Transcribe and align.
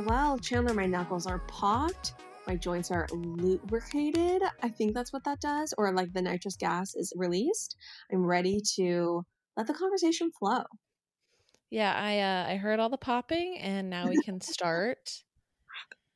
well, 0.00 0.04
well. 0.08 0.38
Chandler, 0.38 0.74
my 0.74 0.86
knuckles 0.86 1.26
are 1.26 1.38
popped. 1.48 2.14
My 2.46 2.56
joints 2.56 2.90
are 2.90 3.06
lubricated. 3.12 4.42
I 4.62 4.68
think 4.68 4.94
that's 4.94 5.12
what 5.12 5.24
that 5.24 5.40
does. 5.40 5.74
Or 5.78 5.92
like 5.92 6.12
the 6.12 6.22
nitrous 6.22 6.56
gas 6.56 6.94
is 6.94 7.12
released. 7.16 7.76
I'm 8.12 8.24
ready 8.24 8.60
to 8.76 9.24
let 9.56 9.66
the 9.66 9.74
conversation 9.74 10.30
flow. 10.38 10.64
Yeah, 11.70 11.92
I 11.92 12.20
uh, 12.20 12.52
I 12.52 12.56
heard 12.56 12.78
all 12.78 12.90
the 12.90 12.98
popping, 12.98 13.58
and 13.58 13.90
now 13.90 14.08
we 14.08 14.22
can 14.22 14.40
start. 14.40 15.22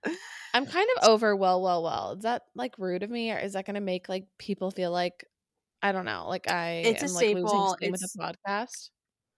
I'm 0.54 0.66
kind 0.66 0.88
of 0.96 1.08
over 1.08 1.34
well, 1.34 1.60
well, 1.62 1.82
well. 1.82 2.12
Is 2.12 2.22
that 2.22 2.42
like 2.54 2.74
rude 2.78 3.02
of 3.02 3.10
me, 3.10 3.32
or 3.32 3.38
is 3.38 3.54
that 3.54 3.66
going 3.66 3.74
to 3.74 3.80
make 3.80 4.08
like 4.08 4.26
people 4.38 4.70
feel 4.70 4.92
like 4.92 5.24
I 5.82 5.92
don't 5.92 6.04
know, 6.04 6.26
like 6.28 6.50
I 6.50 6.82
It's 6.84 7.02
a 7.02 7.06
am 7.06 7.14
like 7.14 7.34
losing 7.34 7.46
staple. 7.48 7.74
steam 7.76 7.92
with 7.92 8.00
the 8.00 8.34
podcast? 8.46 8.90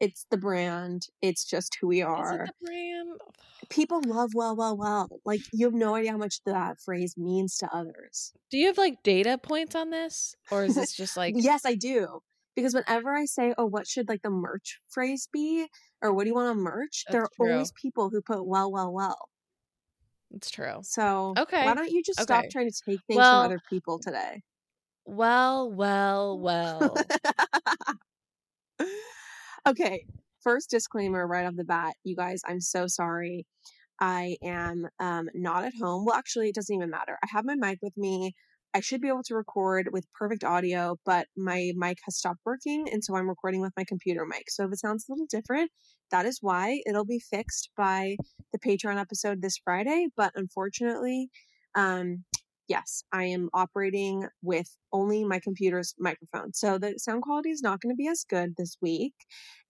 It's 0.02 0.26
the 0.30 0.36
brand. 0.36 1.06
It's 1.22 1.44
just 1.46 1.78
who 1.80 1.86
we 1.88 2.02
are. 2.02 2.44
the 2.46 2.52
brand? 2.66 3.20
People 3.70 4.02
love 4.04 4.32
well, 4.34 4.54
well, 4.56 4.76
well. 4.76 5.08
Like 5.24 5.40
you 5.52 5.66
have 5.66 5.74
no 5.74 5.94
idea 5.94 6.12
how 6.12 6.18
much 6.18 6.42
that 6.44 6.80
phrase 6.80 7.16
means 7.16 7.56
to 7.58 7.68
others. 7.74 8.32
Do 8.50 8.58
you 8.58 8.66
have 8.66 8.78
like 8.78 9.02
data 9.02 9.38
points 9.38 9.74
on 9.74 9.90
this, 9.90 10.36
or 10.50 10.64
is 10.64 10.74
this 10.74 10.94
just 10.94 11.16
like 11.16 11.34
yes, 11.36 11.64
I 11.64 11.74
do. 11.74 12.20
Because 12.54 12.74
whenever 12.74 13.14
I 13.14 13.24
say, 13.24 13.54
"Oh, 13.56 13.66
what 13.66 13.86
should 13.86 14.08
like 14.08 14.22
the 14.22 14.30
merch 14.30 14.80
phrase 14.90 15.28
be?" 15.32 15.68
or 16.02 16.12
"What 16.12 16.24
do 16.24 16.28
you 16.30 16.34
want 16.34 16.48
on 16.50 16.58
merch?" 16.58 17.06
there 17.10 17.22
are 17.22 17.30
true. 17.32 17.48
always 17.54 17.72
people 17.72 18.10
who 18.10 18.20
put 18.22 18.46
"well, 18.46 18.70
well, 18.70 18.92
well." 18.92 19.28
it's 20.34 20.50
true? 20.50 20.80
So 20.82 21.38
Okay, 21.38 21.64
why 21.64 21.74
don't 21.74 21.90
you 21.90 22.02
just 22.02 22.20
stop 22.20 22.48
trying 22.50 22.70
to 22.70 22.82
take 22.88 23.00
things 23.06 23.18
Well, 23.18 23.40
from 23.40 23.40
other 23.40 23.58
people 23.70 23.98
today? 23.98 24.42
well, 25.04 25.70
well, 25.70 26.38
well. 26.38 26.96
Okay, 29.66 30.04
first 30.42 30.70
disclaimer 30.70 31.26
right 31.26 31.46
off 31.46 31.56
the 31.56 31.64
bat, 31.64 31.94
you 32.04 32.16
guys, 32.16 32.42
I'm 32.46 32.60
so 32.60 32.86
sorry. 32.86 33.46
I 34.00 34.36
am 34.42 34.86
um, 34.98 35.28
not 35.34 35.64
at 35.64 35.74
home. 35.80 36.04
Well, 36.04 36.16
actually, 36.16 36.48
it 36.48 36.54
doesn't 36.54 36.74
even 36.74 36.90
matter. 36.90 37.18
I 37.22 37.28
have 37.30 37.44
my 37.44 37.54
mic 37.54 37.78
with 37.82 37.96
me. 37.96 38.34
I 38.74 38.80
should 38.80 39.02
be 39.02 39.08
able 39.08 39.22
to 39.24 39.34
record 39.34 39.90
with 39.92 40.10
perfect 40.14 40.44
audio, 40.44 40.96
but 41.04 41.26
my 41.36 41.72
mic 41.76 41.98
has 42.04 42.16
stopped 42.16 42.40
working, 42.44 42.88
and 42.90 43.04
so 43.04 43.14
I'm 43.14 43.28
recording 43.28 43.60
with 43.60 43.72
my 43.76 43.84
computer 43.84 44.24
mic. 44.24 44.44
So 44.48 44.64
if 44.64 44.72
it 44.72 44.78
sounds 44.78 45.04
a 45.08 45.12
little 45.12 45.26
different, 45.30 45.70
that 46.10 46.24
is 46.24 46.38
why 46.40 46.80
it'll 46.86 47.04
be 47.04 47.20
fixed 47.20 47.70
by 47.76 48.16
the 48.52 48.58
Patreon 48.58 48.98
episode 48.98 49.42
this 49.42 49.58
Friday. 49.62 50.08
But 50.16 50.32
unfortunately, 50.36 51.28
um, 51.74 52.24
yes, 52.68 53.02
I 53.12 53.24
am 53.24 53.48
operating 53.52 54.26
with 54.42 54.68
only 54.92 55.24
my 55.24 55.40
computer's 55.40 55.94
microphone. 55.98 56.52
So 56.52 56.78
the 56.78 56.94
sound 56.98 57.22
quality 57.22 57.50
is 57.50 57.62
not 57.62 57.80
going 57.80 57.92
to 57.94 57.96
be 57.96 58.08
as 58.08 58.24
good 58.28 58.54
this 58.56 58.76
week. 58.80 59.14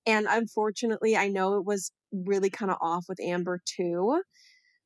And 0.06 0.26
unfortunately, 0.28 1.16
I 1.16 1.28
know 1.28 1.56
it 1.56 1.64
was 1.64 1.92
really 2.12 2.50
kind 2.50 2.70
of 2.70 2.78
off 2.80 3.04
with 3.08 3.20
Amber 3.20 3.60
too. 3.64 4.20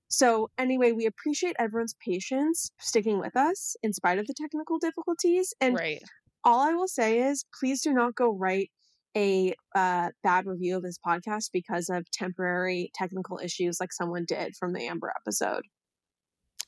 So, 0.08 0.50
anyway, 0.56 0.92
we 0.92 1.06
appreciate 1.06 1.56
everyone's 1.58 1.96
patience 2.04 2.70
sticking 2.78 3.18
with 3.18 3.36
us 3.36 3.74
in 3.82 3.92
spite 3.92 4.18
of 4.18 4.26
the 4.26 4.34
technical 4.40 4.78
difficulties. 4.78 5.52
And 5.60 5.74
right. 5.74 6.02
all 6.44 6.60
I 6.60 6.74
will 6.74 6.86
say 6.86 7.20
is 7.20 7.44
please 7.58 7.82
do 7.82 7.92
not 7.92 8.14
go 8.14 8.30
write 8.30 8.70
a 9.16 9.54
uh, 9.74 10.10
bad 10.22 10.46
review 10.46 10.76
of 10.76 10.82
this 10.82 10.98
podcast 11.04 11.46
because 11.52 11.88
of 11.88 12.08
temporary 12.12 12.90
technical 12.94 13.40
issues 13.42 13.78
like 13.80 13.92
someone 13.92 14.26
did 14.26 14.54
from 14.56 14.74
the 14.74 14.86
Amber 14.86 15.12
episode. 15.18 15.62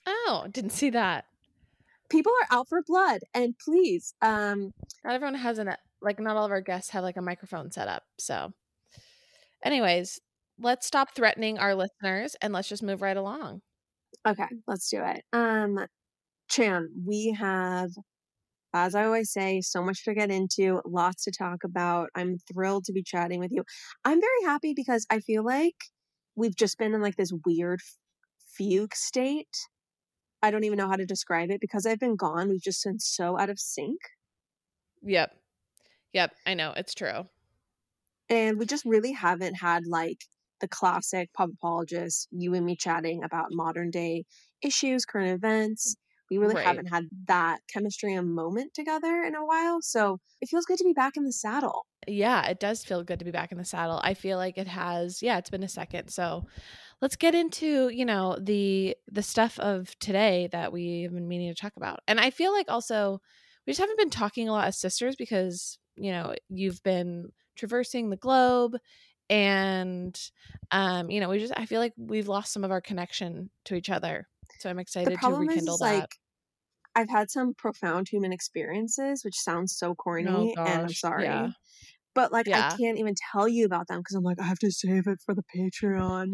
Oh, 0.08 0.46
didn't 0.50 0.70
see 0.70 0.90
that. 0.90 1.26
People 2.08 2.32
are 2.40 2.58
out 2.58 2.68
for 2.68 2.82
blood, 2.82 3.20
and 3.34 3.54
please, 3.62 4.14
um, 4.22 4.72
Not 5.04 5.14
everyone 5.14 5.34
has 5.34 5.58
an 5.58 5.74
like. 6.00 6.18
Not 6.18 6.36
all 6.36 6.46
of 6.46 6.50
our 6.50 6.62
guests 6.62 6.90
have 6.90 7.04
like 7.04 7.18
a 7.18 7.22
microphone 7.22 7.70
set 7.70 7.88
up. 7.88 8.04
So, 8.18 8.52
anyways, 9.62 10.18
let's 10.58 10.86
stop 10.86 11.14
threatening 11.14 11.58
our 11.58 11.74
listeners 11.74 12.34
and 12.40 12.52
let's 12.54 12.68
just 12.68 12.82
move 12.82 13.02
right 13.02 13.16
along. 13.16 13.60
okay, 14.26 14.46
let's 14.66 14.88
do 14.88 15.02
it. 15.04 15.22
Um, 15.34 15.78
Chan, 16.48 16.88
we 17.06 17.36
have, 17.38 17.90
as 18.74 18.94
I 18.94 19.04
always 19.04 19.30
say, 19.30 19.60
so 19.60 19.82
much 19.82 20.04
to 20.04 20.14
get 20.14 20.30
into, 20.30 20.80
lots 20.86 21.24
to 21.24 21.30
talk 21.30 21.58
about. 21.64 22.08
I'm 22.14 22.38
thrilled 22.52 22.84
to 22.86 22.92
be 22.92 23.02
chatting 23.02 23.40
with 23.40 23.52
you. 23.52 23.64
I'm 24.04 24.20
very 24.20 24.42
happy 24.44 24.72
because 24.74 25.06
I 25.10 25.20
feel 25.20 25.44
like 25.44 25.76
we've 26.36 26.56
just 26.56 26.78
been 26.78 26.94
in 26.94 27.02
like 27.02 27.16
this 27.16 27.32
weird 27.44 27.80
fugue 28.56 28.94
state. 28.94 29.56
I 30.42 30.50
don't 30.50 30.64
even 30.64 30.78
know 30.78 30.88
how 30.88 30.96
to 30.96 31.06
describe 31.06 31.50
it 31.50 31.60
because 31.60 31.86
I've 31.86 31.98
been 32.00 32.16
gone. 32.16 32.48
We've 32.48 32.62
just 32.62 32.84
been 32.84 32.98
so 33.00 33.38
out 33.38 33.50
of 33.50 33.58
sync. 33.60 34.00
Yep. 35.02 35.36
Yep. 36.14 36.36
I 36.46 36.54
know 36.54 36.72
it's 36.76 36.94
true. 36.94 37.28
And 38.28 38.58
we 38.58 38.66
just 38.66 38.84
really 38.84 39.12
haven't 39.12 39.54
had 39.54 39.86
like 39.86 40.24
the 40.60 40.68
classic 40.68 41.32
pop 41.32 41.50
apologist, 41.50 42.28
you 42.30 42.54
and 42.54 42.66
me 42.66 42.76
chatting 42.76 43.22
about 43.22 43.52
modern 43.52 43.90
day 43.90 44.24
issues, 44.62 45.04
current 45.04 45.30
events. 45.30 45.96
We 46.30 46.38
really 46.38 46.54
Right. 46.54 46.64
haven't 46.64 46.86
had 46.86 47.08
that 47.26 47.60
chemistry 47.68 48.14
and 48.14 48.34
moment 48.34 48.74
together 48.74 49.22
in 49.22 49.34
a 49.34 49.44
while. 49.46 49.80
So 49.80 50.18
it 50.40 50.48
feels 50.48 50.66
good 50.66 50.78
to 50.78 50.84
be 50.84 50.92
back 50.92 51.16
in 51.16 51.24
the 51.24 51.32
saddle. 51.32 51.86
Yeah, 52.06 52.46
it 52.48 52.60
does 52.60 52.84
feel 52.84 53.02
good 53.04 53.18
to 53.18 53.24
be 53.24 53.30
back 53.30 53.52
in 53.52 53.58
the 53.58 53.64
saddle. 53.64 54.00
I 54.02 54.14
feel 54.14 54.38
like 54.38 54.56
it 54.56 54.68
has. 54.68 55.22
Yeah, 55.22 55.38
it's 55.38 55.50
been 55.50 55.62
a 55.62 55.68
second. 55.68 56.08
So, 56.10 56.46
let's 57.00 57.16
get 57.16 57.34
into 57.34 57.88
you 57.90 58.04
know 58.04 58.36
the 58.40 58.96
the 59.10 59.22
stuff 59.22 59.58
of 59.58 59.98
today 59.98 60.48
that 60.52 60.72
we've 60.72 61.12
been 61.12 61.28
meaning 61.28 61.52
to 61.54 61.60
talk 61.60 61.74
about. 61.76 62.00
And 62.08 62.20
I 62.20 62.30
feel 62.30 62.52
like 62.52 62.70
also 62.70 63.20
we 63.66 63.72
just 63.72 63.80
haven't 63.80 63.98
been 63.98 64.10
talking 64.10 64.48
a 64.48 64.52
lot 64.52 64.66
as 64.66 64.78
sisters 64.78 65.16
because 65.16 65.78
you 65.96 66.12
know 66.12 66.34
you've 66.48 66.82
been 66.82 67.32
traversing 67.56 68.10
the 68.10 68.16
globe 68.16 68.76
and 69.30 70.30
um 70.70 71.10
you 71.10 71.20
know 71.20 71.28
we 71.28 71.38
just 71.38 71.52
i 71.56 71.66
feel 71.66 71.80
like 71.80 71.92
we've 71.98 72.28
lost 72.28 72.52
some 72.52 72.64
of 72.64 72.70
our 72.70 72.80
connection 72.80 73.50
to 73.64 73.74
each 73.74 73.90
other 73.90 74.26
so 74.58 74.70
i'm 74.70 74.78
excited 74.78 75.20
to 75.20 75.34
rekindle 75.34 75.74
is 75.74 75.80
that 75.80 76.08
like 76.08 76.18
I've 76.94 77.08
had 77.08 77.30
some 77.30 77.54
profound 77.54 78.08
human 78.08 78.32
experiences, 78.32 79.24
which 79.24 79.36
sounds 79.36 79.76
so 79.76 79.94
corny, 79.94 80.56
oh 80.58 80.66
and 80.66 80.82
I'm 80.82 80.88
sorry. 80.88 81.24
yeah 81.24 81.50
But 82.18 82.32
like 82.32 82.48
I 82.48 82.74
can't 82.76 82.98
even 82.98 83.14
tell 83.32 83.46
you 83.46 83.64
about 83.64 83.86
them 83.86 83.98
because 84.00 84.16
I'm 84.16 84.24
like, 84.24 84.40
I 84.40 84.44
have 84.44 84.58
to 84.58 84.72
save 84.72 85.06
it 85.06 85.20
for 85.24 85.36
the 85.36 85.44
Patreon. 85.56 86.32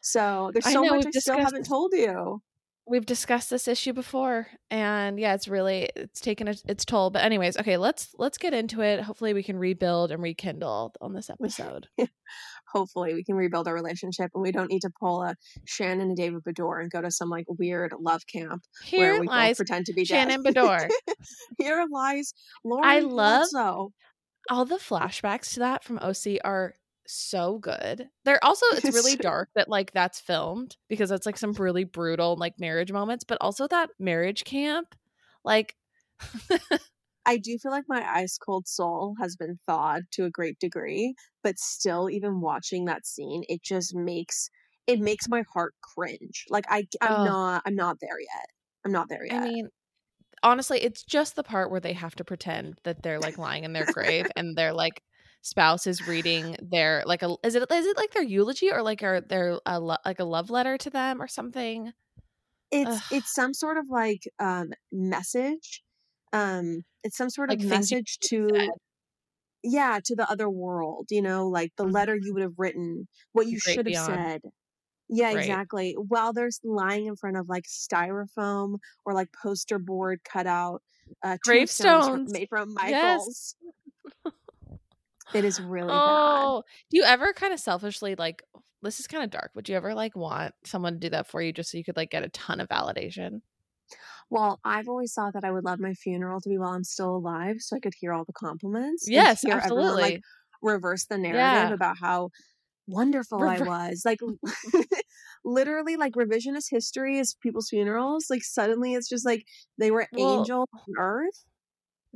So 0.00 0.50
there's 0.52 0.64
i 0.66 0.72
so 0.72 0.82
know 0.82 0.94
much 0.94 1.06
I 1.06 1.18
still 1.18 1.38
haven't 1.38 1.66
told 1.66 1.92
you. 1.92 2.40
we've 2.86 3.04
discussed 3.06 3.50
this 3.50 3.66
issue 3.66 3.92
before 3.92 4.46
and 4.70 5.18
yeah 5.18 5.34
it's 5.34 5.48
really 5.48 5.88
it's 5.96 6.20
taken 6.20 6.46
a, 6.48 6.54
its 6.68 6.84
toll 6.84 7.08
but 7.08 7.24
anyways 7.24 7.56
okay 7.56 7.78
let's 7.78 8.14
let's 8.18 8.36
get 8.36 8.52
into 8.52 8.82
it 8.82 9.00
hopefully 9.00 9.32
we 9.32 9.42
can 9.42 9.58
rebuild 9.58 10.12
and 10.12 10.22
rekindle 10.22 10.92
on 11.00 11.14
this 11.14 11.30
episode 11.36 11.88
hopefully 12.66 13.14
we 13.14 13.24
can 13.24 13.34
rebuild 13.34 13.66
our 13.66 13.74
relationship 13.74 14.30
and 14.34 14.42
we 14.42 14.52
don't 14.52 14.70
need 14.70 14.82
to 14.82 14.90
pull 15.00 15.22
a 15.22 15.34
Shannon 15.64 16.08
and 16.08 16.16
David 16.16 16.42
Beador 16.44 16.82
and 16.82 16.90
go 16.90 17.00
to 17.00 17.10
some 17.10 17.30
like 17.30 17.46
weird 17.48 17.94
love 17.98 18.22
camp 18.30 18.62
where 18.90 19.12
here 19.12 19.20
we 19.20 19.26
both 19.26 19.34
lies 19.34 19.56
pretend 19.56 19.86
to 19.86 19.94
be 19.94 20.04
shannon 20.04 20.42
dead. 20.42 20.54
beador 20.54 20.88
Here 21.58 21.84
lies 21.90 22.34
Lauren 22.62 22.84
i 22.84 22.98
love 23.00 23.46
Bledsoe. 23.50 23.92
All 24.50 24.64
the 24.64 24.76
flashbacks 24.76 25.54
to 25.54 25.60
that 25.60 25.84
from 25.84 25.98
oc 26.02 26.26
are 26.44 26.74
so 27.06 27.58
good 27.58 28.08
they're 28.24 28.42
also 28.44 28.64
it's 28.72 28.94
really 28.94 29.16
dark 29.16 29.48
that 29.54 29.68
like 29.68 29.92
that's 29.92 30.20
filmed 30.20 30.76
because 30.88 31.10
it's 31.10 31.26
like 31.26 31.36
some 31.36 31.52
really 31.52 31.84
brutal 31.84 32.36
like 32.36 32.58
marriage 32.58 32.92
moments 32.92 33.24
but 33.24 33.38
also 33.40 33.66
that 33.68 33.90
marriage 33.98 34.44
camp 34.44 34.94
like 35.44 35.76
I 37.26 37.38
do 37.38 37.58
feel 37.58 37.72
like 37.72 37.84
my 37.88 38.04
ice 38.06 38.36
cold 38.36 38.68
soul 38.68 39.14
has 39.20 39.36
been 39.36 39.58
thawed 39.66 40.02
to 40.12 40.24
a 40.24 40.30
great 40.30 40.58
degree, 40.58 41.14
but 41.42 41.58
still, 41.58 42.10
even 42.10 42.40
watching 42.40 42.84
that 42.84 43.06
scene, 43.06 43.44
it 43.48 43.62
just 43.62 43.94
makes 43.94 44.50
it 44.86 45.00
makes 45.00 45.28
my 45.28 45.42
heart 45.52 45.74
cringe. 45.82 46.44
Like 46.50 46.66
I, 46.68 46.86
I'm 47.00 47.20
oh 47.20 47.24
not, 47.24 47.62
I'm 47.64 47.74
not 47.74 47.96
there 48.00 48.20
yet. 48.20 48.46
I'm 48.84 48.92
not 48.92 49.08
there 49.08 49.24
yet. 49.24 49.36
i 49.36 49.40
mean 49.40 49.68
honestly 50.44 50.80
it's 50.82 51.04
just 51.04 51.36
the 51.36 51.42
part 51.44 51.70
where 51.70 51.80
they 51.80 51.92
have 51.94 52.14
to 52.16 52.24
pretend 52.24 52.78
that 52.84 53.02
they're 53.02 53.20
like 53.20 53.38
lying 53.38 53.64
in 53.64 53.72
their 53.72 53.86
grave 53.86 54.30
and 54.36 54.56
their 54.56 54.72
like 54.72 55.02
spouse 55.42 55.86
is 55.86 56.06
reading 56.06 56.56
their 56.62 57.02
like 57.06 57.22
a 57.22 57.36
is 57.44 57.54
it 57.56 57.70
is 57.70 57.86
it 57.86 57.96
like 57.96 58.12
their 58.12 58.22
eulogy 58.22 58.70
or 58.72 58.82
like 58.82 59.02
are 59.02 59.20
their 59.20 59.58
a 59.66 59.80
lo- 59.80 59.96
like 60.04 60.20
a 60.20 60.24
love 60.24 60.50
letter 60.50 60.78
to 60.78 60.90
them 60.90 61.20
or 61.22 61.28
something? 61.28 61.92
It's 62.70 63.02
Ugh, 63.02 63.02
it's 63.10 63.32
some 63.32 63.54
sort 63.54 63.78
of 63.78 63.86
like 63.90 64.22
um 64.38 64.72
message 64.92 65.82
um 66.32 66.82
it's 67.04 67.16
some 67.16 67.30
sort 67.30 67.50
of 67.50 67.58
like 67.58 67.64
you 67.64 67.72
message 67.72 68.18
said. 68.22 68.30
to 68.30 68.72
yeah 69.64 70.00
to 70.04 70.16
the 70.16 70.30
other 70.30 70.50
world 70.50 71.06
you 71.10 71.22
know 71.22 71.48
like 71.48 71.72
the 71.76 71.84
Mhm. 71.84 71.84
letter 71.86 72.16
you 72.20 72.34
would 72.34 72.42
have 72.42 72.58
written 72.58 73.08
what 73.32 73.48
you 73.48 73.58
great 73.64 73.82
should 73.82 73.86
have 73.86 73.96
beyond. 73.96 74.30
said 74.36 74.42
yeah 75.08 75.26
right. 75.26 75.38
exactly. 75.38 75.96
While 76.08 76.32
they're 76.32 76.50
lying 76.62 77.06
in 77.06 77.16
front 77.16 77.36
of 77.36 77.48
like 77.48 77.64
styrofoam 77.64 78.78
or 79.04 79.14
like 79.14 79.28
poster 79.42 79.78
board 79.78 80.20
cutout 80.24 80.82
uh 81.22 81.36
gravestones. 81.44 82.32
made 82.32 82.48
from 82.48 82.74
yes. 82.80 83.54
Michaels. 83.54 83.56
It 85.32 85.44
is 85.44 85.60
really 85.60 85.88
bad. 85.88 85.94
Oh 85.96 86.62
do 86.90 86.96
you 86.96 87.02
ever 87.02 87.32
kind 87.32 87.52
of 87.52 87.58
selfishly 87.58 88.14
like 88.14 88.42
this 88.82 89.00
is 89.00 89.06
kind 89.06 89.24
of 89.24 89.30
dark 89.30 89.50
would 89.54 89.68
you 89.68 89.74
ever 89.74 89.94
like 89.94 90.14
want 90.14 90.54
someone 90.64 90.92
to 90.94 90.98
do 91.00 91.08
that 91.10 91.26
for 91.26 91.40
you 91.40 91.52
just 91.52 91.70
so 91.70 91.78
you 91.78 91.84
could 91.84 91.96
like 91.96 92.10
get 92.10 92.22
a 92.22 92.28
ton 92.28 92.60
of 92.60 92.68
validation? 92.68 93.40
Well 94.30 94.60
i've 94.64 94.88
always 94.88 95.12
thought 95.12 95.32
that 95.32 95.44
i 95.44 95.50
would 95.50 95.64
love 95.64 95.80
my 95.80 95.94
funeral 95.94 96.40
to 96.40 96.48
be 96.48 96.58
while 96.58 96.70
i'm 96.70 96.84
still 96.84 97.16
alive 97.16 97.56
so 97.60 97.74
i 97.74 97.80
could 97.80 97.94
hear 97.98 98.12
all 98.12 98.24
the 98.24 98.32
compliments 98.32 99.06
yes 99.08 99.40
hear 99.42 99.56
everyone 99.56 99.84
like 99.86 99.94
absolutely. 99.94 100.22
reverse 100.62 101.06
the 101.06 101.18
narrative 101.18 101.38
yeah. 101.38 101.72
about 101.72 101.96
how 101.98 102.30
wonderful 102.86 103.42
I 103.42 103.58
was. 103.60 104.02
Like 104.04 104.20
literally 105.44 105.96
like 105.96 106.12
revisionist 106.14 106.66
history 106.70 107.18
is 107.18 107.34
people's 107.42 107.68
funerals. 107.68 108.26
Like 108.30 108.42
suddenly 108.44 108.94
it's 108.94 109.08
just 109.08 109.26
like 109.26 109.44
they 109.78 109.90
were 109.90 110.06
Well- 110.12 110.38
angels 110.40 110.68
on 110.72 110.94
earth. 110.98 111.44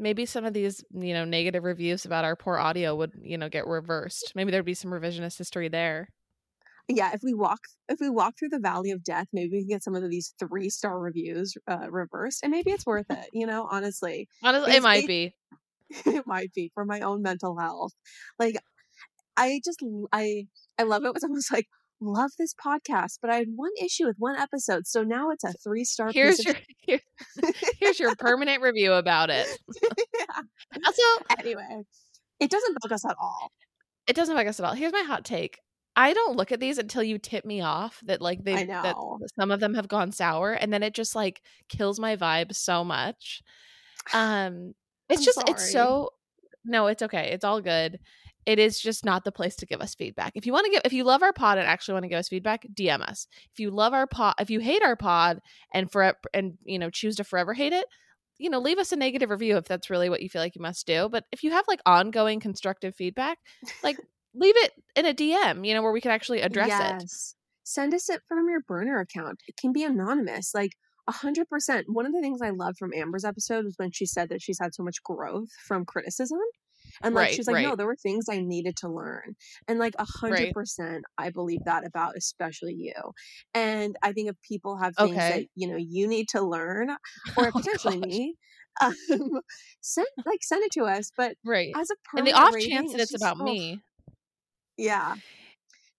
Maybe 0.01 0.27
some 0.27 0.45
of 0.45 0.53
these, 0.55 0.85
you 0.95 1.13
know, 1.13 1.25
negative 1.25 1.65
reviews 1.65 2.05
about 2.05 2.25
our 2.25 2.37
poor 2.37 2.57
audio 2.57 2.95
would, 2.95 3.15
you 3.21 3.37
know, 3.37 3.49
get 3.49 3.67
reversed. 3.67 4.31
Maybe 4.37 4.53
there'd 4.53 4.65
be 4.65 4.75
some 4.75 4.93
revisionist 4.93 5.37
history 5.39 5.67
there. 5.69 6.09
Yeah, 6.87 7.11
if 7.13 7.21
we 7.25 7.35
walk 7.35 7.59
if 7.89 7.99
we 8.01 8.09
walk 8.09 8.35
through 8.39 8.51
the 8.51 8.61
valley 8.61 8.93
of 8.93 9.03
death, 9.03 9.27
maybe 9.33 9.51
we 9.51 9.59
can 9.63 9.69
get 9.69 9.83
some 9.83 9.97
of 9.97 10.09
these 10.09 10.35
three 10.39 10.71
star 10.71 10.99
reviews 11.01 11.55
uh, 11.69 11.91
reversed, 11.91 12.41
and 12.45 12.53
maybe 12.53 12.71
it's 12.71 12.87
worth 12.87 13.11
it. 13.11 13.27
You 13.33 13.47
know, 13.49 13.67
honestly, 13.69 14.29
Honestly, 14.43 14.77
it 14.77 14.83
might 14.85 15.05
it- 15.05 15.09
be. 15.09 15.35
it 16.07 16.27
might 16.27 16.53
be 16.55 16.71
for 16.75 16.85
my 16.85 17.01
own 17.01 17.21
mental 17.21 17.59
health. 17.59 17.93
Like, 18.39 18.57
I 19.39 19.61
just 19.65 19.83
I 20.13 20.47
I 20.79 20.83
love 20.83 21.03
it. 21.05 21.07
It 21.09 21.15
was 21.15 21.25
almost 21.25 21.53
like, 21.53 21.67
"Love 22.01 22.31
this 22.39 22.55
podcast," 22.55 23.19
but 23.23 23.31
I 23.31 23.37
had 23.37 23.49
one 23.55 23.71
issue 23.83 24.07
with 24.07 24.17
one 24.19 24.37
episode, 24.37 24.87
so 24.87 25.03
now 25.03 25.31
it's 25.31 25.45
a 25.45 25.53
three 25.65 25.85
star. 25.85 26.11
Here's 26.13 26.45
your 26.45 26.55
here, 26.79 27.01
here's 27.81 27.99
your 28.01 28.15
permanent 28.17 28.63
review 28.63 28.93
about 28.93 29.31
it. 29.31 29.47
yeah. 30.19 30.43
Also, 30.85 31.03
Anyway, 31.39 31.83
it 32.41 32.51
doesn't 32.51 32.77
bug 32.83 32.93
us 32.93 33.05
at 33.05 33.17
all. 33.21 33.51
it 34.07 34.15
doesn't 34.17 34.35
bug 34.35 34.47
us 34.47 34.61
at 34.61 34.67
all. 34.67 34.75
Here's 34.75 34.93
my 34.93 35.03
hot 35.07 35.25
take. 35.25 35.59
I 35.97 36.13
don't 36.13 36.37
look 36.37 36.53
at 36.53 36.61
these 36.61 36.79
until 36.79 37.03
you 37.03 37.19
tip 37.19 37.45
me 37.45 37.61
off 37.61 37.99
that 38.05 38.21
like 38.23 38.45
they 38.45 38.67
that 38.67 38.95
some 39.39 39.51
of 39.51 39.59
them 39.59 39.75
have 39.75 39.89
gone 39.89 40.13
sour 40.13 40.53
and 40.53 40.73
then 40.73 40.85
it 40.85 40.95
just 40.95 41.17
like 41.17 41.43
kills 41.69 41.99
my 41.99 42.17
vibe 42.17 42.55
so 42.55 42.85
much. 42.85 43.43
Um 44.15 44.75
it's 45.09 45.21
I'm 45.21 45.25
just 45.25 45.43
it's 45.49 45.73
so 45.73 46.11
no, 46.65 46.87
it's 46.87 47.03
okay. 47.03 47.31
It's 47.33 47.45
all 47.45 47.61
good. 47.61 47.99
It 48.47 48.59
is 48.59 48.81
just 48.81 49.05
not 49.05 49.25
the 49.25 49.33
place 49.33 49.57
to 49.57 49.67
give 49.67 49.81
us 49.81 49.95
feedback. 49.95 50.33
If 50.35 50.47
you 50.47 50.53
want 50.53 50.67
to 50.67 50.73
give 50.73 50.83
if 50.85 50.93
you 50.93 51.05
love 51.05 51.23
our 51.23 51.33
pod 51.33 51.59
and 51.59 51.67
actually 51.67 51.95
want 51.95 52.05
to 52.05 52.09
give 52.09 52.19
us 52.19 52.29
feedback, 52.29 52.67
DM 52.73 53.01
us. 53.01 53.27
If 53.53 53.61
you 53.61 53.71
love 53.71 53.93
our 53.93 54.07
pod, 54.07 54.35
if 54.41 54.49
you 54.49 54.61
hate 54.61 54.83
our 54.83 54.97
pod 54.97 55.41
and 55.75 55.91
for 55.91 56.15
and 56.33 56.57
you 56.65 56.79
know 56.79 56.91
choose 56.91 57.17
to 57.17 57.25
forever 57.25 57.53
hate 57.53 57.73
it, 57.73 57.87
you 58.39 58.51
know, 58.51 58.61
leave 58.61 58.79
us 58.79 58.93
a 58.93 58.97
negative 58.97 59.31
review 59.31 59.57
if 59.57 59.67
that's 59.67 59.91
really 59.91 60.09
what 60.09 60.23
you 60.23 60.29
feel 60.29 60.41
like 60.41 60.55
you 60.55 60.63
must 60.63 60.87
do. 60.87 61.09
But 61.09 61.25
if 61.33 61.43
you 61.43 61.51
have 61.51 61.65
like 61.69 61.81
ongoing 61.85 62.41
constructive 62.41 62.95
feedback, 62.95 63.39
like 63.83 63.99
leave 64.35 64.55
it 64.57 64.73
in 64.97 65.07
a 65.07 65.15
DM, 65.15 65.67
you 65.67 65.75
know, 65.75 65.83
where 65.83 65.93
we 65.93 66.01
can 66.01 66.13
actually 66.13 66.41
address 66.41 66.69
it. 67.03 67.35
Send 67.65 67.93
us 67.93 68.09
it 68.09 68.23
from 68.27 68.49
your 68.49 68.61
burner 68.61 69.01
account. 69.01 69.43
It 69.47 69.57
can 69.57 69.73
be 69.73 69.85
anonymous. 69.85 70.55
Like 70.55 70.73
a 71.07 71.13
hundred 71.13 71.49
percent. 71.49 71.87
One 71.89 72.07
of 72.07 72.13
the 72.13 72.21
things 72.21 72.41
I 72.41 72.51
loved 72.51 72.79
from 72.79 72.95
Amber's 72.95 73.25
episode 73.25 73.65
was 73.65 73.75
when 73.77 73.91
she 73.91 74.07
said 74.07 74.29
that 74.29 74.41
she's 74.41 74.59
had 74.61 74.75
so 74.75 74.83
much 74.83 75.03
growth 75.03 75.51
from 75.67 75.85
criticism. 75.85 76.39
And 77.03 77.15
like 77.15 77.27
Right, 77.29 77.35
she's 77.35 77.47
like, 77.47 77.63
no, 77.63 77.77
there 77.77 77.87
were 77.87 77.97
things 77.97 78.27
I 78.31 78.41
needed 78.41 78.77
to 78.79 78.89
learn. 78.89 79.35
And 79.67 79.79
like 79.79 79.95
a 79.99 80.05
hundred 80.21 80.35
Right. 80.41 80.55
percent 80.55 81.05
I 81.17 81.31
believe 81.31 81.61
that 81.65 81.87
about 81.87 82.17
especially 82.17 82.75
you. 82.75 82.95
And 83.55 83.97
I 84.03 84.13
think 84.13 84.31
if 84.31 84.37
people 84.43 84.77
have 84.79 84.95
things 84.97 85.11
Okay. 85.13 85.31
that, 85.41 85.47
you 85.55 85.69
know, 85.69 85.77
you 85.79 86.07
need 86.09 86.29
to 86.31 86.43
learn 86.43 86.91
or 87.37 87.49
Oh, 87.49 87.51
potentially 87.53 88.01
gosh. 88.01 88.09
me, 88.09 88.35
um, 88.81 88.95
send 89.81 90.07
like 90.25 90.39
send 90.43 90.63
it 90.65 90.73
to 90.73 90.85
us. 90.85 91.11
But 91.17 91.35
Right. 91.45 91.73
as 91.77 91.91
a 91.91 91.95
And 92.19 92.27
the 92.27 92.33
off 92.33 92.55
rating, 92.55 92.71
chance 92.71 92.93
that 92.93 93.01
it's 93.01 93.13
just- 93.13 93.23
about 93.23 93.39
oh, 93.41 93.45
me, 93.45 93.81
Yeah. 94.77 95.17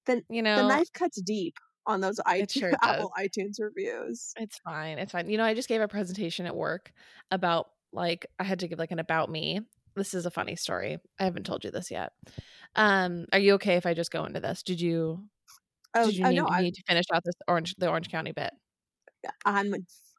Then 0.05 0.23
you 0.29 0.41
know, 0.41 0.55
the 0.63 0.67
knife 0.67 0.91
cuts 0.93 1.21
deep 1.21 1.55
on 1.85 2.01
those 2.01 2.19
i- 2.25 2.45
sure. 2.49 2.71
Apple 2.81 3.11
iTunes 3.19 3.55
reviews. 3.59 4.31
It's 4.37 4.57
fine. 4.59 4.97
It's 4.97 5.11
fine. 5.11 5.29
You 5.29 5.37
know, 5.37 5.43
I 5.43 5.53
just 5.53 5.67
gave 5.69 5.81
a 5.81 5.87
presentation 5.87 6.45
at 6.45 6.55
work 6.55 6.91
about 7.31 7.69
like 7.91 8.25
I 8.39 8.43
had 8.43 8.59
to 8.59 8.67
give 8.67 8.79
like 8.79 8.91
an 8.91 8.99
about 8.99 9.29
me. 9.29 9.61
This 9.99 10.13
is 10.13 10.25
a 10.25 10.31
funny 10.31 10.55
story. 10.55 10.97
I 11.19 11.25
haven't 11.25 11.45
told 11.45 11.63
you 11.63 11.71
this 11.71 11.91
yet. 11.91 12.13
Um, 12.75 13.25
are 13.33 13.39
you 13.39 13.53
okay 13.55 13.75
if 13.75 13.85
I 13.85 13.93
just 13.93 14.11
go 14.11 14.25
into 14.25 14.39
this? 14.39 14.63
Did 14.63 14.81
you 14.81 15.25
Oh, 15.95 16.05
did 16.05 16.15
you 16.15 16.25
oh 16.25 16.29
need, 16.29 16.35
no, 16.37 16.47
I, 16.47 16.61
need 16.61 16.75
to 16.75 16.83
finish 16.87 17.05
out 17.13 17.23
this 17.23 17.35
orange 17.47 17.75
the 17.77 17.89
Orange 17.89 18.09
County 18.09 18.31
bit? 18.31 18.51
I'm 19.45 19.73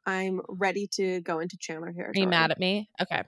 I'm 0.05 0.41
ready 0.47 0.87
to 0.93 1.21
go 1.21 1.39
into 1.39 1.57
Chandler 1.57 1.91
here. 1.91 2.05
Are 2.05 2.19
you 2.19 2.27
mad 2.27 2.51
at 2.51 2.59
me? 2.59 2.89
Okay. 3.01 3.23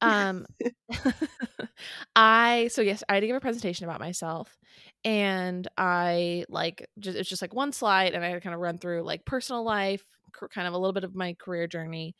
Um 0.00 0.46
I 2.16 2.68
so 2.72 2.82
yes, 2.82 3.02
I 3.08 3.14
had 3.14 3.20
to 3.20 3.26
give 3.26 3.36
a 3.36 3.40
presentation 3.40 3.84
about 3.84 4.00
myself 4.00 4.56
and 5.04 5.68
I 5.78 6.44
like 6.48 6.88
just 6.98 7.16
it's 7.16 7.28
just 7.28 7.42
like 7.42 7.54
one 7.54 7.72
slide 7.72 8.14
and 8.14 8.24
I 8.24 8.28
had 8.28 8.34
to 8.34 8.40
kind 8.40 8.54
of 8.54 8.60
run 8.60 8.78
through 8.78 9.02
like 9.02 9.24
personal 9.24 9.64
life, 9.64 10.04
kind 10.50 10.66
of 10.66 10.74
a 10.74 10.78
little 10.78 10.92
bit 10.92 11.04
of 11.04 11.14
my 11.14 11.34
career 11.34 11.66
journey, 11.66 12.16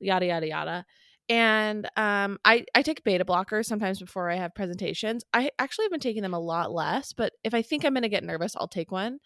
yada 0.00 0.26
yada 0.26 0.46
yada. 0.46 0.86
And 1.28 1.86
um 1.96 2.38
I 2.44 2.64
I 2.74 2.82
take 2.82 3.02
beta 3.02 3.24
blockers 3.24 3.66
sometimes 3.66 3.98
before 3.98 4.30
I 4.30 4.36
have 4.36 4.54
presentations. 4.54 5.24
I 5.34 5.50
actually 5.58 5.86
have 5.86 5.90
been 5.90 6.00
taking 6.00 6.22
them 6.22 6.34
a 6.34 6.38
lot 6.40 6.72
less, 6.72 7.12
but 7.12 7.32
if 7.42 7.52
I 7.54 7.62
think 7.62 7.84
I'm 7.84 7.94
going 7.94 8.02
to 8.02 8.08
get 8.08 8.22
nervous, 8.24 8.54
I'll 8.56 8.68
take 8.68 8.92
one. 8.92 9.18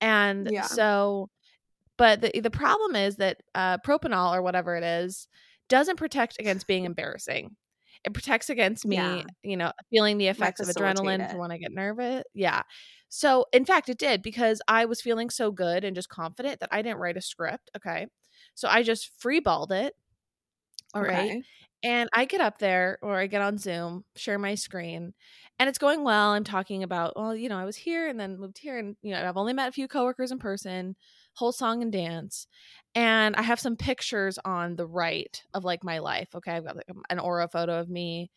And 0.00 0.50
Yeah. 0.50 0.62
so 0.62 1.30
but 1.98 2.20
the 2.22 2.40
the 2.40 2.50
problem 2.50 2.96
is 2.96 3.16
that 3.16 3.42
uh 3.54 3.78
propanol 3.78 4.34
or 4.36 4.42
whatever 4.42 4.76
it 4.76 4.84
is 4.84 5.28
doesn't 5.68 5.96
protect 5.96 6.38
against 6.40 6.66
being 6.66 6.84
embarrassing. 6.86 7.56
It 8.04 8.14
protects 8.14 8.50
against 8.50 8.86
me, 8.86 9.24
Yeah. 9.24 9.32
you 9.42 9.56
know, 9.56 9.72
feeling 9.90 10.18
the 10.18 10.28
effects 10.28 10.62
of 10.62 10.68
adrenaline 10.68 11.28
for 11.28 11.38
when 11.38 11.52
I 11.52 11.58
get 11.58 11.72
nervous. 11.72 12.24
Yeah. 12.34 12.62
So, 13.08 13.46
in 13.52 13.64
fact, 13.64 13.88
it 13.88 13.98
did 13.98 14.22
because 14.22 14.60
I 14.68 14.86
was 14.86 15.00
feeling 15.02 15.30
so 15.30 15.52
good 15.52 15.84
and 15.84 15.94
just 15.96 16.08
confident 16.08 16.60
that 16.60 16.70
I 16.72 16.82
didn't 16.82 16.98
write 16.98 17.16
a 17.16 17.20
script. 17.22 17.70
Okay. 17.76 18.06
So 18.54 18.68
I 18.68 18.82
just 18.82 19.10
freeballed 19.22 19.70
it. 19.72 19.94
All 20.94 21.02
right. 21.02 21.30
Okay. 21.30 21.42
And 21.84 22.08
I 22.12 22.26
get 22.26 22.40
up 22.40 22.58
there 22.58 22.98
or 23.02 23.18
I 23.18 23.26
get 23.26 23.42
on 23.42 23.58
Zoom, 23.58 24.04
share 24.14 24.38
my 24.38 24.54
screen, 24.54 25.14
and 25.58 25.68
it's 25.68 25.78
going 25.78 26.04
well. 26.04 26.30
I'm 26.30 26.44
talking 26.44 26.82
about, 26.84 27.14
well, 27.16 27.34
you 27.34 27.48
know, 27.48 27.58
I 27.58 27.64
was 27.64 27.76
here 27.76 28.08
and 28.08 28.20
then 28.20 28.38
moved 28.38 28.58
here. 28.58 28.78
And, 28.78 28.96
you 29.02 29.12
know, 29.12 29.28
I've 29.28 29.36
only 29.36 29.52
met 29.52 29.68
a 29.68 29.72
few 29.72 29.88
coworkers 29.88 30.30
in 30.30 30.38
person, 30.38 30.94
whole 31.34 31.52
song 31.52 31.82
and 31.82 31.92
dance. 31.92 32.46
And 32.94 33.34
I 33.34 33.42
have 33.42 33.58
some 33.58 33.76
pictures 33.76 34.38
on 34.44 34.76
the 34.76 34.86
right 34.86 35.42
of 35.54 35.64
like 35.64 35.82
my 35.82 35.98
life. 35.98 36.28
Okay. 36.36 36.52
I've 36.52 36.64
got 36.64 36.76
like 36.76 36.90
an 37.10 37.18
aura 37.18 37.48
photo 37.48 37.80
of 37.80 37.88
me. 37.88 38.30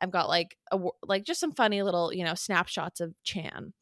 I've 0.00 0.10
got 0.10 0.28
like 0.28 0.56
a, 0.70 0.78
like 1.02 1.24
just 1.24 1.40
some 1.40 1.52
funny 1.52 1.82
little, 1.82 2.12
you 2.12 2.24
know, 2.24 2.34
snapshots 2.34 3.00
of 3.00 3.14
Chan. 3.24 3.72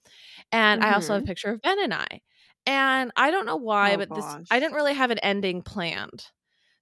And 0.51 0.85
I 0.85 0.95
also 0.95 1.13
have 1.13 1.23
a 1.23 1.23
mm-hmm. 1.23 1.29
picture 1.29 1.51
of 1.51 1.63
Ben 1.63 1.79
and 1.83 1.95
I. 1.95 2.21
And 2.67 3.13
I 3.17 3.31
don't 3.31 3.47
know 3.47 3.57
why, 3.57 3.95
Oh, 3.95 3.99
but 3.99 4.15
this. 4.15 4.25
I 4.51 4.59
didn't 4.59 4.75
really 4.75 4.95
have 4.95 5.11
an 5.11 5.19
ending 5.19 5.63
planned. 5.63 6.27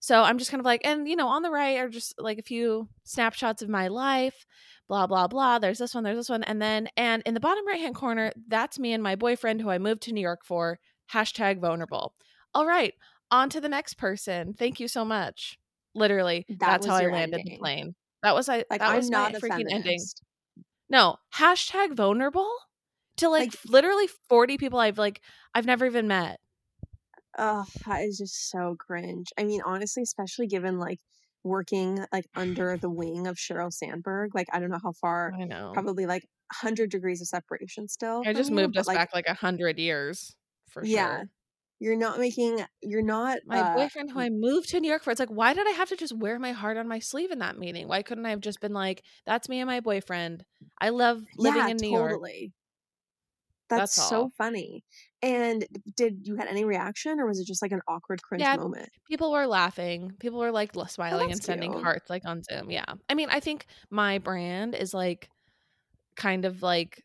So 0.03 0.21
I'm 0.21 0.37
just 0.37 0.51
kind 0.51 0.61
of 0.61 0.65
like, 0.65 0.81
and 0.85 1.07
you 1.09 1.15
know, 1.15 1.29
on 1.29 1.43
the 1.43 1.51
right 1.51 1.79
are 1.79 1.89
just 1.89 2.15
like 2.19 2.37
a 2.37 2.43
few 2.43 2.89
snapshots 3.05 3.63
of 3.63 3.69
my 3.69 3.87
life, 3.87 4.47
blah, 4.89 5.07
blah, 5.07 5.29
blah. 5.29 5.61
There's 5.61 5.79
this 5.79 5.95
one, 5.95 6.03
there's 6.03 6.17
this 6.17 6.29
one. 6.29 6.43
And 6.43 6.61
then, 6.61 6.89
and 6.97 7.23
in 7.25 7.35
the 7.35 7.41
bottom 7.41 7.65
right 7.69 7.79
hand 7.79 7.95
corner, 7.95 8.33
that's 8.49 8.81
me 8.81 8.93
and 8.93 9.01
my 9.03 9.15
boyfriend 9.15 9.61
who 9.63 9.71
I 9.71 9.79
moved 9.79 10.03
to 10.03 10.13
New 10.13 10.21
York 10.21 10.41
for. 10.45 10.81
Hashtag 11.13 11.61
vulnerable. 11.61 12.15
All 12.53 12.67
right, 12.67 12.95
on 13.31 13.49
to 13.51 13.61
the 13.61 13.69
next 13.69 13.95
person. 13.95 14.55
Thank 14.55 14.81
you 14.81 14.89
so 14.89 15.05
much. 15.05 15.57
Literally, 15.95 16.47
That 16.49 16.59
that's 16.59 16.87
how 16.87 16.97
I 16.97 17.07
landed 17.07 17.43
the 17.45 17.59
plane. 17.59 17.95
That 18.25 18.35
was 18.35 18.49
I. 18.49 18.65
Like 18.71 18.81
that 18.81 18.91
I'm 18.91 18.97
was 18.97 19.09
not 19.09 19.33
my 19.35 19.39
freaking 19.39 19.67
ending. 19.71 20.01
No, 20.91 21.17
hashtag 21.35 21.95
vulnerable 21.95 22.51
to 23.19 23.29
like, 23.29 23.51
Like- 23.51 23.59
literally 23.67 24.09
40 24.29 24.59
people 24.59 24.81
I've 24.81 24.99
like, 24.99 25.21
I've 25.55 25.67
never 25.67 25.87
even 25.87 26.09
met. 26.09 26.41
Oh, 27.39 27.65
that 27.87 28.03
is 28.05 28.19
just 28.19 28.51
so 28.51 28.77
cringe. 28.79 29.29
I 29.39 29.45
mean, 29.45 29.63
honestly, 29.65 30.03
especially 30.03 30.47
given 30.47 30.79
like 30.79 31.01
working 31.45 32.05
like 32.13 32.27
under 32.37 32.77
the 32.79 32.91
wing 32.91 33.27
of 33.27 33.37
Sheryl 33.37 33.73
Sandberg. 33.73 34.35
Like 34.35 34.49
I 34.53 34.61
don't 34.61 34.71
know 34.71 34.81
how 34.83 34.93
far. 34.93 35.35
I 35.35 35.45
know. 35.45 35.83
Probably 35.87 36.07
like 36.07 36.29
hundred 36.53 36.91
degrees 36.91 37.21
of 37.23 37.29
separation 37.29 37.89
still. 37.89 38.25
I 38.25 38.33
just 38.33 38.51
you, 38.51 38.51
moved 38.51 38.77
us 38.77 38.89
like, 38.89 39.03
back 39.03 39.11
like 39.15 39.27
a 39.27 39.35
hundred 39.35 39.79
years 39.79 40.37
for 40.69 40.85
Yeah. 40.85 40.85
sure. 40.85 41.29
You're 41.81 41.97
not 41.97 42.19
making. 42.21 42.65
You're 42.83 43.03
not. 43.03 43.41
My 43.45 43.63
uh, 43.63 43.65
boyfriend, 43.65 44.11
who 44.11 44.21
I 44.21 44.31
moved 44.31 44.69
to 44.71 44.81
New 44.81 44.89
York 44.89 45.03
for, 45.03 45.11
it's 45.11 45.19
like, 45.21 45.29
why 45.29 45.53
did 45.55 45.67
I 45.67 45.71
have 45.73 45.89
to 45.89 45.97
just 45.97 46.17
wear 46.17 46.39
my 46.39 46.53
heart 46.53 46.77
on 46.77 46.87
my 46.89 46.99
sleeve 47.01 47.31
in 47.33 47.39
that 47.41 47.59
meeting? 47.59 47.89
Why 47.89 48.03
couldn't 48.03 48.27
I 48.27 48.31
have 48.31 48.41
just 48.41 48.61
been 48.61 48.73
like, 48.73 49.05
"That's 49.27 49.49
me 49.49 49.61
and 49.61 49.69
my 49.69 49.81
boyfriend. 49.81 50.45
I 50.81 50.91
love 50.91 51.25
living 51.37 51.67
yeah, 51.67 51.69
in 51.69 51.81
New 51.81 51.89
York." 51.89 52.23
That's, 53.77 53.93
That's 53.95 53.97
so 53.97 54.31
funny. 54.39 54.85
And 55.23 55.67
did 55.97 56.27
you 56.27 56.37
had 56.37 56.49
any 56.49 56.65
reaction, 56.65 57.21
or 57.21 57.27
was 57.27 57.41
it 57.41 57.47
just 57.47 57.63
like 57.63 57.73
an 57.73 57.81
awkward 57.89 58.23
cringe 58.23 58.51
Yeah, 58.51 58.53
moment? 58.53 58.91
People 59.09 59.33
were 59.33 59.47
laughing. 59.47 60.13
People 60.21 60.39
were 60.39 60.53
like 60.53 60.77
l- 60.77 60.87
smiling 60.87 61.33
and 61.33 61.43
sending 61.43 61.73
cute. 61.73 61.73
hearts 61.73 62.09
like 62.09 62.25
on 62.25 62.43
Zoom. 62.43 62.71
Yeah, 62.71 62.85
I 63.09 63.15
mean, 63.15 63.29
I 63.31 63.41
think 63.41 63.67
my 63.91 64.19
brand 64.19 64.75
is 64.75 64.95
like 64.95 65.29
kind 66.17 66.45
of 66.45 66.63
like 66.63 67.03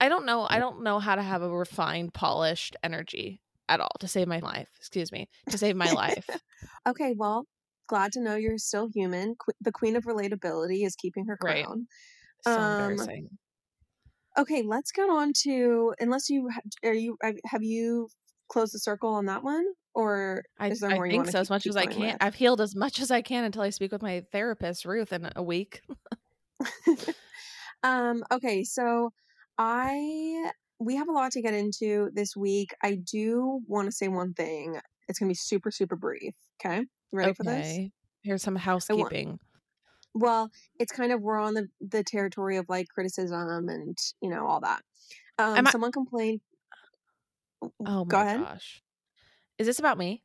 I 0.00 0.08
don't 0.08 0.26
know. 0.26 0.46
I 0.50 0.58
don't 0.58 0.82
know 0.82 0.98
how 1.00 1.16
to 1.16 1.22
have 1.22 1.42
a 1.42 1.50
refined, 1.50 2.14
polished 2.14 2.76
energy 2.82 3.42
at 3.68 3.80
all 3.80 3.90
to 4.00 4.08
save 4.08 4.28
my 4.28 4.40
life. 4.40 4.68
Excuse 4.78 5.12
me, 5.12 5.28
to 5.50 5.58
save 5.58 5.76
my 5.76 5.92
life. 5.92 6.38
Okay, 6.86 7.14
well, 7.16 7.46
glad 7.88 8.12
to 8.12 8.20
know 8.20 8.36
you're 8.36 8.58
still 8.58 8.88
human. 8.92 9.34
Qu- 9.36 9.52
the 9.60 9.72
queen 9.72 9.96
of 9.96 10.04
relatability 10.04 10.84
is 10.84 10.96
keeping 10.96 11.26
her 11.26 11.36
Right. 11.40 11.68
crown. 11.68 11.86
So 12.42 12.66
Um, 12.66 12.66
embarrassing. 12.66 13.38
Okay, 14.38 14.62
let's 14.62 14.92
get 14.92 15.08
on 15.08 15.32
to 15.44 15.94
unless 15.98 16.28
you 16.28 16.50
are 16.84 16.92
you 16.92 17.16
have- 17.44 17.62
you 17.62 18.08
closed 18.48 18.74
the 18.74 18.78
circle 18.78 19.10
on 19.10 19.26
that 19.26 19.42
one, 19.42 19.64
or 19.94 20.44
I, 20.58 20.68
is 20.68 20.80
there 20.80 20.90
I 20.90 20.94
more 20.94 21.06
you 21.06 21.12
think 21.12 21.28
so. 21.28 21.40
As 21.40 21.50
much 21.50 21.66
as 21.66 21.76
I 21.76 21.86
can, 21.86 22.00
with? 22.00 22.16
I've 22.20 22.34
healed 22.34 22.60
as 22.60 22.76
much 22.76 23.00
as 23.00 23.10
I 23.10 23.22
can 23.22 23.44
until 23.44 23.62
I 23.62 23.70
speak 23.70 23.92
with 23.92 24.02
my 24.02 24.24
therapist, 24.32 24.84
Ruth, 24.84 25.12
in 25.12 25.30
a 25.34 25.42
week. 25.42 25.80
um 27.82 28.24
okay 28.32 28.64
so 28.64 29.12
i 29.58 30.50
we 30.78 30.96
have 30.96 31.08
a 31.08 31.12
lot 31.12 31.32
to 31.32 31.42
get 31.42 31.54
into 31.54 32.10
this 32.14 32.36
week. 32.36 32.74
I 32.82 32.96
do 32.96 33.60
want 33.66 33.86
to 33.86 33.92
say 33.92 34.08
one 34.08 34.34
thing. 34.34 34.78
It's 35.08 35.18
going 35.18 35.28
to 35.28 35.30
be 35.30 35.36
super, 35.36 35.70
super 35.70 35.96
brief. 35.96 36.34
Okay. 36.60 36.78
You 36.80 37.18
ready 37.18 37.32
for 37.32 37.44
this? 37.44 37.66
Okay. 37.66 37.92
Here's 38.22 38.42
some 38.42 38.56
I 38.56 38.60
housekeeping. 38.60 39.38
Well, 40.18 40.50
it's 40.78 40.92
kind 40.92 41.12
of, 41.12 41.20
we're 41.20 41.38
on 41.38 41.54
the, 41.54 41.68
the 41.80 42.02
territory 42.02 42.56
of 42.56 42.66
like 42.68 42.88
criticism 42.88 43.68
and, 43.68 43.96
you 44.20 44.30
know, 44.30 44.46
all 44.46 44.60
that. 44.60 44.80
Um, 45.38 45.66
I? 45.66 45.70
someone 45.70 45.92
complained. 45.92 46.40
Oh 47.86 48.04
Go 48.04 48.16
my 48.18 48.24
ahead. 48.24 48.40
gosh. 48.40 48.82
Is 49.58 49.66
this 49.66 49.78
about 49.78 49.98
me? 49.98 50.22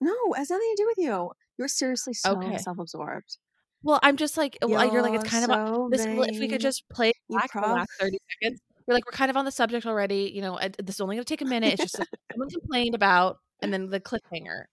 No, 0.00 0.12
it 0.34 0.38
has 0.38 0.50
nothing 0.50 0.72
to 0.76 0.82
do 0.82 0.86
with 0.86 0.98
you. 0.98 1.30
You're 1.58 1.68
seriously 1.68 2.12
so 2.14 2.32
Okay. 2.36 2.58
self 2.58 2.78
absorbed. 2.78 3.38
Well, 3.82 4.00
I'm 4.02 4.16
just 4.16 4.36
like 4.36 4.58
well, 4.62 4.92
you're 4.92 5.02
like 5.02 5.14
it's 5.14 5.24
You're 5.24 5.30
kind 5.40 5.44
of 5.44 5.50
a- 5.50 5.66
so 5.74 5.88
this. 5.90 6.04
If 6.06 6.40
we 6.40 6.48
could 6.48 6.60
just 6.60 6.88
play 6.88 7.12
back 7.30 7.52
for 7.52 7.60
the 7.60 7.68
last 7.68 7.90
thirty 7.98 8.18
seconds. 8.42 8.60
We're 8.86 8.94
like 8.94 9.06
we're 9.06 9.16
kind 9.16 9.30
of 9.30 9.36
on 9.36 9.44
the 9.44 9.50
subject 9.50 9.84
already. 9.86 10.30
You 10.34 10.42
know, 10.42 10.58
this 10.78 10.96
is 10.96 11.00
only 11.00 11.16
going 11.16 11.24
to 11.24 11.28
take 11.28 11.40
a 11.42 11.44
minute. 11.44 11.74
It's 11.80 11.92
just 11.92 11.96
someone 12.32 12.48
complained 12.50 12.94
about, 12.94 13.38
and 13.60 13.72
then 13.72 13.90
the 13.90 14.00
cliffhanger. 14.00 14.64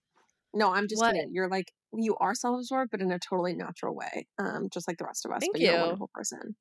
No, 0.54 0.72
I'm 0.72 0.88
just 0.88 1.00
What? 1.02 1.14
kidding. 1.14 1.30
You're 1.32 1.48
like 1.48 1.72
you 1.96 2.16
are 2.16 2.34
self-absorbed, 2.34 2.90
but 2.90 3.00
in 3.00 3.12
a 3.12 3.18
totally 3.18 3.54
natural 3.54 3.94
way, 3.94 4.26
um, 4.38 4.68
just 4.72 4.88
like 4.88 4.98
the 4.98 5.04
rest 5.04 5.24
of 5.24 5.32
us. 5.32 5.38
Thank 5.40 5.52
but 5.54 5.60
you're 5.60 5.76
a 5.76 5.80
wonderful 5.82 6.10
person. 6.12 6.56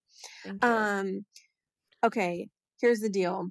You. 0.46 0.60
Um, 0.62 1.26
okay. 2.06 2.48
Here's 2.82 3.00
the 3.00 3.10
deal. 3.10 3.50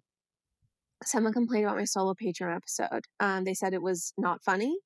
Someone 1.05 1.33
complained 1.33 1.65
about 1.65 1.77
my 1.79 1.85
solo 1.85 2.15
Patreon 2.15 2.55
episode. 2.55 3.05
Um, 3.19 3.45
they 3.45 3.55
said 3.55 3.75
it 3.75 3.83
was 3.83 4.13
not 4.17 4.45
funny, 4.45 4.77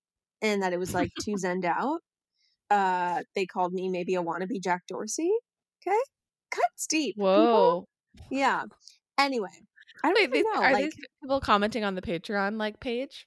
and 0.41 0.63
that 0.63 0.73
it 0.73 0.79
was 0.79 0.95
like 0.95 1.11
too 1.23 1.33
zenned 1.45 1.65
out. 1.67 2.01
Uh, 2.71 3.23
they 3.35 3.45
called 3.47 3.73
me 3.75 3.89
maybe 3.91 4.15
a 4.15 4.23
wannabe 4.23 4.63
Jack 4.63 4.83
Dorsey. 4.89 5.31
Okay, 5.87 5.99
cuts 6.51 6.87
deep. 6.87 7.17
People. 7.17 7.27
Whoa. 7.29 7.89
Yeah. 8.31 8.63
Anyway, 9.19 9.51
I 10.03 10.13
don't 10.13 10.31
Wait, 10.31 10.45
know. 10.45 10.63
are 10.63 10.73
Like, 10.73 10.85
these 10.87 10.95
people 11.23 11.41
commenting 11.41 11.85
on 11.85 11.95
the 11.95 12.03
Patreon 12.03 12.57
like 12.59 12.81
page? 12.81 13.27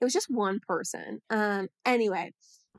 It 0.00 0.04
was 0.04 0.12
just 0.12 0.28
one 0.30 0.60
person. 0.66 1.20
Um 1.30 1.68
anyway 1.84 2.32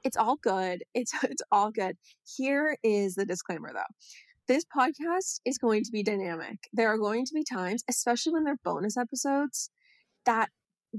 it's 0.03 0.17
all 0.17 0.37
good. 0.37 0.83
It's 0.93 1.13
it's 1.23 1.43
all 1.51 1.71
good. 1.71 1.95
Here 2.37 2.77
is 2.83 3.15
the 3.15 3.25
disclaimer 3.25 3.71
though. 3.73 3.81
This 4.47 4.65
podcast 4.65 5.39
is 5.45 5.57
going 5.57 5.83
to 5.83 5.91
be 5.91 6.03
dynamic. 6.03 6.57
There 6.73 6.89
are 6.89 6.97
going 6.97 7.25
to 7.25 7.33
be 7.33 7.43
times 7.43 7.83
especially 7.89 8.33
when 8.33 8.43
they're 8.43 8.59
bonus 8.63 8.97
episodes 8.97 9.69
that 10.25 10.49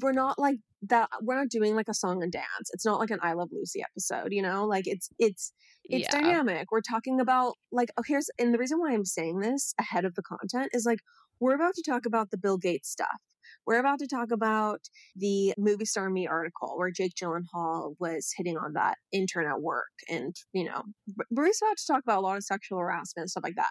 we're 0.01 0.13
not 0.13 0.39
like 0.39 0.57
that 0.83 1.11
we're 1.21 1.37
not 1.37 1.49
doing 1.49 1.75
like 1.75 1.89
a 1.89 1.95
song 1.95 2.23
and 2.23 2.33
dance. 2.33 2.71
It's 2.73 2.87
not 2.87 3.01
like 3.01 3.11
an 3.11 3.19
i 3.23 3.33
love 3.33 3.51
lucy 3.53 3.83
episode 3.83 4.33
you 4.33 4.43
know? 4.43 4.65
Like 4.67 4.87
it's 4.87 5.11
it's 5.19 5.53
it's 5.85 6.09
yeah. 6.13 6.21
dynamic. 6.21 6.71
We're 6.71 6.81
talking 6.81 7.21
about 7.21 7.55
like 7.73 7.91
oh 7.99 8.03
here's 8.07 8.31
and 8.39 8.55
the 8.55 8.59
reason 8.59 8.79
why 8.79 8.93
i'm 8.93 9.05
saying 9.05 9.41
this 9.41 9.75
ahead 9.79 10.05
of 10.05 10.15
the 10.15 10.23
content 10.23 10.71
is 10.73 10.87
like 10.87 11.01
we're 11.41 11.55
about 11.55 11.75
to 11.75 11.83
talk 11.83 12.07
about 12.07 12.31
the 12.31 12.39
bill 12.39 12.59
gates 12.59 12.91
stuff. 12.91 13.21
We're 13.67 13.81
about 13.81 13.99
to 14.01 14.07
talk 14.07 14.31
about 14.31 14.81
the 15.17 15.55
movie 15.59 15.85
star 15.85 16.09
me 16.11 16.27
article 16.27 16.75
where 16.77 16.91
jake 16.91 17.15
gyllenhaal 17.21 17.95
was 17.99 18.33
hitting 18.37 18.57
on 18.57 18.75
that 18.75 18.97
intern 19.13 19.47
at 19.47 19.61
work 19.61 19.91
and 20.09 20.35
you 20.53 20.65
know 20.65 20.83
we're 21.31 21.45
about 21.45 21.77
to 21.77 21.87
talk 21.87 22.03
about 22.03 22.19
a 22.19 22.21
lot 22.21 22.37
of 22.37 22.45
sexual 22.45 22.79
harassment 22.79 23.25
and 23.25 23.31
stuff 23.31 23.45
like 23.45 23.57
that. 23.57 23.71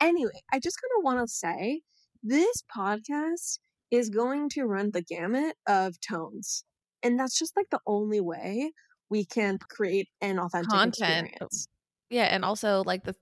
Anyway 0.00 0.30
i 0.52 0.58
just 0.58 0.78
kind 0.80 0.98
of 0.98 1.04
want 1.04 1.26
to 1.26 1.32
say 1.32 1.82
this 2.22 2.62
podcast 2.74 3.58
is 3.90 4.08
going 4.08 4.48
to 4.50 4.64
run 4.64 4.90
the 4.92 5.02
gamut 5.02 5.56
of 5.68 5.94
tones 6.00 6.64
and 7.02 7.18
that's 7.18 7.38
just 7.38 7.56
like 7.56 7.66
the 7.70 7.80
only 7.86 8.20
way 8.20 8.72
we 9.10 9.24
can 9.26 9.58
create 9.58 10.08
an 10.20 10.38
authentic 10.38 10.70
Content. 10.70 11.26
experience. 11.28 11.68
Yeah, 12.08 12.24
and 12.24 12.44
also 12.44 12.82
like 12.84 13.04
the 13.04 13.14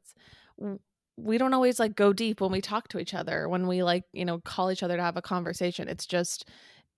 we 1.23 1.39
don't 1.39 1.55
always 1.55 1.79
like 1.79 1.95
go 1.95 2.13
deep 2.13 2.41
when 2.41 2.53
we 2.53 2.61
talk 2.61 2.89
to 2.89 2.99
each 2.99 3.15
other, 3.15 3.49
when 3.49 3.67
we 3.67 3.83
like, 3.83 4.05
you 4.13 4.25
know, 4.25 4.41
call 4.41 4.71
each 4.71 4.83
other 4.83 4.97
to 4.97 5.03
have 5.03 5.17
a 5.17 5.23
conversation. 5.23 5.89
It's 5.89 6.07
just 6.07 6.49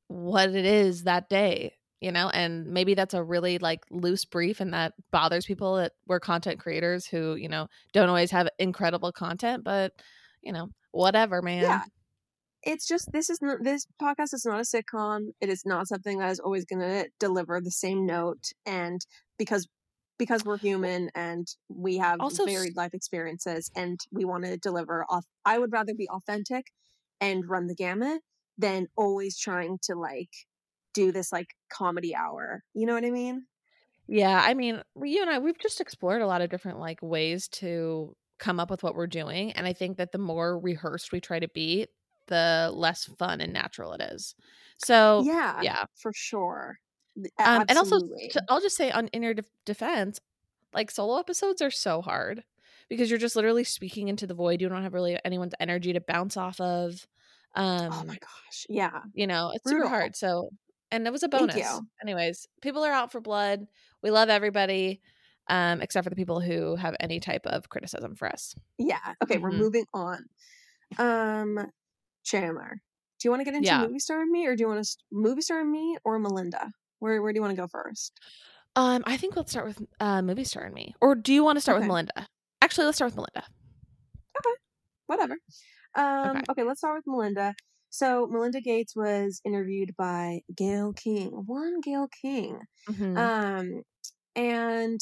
what 0.08 0.50
it 0.50 0.64
is 0.64 1.04
that 1.04 1.28
day, 1.28 1.74
you 2.00 2.12
know? 2.12 2.28
And 2.28 2.66
maybe 2.66 2.94
that's 2.94 3.14
a 3.14 3.22
really 3.22 3.58
like 3.58 3.80
loose 3.90 4.24
brief 4.24 4.60
and 4.60 4.74
that 4.74 4.94
bothers 5.10 5.46
people 5.46 5.76
that 5.76 5.92
we're 6.06 6.20
content 6.20 6.60
creators 6.60 7.06
who, 7.06 7.34
you 7.34 7.48
know, 7.48 7.68
don't 7.92 8.08
always 8.08 8.30
have 8.30 8.48
incredible 8.58 9.12
content, 9.12 9.64
but 9.64 9.92
you 10.42 10.52
know, 10.52 10.68
whatever, 10.90 11.42
man. 11.42 11.62
yeah 11.62 11.82
it's 12.62 12.86
just 12.86 13.10
this 13.12 13.28
is 13.28 13.40
not 13.42 13.58
this 13.62 13.86
podcast 14.00 14.32
is 14.32 14.46
not 14.46 14.60
a 14.60 14.62
sitcom 14.62 15.28
it 15.40 15.48
is 15.48 15.64
not 15.66 15.88
something 15.88 16.18
that 16.18 16.30
is 16.30 16.38
always 16.38 16.64
going 16.64 16.80
to 16.80 17.08
deliver 17.18 17.60
the 17.60 17.70
same 17.70 18.06
note 18.06 18.52
and 18.66 19.04
because 19.38 19.66
because 20.18 20.44
we're 20.44 20.58
human 20.58 21.10
and 21.14 21.46
we 21.68 21.96
have 21.98 22.20
Also, 22.20 22.44
varied 22.44 22.76
life 22.76 22.94
experiences 22.94 23.70
and 23.76 24.00
we 24.12 24.24
want 24.24 24.44
to 24.44 24.56
deliver 24.58 25.04
off 25.08 25.24
i 25.44 25.58
would 25.58 25.72
rather 25.72 25.94
be 25.94 26.08
authentic 26.10 26.66
and 27.20 27.48
run 27.48 27.66
the 27.66 27.74
gamut 27.74 28.22
than 28.58 28.86
always 28.96 29.38
trying 29.38 29.78
to 29.82 29.94
like 29.94 30.30
do 30.94 31.12
this 31.12 31.32
like 31.32 31.48
comedy 31.72 32.14
hour 32.14 32.62
you 32.74 32.86
know 32.86 32.94
what 32.94 33.04
i 33.04 33.10
mean 33.10 33.46
Yeah, 34.08 34.42
I 34.44 34.54
mean, 34.54 34.82
you 35.02 35.22
and 35.22 35.30
I, 35.30 35.38
we've 35.38 35.58
just 35.58 35.80
explored 35.80 36.22
a 36.22 36.26
lot 36.26 36.42
of 36.42 36.50
different 36.50 36.78
like 36.80 37.00
ways 37.02 37.48
to 37.48 38.16
come 38.38 38.58
up 38.60 38.70
with 38.70 38.82
what 38.82 38.94
we're 38.94 39.06
doing, 39.06 39.52
and 39.52 39.66
I 39.66 39.72
think 39.72 39.96
that 39.98 40.12
the 40.12 40.18
more 40.18 40.58
rehearsed 40.58 41.12
we 41.12 41.20
try 41.20 41.38
to 41.38 41.48
be, 41.48 41.86
the 42.26 42.70
less 42.74 43.04
fun 43.04 43.40
and 43.40 43.52
natural 43.52 43.92
it 43.92 44.00
is. 44.02 44.34
So, 44.78 45.30
yeah 45.56 45.62
yeah. 45.62 45.86
for 45.94 46.12
sure 46.14 46.78
Um, 47.38 47.64
and 47.68 47.78
also, 47.78 47.98
I'll 48.48 48.60
just 48.60 48.76
say 48.76 48.90
on 48.90 49.08
inner 49.08 49.34
def- 49.34 49.50
defense, 49.64 50.20
like 50.72 50.90
solo 50.90 51.18
episodes 51.18 51.60
are 51.60 51.70
so 51.70 52.00
hard 52.02 52.44
because 52.88 53.10
you're 53.10 53.18
just 53.18 53.36
literally 53.36 53.64
speaking 53.64 54.08
into 54.08 54.26
the 54.26 54.34
void. 54.34 54.60
You 54.60 54.68
don't 54.68 54.82
have 54.82 54.94
really 54.94 55.18
anyone's 55.24 55.54
energy 55.60 55.92
to 55.92 56.00
bounce 56.00 56.36
off 56.36 56.60
of. 56.60 57.06
Um, 57.54 57.90
oh 57.92 58.04
my 58.06 58.16
gosh 58.18 58.66
yeah 58.70 59.02
you 59.14 59.26
know, 59.26 59.52
it's 59.54 59.68
super 59.68 59.88
hard. 59.88 60.16
So, 60.16 60.50
and 60.90 61.06
it 61.06 61.12
was 61.12 61.22
a 61.22 61.28
bonus. 61.28 61.80
Anyways, 62.02 62.46
people 62.62 62.84
are 62.84 62.92
out 62.92 63.12
for 63.12 63.20
blood. 63.20 63.66
We 64.02 64.10
love 64.10 64.30
everybody, 64.30 65.00
um, 65.48 65.82
except 65.82 66.04
for 66.04 66.10
the 66.10 66.16
people 66.16 66.40
who 66.40 66.76
have 66.76 66.96
any 66.98 67.20
type 67.20 67.46
of 67.46 67.68
criticism 67.68 68.14
for 68.14 68.28
us. 68.28 68.54
Yeah. 68.78 69.14
Okay, 69.22 69.38
we're 69.38 69.50
Mhm. 69.50 69.58
moving 69.58 69.86
on. 69.92 70.24
Um, 70.98 71.70
Chandler, 72.24 72.80
do 73.18 73.26
you 73.28 73.30
want 73.30 73.40
to 73.40 73.44
get 73.44 73.54
into 73.54 73.66
Yeah. 73.66 73.86
movie 73.86 73.98
star 73.98 74.20
and 74.20 74.30
me, 74.30 74.46
or 74.46 74.56
do 74.56 74.62
you 74.62 74.68
want 74.68 74.84
to 74.84 74.96
movie 75.10 75.42
star 75.42 75.60
and 75.60 75.70
me, 75.70 75.96
or 76.04 76.18
Melinda? 76.18 76.72
Where 77.02 77.20
Where 77.22 77.32
do 77.32 77.38
you 77.38 77.42
want 77.42 77.54
to 77.56 77.60
go 77.62 77.68
first? 77.68 78.18
Um, 78.74 79.02
I 79.06 79.16
think 79.16 79.36
let's 79.36 79.50
start 79.50 79.66
with 79.66 79.82
uh, 80.00 80.22
movie 80.22 80.44
star 80.44 80.64
and 80.64 80.74
me, 80.74 80.94
or 81.00 81.14
do 81.14 81.32
you 81.32 81.44
want 81.44 81.56
to 81.56 81.60
start 81.60 81.76
Okay. 81.76 81.78
with 81.78 81.86
Melinda? 81.86 82.28
Actually, 82.62 82.86
let's 82.86 82.96
start 82.96 83.08
with 83.12 83.16
Melinda. 83.16 83.46
Okay, 84.38 84.54
whatever. 85.06 85.38
Um, 85.96 86.36
Okay. 86.36 86.46
okay. 86.50 86.64
let's 86.64 86.80
start 86.80 86.96
with 86.98 87.06
Melinda. 87.06 87.54
So 87.90 88.26
Melinda 88.28 88.60
Gates 88.60 88.96
was 88.96 89.40
interviewed 89.44 89.94
by 89.96 90.42
Gayle 90.56 90.92
King, 90.94 91.30
one 91.46 91.80
Gayle 91.82 92.08
King, 92.22 92.60
Mhm. 92.88 93.32
um, 93.56 93.82
and 94.36 95.00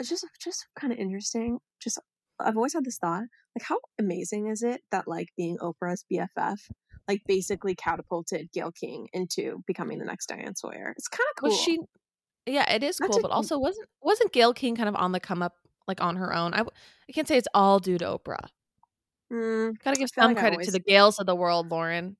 it's 0.00 0.10
just 0.10 0.26
just 0.42 0.66
kind 0.78 0.92
of 0.92 0.98
interesting. 1.00 1.60
Just 1.82 1.98
I've 2.40 2.56
always 2.56 2.74
had 2.74 2.84
this 2.86 2.98
thought, 2.98 3.24
like, 3.56 3.64
how 3.64 3.80
amazing 4.00 4.48
is 4.48 4.62
it 4.62 4.82
that 4.92 5.08
like 5.08 5.28
being 5.36 5.58
Oprah's 5.58 6.04
BFF, 6.10 6.60
like 7.08 7.22
basically 7.26 7.74
catapulted 7.74 8.50
Gayle 8.52 8.70
King 8.70 9.08
into 9.12 9.62
becoming 9.66 9.98
the 9.98 10.04
next 10.04 10.26
Diane 10.26 10.54
Sawyer. 10.54 10.94
It's 10.96 11.08
kind 11.08 11.26
of 11.30 11.42
cool. 11.42 11.50
Was 11.50 11.60
she? 11.60 11.78
Yeah, 12.46 12.70
it 12.72 12.82
is 12.82 13.00
Not 13.00 13.10
cool, 13.10 13.22
but 13.22 13.30
also 13.30 13.58
wasn't 13.58 13.88
wasn't 14.00 14.32
Gayle 14.32 14.52
King 14.54 14.76
kind 14.76 14.88
of 14.88 14.94
on 14.96 15.12
the 15.12 15.20
come 15.20 15.42
up 15.42 15.54
like 15.86 16.00
on 16.02 16.16
her 16.16 16.34
own? 16.34 16.54
I 16.54 16.60
I 16.60 17.12
can't 17.12 17.26
say 17.26 17.36
it's 17.36 17.48
all 17.54 17.78
due 17.80 17.98
to 17.98 18.04
Oprah. 18.04 18.48
Mm, 19.32 19.82
Gotta 19.82 19.96
give 19.96 20.08
some 20.14 20.32
like 20.32 20.38
credit 20.38 20.62
to 20.62 20.70
the 20.70 20.80
Gayles 20.80 21.18
of 21.18 21.26
the 21.26 21.34
world, 21.34 21.70
Lauren. 21.70 22.16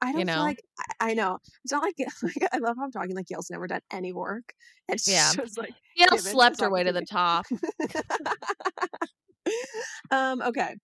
I 0.00 0.12
don't 0.12 0.20
you 0.20 0.26
feel 0.26 0.36
know? 0.36 0.42
like 0.42 0.60
I, 1.00 1.10
I 1.10 1.14
know. 1.14 1.38
It's 1.64 1.72
not 1.72 1.82
like, 1.82 1.94
like 2.22 2.48
I 2.52 2.58
love 2.58 2.76
how 2.76 2.84
I'm 2.84 2.92
talking 2.92 3.16
like 3.16 3.26
Gayle's 3.26 3.50
never 3.50 3.66
done 3.66 3.80
any 3.90 4.12
work. 4.12 4.52
She's 4.90 5.08
Yeah. 5.08 5.32
just 5.34 5.58
like 5.58 5.72
Gayle 5.96 6.18
slept 6.18 6.60
her 6.60 6.70
way 6.70 6.84
to 6.84 6.92
the 6.92 7.04
top. 7.04 7.46
um. 10.10 10.42
Okay. 10.42 10.74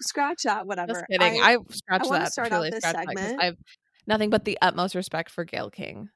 Scratch 0.00 0.42
that. 0.44 0.66
Whatever. 0.66 0.92
Just 0.92 1.04
kidding. 1.10 1.42
I, 1.42 1.56
scratched 1.70 2.06
wanna 2.06 2.24
that. 2.24 2.32
start 2.32 2.52
out 2.52 2.62
this 2.62 2.82
scratched 2.82 2.82
that 2.82 3.06
'cause 3.08 3.16
segment. 3.18 3.42
I 3.42 3.44
have 3.46 3.56
nothing 4.06 4.30
but 4.30 4.44
the 4.44 4.58
utmost 4.62 4.94
respect 4.94 5.30
for 5.30 5.44
Gayle 5.44 5.70
King. 5.70 6.08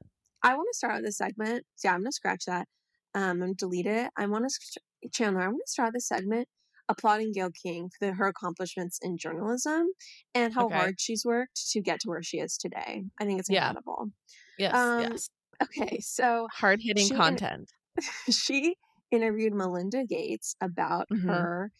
I 0.43 0.55
want 0.55 0.67
to 0.71 0.77
start 0.77 0.93
out 0.95 1.03
this 1.03 1.17
segment. 1.17 1.65
Yeah, 1.83 1.93
I'm 1.93 2.01
gonna 2.01 2.11
scratch 2.11 2.45
that. 2.47 2.67
Um, 3.15 3.41
I'm 3.41 3.53
delete 3.55 3.87
it. 3.87 4.09
I 4.17 4.25
want 4.27 4.45
to 4.49 4.79
Chandler. 5.13 5.41
I 5.41 5.47
want 5.47 5.61
to 5.65 5.71
start 5.71 5.93
this 5.93 6.07
segment 6.07 6.47
applauding 6.89 7.33
Gayle 7.33 7.51
King 7.51 7.89
for 7.89 8.05
the, 8.07 8.13
her 8.13 8.27
accomplishments 8.27 8.97
in 9.01 9.17
journalism 9.17 9.87
and 10.33 10.53
how 10.53 10.65
Okay. 10.67 10.75
hard 10.77 10.95
she's 10.99 11.23
worked 11.25 11.69
to 11.71 11.81
get 11.81 11.99
to 12.01 12.07
where 12.09 12.23
she 12.23 12.37
is 12.39 12.57
today. 12.57 13.03
I 13.19 13.25
think 13.25 13.39
it's 13.39 13.49
Yeah. 13.49 13.67
incredible. 13.69 14.11
Yes, 14.57 14.73
Um, 14.75 14.99
yes. 15.01 15.29
Okay, 15.61 15.99
so 15.99 16.47
Hard 16.53 16.79
hitting 16.81 17.09
content. 17.09 17.69
she 18.31 18.75
interviewed 19.11 19.53
Melinda 19.53 20.05
Gates 20.05 20.55
about 20.61 21.07
Mhm. 21.09 21.25
her 21.27 21.71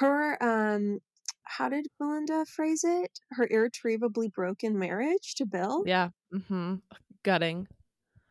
her 0.00 0.42
um 0.42 1.00
how 1.44 1.68
did 1.68 1.86
Melinda 2.00 2.44
phrase 2.46 2.82
it? 2.84 3.20
Her 3.30 3.46
irretrievably 3.48 4.28
broken 4.30 4.78
marriage 4.78 5.34
to 5.36 5.46
Bill? 5.46 5.84
Yeah. 5.86 6.10
Mm-hmm. 6.34 6.76
Gutting. 7.22 7.68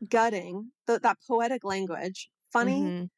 Gutting. 0.07 0.71
Th- 0.87 0.99
that 1.01 1.17
poetic 1.27 1.63
language. 1.63 2.29
Funny 2.51 2.81
Mhm. 2.81 3.09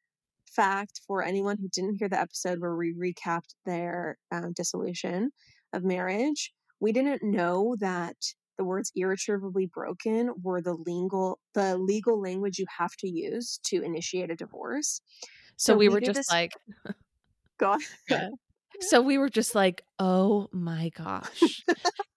fact 0.46 1.00
for 1.06 1.22
anyone 1.22 1.58
who 1.58 1.68
didn't 1.68 1.96
hear 1.96 2.08
the 2.08 2.20
episode 2.20 2.60
where 2.60 2.76
we 2.76 2.94
recapped 2.94 3.54
their 3.64 4.18
um, 4.30 4.52
dissolution 4.52 5.32
of 5.72 5.84
marriage. 5.84 6.54
we 6.80 6.92
didn't 6.92 7.24
know 7.24 7.74
that 7.80 8.16
the 8.58 8.64
words 8.64 8.92
irretrievably 8.94 9.66
broken 9.66 10.30
were 10.42 10.60
the 10.60 10.74
legal 10.74 11.38
the 11.54 11.78
legal 11.78 12.20
language 12.20 12.58
you 12.58 12.66
have 12.76 12.94
to 12.96 13.08
use 13.08 13.58
to 13.64 13.82
initiate 13.82 14.30
a 14.30 14.36
divorce. 14.36 15.00
So, 15.56 15.76
we, 15.76 15.88
were 15.88 16.00
just 16.00 16.14
this- 16.14 16.30
like, 16.30 16.52
go 17.58 17.72
on. 17.72 17.80
Yeah. 18.10 18.28
so 18.80 19.00
we 19.00 19.18
were 19.18 19.28
just 19.30 19.54
like, 19.54 19.82
oh 19.98 20.48
my 20.52 20.90
gosh. 20.96 21.64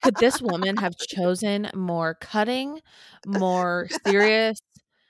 Could 0.03 0.15
this 0.17 0.41
woman 0.41 0.77
have 0.77 0.95
chosen 0.97 1.69
more 1.73 2.15
cutting, 2.15 2.79
more 3.25 3.87
serious, 4.05 4.59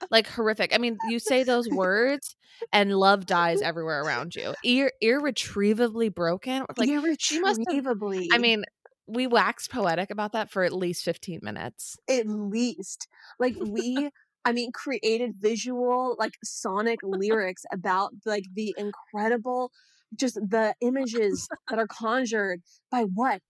like 0.09 0.27
horrific? 0.27 0.73
I 0.73 0.77
mean, 0.77 0.97
you 1.09 1.19
say 1.19 1.43
those 1.43 1.67
words 1.69 2.35
and 2.71 2.93
love 2.95 3.25
dies 3.25 3.61
everywhere 3.61 4.01
around 4.03 4.35
you. 4.35 4.53
Ir- 4.63 4.93
irretrievably 5.01 6.09
broken. 6.09 6.65
Like, 6.77 6.87
she 7.19 7.39
must 7.39 7.59
have- 7.59 7.67
irretrievably. 7.67 8.29
I 8.31 8.37
mean, 8.37 8.63
we 9.07 9.27
waxed 9.27 9.71
poetic 9.71 10.09
about 10.11 10.31
that 10.33 10.49
for 10.49 10.63
at 10.63 10.73
least 10.73 11.03
15 11.03 11.39
minutes. 11.43 11.97
at 12.09 12.27
least 12.27 13.07
like 13.39 13.55
we 13.59 14.09
i 14.45 14.51
mean 14.51 14.71
created 14.71 15.33
visual 15.35 16.15
like 16.19 16.33
sonic 16.43 16.99
lyrics 17.03 17.63
about 17.71 18.11
like 18.25 18.45
the 18.53 18.73
incredible 18.77 19.71
just 20.15 20.35
the 20.35 20.73
images 20.81 21.49
that 21.69 21.79
are 21.79 21.87
conjured 21.87 22.61
by 22.89 23.03
what 23.03 23.41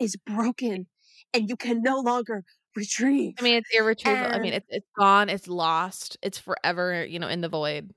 is 0.00 0.16
broken 0.16 0.88
and 1.34 1.48
you 1.48 1.56
can 1.56 1.82
no 1.82 2.00
longer 2.00 2.44
retrieve 2.76 3.36
I 3.38 3.42
mean, 3.42 3.56
it's 3.56 3.70
irretrievable. 3.74 4.30
I 4.32 4.38
mean, 4.38 4.52
it's 4.54 4.66
it's 4.68 4.86
gone, 4.96 5.28
it's 5.28 5.48
lost, 5.48 6.16
it's 6.22 6.38
forever, 6.38 7.04
you 7.04 7.18
know, 7.18 7.28
in 7.28 7.40
the 7.40 7.48
void. 7.48 7.92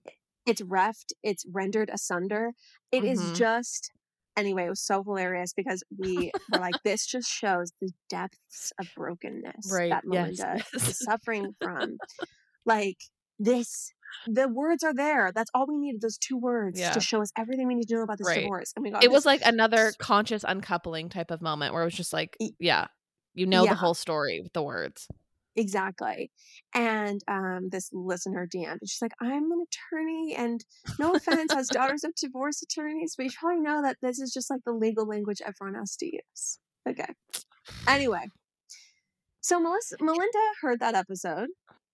it's 0.45 0.61
reft 0.61 1.13
it's 1.23 1.45
rendered 1.51 1.89
asunder 1.89 2.53
It 2.91 3.03
is 3.03 3.29
Mhm. 3.29 3.31
just 3.31 3.91
anyway 4.37 4.65
it 4.65 4.69
was 4.69 4.81
so 4.81 5.03
hilarious 5.03 5.53
because 5.53 5.83
we 5.97 6.31
were 6.49 6.59
like 6.59 6.77
this 6.83 7.05
just 7.05 7.29
shows 7.29 7.71
the 7.81 7.91
depths 8.09 8.71
of 8.79 8.87
brokenness 8.95 9.65
Right, 9.69 9.89
that 9.89 10.05
melinda 10.05 10.55
yes. 10.55 10.71
is 10.73 10.99
suffering 11.03 11.55
from 11.61 11.99
like 12.65 12.97
this 13.39 13.91
the 14.25 14.47
words 14.49 14.83
are 14.83 14.93
there 14.93 15.31
that's 15.33 15.51
all 15.53 15.67
we 15.67 15.77
needed 15.77 16.01
those 16.01 16.17
two 16.17 16.37
words 16.37 16.79
Yeah. 16.79 16.93
to 16.93 16.99
show 16.99 17.21
us 17.21 17.31
everything 17.37 17.67
we 17.67 17.75
need 17.75 17.87
to 17.87 17.95
know 17.95 18.03
about 18.03 18.17
this 18.17 18.27
Right. 18.27 18.43
divorce 18.43 18.73
And 18.75 18.83
we 18.83 18.91
got 18.91 19.03
It 19.03 19.11
was 19.11 19.25
like 19.25 19.41
another 19.45 19.93
conscious 19.99 20.43
uncoupling 20.43 21.09
type 21.09 21.31
of 21.31 21.41
moment 21.41 21.73
where 21.73 21.83
it 21.83 21.85
was 21.85 21.93
just 21.95 22.13
like, 22.13 22.35
yeah, 22.59 22.87
you 23.33 23.45
know 23.45 23.63
Yeah. 23.63 23.69
the 23.71 23.75
whole 23.75 23.93
story 23.93 24.41
with 24.41 24.53
the 24.53 24.63
words. 24.63 25.07
Exactly 25.59 26.29
and 26.75 27.19
um 27.27 27.69
this 27.71 27.89
listener 27.91 28.47
dm 28.47 28.77
she's 28.85 29.01
like 29.01 29.13
i'm 29.19 29.51
an 29.51 29.65
attorney 29.67 30.35
and 30.37 30.63
no 30.99 31.15
offense 31.15 31.51
as 31.51 31.67
daughters 31.77 32.03
of 32.03 32.13
divorce 32.15 32.61
attorneys 32.61 33.15
but 33.17 33.25
you 33.25 33.31
probably 33.39 33.59
know 33.61 33.81
that 33.81 33.97
this 34.01 34.19
is 34.19 34.31
just 34.31 34.51
like 34.51 34.59
the 34.65 34.71
legal 34.71 35.07
language 35.07 35.41
everyone 35.43 35.73
has 35.79 35.95
to 35.95 36.05
use 36.05 36.59
okay 36.87 37.11
anyway 37.89 38.23
so 39.41 39.59
melissa 39.59 39.95
melinda 39.99 40.37
heard 40.61 40.79
that 40.79 40.93
episode 40.95 41.49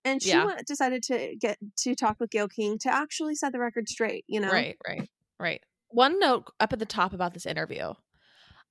and 0.05 0.21
she 0.21 0.29
Yeah. 0.31 0.45
went, 0.45 0.67
decided 0.67 1.01
to 1.03 1.35
get 1.39 1.57
to 1.77 1.95
talk 1.95 2.17
with 2.19 2.29
gayle 2.31 2.49
king 2.49 2.77
to 2.79 2.93
actually 2.93 3.35
set 3.35 3.53
the 3.53 3.59
record 3.59 3.87
straight 3.87 4.25
you 4.27 4.39
know 4.41 4.51
Right, 4.51 4.77
right, 4.85 5.09
right. 5.39 5.63
One 5.89 6.19
note 6.19 6.51
up 6.59 6.73
at 6.73 6.79
the 6.79 6.85
top 6.85 7.13
about 7.13 7.33
this 7.33 7.45
interview. 7.45 7.93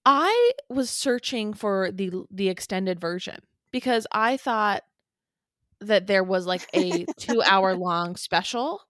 I 0.04 0.50
was 0.68 0.90
searching 0.90 1.54
for 1.54 1.90
the 1.92 2.10
the 2.30 2.48
extended 2.48 3.00
version 3.00 3.38
because 3.72 4.06
I 4.12 4.36
thought 4.36 4.82
that 5.80 6.06
there 6.06 6.24
was 6.24 6.46
like 6.46 6.68
a 6.74 7.04
2-hour 7.20 7.76
long 7.76 8.16
special. 8.16 8.80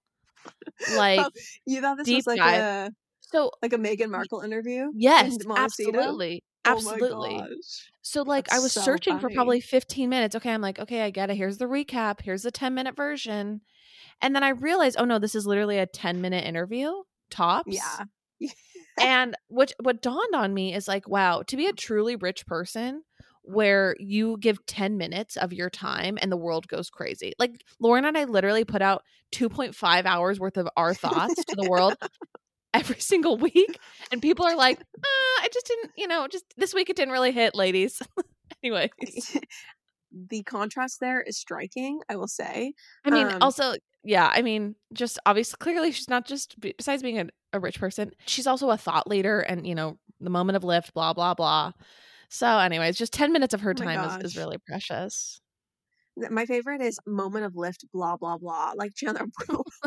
Like 0.95 1.21
Oh, 1.21 1.31
you 1.67 1.81
thought 1.81 1.99
this 1.99 2.09
was 2.09 2.27
like 2.27 2.39
dive. 2.39 2.61
a 2.61 2.91
so 3.21 3.51
like 3.63 3.73
a 3.73 3.79
Meghan 3.79 4.11
Markle 4.11 4.41
interview 4.41 4.91
yes, 4.95 5.37
in 5.37 5.51
absolutely. 5.53 6.43
Oh 6.65 6.73
Absolutely. 6.73 7.41
So 8.03 8.23
like 8.23 8.53
I 8.53 8.61
was 8.61 8.73
so 8.73 8.81
searching 8.83 9.19
for 9.19 9.31
probably 9.31 9.61
15 9.61 10.09
minutes. 10.09 10.37
Okay, 10.37 10.51
I'm 10.51 10.61
like, 10.61 10.79
okay, 10.79 11.03
I 11.03 11.11
get 11.11 11.31
it. 11.31 11.37
Here's 11.37 11.59
the 11.59 11.65
recap. 11.65 12.21
Here's 12.23 12.43
the 12.43 12.51
10 12.51 12.75
minute 12.75 12.97
version. 12.97 13.63
And 14.21 14.35
then 14.37 14.45
I 14.45 14.51
realized, 14.51 14.97
oh 14.99 15.05
no, 15.05 15.19
this 15.19 15.35
is 15.35 15.47
literally 15.47 15.79
a 15.79 15.87
10 15.87 16.21
minute 16.21 16.45
interview 16.45 16.93
tops. 17.31 17.75
yeah 17.75 18.05
and 19.01 19.37
what 19.49 19.73
what 19.81 20.03
dawned 20.03 20.35
on 20.35 20.53
me 20.53 20.75
is 20.75 20.87
like, 20.89 21.09
wow, 21.09 21.43
to 21.47 21.57
be 21.57 21.67
a 21.67 21.73
truly 21.73 22.17
rich 22.17 22.47
person 22.47 23.03
where 23.43 23.97
you 23.99 24.37
give 24.39 24.65
10 24.67 24.97
minutes 24.97 25.37
of 25.37 25.53
your 25.53 25.71
time 25.71 26.19
and 26.21 26.31
the 26.31 26.37
world 26.37 26.69
goes 26.69 26.91
crazy. 26.91 27.33
Like 27.39 27.65
Lauren 27.81 28.05
and 28.05 28.17
I 28.17 28.25
literally 28.25 28.65
put 28.65 28.83
out 28.83 29.03
2.5 29.33 30.05
hours 30.05 30.39
worth 30.39 30.57
of 30.57 30.69
our 30.77 30.95
thoughts 30.95 31.45
to 31.47 31.57
the 31.57 31.69
world 31.69 31.97
every 32.75 33.01
single 33.01 33.37
week. 33.37 33.79
And 34.11 34.23
people 34.23 34.47
are 34.47 34.57
like, 34.57 34.79
uh, 34.79 35.43
I 35.43 35.49
just 35.53 35.67
didn't, 35.67 35.93
you 35.97 36.07
know, 36.07 36.29
just 36.29 36.45
this 36.57 36.73
week 36.73 36.91
it 36.91 36.97
didn't 36.97 37.13
really 37.13 37.33
hit, 37.33 37.55
ladies. 37.55 38.01
anyway. 38.63 38.91
the 40.29 40.43
contrast 40.43 41.01
there 41.01 41.23
is 41.23 41.39
striking 41.39 41.99
i 42.11 42.17
will 42.17 42.29
say 42.29 42.75
I 43.03 43.09
mean, 43.09 43.29
Um, 43.29 43.39
also, 43.41 43.77
yeah, 44.05 44.31
I 44.33 44.43
mean, 44.43 44.75
just 44.93 45.19
obviously, 45.27 45.57
clearly, 45.61 45.93
she's 45.93 46.11
not 46.11 46.27
just, 46.27 46.57
besides 46.61 47.03
being 47.03 47.21
a, 47.21 47.27
a 47.53 47.61
rich 47.61 47.79
person, 47.79 48.11
she's 48.27 48.47
also 48.47 48.71
a 48.71 48.77
thought 48.77 49.07
leader 49.07 49.41
and, 49.41 49.67
you 49.67 49.75
know, 49.75 49.99
the 50.21 50.31
moment 50.31 50.57
of 50.57 50.65
lift, 50.65 50.93
blah, 50.93 51.13
blah, 51.13 51.35
blah. 51.35 51.73
So, 52.33 52.47
anyways, 52.59 52.97
just 52.97 53.13
10 53.13 53.31
minutes 53.31 53.53
of 53.53 53.61
her 53.61 53.73
Oh 53.73 53.75
time 53.75 54.21
is, 54.21 54.33
is 54.33 54.37
really 54.39 54.57
precious. 54.67 55.39
My 56.17 56.47
favorite 56.47 56.81
is 56.81 56.99
moment 57.07 57.45
of 57.45 57.55
lift 57.57 57.85
blah 57.93 58.17
blah 58.17 58.39
blah 58.39 58.73
like 58.75 58.93
chandler 58.97 59.27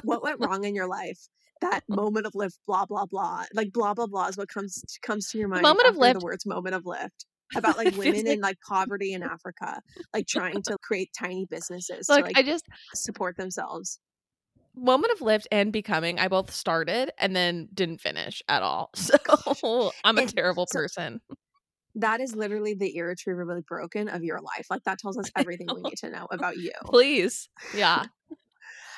what 0.04 0.22
went 0.24 0.40
wrong 0.40 0.64
in 0.64 0.76
your 0.76 0.88
life 0.88 1.20
that 1.62 1.82
moment 1.90 2.26
of 2.28 2.34
lift 2.36 2.58
blah 2.68 2.86
blah 2.86 3.06
blah 3.06 3.44
like 3.54 3.72
blah 3.72 3.94
blah 3.94 4.08
blah 4.08 4.28
is 4.28 4.38
what 4.38 4.48
comes 4.50 4.84
comes 5.02 5.30
to 5.30 5.38
your 5.38 5.48
mind 5.48 5.62
moment 5.64 5.88
of 5.88 5.98
lift- 5.98 6.20
the 6.20 6.26
words 6.26 6.46
moment 6.46 6.74
of 6.76 6.86
lift 6.86 7.26
about 7.56 7.78
like 7.78 7.96
women 7.96 8.26
in 8.28 8.42
like 8.42 8.58
poverty 8.68 9.14
in 9.14 9.22
africa 9.22 9.80
like 10.16 10.26
trying 10.28 10.62
to 10.64 10.76
create 10.82 11.10
tiny 11.18 11.46
businesses 11.50 12.10
Like, 12.10 12.24
to 12.24 12.28
like 12.30 12.38
I 12.38 12.42
just, 12.44 12.66
support 12.96 13.38
themselves 13.38 14.00
moment 14.76 15.14
of 15.14 15.22
lift 15.22 15.48
and 15.54 15.72
becoming, 15.72 16.20
I 16.20 16.28
both 16.28 16.52
started 16.52 17.10
and 17.18 17.34
then 17.36 17.70
didn't 17.74 18.02
finish 18.02 18.42
at 18.50 18.62
all. 18.62 18.90
So, 18.96 19.92
I'm 20.04 20.18
a 20.18 20.22
And 20.22 20.36
terrible 20.36 20.66
so- 20.70 20.80
person. 20.80 21.22
That 21.96 22.22
is 22.22 22.36
literally 22.36 22.74
the 22.74 22.96
irretrievably 22.96 23.62
broken 23.68 24.08
of 24.08 24.24
your 24.24 24.42
life 24.42 24.68
like 24.70 24.84
that 24.84 25.00
tells 25.00 25.18
us 25.18 25.32
everything 25.38 25.68
we 25.74 25.82
need 25.82 25.98
to 25.98 26.10
know 26.10 26.28
about 26.32 26.58
you 26.58 26.72
Please. 26.86 27.50
Yeah. 27.76 28.06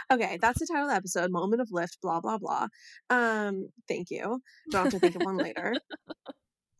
Okay, 0.09 0.37
that's 0.41 0.59
the 0.59 0.65
title 0.65 0.85
of 0.85 0.91
the 0.91 0.95
episode. 0.95 1.31
Moment 1.31 1.61
of 1.61 1.67
lift, 1.69 1.97
blah 2.01 2.21
blah 2.21 2.37
blah. 2.37 2.67
Um, 3.09 3.67
thank 3.89 4.09
you. 4.09 4.41
Don't 4.71 4.85
have 4.85 4.93
to 4.93 4.99
think 4.99 5.17
of 5.17 5.23
one 5.23 5.35
later. 5.35 5.73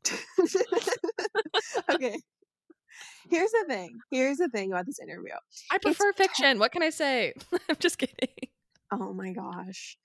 okay. 1.92 2.18
Here's 3.30 3.52
the 3.52 3.66
thing. 3.68 4.00
Here's 4.12 4.38
the 4.38 4.48
thing 4.48 4.72
about 4.72 4.86
this 4.86 5.00
interview. 5.00 5.34
I 5.70 5.78
prefer 5.78 6.14
te- 6.14 6.24
fiction. 6.24 6.58
What 6.58 6.72
can 6.72 6.84
I 6.84 6.90
say? 6.90 7.34
I'm 7.70 7.76
just 7.80 7.98
kidding. 7.98 8.30
Oh 8.94 9.14
my 9.14 9.34
gosh. 9.34 9.98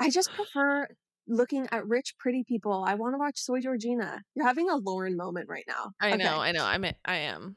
I 0.00 0.10
just 0.10 0.32
prefer 0.32 0.88
looking 1.28 1.68
at 1.70 1.86
rich, 1.86 2.14
pretty 2.18 2.42
people. 2.44 2.84
I 2.86 2.94
want 2.94 3.14
to 3.14 3.18
watch 3.18 3.38
Soy 3.38 3.60
Georgina. 3.60 4.22
You're 4.34 4.46
having 4.46 4.68
a 4.70 4.76
Lauren 4.76 5.16
moment 5.16 5.48
right 5.48 5.64
now. 5.68 5.92
I 6.00 6.08
Okay. 6.14 6.16
know, 6.24 6.38
I 6.40 6.52
know. 6.52 6.64
I'm 6.64 6.84
I 7.04 7.16
am. 7.18 7.56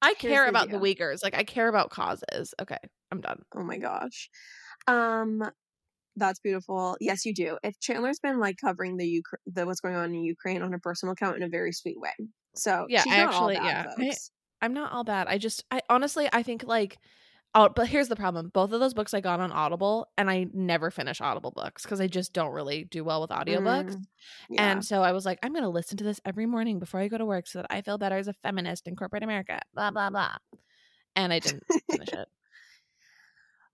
I 0.00 0.14
Here's 0.18 0.32
care 0.32 0.44
the 0.44 0.50
about 0.50 0.70
the. 0.70 0.76
Uyghurs. 0.78 1.22
Like 1.24 1.36
I 1.36 1.42
care 1.44 1.68
about 1.68 1.90
causes. 1.90 2.54
Okay, 2.60 2.78
I'm 3.10 3.20
done. 3.20 3.42
Oh 3.56 3.62
my 3.64 3.78
gosh. 3.78 4.30
Um 4.86 5.42
that's 6.16 6.40
beautiful. 6.40 6.96
Yes, 7.00 7.24
you 7.24 7.32
do. 7.34 7.58
If 7.62 7.78
Chandler's 7.80 8.18
been 8.20 8.38
like 8.40 8.56
covering 8.60 8.96
the 8.96 9.22
Ukra- 9.22 9.52
the 9.52 9.66
what's 9.66 9.80
going 9.80 9.94
on 9.96 10.14
in 10.14 10.24
Ukraine 10.24 10.62
on 10.62 10.72
her 10.72 10.78
personal 10.80 11.12
account 11.12 11.36
in 11.36 11.42
a 11.44 11.48
very 11.48 11.72
sweet 11.72 11.98
way. 12.00 12.10
So 12.54 12.86
Yeah, 12.88 13.02
she's 13.02 13.12
I 13.12 13.16
actually- 13.18 13.56
all 13.56 13.64
bad, 13.64 13.86
yeah, 13.98 14.06
I- 14.10 14.16
I'm 14.60 14.74
not 14.74 14.92
all 14.92 15.04
bad. 15.04 15.28
I 15.28 15.38
just 15.38 15.64
I 15.70 15.80
honestly 15.88 16.28
I 16.32 16.42
think 16.42 16.64
like 16.64 16.98
oh, 17.58 17.68
but 17.68 17.88
here's 17.88 18.08
the 18.08 18.16
problem. 18.16 18.50
Both 18.54 18.72
of 18.72 18.80
those 18.80 18.94
books 18.94 19.12
I 19.14 19.20
got 19.20 19.40
on 19.40 19.50
Audible 19.50 20.06
and 20.16 20.30
I 20.30 20.46
never 20.52 20.90
finish 20.90 21.20
Audible 21.20 21.50
books 21.50 21.82
because 21.82 22.00
I 22.00 22.06
just 22.06 22.32
don't 22.32 22.52
really 22.52 22.84
do 22.84 23.02
well 23.02 23.20
with 23.20 23.30
audiobooks. 23.30 23.94
Mm, 23.94 24.04
yeah. 24.50 24.72
And 24.72 24.84
so 24.84 25.02
I 25.02 25.12
was 25.12 25.26
like, 25.26 25.38
I'm 25.42 25.52
going 25.52 25.64
to 25.64 25.68
listen 25.68 25.96
to 25.98 26.04
this 26.04 26.20
every 26.24 26.46
morning 26.46 26.78
before 26.78 27.00
I 27.00 27.08
go 27.08 27.18
to 27.18 27.26
work 27.26 27.46
so 27.46 27.58
that 27.58 27.66
I 27.70 27.82
feel 27.82 27.98
better 27.98 28.16
as 28.16 28.28
a 28.28 28.32
feminist 28.32 28.86
in 28.86 28.94
corporate 28.94 29.24
America. 29.24 29.60
Blah 29.74 29.90
blah 29.90 30.10
blah. 30.10 30.36
And 31.16 31.32
I 31.32 31.40
didn't 31.40 31.64
finish 31.90 32.08
it. 32.12 32.28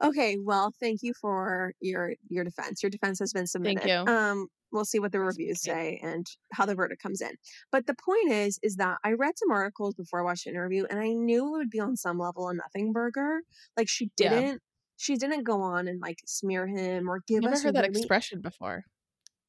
Okay, 0.02 0.36
well, 0.42 0.72
thank 0.80 1.00
you 1.02 1.12
for 1.20 1.72
your 1.80 2.14
your 2.28 2.44
defense. 2.44 2.82
Your 2.82 2.90
defense 2.90 3.18
has 3.20 3.32
been 3.32 3.46
submitted. 3.46 3.82
Thank 3.82 4.06
you. 4.08 4.12
Um 4.12 4.48
we'll 4.72 4.84
see 4.84 4.98
what 4.98 5.12
the 5.12 5.20
reviews 5.20 5.62
say 5.62 6.00
and 6.02 6.26
how 6.52 6.66
the 6.66 6.74
verdict 6.74 7.00
comes 7.00 7.20
in. 7.20 7.30
But 7.70 7.86
the 7.86 7.94
point 7.94 8.32
is 8.32 8.58
is 8.62 8.76
that 8.76 8.98
I 9.04 9.12
read 9.12 9.34
some 9.38 9.50
articles 9.52 9.94
before 9.94 10.20
I 10.20 10.24
watched 10.24 10.44
the 10.44 10.50
interview 10.50 10.84
and 10.90 10.98
I 10.98 11.10
knew 11.12 11.46
it 11.54 11.58
would 11.58 11.70
be 11.70 11.78
on 11.80 11.96
some 11.96 12.18
level 12.18 12.48
a 12.48 12.54
nothing 12.54 12.92
burger. 12.92 13.40
Like 13.76 13.88
she 13.88 14.10
didn't 14.16 14.60
she 14.96 15.16
didn't 15.16 15.44
go 15.44 15.60
on 15.60 15.86
and 15.88 16.00
like 16.00 16.18
smear 16.26 16.66
him 16.66 17.08
or 17.10 17.20
give 17.26 17.42
Never 17.42 17.54
us 17.54 17.62
heard 17.62 17.74
that 17.74 17.82
really- 17.86 17.98
expression 18.00 18.40
before. 18.40 18.84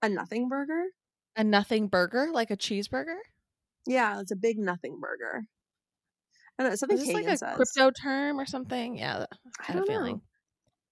a 0.01 0.10
nothing 0.10 0.47
burger. 0.49 0.84
A 1.38 1.43
nothing 1.43 1.88
burger, 1.88 2.29
like 2.31 2.49
a 2.51 2.55
cheeseburger. 2.58 3.17
Yeah, 3.88 4.21
it's 4.21 4.31
a 4.31 4.36
big 4.38 4.58
nothing 4.58 4.99
burger. 5.01 5.43
I 6.58 6.63
don't 6.63 6.71
know, 6.71 6.75
something 6.77 6.97
Is 6.97 7.05
this 7.05 7.13
like 7.13 7.25
a 7.25 7.38
says. 7.38 7.55
crypto 7.55 7.91
term 7.91 8.39
or 8.39 8.45
something? 8.45 8.97
Yeah, 8.97 9.25
I 9.31 9.36
I 9.60 9.63
had 9.73 9.75
a 9.84 9.86
feeling. 9.86 10.15
know. 10.15 10.21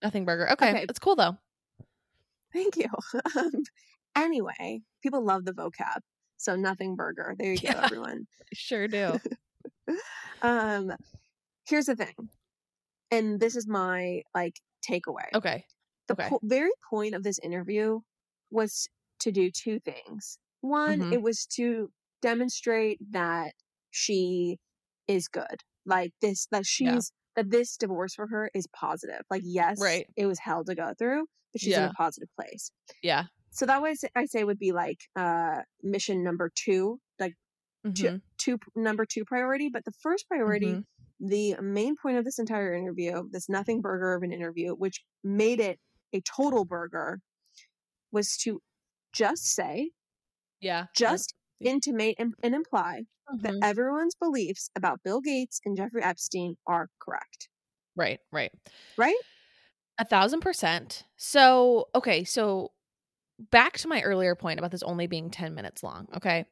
Nothing 0.04 0.26
burger. 0.26 0.52
Okay, 0.52 0.70
Okay. 0.72 0.86
it's 0.90 1.00
cool 1.00 1.16
though. 1.16 1.38
Thank 2.52 2.76
you. 2.78 2.88
um, 3.38 3.52
anyway, 4.16 4.82
people 5.02 5.24
love 5.26 5.46
the 5.46 5.54
vocab. 5.54 6.00
So 6.38 6.56
nothing 6.56 6.96
burger. 6.96 7.36
There 7.40 7.54
you 7.54 7.58
go, 7.60 7.70
everyone. 7.70 8.28
Sure 8.54 8.88
do. 8.88 9.20
Um, 10.42 10.92
here's 11.68 11.86
the 11.86 11.96
thing, 11.96 12.14
and 13.12 13.40
this 13.40 13.56
is 13.56 13.66
my 13.68 14.24
like 14.36 14.60
takeaway. 14.88 15.28
Okay. 15.34 15.64
The 16.10 16.14
okay. 16.14 16.28
po- 16.30 16.40
very 16.44 16.72
point 16.90 17.16
of 17.16 17.24
this 17.24 17.40
interview 17.40 18.00
was 18.52 18.90
to 19.22 19.32
do 19.32 19.50
two 19.50 19.80
things. 19.80 20.38
One, 20.62 21.00
Mhm. 21.00 21.14
it 21.14 21.22
was 21.22 21.46
to 21.56 21.92
demonstrate 22.22 23.00
that 23.12 23.54
she 23.92 24.60
is 25.08 25.28
good. 25.30 25.64
Like 25.86 26.12
this, 26.22 26.48
that 26.52 26.66
she's 26.66 27.12
that 27.36 27.50
this 27.52 27.78
divorce 27.78 28.16
for 28.16 28.28
her 28.28 28.50
is 28.54 28.68
positive. 28.68 29.22
Like, 29.30 29.44
yes, 29.46 29.80
Right. 29.82 30.08
it 30.16 30.26
was 30.28 30.40
hell 30.40 30.64
to 30.66 30.76
go 30.76 30.94
through, 30.98 31.28
but 31.52 31.62
she's 31.62 31.78
in 31.78 31.84
a 31.84 31.90
positive 31.90 32.30
place. 32.40 32.72
Yeah. 33.02 33.26
So 33.52 33.66
that 33.68 33.82
was 33.82 34.04
I 34.16 34.26
say 34.26 34.44
would 34.44 34.60
be 34.60 34.72
like 34.72 35.00
uh 35.16 35.62
mission 35.84 36.24
number 36.24 36.52
two, 36.56 37.00
like 37.20 37.36
Mhm. 37.86 38.22
two 38.38 38.60
number 38.76 39.06
two 39.06 39.26
priority. 39.26 39.70
But 39.70 39.86
the 39.86 39.92
first 39.92 40.28
priority 40.28 40.76
Mhm. 40.76 40.86
the 41.20 41.56
main 41.62 41.96
point 41.96 42.18
of 42.18 42.26
this 42.26 42.40
entire 42.40 42.74
interview, 42.74 43.30
this 43.32 43.48
nothing 43.50 43.82
burger 43.82 44.14
of 44.16 44.24
an 44.24 44.34
interview, 44.34 44.74
which 44.76 45.06
made 45.24 45.60
it 45.60 45.80
a 46.14 46.22
total 46.22 46.66
burger, 46.66 47.22
was 48.12 48.38
to 48.38 48.62
just 49.14 49.46
say, 49.46 49.92
Yeah. 50.60 50.88
just 50.96 51.36
intimate 51.64 52.16
and, 52.20 52.34
and 52.44 52.54
imply 52.56 53.04
that 53.42 53.54
Mhm. 53.54 53.60
everyone's 53.64 54.16
beliefs 54.16 54.70
about 54.76 55.02
Bill 55.04 55.22
Gates 55.22 55.60
and 55.66 55.76
Jeffrey 55.78 56.04
Epstein 56.04 56.56
are 56.68 56.90
correct. 57.00 57.50
Right. 57.96 58.20
Right. 58.32 58.52
Right? 58.98 59.16
A 60.00 60.06
thousand 60.06 60.42
percent. 60.42 61.04
So, 61.16 61.88
okay. 61.96 62.24
So, 62.24 62.72
back 63.52 63.78
to 63.80 63.88
my 63.88 64.02
earlier 64.02 64.36
point 64.36 64.60
about 64.60 64.72
this 64.72 64.84
only 64.84 65.08
being 65.08 65.30
10 65.30 65.54
minutes 65.56 65.84
long. 65.84 66.08
Okay. 66.16 66.46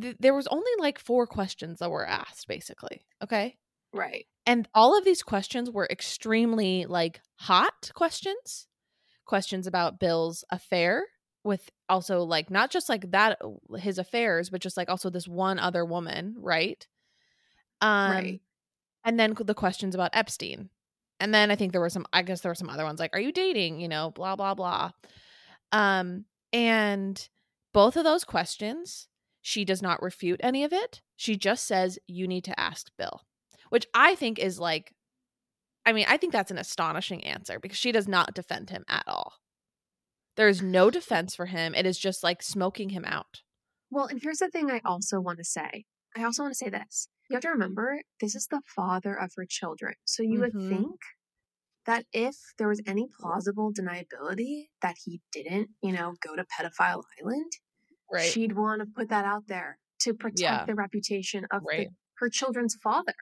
Th- 0.00 0.16
there 0.18 0.34
was 0.34 0.46
only 0.48 0.70
like 0.78 0.98
four 0.98 1.26
questions 1.26 1.78
that 1.78 1.90
were 1.90 2.06
asked, 2.06 2.46
basically. 2.48 3.04
Okay. 3.22 3.56
Right. 3.92 4.26
And 4.44 4.68
all 4.74 4.96
of 4.96 5.04
these 5.04 5.22
questions 5.22 5.70
were 5.70 5.86
extremely 5.90 6.86
like 6.86 7.20
hot 7.36 7.90
questions, 7.94 8.68
questions 9.24 9.66
about 9.66 9.98
Bill's 9.98 10.44
affair 10.50 11.04
with 11.46 11.70
also 11.88 12.22
like 12.22 12.50
not 12.50 12.70
just 12.70 12.88
like 12.88 13.10
that 13.12 13.40
his 13.78 13.98
affairs, 13.98 14.50
but 14.50 14.60
just 14.60 14.76
like 14.76 14.90
also 14.90 15.10
this 15.10 15.28
one 15.28 15.58
other 15.58 15.84
woman, 15.84 16.34
right? 16.38 16.86
Um 17.80 18.10
Right. 18.10 18.40
and 19.04 19.18
then 19.18 19.34
the 19.38 19.54
questions 19.54 19.94
about 19.94 20.10
Epstein. 20.12 20.70
And 21.20 21.32
then 21.32 21.50
I 21.50 21.56
think 21.56 21.72
there 21.72 21.80
were 21.80 21.88
some 21.90 22.06
I 22.12 22.22
guess 22.22 22.40
there 22.40 22.50
were 22.50 22.56
some 22.56 22.70
other 22.70 22.84
ones 22.84 23.00
like 23.00 23.14
are 23.14 23.20
you 23.20 23.32
dating, 23.32 23.80
you 23.80 23.88
know, 23.88 24.10
blah 24.10 24.36
blah 24.36 24.54
blah. 24.54 24.90
Um 25.72 26.24
and 26.52 27.28
both 27.72 27.96
of 27.96 28.04
those 28.04 28.24
questions 28.24 29.08
she 29.40 29.64
does 29.64 29.80
not 29.80 30.02
refute 30.02 30.40
any 30.42 30.64
of 30.64 30.72
it. 30.72 31.02
She 31.14 31.36
just 31.36 31.66
says 31.66 31.98
you 32.06 32.26
need 32.26 32.44
to 32.44 32.58
ask 32.60 32.90
Bill 32.98 33.22
which 33.70 33.86
I 33.94 34.14
think 34.14 34.38
is 34.38 34.58
like, 34.58 34.94
I 35.84 35.92
mean, 35.92 36.06
I 36.08 36.16
think 36.16 36.32
that's 36.32 36.50
an 36.50 36.58
astonishing 36.58 37.24
answer 37.24 37.58
because 37.60 37.78
she 37.78 37.92
does 37.92 38.08
not 38.08 38.34
defend 38.34 38.70
him 38.70 38.84
at 38.88 39.04
all. 39.06 39.34
There 40.36 40.48
is 40.48 40.62
no 40.62 40.90
defense 40.90 41.34
for 41.34 41.46
him. 41.46 41.74
It 41.74 41.86
is 41.86 41.98
just 41.98 42.22
like 42.22 42.42
smoking 42.42 42.90
him 42.90 43.04
out. 43.04 43.42
Well, 43.90 44.06
and 44.06 44.20
here's 44.22 44.38
the 44.38 44.48
thing 44.48 44.70
I 44.70 44.80
also 44.84 45.20
want 45.20 45.38
to 45.38 45.44
say. 45.44 45.84
I 46.16 46.24
also 46.24 46.42
want 46.42 46.52
to 46.52 46.58
say 46.58 46.70
this. 46.70 47.08
You 47.28 47.34
have 47.34 47.42
to 47.42 47.48
remember, 47.50 48.02
this 48.20 48.34
is 48.34 48.46
the 48.50 48.60
father 48.66 49.14
of 49.18 49.32
her 49.36 49.46
children. 49.48 49.94
So 50.04 50.22
you 50.22 50.38
Mhm. 50.38 50.40
would 50.40 50.52
think 50.68 51.00
that 51.86 52.04
if 52.12 52.34
there 52.58 52.68
was 52.68 52.82
any 52.86 53.06
plausible 53.20 53.72
deniability 53.72 54.68
that 54.82 54.96
he 55.04 55.20
didn't, 55.32 55.70
you 55.82 55.92
know, 55.92 56.14
go 56.20 56.36
to 56.36 56.44
pedophile 56.44 57.02
island, 57.20 57.52
Right. 58.12 58.30
she'd 58.30 58.52
want 58.56 58.80
to 58.80 58.86
put 58.86 59.08
that 59.08 59.24
out 59.24 59.46
there 59.46 59.78
to 60.00 60.14
protect 60.14 60.40
Yeah. 60.40 60.64
the 60.66 60.74
reputation 60.74 61.46
of 61.50 61.62
the- 61.64 61.88
her 62.18 62.28
children's 62.28 62.76
father. 62.76 63.14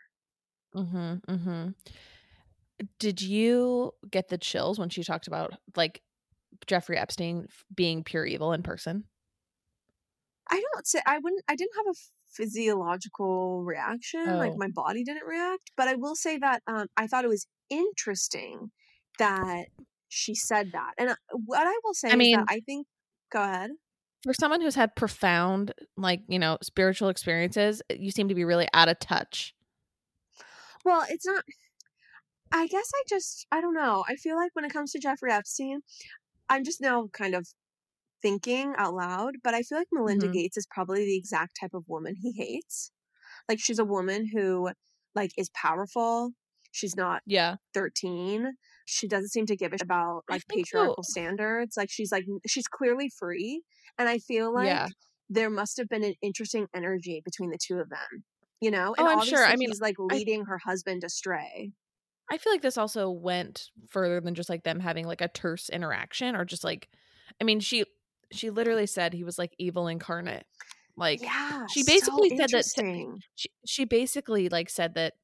mm-hmm. 0.74 1.14
Mm-hmm. 1.32 1.70
Did 2.98 3.22
you 3.22 3.92
get 4.10 4.28
the 4.28 4.38
chills 4.38 4.78
when 4.78 4.88
she 4.90 5.04
talked 5.04 5.26
about 5.28 5.52
like 5.76 6.02
Jeffrey 6.66 6.96
Epstein 6.98 7.46
being 7.74 8.04
pure 8.04 8.24
evil 8.26 8.52
in 8.52 8.62
person? 8.62 9.04
I 10.50 10.60
don't 10.74 10.86
say 10.86 11.00
I 11.06 11.18
wouldn't 11.18 11.42
I 11.48 11.56
didn't 11.56 11.76
have 11.76 11.94
a 11.94 11.98
physiological 12.32 13.62
reaction, 13.64 14.24
like 14.38 14.52
Oh. 14.52 14.56
my 14.58 14.68
body 14.68 15.04
didn't 15.04 15.24
react, 15.26 15.70
but 15.76 15.88
I 15.88 15.94
will 15.94 16.14
say 16.16 16.38
that 16.38 16.62
um 16.66 16.88
I 16.96 17.06
thought 17.06 17.24
it 17.24 17.28
was 17.28 17.46
interesting 17.70 18.70
that 19.18 19.66
she 20.08 20.34
said 20.34 20.72
that. 20.72 20.92
And 20.98 21.10
uh, 21.10 21.14
what 21.46 21.66
I 21.66 21.74
will 21.84 21.94
say 21.94 22.08
is 22.08 22.16
mean- 22.16 22.36
that 22.36 22.46
I 22.48 22.60
think 22.60 22.86
go 23.32 23.42
ahead. 23.42 23.70
For 24.22 24.32
someone 24.32 24.62
who's 24.62 24.74
had 24.74 24.96
profound, 24.96 25.74
like, 25.98 26.22
you 26.28 26.38
know, 26.38 26.56
spiritual 26.62 27.10
experiences, 27.10 27.82
you 27.90 28.10
seem 28.10 28.28
to 28.28 28.34
be 28.34 28.44
really 28.44 28.66
out 28.72 28.88
of 28.88 28.98
touch. 28.98 29.54
Well, 30.84 31.04
it's 31.10 31.26
not 31.26 31.44
I 32.52 32.66
guess 32.66 32.90
I 32.94 33.02
just 33.08 33.46
I 33.52 33.60
don't 33.60 33.74
know. 33.74 34.04
I 34.08 34.14
feel 34.16 34.36
like 34.36 34.50
when 34.54 34.64
it 34.64 34.72
comes 34.72 34.92
to 34.92 34.98
Jeffrey 34.98 35.30
Epstein, 35.32 35.80
I'm 36.48 36.64
just 36.64 36.80
now 36.80 37.08
kind 37.12 37.34
of 37.34 37.46
thinking 38.22 38.74
out 38.78 38.94
loud, 38.94 39.34
but 39.42 39.54
I 39.54 39.62
feel 39.62 39.78
like 39.78 39.88
Melinda 39.92 40.28
Mhm. 40.28 40.32
Gates 40.32 40.56
is 40.56 40.66
probably 40.70 41.04
the 41.04 41.16
exact 41.16 41.56
type 41.60 41.74
of 41.74 41.84
woman 41.88 42.14
he 42.16 42.32
hates. 42.32 42.90
Like 43.48 43.58
she's 43.60 43.78
a 43.78 43.84
woman 43.84 44.28
who 44.32 44.70
like 45.14 45.32
is 45.36 45.50
powerful. 45.50 46.32
She's 46.70 46.96
not 46.96 47.22
Yeah. 47.26 47.56
13. 47.74 48.56
She 48.86 49.06
doesn't 49.08 49.28
seem 49.28 49.46
to 49.46 49.56
give 49.56 49.72
a 49.72 49.76
shit 49.78 49.82
about 49.82 50.24
like 50.28 50.42
think 50.48 50.66
so. 50.66 50.78
patriarchal 50.78 51.02
standards. 51.04 51.76
Like 51.76 51.90
she's 51.90 52.10
like 52.10 52.24
she's 52.46 52.66
clearly 52.66 53.08
free, 53.10 53.62
and 53.98 54.08
I 54.08 54.18
feel 54.18 54.52
like 54.52 54.66
Yeah. 54.66 54.88
there 55.28 55.50
must 55.50 55.76
have 55.76 55.88
been 55.88 56.04
an 56.04 56.14
interesting 56.22 56.66
energy 56.74 57.20
between 57.24 57.50
the 57.50 57.58
two 57.58 57.78
of 57.78 57.88
them. 57.90 58.24
You 58.60 58.70
know, 58.70 58.94
and 58.96 59.06
Oh, 59.06 59.10
I'm 59.10 59.24
sure. 59.26 59.44
I 59.44 59.56
mean, 59.56 59.68
he's 59.68 59.80
like 59.80 59.96
I- 60.00 60.14
leading 60.14 60.46
her 60.46 60.58
husband 60.64 61.04
astray. 61.04 61.72
I 62.30 62.38
feel 62.38 62.52
like 62.52 62.62
this 62.62 62.78
also 62.78 63.10
went 63.10 63.70
further 63.88 64.20
than 64.20 64.34
just 64.34 64.48
like 64.48 64.64
them 64.64 64.80
having 64.80 65.06
like 65.06 65.20
a 65.20 65.28
terse 65.28 65.68
interaction 65.68 66.34
or 66.36 66.44
just 66.44 66.64
like 66.64 66.88
I 67.40 67.44
mean 67.44 67.60
she 67.60 67.84
she 68.32 68.50
literally 68.50 68.86
said 68.86 69.12
he 69.12 69.24
was 69.24 69.38
like 69.38 69.54
evil 69.58 69.88
incarnate. 69.88 70.46
Like 70.96 71.22
yeah, 71.22 71.66
she 71.66 71.82
so 71.82 71.92
basically 71.92 72.36
said 72.36 72.50
that 72.50 72.64
to- 72.76 73.18
she 73.34 73.50
she 73.66 73.84
basically 73.84 74.48
like 74.48 74.70
said 74.70 74.94
that 74.94 75.14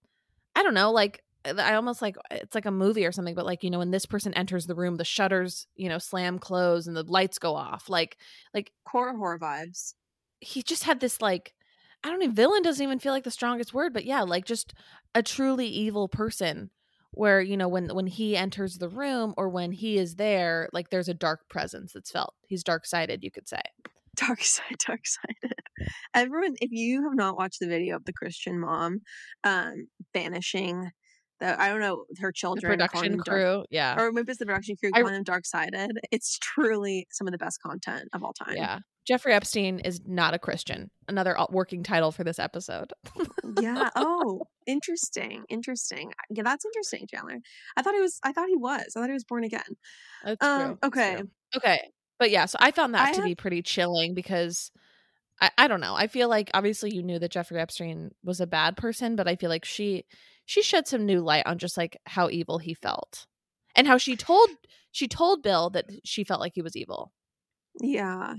I 0.55 0.63
don't 0.63 0.75
know 0.75 0.91
like 0.91 1.23
uh, 1.45 1.55
I 1.59 1.75
almost 1.75 2.03
like 2.03 2.17
uh, 2.19 2.37
it's 2.43 2.55
like 2.55 2.67
a 2.67 2.73
movie 2.73 3.07
or 3.07 3.13
something 3.13 3.35
but 3.35 3.47
like 3.47 3.63
you 3.63 3.71
know 3.71 3.79
when 3.79 3.93
this 3.93 4.07
person 4.07 4.35
enters 4.35 4.67
the 4.67 4.75
room 4.75 4.97
the 4.97 5.05
shutters 5.05 5.67
you 5.77 5.89
know 5.89 5.99
slam 5.99 6.39
close 6.39 6.87
and 6.87 6.97
the 6.97 7.05
lights 7.05 7.39
go 7.39 7.55
off 7.55 7.89
like 7.89 8.19
like 8.53 8.73
horror 8.87 9.17
horror 9.17 9.39
vibes. 9.39 9.95
he 10.41 10.63
just 10.63 10.85
had 10.85 11.01
this 11.01 11.23
like 11.23 11.55
I 12.03 12.09
don't 12.09 12.23
even 12.23 12.35
villain 12.35 12.63
doesn't 12.63 12.83
even 12.83 12.99
feel 12.99 13.13
like 13.13 13.25
the 13.25 13.31
strongest 13.31 13.73
word 13.73 13.93
but 13.93 14.05
yeah 14.05 14.23
like 14.23 14.45
just 14.45 14.75
a 15.15 15.23
truly 15.23 15.67
evil 15.67 16.09
person 16.09 16.71
where 17.13 17.41
you 17.41 17.57
know 17.57 17.69
when 17.69 17.89
when 17.95 18.07
he 18.07 18.37
enters 18.37 18.79
the 18.79 18.89
room 18.89 19.35
or 19.37 19.49
when 19.49 19.73
he 19.73 19.99
is 19.99 20.17
there 20.17 20.69
like 20.73 20.91
there's 20.91 21.09
a 21.09 21.15
dark 21.15 21.49
presence 21.49 21.93
that's 21.93 22.11
felt 22.11 22.35
he's 22.47 22.63
dark 22.65 22.87
sided 22.87 23.23
you 23.25 23.31
could 23.31 23.49
say 23.49 23.61
Dark 24.17 24.43
side, 24.43 24.77
dark 24.87 25.07
sided. 25.07 25.55
Everyone, 26.15 26.55
if 26.61 26.71
you 26.73 27.05
have 27.05 27.15
not 27.15 27.37
watched 27.37 27.61
the 27.61 27.69
video 27.69 27.97
of 27.97 28.05
the 28.05 28.13
Christian 28.13 28.59
mom 28.59 29.01
um 29.45 29.89
banishing 30.13 30.91
the 31.41 31.61
I 31.61 31.69
don't 31.69 31.81
know 31.81 32.05
her 32.21 32.31
children 32.33 32.79
calling 32.79 32.79
production 32.79 33.13
them 33.13 33.21
dark- 33.25 33.39
crew 33.41 33.65
yeah 33.71 33.97
or 34.01 34.13
maybe 34.13 34.31
it's 34.31 34.39
the 34.39 34.47
production 34.47 34.77
crew 34.77 34.91
I- 34.95 35.01
calling 35.01 35.15
them 35.15 35.25
dark 35.25 35.45
sided. 35.47 35.99
It's 36.13 36.39
truly 36.39 37.07
some 37.11 37.27
of 37.27 37.33
the 37.33 37.39
best 37.39 37.61
content 37.63 38.09
of 38.13 38.23
all 38.23 38.33
time. 38.33 38.57
yeah 38.57 38.79
Jeffrey 39.09 39.33
Epstein 39.33 39.81
is 39.81 40.01
not 40.07 40.35
a 40.35 40.39
Christian 40.39 40.91
another 41.09 41.37
working 41.51 41.83
title 41.83 42.13
for 42.13 42.23
this 42.23 42.39
episode 42.39 42.93
yeah. 43.61 43.89
Oh, 43.97 44.43
interesting. 44.67 45.43
Interesting. 45.49 46.13
Yeah, 46.31 46.43
that's 46.45 46.65
interesting, 46.65 47.07
Chandler. 47.11 47.39
I 47.77 47.83
thought 47.83 47.95
he 47.95 48.01
was. 48.01 48.21
I 48.23 48.33
thought 48.33 48.49
he 48.49 48.57
was. 48.57 48.93
I 48.97 49.01
thought 49.01 49.09
he 49.09 49.15
was 49.15 49.25
born 49.25 49.43
again. 49.45 49.63
That's 50.25 50.45
Um, 50.47 50.61
true. 50.61 50.79
That's 50.83 50.97
okay. 50.97 51.17
true. 51.17 51.29
Okay. 51.57 51.81
But 52.21 52.31
yeah, 52.31 52.47
so 52.47 52.59
I 52.61 52.71
found 52.71 52.95
that 52.95 53.09
I 53.09 53.11
to 53.13 53.17
have- 53.17 53.25
be 53.25 53.35
pretty 53.35 53.63
chilling 53.63 54.15
because 54.15 54.71
I, 55.41 55.51
I 55.57 55.69
don't 55.69 55.81
know. 55.81 55.95
I 55.95 56.07
feel 56.07 56.29
like 56.29 56.51
obviously 56.55 56.95
you 56.95 57.03
knew 57.03 57.19
that 57.19 57.31
Jeffrey 57.31 57.59
Epstein 57.59 58.11
was 58.23 58.41
a 58.41 58.47
bad 58.47 58.77
person, 58.77 59.17
but 59.17 59.29
I 59.29 59.37
feel 59.37 59.51
like 59.51 59.65
she 59.65 60.05
she 60.45 60.63
shed 60.63 60.87
some 60.87 61.07
new 61.07 61.21
light 61.21 61.47
on 61.47 61.59
just 61.59 61.77
like 61.77 61.99
how 62.07 62.29
evil 62.29 62.59
he 62.59 62.75
felt. 62.75 63.27
And 63.77 63.87
how 63.87 63.99
she 63.99 64.17
told 64.17 64.51
she 64.91 65.09
told 65.09 65.43
Bill 65.43 65.71
that 65.71 65.87
she 66.05 66.25
felt 66.25 66.41
like 66.41 66.53
he 66.55 66.63
was 66.63 66.77
evil. 66.77 67.13
Yeah. 67.81 68.35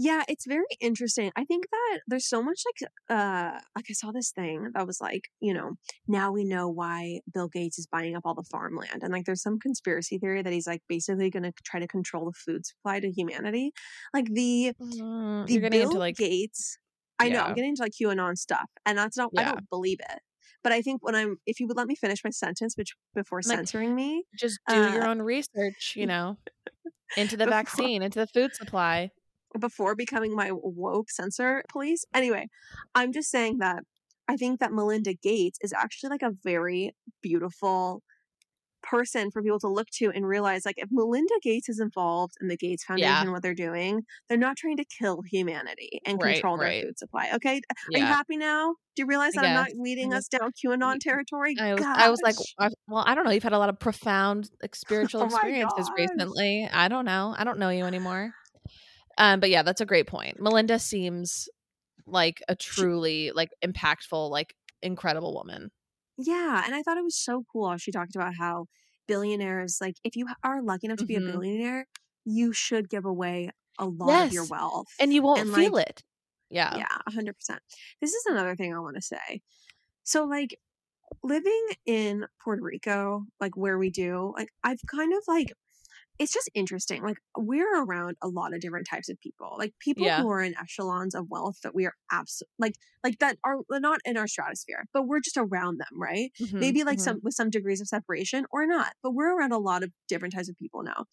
Yeah, 0.00 0.22
it's 0.28 0.46
very 0.46 0.64
interesting. 0.80 1.32
I 1.34 1.44
think 1.44 1.64
that 1.70 2.00
there's 2.06 2.28
so 2.28 2.40
much 2.42 2.62
like 2.66 2.90
uh 3.10 3.58
like 3.74 3.86
I 3.90 3.92
saw 3.94 4.12
this 4.12 4.30
thing 4.30 4.70
that 4.74 4.86
was 4.86 5.00
like, 5.00 5.28
you 5.40 5.52
know, 5.52 5.72
now 6.06 6.30
we 6.30 6.44
know 6.44 6.68
why 6.68 7.20
Bill 7.34 7.48
Gates 7.48 7.78
is 7.80 7.86
buying 7.86 8.14
up 8.14 8.22
all 8.24 8.34
the 8.34 8.44
farmland. 8.44 9.02
And 9.02 9.12
like 9.12 9.24
there's 9.24 9.42
some 9.42 9.58
conspiracy 9.58 10.18
theory 10.18 10.42
that 10.42 10.52
he's 10.52 10.68
like 10.68 10.82
basically 10.88 11.30
gonna 11.30 11.52
try 11.64 11.80
to 11.80 11.88
control 11.88 12.26
the 12.26 12.32
food 12.32 12.64
supply 12.64 13.00
to 13.00 13.10
humanity. 13.10 13.72
Like 14.14 14.26
the 14.32 14.72
Mm, 14.80 15.46
the 15.48 15.54
You're 15.54 15.70
Bill 15.70 15.82
into 15.82 15.98
like 15.98 16.16
Gates 16.16 16.78
I 17.18 17.28
know, 17.28 17.40
I'm 17.40 17.54
getting 17.54 17.70
into 17.70 17.82
like 17.82 17.92
QAnon 17.92 18.38
stuff. 18.38 18.70
And 18.86 18.96
that's 18.96 19.16
not 19.16 19.32
I 19.36 19.42
don't 19.44 19.68
believe 19.68 19.98
it. 19.98 20.20
But 20.62 20.72
I 20.72 20.80
think 20.82 21.04
when 21.04 21.16
I'm 21.16 21.38
if 21.46 21.58
you 21.58 21.66
would 21.66 21.76
let 21.76 21.88
me 21.88 21.96
finish 21.96 22.22
my 22.22 22.30
sentence 22.30 22.76
which 22.76 22.94
before 23.14 23.38
Like, 23.38 23.56
censoring 23.56 23.96
me, 23.96 24.24
just 24.36 24.60
do 24.68 24.76
your 24.92 25.04
uh, 25.04 25.08
own 25.08 25.22
research, 25.22 25.94
you 25.96 26.06
know, 26.06 26.38
into 27.16 27.36
the 27.36 27.44
before- 27.46 27.58
vaccine, 27.58 28.02
into 28.02 28.20
the 28.20 28.26
food 28.28 28.54
supply. 28.54 29.10
Before 29.58 29.94
becoming 29.94 30.34
my 30.34 30.50
woke 30.52 31.10
censor 31.10 31.62
police. 31.68 32.04
Anyway, 32.14 32.48
I'm 32.94 33.12
just 33.12 33.30
saying 33.30 33.58
that 33.58 33.82
I 34.28 34.36
think 34.36 34.60
that 34.60 34.72
Melinda 34.72 35.14
Gates 35.14 35.58
is 35.62 35.72
actually 35.72 36.10
like 36.10 36.22
a 36.22 36.32
very 36.44 36.92
beautiful 37.22 38.02
person 38.82 39.30
for 39.30 39.42
people 39.42 39.58
to 39.58 39.68
look 39.68 39.88
to 39.90 40.10
and 40.14 40.26
realize 40.26 40.64
like 40.64 40.76
if 40.78 40.88
Melinda 40.90 41.34
Gates 41.42 41.68
is 41.68 41.80
involved 41.80 42.34
in 42.40 42.46
the 42.48 42.56
Gates 42.56 42.84
Foundation 42.84 43.10
Yeah. 43.10 43.22
and 43.22 43.32
what 43.32 43.42
they're 43.42 43.52
doing, 43.54 44.02
they're 44.28 44.38
not 44.38 44.56
trying 44.56 44.76
to 44.76 44.84
kill 44.84 45.20
humanity 45.22 46.00
and 46.06 46.18
Right, 46.22 46.34
control 46.34 46.56
their 46.56 46.68
right. 46.68 46.84
food 46.84 46.98
supply. 46.98 47.30
Okay. 47.34 47.60
Are 47.92 47.98
you 47.98 48.06
happy 48.06 48.36
now? 48.36 48.76
Do 48.94 49.02
you 49.02 49.06
realize 49.06 49.34
that 49.34 49.44
I'm 49.44 49.52
not 49.54 49.70
leading 49.74 50.14
us 50.14 50.28
down 50.28 50.52
QAnon 50.52 51.00
territory? 51.00 51.56
I 51.60 51.74
was, 51.74 51.84
I 51.84 52.08
was 52.08 52.20
like, 52.22 52.36
well, 52.86 53.04
I 53.06 53.14
don't 53.14 53.24
know. 53.24 53.30
You've 53.30 53.42
had 53.42 53.52
a 53.52 53.58
lot 53.58 53.68
of 53.68 53.78
profound 53.78 54.48
like, 54.62 54.70
oh 54.74 54.76
spiritual 54.76 55.22
Oh 55.22 55.26
experiences 55.26 55.90
recently. 55.96 56.68
I 56.72 56.88
don't 56.88 57.04
know. 57.04 57.34
I 57.36 57.44
don't 57.44 57.58
know 57.58 57.70
you 57.70 57.84
anymore. 57.84 58.32
Um, 59.18 59.40
but 59.40 59.50
yeah, 59.50 59.62
that's 59.62 59.80
a 59.80 59.86
great 59.86 60.06
point. 60.06 60.40
Melinda 60.40 60.78
seems 60.78 61.48
like 62.06 62.42
a 62.48 62.56
truly 62.56 63.32
like 63.32 63.50
impactful, 63.64 64.30
like 64.30 64.54
incredible 64.82 65.34
woman. 65.34 65.70
Yeah, 66.16 66.62
and 66.64 66.74
I 66.74 66.82
thought 66.82 66.96
it 66.98 67.04
was 67.04 67.16
so 67.16 67.44
cool 67.52 67.76
she 67.76 67.92
talked 67.92 68.16
about 68.16 68.34
how 68.34 68.66
billionaires, 69.06 69.78
like 69.80 69.96
if 70.04 70.16
you 70.16 70.26
are 70.42 70.62
lucky 70.62 70.86
enough 70.86 70.98
to 70.98 71.06
be 71.06 71.16
a 71.16 71.20
Mhm. 71.20 71.22
billionaire, 71.22 71.86
you 72.24 72.52
should 72.52 72.88
give 72.90 73.04
away 73.04 73.50
a 73.78 73.86
lot 73.86 74.20
of 74.20 74.30
your 74.32 74.44
wealth. 74.44 74.88
And 74.98 75.12
you 75.12 75.22
won't 75.22 75.46
And, 75.46 75.50
feel 75.50 75.76
like, 75.76 75.76
it. 75.76 76.04
Yeah. 76.50 76.80
Yeah, 76.80 76.86
a 77.06 77.12
hundred 77.12 77.34
percent. 77.36 77.62
This 78.00 78.12
is 78.14 78.26
another 78.26 78.56
thing 78.56 78.74
I 78.74 78.80
want 78.80 78.96
to 78.96 79.02
say. 79.02 79.42
So, 80.04 80.24
like, 80.26 80.60
living 81.24 81.66
in 81.86 82.26
Puerto 82.44 82.62
Rico, 82.62 83.26
like 83.40 83.56
where 83.56 83.78
we 83.78 83.90
do, 83.90 84.32
like 84.36 84.50
I've 84.64 84.80
kind 84.88 85.12
of 85.14 85.24
like 85.28 85.52
it's 86.18 86.32
just 86.32 86.50
interesting. 86.54 87.02
Like 87.02 87.18
we're 87.36 87.82
around 87.84 88.16
a 88.22 88.28
lot 88.28 88.52
of 88.54 88.60
different 88.60 88.86
types 88.88 89.08
of 89.08 89.18
people. 89.20 89.54
Like 89.58 89.74
people 89.78 90.10
Yeah. 90.10 90.16
who 90.16 90.28
are 90.30 90.42
in 90.42 90.56
echelons 90.58 91.14
of 91.14 91.28
wealth 91.30 91.58
that 91.62 91.74
we 91.74 91.86
are 91.86 91.94
absolutely 92.10 92.52
like 92.58 92.74
like 93.04 93.18
that 93.18 93.38
are 93.44 93.58
not 93.70 94.00
in 94.04 94.16
our 94.16 94.26
stratosphere, 94.26 94.86
but 94.92 95.04
we're 95.06 95.20
just 95.20 95.36
around 95.36 95.78
them, 95.78 96.00
right? 96.00 96.32
Mhm, 96.40 96.58
Maybe 96.60 96.84
like 96.84 97.00
mhm, 97.00 97.00
some 97.00 97.20
with 97.22 97.34
some 97.34 97.50
degrees 97.50 97.80
of 97.80 97.88
separation 97.88 98.46
or 98.50 98.66
not. 98.66 98.94
But 99.02 99.12
we're 99.14 99.36
around 99.36 99.52
a 99.52 99.58
lot 99.58 99.82
of 99.84 99.92
different 100.08 100.34
types 100.34 100.48
of 100.48 100.56
people 100.56 100.82
now. 100.82 101.04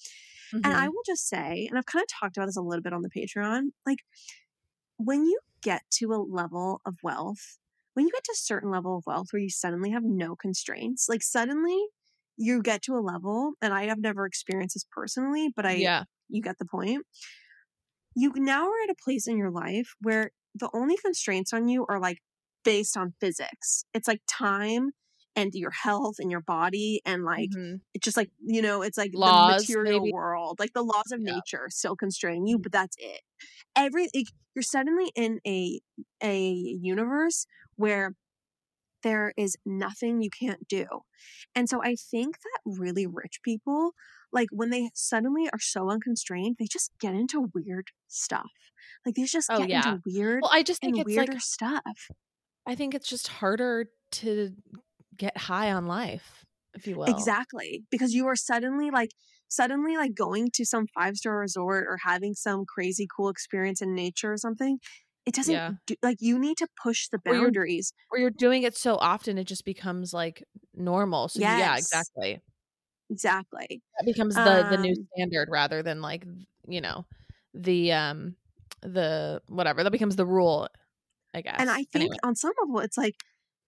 And 0.63 0.73
I 0.75 0.87
mhm. 0.87 0.91
will 0.91 1.03
just 1.05 1.27
say, 1.27 1.67
and 1.69 1.77
I've 1.77 1.85
kind 1.85 2.03
of 2.03 2.09
talked 2.09 2.37
about 2.37 2.47
this 2.47 2.57
a 2.57 2.61
little 2.61 2.83
bit 2.83 2.93
on 2.93 3.01
the 3.03 3.09
Patreon, 3.09 3.69
like 3.85 3.99
when 4.97 5.25
you 5.25 5.39
get 5.61 5.83
to 5.91 6.13
a 6.13 6.17
level 6.21 6.81
of 6.85 6.97
wealth, 7.03 7.57
when 7.93 8.05
you 8.05 8.11
get 8.11 8.23
to 8.25 8.31
a 8.33 8.35
certain 8.37 8.69
level 8.71 8.97
of 8.97 9.03
wealth 9.05 9.27
where 9.31 9.41
you 9.41 9.49
suddenly 9.49 9.91
have 9.91 10.03
no 10.03 10.35
constraints, 10.35 11.07
like 11.09 11.23
suddenly 11.23 11.87
you 12.37 12.61
get 12.61 12.81
to 12.83 12.93
a 12.93 12.99
level, 12.99 13.53
and 13.61 13.73
I 13.73 13.85
have 13.85 13.99
never 13.99 14.25
experienced 14.25 14.75
this 14.75 14.85
personally, 14.91 15.49
but 15.55 15.65
I 15.65 15.73
yeah. 15.73 16.03
you 16.29 16.41
get 16.41 16.57
the 16.57 16.65
point. 16.65 17.05
You 18.15 18.31
now 18.35 18.65
are 18.65 18.83
at 18.83 18.91
a 18.91 19.03
place 19.03 19.27
in 19.27 19.37
your 19.37 19.51
life 19.51 19.93
where 20.01 20.31
the 20.53 20.69
only 20.73 20.95
constraints 20.97 21.51
on 21.53 21.67
you 21.67 21.85
are 21.89 21.99
like 21.99 22.19
based 22.63 22.95
on 22.95 23.13
physics. 23.19 23.85
It's 23.93 24.07
like 24.07 24.21
time 24.27 24.91
and 25.35 25.53
your 25.53 25.71
health 25.71 26.15
and 26.19 26.31
your 26.31 26.41
body 26.41 27.01
and 27.05 27.23
like 27.23 27.49
mhm. 27.55 27.81
it's 27.93 28.05
just 28.05 28.17
like 28.17 28.29
you 28.45 28.61
know 28.61 28.81
it's 28.81 28.97
like 28.97 29.11
Laws, 29.13 29.65
the 29.67 29.73
material 29.73 30.01
maybe? 30.01 30.13
world 30.13 30.57
like 30.59 30.73
the 30.73 30.81
laws 30.81 31.11
of 31.11 31.19
Yeah. 31.19 31.31
Mm-hmm. 31.31 31.35
nature 31.35 31.67
still 31.69 31.95
constrain 31.95 32.47
you 32.47 32.57
but 32.57 32.71
that's 32.71 32.95
it 32.99 33.21
every 33.75 34.09
like, 34.15 34.27
you're 34.55 34.63
suddenly 34.63 35.11
in 35.15 35.39
a 35.45 35.81
a 36.23 36.39
universe 36.41 37.47
where 37.75 38.15
there 39.05 39.33
is 39.37 39.57
nothing 39.65 40.21
you 40.21 40.31
can't 40.31 40.67
do 40.67 40.85
and 41.55 41.69
so 41.69 41.81
i 41.83 41.95
think 41.95 42.37
that 42.41 42.59
really 42.65 43.07
rich 43.07 43.39
people 43.43 43.93
like 44.33 44.49
when 44.51 44.71
they 44.71 44.89
suddenly 44.95 45.47
are 45.53 45.59
so 45.59 45.89
unconstrained 45.89 46.57
they 46.59 46.67
just 46.71 46.91
get 46.99 47.15
into 47.15 47.49
weird 47.55 47.87
stuff 48.07 48.51
like 49.05 49.15
they 49.15 49.25
just 49.25 49.49
Oh, 49.49 49.61
get 49.61 49.69
yeah. 49.69 49.95
into 49.95 50.01
weird 50.05 50.43
Well, 50.43 50.51
I 50.53 50.63
just 50.63 50.81
and 50.81 50.93
think 50.93 50.99
it's 50.99 51.17
weirder 51.17 51.31
like 51.31 51.39
stuff 51.39 52.09
I 52.65 52.75
think 52.75 52.93
it's 52.95 53.07
just 53.07 53.27
harder 53.27 53.87
to 54.11 54.55
get 55.17 55.37
high 55.37 55.71
on 55.71 55.85
life, 55.85 56.45
if 56.73 56.87
you 56.87 56.95
will. 56.97 57.31
Exactly. 57.31 57.85
Because 57.91 58.13
you 58.13 58.27
are 58.27 58.35
suddenly 58.35 58.89
like 58.91 59.11
suddenly 59.47 59.95
like 59.95 60.15
going 60.15 60.49
to 60.53 60.65
some 60.65 60.87
five 60.87 61.15
star 61.17 61.37
resort 61.39 61.85
or 61.87 61.97
having 62.03 62.33
some 62.33 62.65
crazy 62.65 63.07
cool 63.15 63.29
experience 63.29 63.81
in 63.81 63.93
nature 63.93 64.33
or 64.33 64.37
something. 64.37 64.79
It 65.25 65.33
doesn't 65.33 65.53
Yeah. 65.53 65.71
do, 65.87 65.95
like 66.03 66.17
you 66.21 66.37
need 66.39 66.57
to 66.57 66.67
push 66.81 67.07
the 67.09 67.17
Or 67.25 67.33
you're- 67.33 67.45
boundaries. 67.45 67.93
Or 68.11 68.19
you're 68.19 68.29
doing 68.31 68.63
it 68.63 68.75
so 68.77 68.95
often, 68.97 69.37
it 69.37 69.45
just 69.45 69.65
becomes 69.65 70.13
like 70.13 70.43
normal. 70.73 71.29
So 71.29 71.39
yeah, 71.39 71.77
exactly. 71.77 72.41
Exactly. 73.09 73.81
That 73.99 74.05
becomes 74.05 74.35
the 74.35 74.67
the 74.69 74.77
new 74.77 74.93
Um, 74.97 75.07
standard 75.15 75.47
rather 75.51 75.83
than 75.83 76.01
like 76.01 76.25
you 76.67 76.81
know 76.81 77.05
the 77.53 77.91
um 77.93 78.35
the 78.81 79.41
whatever 79.47 79.83
that 79.83 79.91
becomes 79.91 80.15
the 80.15 80.25
rule. 80.25 80.67
I 81.33 81.41
guess. 81.41 81.55
And 81.59 81.69
I 81.69 81.83
think 81.83 81.95
Anyway. 81.95 82.17
on 82.23 82.35
some 82.35 82.53
level 82.61 82.79
it's 82.79 82.97
like 82.97 83.15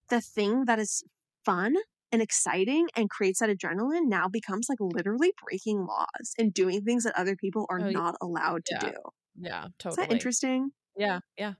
the 0.09 0.21
thing 0.21 0.65
that 0.65 0.79
is 0.79 1.03
fun 1.45 1.75
and 2.11 2.21
exciting 2.21 2.87
and 2.95 3.09
creates 3.09 3.39
that 3.39 3.49
adrenaline 3.49 4.07
now 4.07 4.27
becomes 4.29 4.67
like 4.69 4.79
literally 4.79 5.33
breaking 5.45 5.85
laws 5.85 6.33
and 6.37 6.53
doing 6.53 6.81
things 6.83 7.03
that 7.03 7.13
other 7.15 7.35
people 7.35 7.65
are 7.69 7.81
Oh, 7.81 7.89
not 7.89 8.15
allowed 8.21 8.63
to 8.67 8.75
Yeah. 8.81 8.89
do. 8.91 8.93
yeah, 9.39 9.65
Is 9.65 9.71
totally. 9.79 10.07
that 10.07 10.13
interesting? 10.13 10.71
Yeah, 10.97 11.19
yeah, 11.37 11.53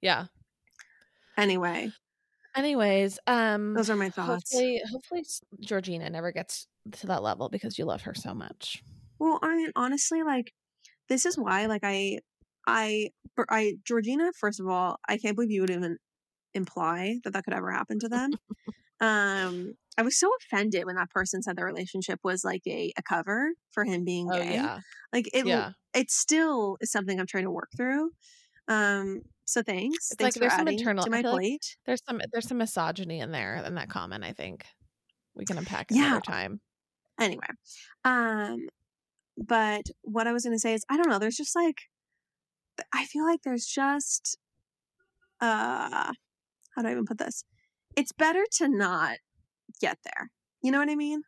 yeah. 0.00 0.26
Anyway, 1.36 1.90
Anyways, 2.56 3.18
um, 3.26 3.74
those 3.74 3.90
are 3.90 3.96
my 3.96 4.08
thoughts. 4.08 4.50
hopefully, 4.50 4.82
hopefully 4.90 5.24
Georgina 5.60 6.08
never 6.08 6.32
gets 6.32 6.66
to 6.92 7.06
that 7.08 7.22
level 7.22 7.50
because 7.50 7.78
you 7.78 7.84
love 7.84 8.02
her 8.02 8.14
so 8.14 8.32
much. 8.32 8.82
Well, 9.18 9.38
I 9.42 9.54
mean, 9.56 9.72
honestly, 9.76 10.22
like 10.22 10.52
this 11.10 11.26
is 11.26 11.36
why, 11.36 11.66
like, 11.66 11.82
I, 11.84 12.20
I, 12.66 13.10
I, 13.50 13.74
Georgina. 13.84 14.32
First 14.40 14.58
of 14.58 14.68
all, 14.68 14.96
I 15.06 15.18
can't 15.18 15.36
believe 15.36 15.50
you 15.50 15.60
would 15.60 15.70
even 15.70 15.98
imply 16.54 17.18
that 17.24 17.34
that 17.34 17.44
could 17.44 17.52
ever 17.52 17.70
happen 17.70 17.98
to 18.00 18.08
them. 18.08 18.30
um, 19.00 19.74
I 19.98 20.02
was 20.02 20.18
so 20.18 20.30
offended 20.40 20.86
when 20.86 20.96
that 20.96 21.10
person 21.10 21.42
said 21.42 21.56
their 21.56 21.66
relationship 21.66 22.20
was 22.24 22.42
like 22.42 22.62
a, 22.66 22.90
a 22.96 23.02
cover 23.02 23.50
for 23.70 23.84
him 23.84 24.04
being 24.04 24.28
gay. 24.28 24.38
Oh 24.38 24.42
gay. 24.42 24.54
yeah, 24.54 24.78
Like 25.12 25.28
it, 25.34 25.46
yeah. 25.46 25.72
it 25.94 26.10
still 26.10 26.78
is 26.80 26.90
something 26.90 27.20
I'm 27.20 27.26
trying 27.26 27.44
to 27.44 27.50
work 27.50 27.68
through. 27.76 28.12
Um, 28.68 29.22
so 29.44 29.62
thanks, 29.62 30.10
It's 30.10 30.16
thanks 30.16 30.22
like 30.22 30.32
for 30.34 30.40
there's 30.40 30.52
some 30.58 30.68
internal- 30.68 31.04
to 31.04 31.10
my 31.10 31.22
feel 31.22 31.34
like. 31.34 31.60
There's 31.86 32.02
some 32.08 32.20
there's 32.32 32.48
some 32.48 32.58
misogyny 32.58 33.20
in 33.20 33.30
there 33.30 33.56
in 33.64 33.74
that 33.76 33.88
comment. 33.88 34.24
I 34.24 34.32
think 34.32 34.64
we 35.34 35.44
can 35.44 35.58
unpack 35.58 35.86
Yeah. 35.90 36.06
another 36.06 36.20
time. 36.22 36.60
anyway 37.20 37.46
um 38.04 38.68
but 39.38 39.82
what 40.02 40.26
i 40.26 40.32
was 40.32 40.44
gonna 40.44 40.58
say 40.58 40.74
is 40.74 40.84
i 40.90 40.96
don't 40.98 41.08
know 41.08 41.18
there's 41.18 41.36
just 41.36 41.54
like 41.56 41.82
i 42.92 43.04
feel 43.06 43.24
like 43.24 43.40
there's 43.42 43.64
just 43.66 44.36
uh 45.40 46.12
how 46.74 46.82
do 46.82 46.88
i 46.88 46.90
even 46.90 47.04
put 47.06 47.18
this 47.18 47.44
it's 47.96 48.12
better 48.12 48.44
to 48.52 48.68
not 48.68 49.16
get 49.80 49.98
there 50.04 50.30
you 50.62 50.70
know 50.70 50.78
what 50.78 50.90
i 50.90 50.94
mean 50.94 51.22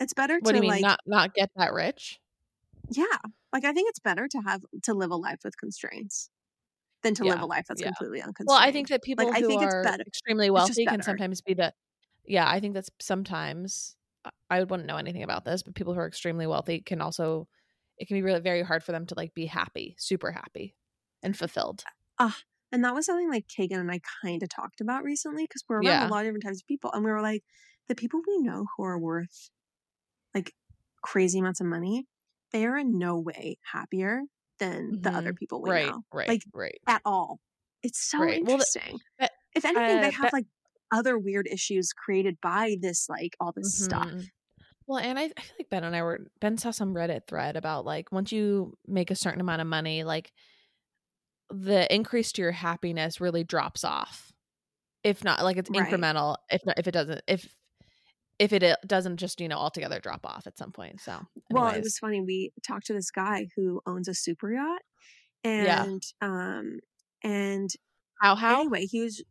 it's 0.00 0.12
better 0.14 0.34
What 0.40 0.46
to 0.46 0.52
do 0.52 0.56
you 0.56 0.62
mean? 0.62 0.70
like 0.70 0.82
not 0.82 0.98
not 1.06 1.34
get 1.34 1.50
that 1.56 1.72
rich? 1.72 2.18
yeah 2.90 3.04
like 3.52 3.64
i 3.64 3.72
think 3.72 3.88
it's 3.90 4.00
better 4.00 4.26
to 4.28 4.38
have 4.46 4.62
to 4.82 4.94
live 4.94 5.10
a 5.10 5.16
life 5.16 5.38
with 5.44 5.56
constraints 5.56 6.30
than 7.04 7.14
to 7.16 7.26
live 7.26 7.42
a 7.42 7.46
life 7.46 7.66
that's 7.68 7.82
yeah. 7.82 7.88
completely 7.88 8.22
unconstrained 8.22 8.48
Well, 8.48 8.58
I 8.58 8.72
think 8.72 8.88
that 8.88 9.02
people 9.02 9.32
I 9.34 9.42
who 9.42 9.46
think 9.48 9.62
it's 9.62 9.74
are 9.74 9.82
better. 9.82 10.04
extremely 10.06 10.50
wealthy 10.50 10.86
can 10.86 11.02
sometimes 11.02 11.40
be 11.40 11.54
the. 11.54 11.74
Yeah, 12.24 12.48
I 12.48 12.60
think 12.60 12.74
that's 12.74 12.90
sometimes. 13.00 13.96
I- 14.24 14.30
I 14.50 14.64
wouldn't 14.64 14.86
know 14.86 14.96
anything 14.96 15.22
about 15.22 15.44
this, 15.44 15.62
but 15.62 15.74
people 15.74 15.94
who 15.94 16.00
are 16.00 16.06
extremely 16.06 16.46
wealthy 16.46 16.80
can 16.80 17.00
also. 17.00 17.48
It 17.98 18.08
can 18.08 18.16
be 18.16 18.22
really 18.22 18.40
very 18.40 18.62
hard 18.62 18.82
for 18.84 18.92
them 18.92 19.06
to 19.06 19.14
like 19.16 19.34
be 19.34 19.46
happy, 19.46 19.94
super 19.98 20.32
happy, 20.32 20.76
and 21.22 21.36
fulfilled. 21.36 21.86
Ah, 22.18 22.38
and 22.72 22.84
that 22.84 22.94
was 22.94 23.06
something 23.06 23.28
like 23.30 23.46
Kagan 23.48 23.78
and 23.80 23.90
I 23.90 24.00
kind 24.22 24.42
of 24.42 24.48
talked 24.48 24.80
about 24.80 25.04
recently 25.04 25.44
because 25.44 25.64
we're 25.68 25.82
around 25.82 26.00
Yeah. 26.00 26.02
a 26.02 26.06
lot 26.06 26.20
of 26.20 26.26
different 26.26 26.44
types 26.44 26.60
of 26.60 26.66
people. 26.66 26.92
And 26.92 27.04
we 27.04 27.10
were 27.10 27.22
like, 27.22 27.44
the 27.88 27.94
people 27.94 28.20
we 28.26 28.38
know 28.38 28.66
who 28.76 28.82
are 28.84 28.98
worth 28.98 29.50
like 30.34 30.54
crazy 31.02 31.38
amounts 31.40 31.60
of 31.60 31.66
money, 31.66 32.06
they 32.52 32.66
are 32.66 32.78
in 32.78 32.98
no 32.98 33.18
way 33.20 33.58
happier 33.72 34.22
than 34.58 35.00
the 35.00 35.10
other 35.10 35.32
people 35.34 35.62
we 35.62 35.70
right, 35.70 35.86
know 35.88 36.02
right, 36.12 36.28
Like, 36.28 36.42
right. 36.52 36.78
at 36.86 37.02
all. 37.04 37.40
It's 37.82 38.08
so 38.08 38.18
Right. 38.20 38.42
Well, 38.44 38.52
interesting. 38.54 38.98
that- 39.18 39.32
if 39.54 39.64
anything, 39.64 40.00
they 40.00 40.08
uh, 40.08 40.10
have 40.12 40.22
that- 40.22 40.32
like 40.32 40.46
other 40.92 41.18
weird 41.18 41.46
issues 41.50 41.92
created 41.92 42.36
by 42.40 42.76
this, 42.80 43.08
like 43.08 43.36
all 43.40 43.52
this 43.52 43.76
stuff. 43.84 44.08
Mhm. 44.08 44.26
Well, 44.86 44.98
and 44.98 45.18
I, 45.18 45.24
I 45.36 45.40
feel 45.40 45.54
like 45.58 45.70
Ben 45.70 45.82
and 45.84 45.96
I 45.96 46.02
were 46.02 46.26
Ben 46.40 46.58
saw 46.58 46.70
some 46.70 46.94
Reddit 46.94 47.26
thread 47.26 47.56
about 47.56 47.84
like 47.84 48.12
once 48.12 48.32
you 48.32 48.74
make 48.86 49.10
a 49.10 49.14
certain 49.16 49.40
amount 49.40 49.60
of 49.62 49.66
money, 49.66 50.04
like 50.04 50.32
the 51.50 51.92
increase 51.94 52.32
to 52.32 52.42
your 52.42 52.52
happiness 52.52 53.20
really 53.20 53.44
drops 53.44 53.84
off. 53.84 54.32
If 55.02 55.22
not, 55.24 55.42
like 55.42 55.56
it's 55.56 55.70
Right. 55.70 55.88
incremental. 55.88 56.36
If 56.50 56.64
not, 56.66 56.78
if 56.78 56.86
it 56.86 56.92
doesn't, 56.92 57.22
if 57.26 57.54
if 58.38 58.52
it 58.52 58.62
uh, 58.62 58.76
doesn't 58.86 59.16
just 59.18 59.40
you 59.40 59.48
know 59.48 59.56
altogether 59.58 60.00
drop 60.00 60.26
off 60.26 60.46
at 60.46 60.58
some 60.58 60.72
point. 60.72 61.00
So, 61.00 61.20
Well, 61.50 61.68
it 61.74 61.82
was 61.82 61.98
funny. 61.98 62.20
We 62.20 62.52
talked 62.66 62.86
to 62.86 62.92
this 62.94 63.10
guy 63.10 63.48
who 63.56 63.80
owns 63.86 64.08
a 64.08 64.14
super 64.14 64.52
yacht, 64.52 64.82
Yeah. 65.56 65.86
and 65.88 66.02
um, 66.22 66.80
and 67.22 67.70
how 68.20 68.36
how 68.36 68.64
anyway, 68.64 68.86
he 68.86 69.02
was 69.02 69.22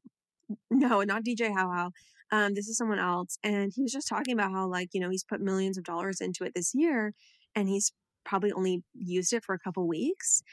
no, 0.71 1.03
not 1.03 1.23
DJ 1.25 1.49
How 1.53 1.71
How. 1.71 1.91
Um, 2.31 2.55
this 2.55 2.67
is 2.67 2.77
someone 2.77 2.99
else, 2.99 3.37
and 3.43 3.71
he 3.75 3.83
was 3.83 3.93
just 3.93 4.07
talking 4.09 4.33
about 4.33 4.51
how 4.51 4.67
like 4.67 4.89
you 4.93 5.01
know 5.01 5.09
he's 5.09 5.23
put 5.25 5.41
millions 5.41 5.77
of 5.77 5.83
dollars 5.85 6.21
into 6.21 6.43
it 6.45 6.53
this 6.55 6.73
year, 6.75 7.13
and 7.55 7.69
he's 7.69 7.93
probably 8.25 8.51
only 8.53 8.83
used 8.93 9.33
it 9.33 9.43
for 9.45 9.55
a 9.55 9.59
couple 9.59 9.87
weeks, 9.87 10.43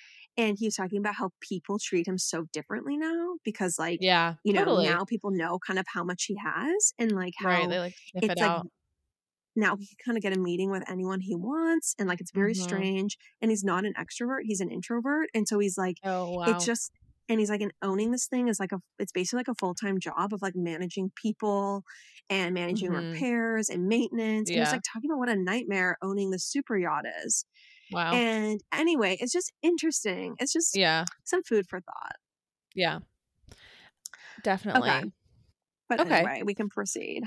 and 0.41 0.57
he 0.59 0.67
was 0.67 0.77
talking 0.77 0.99
about 0.99 1.17
how 1.17 1.31
people 1.41 1.79
treat 1.79 2.09
him 2.09 2.19
so 2.19 2.45
differently 2.53 2.97
now 2.97 3.37
because 3.45 3.79
like 3.79 4.01
Yeah. 4.01 4.37
you 4.45 4.53
know 4.55 4.65
totally. 4.65 4.79
now 4.79 5.05
people 5.05 5.31
know 5.33 5.59
kind 5.67 5.79
of 5.79 5.87
how 5.95 6.05
much 6.05 6.25
he 6.27 6.37
has 6.37 6.93
and 6.99 7.13
like 7.13 7.35
how 7.39 7.63
right. 7.63 7.69
They 7.69 7.79
like 7.79 7.97
it's 8.15 8.29
it 8.29 8.35
like 8.41 8.55
now 9.57 9.77
he 9.77 9.87
can 9.87 9.97
kind 10.05 10.17
of 10.19 10.23
get 10.23 10.37
a 10.37 10.41
meeting 10.41 10.71
with 10.71 10.89
anyone 10.89 11.21
he 11.21 11.35
wants 11.35 11.95
and 11.99 12.09
like 12.09 12.21
it's 12.21 12.31
very 12.33 12.55
Mhm. 12.55 12.55
strange 12.55 13.19
and 13.41 13.51
he's 13.51 13.65
not 13.65 13.85
an 13.85 13.95
extrovert 13.95 14.41
he's 14.45 14.61
an 14.61 14.71
introvert 14.71 15.29
and 15.35 15.49
so 15.49 15.59
he's 15.59 15.77
like 15.77 15.97
Oh 16.03 16.33
wow. 16.35 16.45
it's 16.47 16.65
just 16.65 16.93
and 17.29 17.41
he's 17.41 17.51
like 17.51 17.61
and 17.61 17.73
owning 17.83 18.11
this 18.13 18.27
thing 18.27 18.49
is 18.49 18.61
like 18.61 18.73
a 18.73 18.79
it's 18.99 19.13
basically 19.13 19.39
like 19.39 19.49
a 19.49 19.55
full-time 19.55 19.99
job 19.99 20.33
of 20.33 20.41
like 20.43 20.55
managing 20.57 21.11
people 21.21 21.83
and 22.29 22.55
managing 22.55 22.91
Mhm. 22.91 22.91
repairs 22.91 23.69
and 23.69 23.87
maintenance 23.89 24.51
and 24.55 24.61
he's 24.63 24.73
like 24.73 24.83
talking 24.93 25.11
about 25.11 25.19
what 25.19 25.29
a 25.29 25.37
nightmare 25.37 25.97
owning 26.03 26.31
the 26.31 26.39
super 26.39 26.79
yacht 26.79 27.05
is 27.25 27.45
wow. 27.93 28.13
and 28.13 28.61
anyway 28.73 29.17
it's 29.21 29.33
just 29.33 29.53
interesting 29.63 30.35
it's 30.39 30.53
just 30.53 30.77
yeah. 30.77 31.05
some 31.25 31.43
food 31.43 31.67
for 31.69 31.81
thought 31.81 32.17
Yeah. 32.75 33.01
Definitely. 34.43 35.13
but 35.89 36.01
Okay. 36.01 36.17
anyway 36.17 36.43
we 36.45 36.55
can 36.55 36.69
proceed 36.69 37.25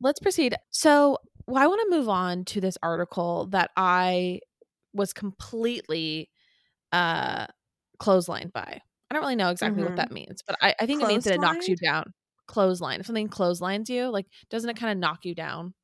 Let's 0.00 0.18
proceed. 0.20 0.56
So, 0.72 1.18
well, 1.46 1.62
I 1.62 1.68
want 1.68 1.80
to 1.88 1.96
move 1.96 2.08
on 2.08 2.44
to 2.46 2.60
this 2.60 2.76
article 2.82 3.46
that 3.52 3.70
I 3.76 4.40
was 4.92 5.12
completely 5.12 6.30
uh 6.92 7.46
clotheslined 8.00 8.52
by. 8.52 8.80
I 9.10 9.14
don't 9.14 9.22
really 9.22 9.36
know 9.36 9.50
exactly 9.50 9.82
what 9.84 9.92
Mhm. 9.92 9.96
that 9.96 10.10
means, 10.12 10.42
but 10.46 10.56
I, 10.60 10.74
I 10.80 10.86
think 10.86 11.02
it 11.02 11.08
means 11.08 11.24
that 11.24 11.34
it 11.34 11.40
knocks 11.40 11.68
you 11.68 11.76
down. 11.76 12.12
Clothesline. 12.48 13.00
If 13.00 13.06
something 13.06 13.28
clotheslines 13.28 13.88
you, 13.88 14.08
like 14.10 14.26
doesn't 14.50 14.68
it 14.68 14.76
kind 14.76 14.92
of 14.92 14.98
knock 14.98 15.24
you 15.24 15.34
down? 15.34 15.74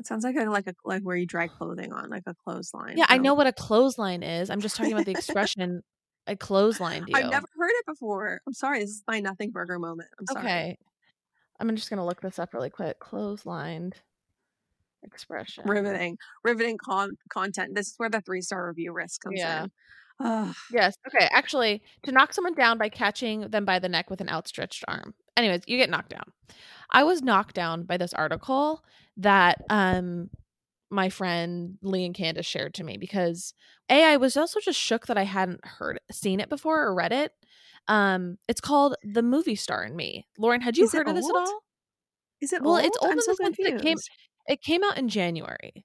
It 0.00 0.06
sounds 0.06 0.24
like 0.24 0.34
a 0.36 0.44
like 0.44 0.66
a 0.66 0.74
like 0.84 1.02
where 1.02 1.14
you 1.16 1.26
dry 1.26 1.46
clothing 1.46 1.92
on 1.92 2.10
like 2.10 2.24
a 2.26 2.34
clothesline 2.34 2.96
Yeah, 2.96 3.04
I 3.08 3.18
know 3.18 3.34
what 3.34 3.46
a 3.46 3.52
clothesline 3.52 4.22
is. 4.22 4.50
I'm 4.50 4.60
just 4.60 4.76
talking 4.76 4.92
about 4.92 5.04
the 5.04 5.12
expression 5.12 5.82
I 6.26 6.34
clotheslined 6.34 7.08
you. 7.08 7.14
I've 7.14 7.30
never 7.30 7.46
heard 7.56 7.70
it 7.70 7.86
before. 7.86 8.40
I'm 8.46 8.52
sorry. 8.54 8.80
This 8.80 8.90
is 8.90 9.02
my 9.06 9.20
nothing 9.20 9.50
burger 9.50 9.78
moment. 9.78 10.08
I'm 10.18 10.26
sorry. 10.26 10.40
Okay. 10.40 10.78
I'm 11.60 11.76
just 11.76 11.90
gonna 11.90 12.04
look 12.06 12.20
this 12.20 12.38
up 12.38 12.54
really 12.54 12.70
quick. 12.70 12.98
Clotheslined 12.98 13.94
expression. 15.02 15.64
Riveting, 15.66 16.18
riveting 16.44 16.78
con- 16.78 17.16
content. 17.28 17.74
This 17.74 17.88
is 17.88 17.94
where 17.98 18.10
the 18.10 18.20
three 18.20 18.40
star 18.42 18.66
review 18.66 18.92
risk 18.92 19.22
comes 19.22 19.38
Yeah. 19.38 19.64
in. 19.64 19.70
Ugh. 20.22 20.54
Yes. 20.70 20.94
Okay. 21.08 21.28
Actually, 21.32 21.82
to 22.02 22.12
knock 22.12 22.32
someone 22.32 22.54
down 22.54 22.78
by 22.78 22.88
catching 22.88 23.42
them 23.48 23.64
by 23.64 23.78
the 23.78 23.88
neck 23.88 24.10
with 24.10 24.20
an 24.20 24.28
outstretched 24.28 24.84
arm. 24.86 25.14
Anyways, 25.36 25.62
you 25.66 25.76
get 25.78 25.90
knocked 25.90 26.10
down. 26.10 26.32
I 26.90 27.04
was 27.04 27.22
knocked 27.22 27.54
down 27.54 27.84
by 27.84 27.96
this 27.96 28.12
article 28.12 28.84
that 29.16 29.62
um 29.70 30.30
my 30.90 31.08
friend 31.08 31.78
Lee 31.82 32.04
and 32.04 32.14
Candace 32.14 32.46
shared 32.46 32.74
to 32.74 32.84
me 32.84 32.96
because 32.98 33.54
A, 33.88 34.04
I 34.04 34.16
was 34.16 34.36
also 34.36 34.60
just 34.60 34.78
shook 34.78 35.06
that 35.06 35.16
I 35.16 35.22
hadn't 35.24 35.64
heard 35.64 36.00
seen 36.10 36.40
it 36.40 36.48
before 36.48 36.82
or 36.82 36.94
read 36.94 37.12
it. 37.12 37.32
Um, 37.88 38.38
it's 38.48 38.60
called 38.60 38.96
The 39.02 39.22
Movie 39.22 39.54
Star 39.54 39.84
in 39.84 39.96
Me. 39.96 40.26
Lauren, 40.38 40.60
had 40.60 40.76
you 40.76 40.84
Is 40.84 40.92
heard 40.92 41.08
of 41.08 41.14
this 41.14 41.28
at 41.28 41.34
all? 41.34 41.62
Is 42.40 42.52
it 42.52 42.62
Well, 42.62 42.74
old? 42.74 42.84
it's 42.84 42.98
old 43.00 43.12
I'm 43.12 43.18
in 43.18 43.22
so 43.22 43.32
the 43.32 43.36
sense 43.36 43.56
that 43.58 43.66
it 43.76 43.82
came 43.82 43.96
it 44.48 44.62
came 44.62 44.82
out 44.84 44.98
in 44.98 45.08
January. 45.08 45.84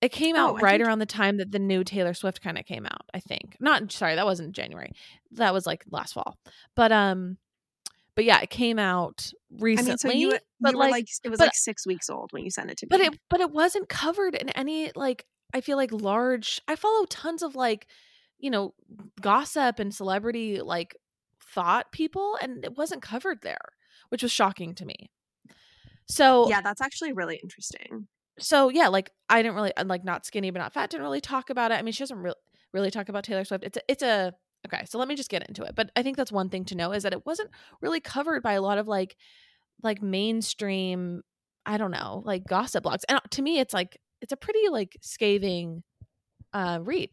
It 0.00 0.12
came 0.12 0.36
Oh, 0.36 0.40
out 0.50 0.56
I 0.58 0.60
right 0.60 0.70
think- 0.78 0.86
around 0.86 0.98
the 1.00 1.06
time 1.06 1.38
that 1.38 1.50
the 1.50 1.58
new 1.58 1.82
Taylor 1.82 2.14
Swift 2.14 2.40
kind 2.40 2.56
of 2.58 2.64
came 2.64 2.86
out, 2.86 3.02
I 3.12 3.20
think. 3.20 3.56
Not 3.60 3.90
sorry, 3.90 4.14
that 4.14 4.26
wasn't 4.26 4.54
January. 4.54 4.92
That 5.32 5.52
was 5.52 5.66
like 5.66 5.84
last 5.90 6.14
fall. 6.14 6.38
But 6.76 6.92
um 6.92 7.38
but 8.14 8.24
yeah, 8.24 8.40
it 8.40 8.50
came 8.50 8.78
out 8.80 9.30
recently. 9.60 9.90
I 9.90 9.92
mean, 9.92 9.98
so 9.98 10.08
you, 10.10 10.30
you 10.32 10.38
but 10.60 10.74
like, 10.74 10.90
like, 10.90 11.08
it 11.24 11.28
was 11.28 11.38
but- 11.38 11.46
like 11.46 11.54
six 11.54 11.86
weeks 11.86 12.10
old 12.10 12.32
when 12.32 12.42
you 12.44 12.50
sent 12.50 12.70
it 12.70 12.78
to 12.78 12.86
me. 12.86 12.88
but 12.90 13.00
it 13.00 13.18
but 13.28 13.40
it 13.40 13.50
wasn't 13.50 13.88
covered 13.88 14.34
in 14.34 14.48
any 14.50 14.90
like 14.94 15.24
I 15.54 15.60
feel 15.60 15.76
like 15.76 15.90
large 15.92 16.60
I 16.68 16.76
follow 16.76 17.04
tons 17.06 17.42
of 17.42 17.56
like, 17.56 17.86
you 18.38 18.50
know, 18.50 18.74
gossip 19.20 19.78
and 19.80 19.94
celebrity 19.94 20.60
like 20.60 20.96
thought 21.54 21.90
people 21.90 22.36
and 22.42 22.64
it 22.64 22.76
wasn't 22.76 23.02
covered 23.02 23.42
there, 23.42 23.58
which 24.10 24.22
was 24.22 24.30
shocking 24.30 24.74
to 24.76 24.84
me. 24.84 25.10
So 26.08 26.48
yeah, 26.48 26.60
that's 26.60 26.80
actually 26.80 27.12
really 27.12 27.38
interesting. 27.42 28.06
So 28.38 28.68
yeah, 28.68 28.88
like 28.88 29.10
I 29.28 29.42
didn't 29.42 29.54
really 29.54 29.72
like 29.84 30.04
not 30.04 30.26
skinny 30.26 30.50
but 30.50 30.60
not 30.60 30.72
fat 30.72 30.90
didn't 30.90 31.04
really 31.04 31.20
talk 31.20 31.50
about 31.50 31.70
it. 31.70 31.74
I 31.74 31.82
mean, 31.82 31.92
she 31.92 32.02
doesn't 32.02 32.18
really 32.18 32.36
really 32.72 32.90
talk 32.90 33.08
about 33.08 33.24
Taylor 33.24 33.44
Swift. 33.44 33.64
It's 33.64 33.76
a, 33.76 33.80
it's 33.88 34.02
a 34.02 34.32
okay. 34.66 34.84
So 34.86 34.98
let 34.98 35.08
me 35.08 35.14
just 35.14 35.30
get 35.30 35.46
into 35.48 35.62
it. 35.62 35.74
But 35.74 35.90
I 35.96 36.02
think 36.02 36.16
that's 36.16 36.32
one 36.32 36.48
thing 36.48 36.64
to 36.66 36.74
know 36.74 36.92
is 36.92 37.02
that 37.02 37.12
it 37.12 37.26
wasn't 37.26 37.50
really 37.80 38.00
covered 38.00 38.42
by 38.42 38.52
a 38.52 38.62
lot 38.62 38.78
of 38.78 38.86
like 38.86 39.16
like 39.82 40.02
mainstream. 40.02 41.22
I 41.66 41.76
don't 41.76 41.90
know, 41.90 42.22
like 42.24 42.46
gossip 42.46 42.84
blogs. 42.84 43.02
And 43.08 43.20
to 43.30 43.42
me, 43.42 43.58
it's 43.58 43.74
like 43.74 43.98
it's 44.22 44.32
a 44.32 44.36
pretty 44.36 44.68
like 44.70 44.96
scathing 45.02 45.82
uh, 46.52 46.78
read. 46.82 47.10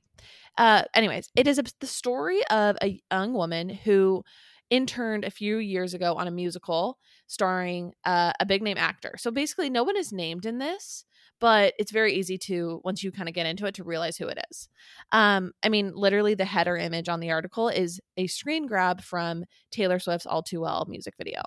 Uh, 0.58 0.84
anyways, 0.94 1.30
it 1.36 1.48
is 1.48 1.60
a, 1.60 1.64
the 1.82 1.88
story 1.88 2.40
of 2.50 2.78
a 2.82 3.02
young 3.12 3.34
woman 3.34 3.70
who 3.70 4.24
interned 4.70 5.24
a 5.26 5.32
few 5.32 5.58
years 5.58 5.94
ago 5.94 6.16
on 6.16 6.28
a 6.28 6.32
musical 6.32 6.98
starring 7.28 7.94
uh, 8.06 8.32
a 8.40 8.46
big 8.46 8.62
name 8.62 8.78
actor. 8.78 9.16
So 9.18 9.32
basically, 9.32 9.70
no 9.70 9.84
one 9.84 9.98
is 9.98 10.12
named 10.12 10.46
in 10.46 10.58
this, 10.58 11.06
but 11.40 11.74
it's 11.78 11.92
very 11.92 12.14
easy 12.14 12.38
to 12.38 12.82
once 12.84 13.04
you 13.04 13.12
kind 13.12 13.30
of 13.30 13.36
get 13.36 13.46
into 13.46 13.66
it 13.66 13.76
to 13.76 13.84
realize 13.84 14.18
who 14.18 14.28
it 14.28 14.40
is. 14.50 14.70
Um, 15.12 15.52
I 15.64 15.70
mean, 15.70 15.92
literally, 15.94 16.34
the 16.36 16.46
header 16.46 16.78
image 16.78 17.10
on 17.10 17.20
the 17.20 17.32
article 17.32 17.70
is 17.70 18.00
a 18.18 18.28
screen 18.28 18.68
grab 18.68 19.02
from 19.02 19.46
Taylor 19.72 20.00
Swift's 20.00 20.26
"All 20.26 20.44
Too 20.44 20.62
Well" 20.62 20.86
music 20.88 21.16
video. 21.18 21.42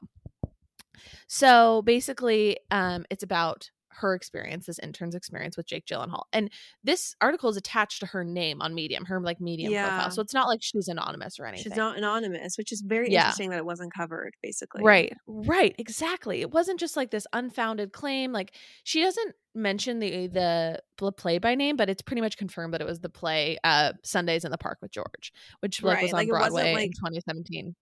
So 1.26 1.82
basically, 1.82 2.58
um, 2.70 3.04
it's 3.10 3.22
about 3.22 3.70
her 4.00 4.14
experience, 4.14 4.66
this 4.66 4.78
intern's 4.78 5.14
experience 5.14 5.56
with 5.56 5.66
Jake 5.66 5.86
Gyllenhaal, 5.86 6.24
and 6.32 6.50
this 6.82 7.14
article 7.20 7.48
is 7.50 7.56
attached 7.56 8.00
to 8.00 8.06
her 8.06 8.24
name 8.24 8.60
on 8.62 8.74
Medium, 8.74 9.04
her 9.04 9.20
like 9.20 9.40
Medium 9.40 9.72
Yeah. 9.72 9.88
profile. 9.88 10.10
So 10.10 10.22
it's 10.22 10.34
not 10.34 10.48
like 10.48 10.60
she's 10.62 10.88
anonymous 10.88 11.38
or 11.38 11.46
anything. 11.46 11.64
She's 11.64 11.76
not 11.76 11.96
anonymous, 11.98 12.56
which 12.58 12.72
is 12.72 12.80
very 12.80 13.10
Yeah. 13.10 13.20
interesting 13.26 13.50
that 13.50 13.58
it 13.58 13.64
wasn't 13.64 13.92
covered, 13.94 14.34
basically. 14.42 14.82
Right, 14.82 15.12
right, 15.26 15.74
exactly. 15.78 16.40
It 16.40 16.50
wasn't 16.50 16.80
just 16.80 16.96
like 16.96 17.10
this 17.10 17.26
unfounded 17.32 17.92
claim. 17.92 18.32
Like 18.32 18.54
she 18.84 19.00
doesn't 19.02 19.34
mention 19.54 19.98
the 19.98 20.28
the 20.28 21.12
play 21.12 21.38
by 21.38 21.54
name, 21.54 21.76
but 21.76 21.88
it's 21.90 22.02
pretty 22.02 22.20
much 22.22 22.36
confirmed 22.36 22.74
that 22.74 22.80
it 22.80 22.86
was 22.86 23.00
the 23.00 23.08
play 23.08 23.58
uh 23.64 23.92
Sundays 24.04 24.44
in 24.44 24.50
the 24.50 24.58
Park 24.58 24.78
with 24.80 24.90
George, 24.92 25.32
which 25.60 25.82
like 25.82 26.02
was 26.02 26.12
on 26.12 26.18
like, 26.18 26.28
Broadway 26.28 26.84
in 26.84 26.92
2017. 26.92 27.74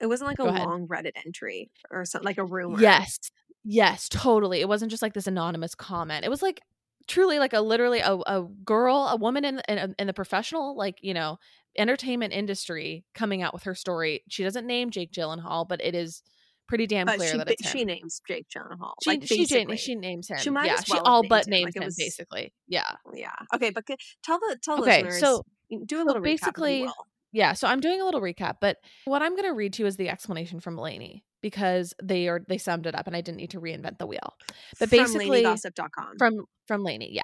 It 0.00 0.06
wasn't 0.06 0.28
like 0.28 0.38
a 0.38 0.44
ahead. 0.44 0.66
long 0.66 0.88
Reddit 0.88 1.12
entry 1.26 1.70
or 1.90 2.04
something, 2.06 2.24
like 2.24 2.38
a 2.38 2.44
rumor. 2.44 2.80
Yes, 2.80 3.18
yes, 3.64 4.08
totally. 4.08 4.60
It 4.60 4.68
wasn't 4.68 4.90
just 4.90 5.02
like 5.02 5.14
this 5.14 5.26
anonymous 5.26 5.74
comment. 5.74 6.24
It 6.24 6.28
was 6.28 6.42
like 6.42 6.60
truly 7.06 7.38
like 7.38 7.52
a 7.52 7.60
literally 7.60 8.00
a, 8.00 8.14
a 8.14 8.46
girl, 8.64 9.08
a 9.10 9.16
woman 9.16 9.44
in, 9.44 9.60
in 9.68 9.78
um, 9.78 9.94
in 9.98 10.06
the 10.06 10.12
professional 10.12 10.76
like 10.76 10.98
you 11.02 11.14
know 11.14 11.38
entertainment 11.78 12.32
industry 12.32 13.04
coming 13.14 13.42
out 13.42 13.52
with 13.52 13.64
her 13.64 13.74
story. 13.74 14.22
She 14.28 14.42
doesn't 14.42 14.66
name 14.66 14.90
Jake 14.90 15.12
Gyllenhaal, 15.12 15.68
but 15.68 15.80
it 15.84 15.94
is 15.94 16.22
pretty 16.68 16.86
damn 16.86 17.06
clear 17.08 17.32
she, 17.32 17.36
that 17.36 17.50
it's 17.50 17.66
him. 17.66 17.78
she 17.78 17.84
names 17.84 18.20
Jake 18.26 18.46
Gyllenhaal. 18.48 18.92
She 19.02 19.10
like, 19.10 19.26
she, 19.26 19.44
she 19.76 19.94
names 19.96 20.28
him. 20.28 20.38
She 20.38 20.50
might 20.50 20.66
yeah, 20.66 20.74
as 20.74 20.84
she 20.84 20.92
well 20.92 21.00
have 21.00 21.06
all 21.06 21.22
but 21.28 21.46
him, 21.46 21.50
names 21.50 21.64
like, 21.66 21.76
him 21.76 21.84
was- 21.84 21.96
basically. 21.96 22.52
Yeah. 22.68 22.84
Yeah. 23.12 23.32
Okay, 23.54 23.70
but 23.70 23.84
tell 24.22 24.38
the 24.38 24.56
tell 24.62 24.80
Okay, 24.80 25.02
listeners. 25.02 25.20
so- 25.20 25.44
do 25.70 25.96
a 25.96 26.00
so 26.00 26.04
little 26.04 26.22
recap, 26.22 26.24
basically- 26.24 26.88
Yeah, 27.32 27.52
so 27.52 27.66
I'm 27.68 27.80
doing 27.80 28.00
a 28.00 28.04
little 28.04 28.20
recap, 28.20 28.56
but 28.60 28.78
what 29.04 29.22
I'm 29.22 29.32
going 29.32 29.44
to 29.44 29.54
read 29.54 29.72
to 29.74 29.82
you 29.82 29.86
is 29.86 29.96
the 29.96 30.08
explanation 30.08 30.58
from 30.60 30.76
Lainey 30.76 31.24
because 31.40 31.94
they 32.02 32.28
are 32.28 32.42
they 32.48 32.58
summed 32.58 32.86
it 32.86 32.94
up 32.94 33.06
and 33.06 33.16
I 33.16 33.20
didn't 33.20 33.38
need 33.38 33.50
to 33.50 33.60
reinvent 33.60 33.98
the 33.98 34.06
wheel. 34.06 34.36
But 34.78 34.88
From 34.88 34.98
basically 34.98 35.42
LaineyGossip.com. 35.42 36.18
from 36.18 36.44
from 36.66 36.84
Lainey, 36.84 37.12
yeah. 37.12 37.22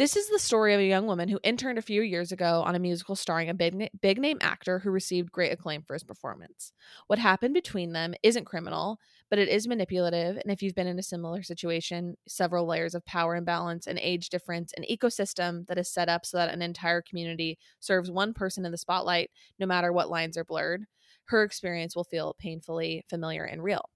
This 0.00 0.16
is 0.16 0.30
the 0.30 0.38
story 0.38 0.72
of 0.72 0.80
a 0.80 0.86
young 0.86 1.06
woman 1.06 1.28
who 1.28 1.38
interned 1.42 1.78
a 1.78 1.82
few 1.82 2.00
years 2.00 2.32
ago 2.32 2.62
on 2.64 2.74
a 2.74 2.78
musical 2.78 3.14
starring 3.14 3.50
a 3.50 3.54
big, 3.54 3.90
big 4.00 4.18
name 4.18 4.38
actor 4.40 4.78
who 4.78 4.90
received 4.90 5.30
great 5.30 5.52
acclaim 5.52 5.82
for 5.82 5.92
his 5.92 6.04
performance. 6.04 6.72
What 7.06 7.18
happened 7.18 7.52
between 7.52 7.92
them 7.92 8.14
isn't 8.22 8.46
criminal, 8.46 8.98
but 9.28 9.38
it 9.38 9.48
is 9.48 9.68
manipulative. 9.68 10.38
And 10.38 10.50
if 10.50 10.62
you've 10.62 10.74
been 10.74 10.86
in 10.86 10.98
a 10.98 11.02
similar 11.02 11.42
situation, 11.42 12.16
several 12.26 12.66
layers 12.66 12.94
of 12.94 13.04
power 13.04 13.36
imbalance, 13.36 13.86
an 13.86 13.98
age 13.98 14.30
difference, 14.30 14.72
an 14.74 14.84
ecosystem 14.90 15.66
that 15.66 15.76
is 15.76 15.92
set 15.92 16.08
up 16.08 16.24
so 16.24 16.38
that 16.38 16.54
an 16.54 16.62
entire 16.62 17.02
community 17.02 17.58
serves 17.78 18.10
one 18.10 18.32
person 18.32 18.64
in 18.64 18.72
the 18.72 18.78
spotlight, 18.78 19.30
no 19.58 19.66
matter 19.66 19.92
what 19.92 20.08
lines 20.08 20.38
are 20.38 20.44
blurred, 20.44 20.86
her 21.30 21.44
experience 21.44 21.94
will 21.96 22.04
feel 22.04 22.34
painfully 22.38 23.04
familiar 23.08 23.44
and 23.44 23.62
real. 23.62 23.88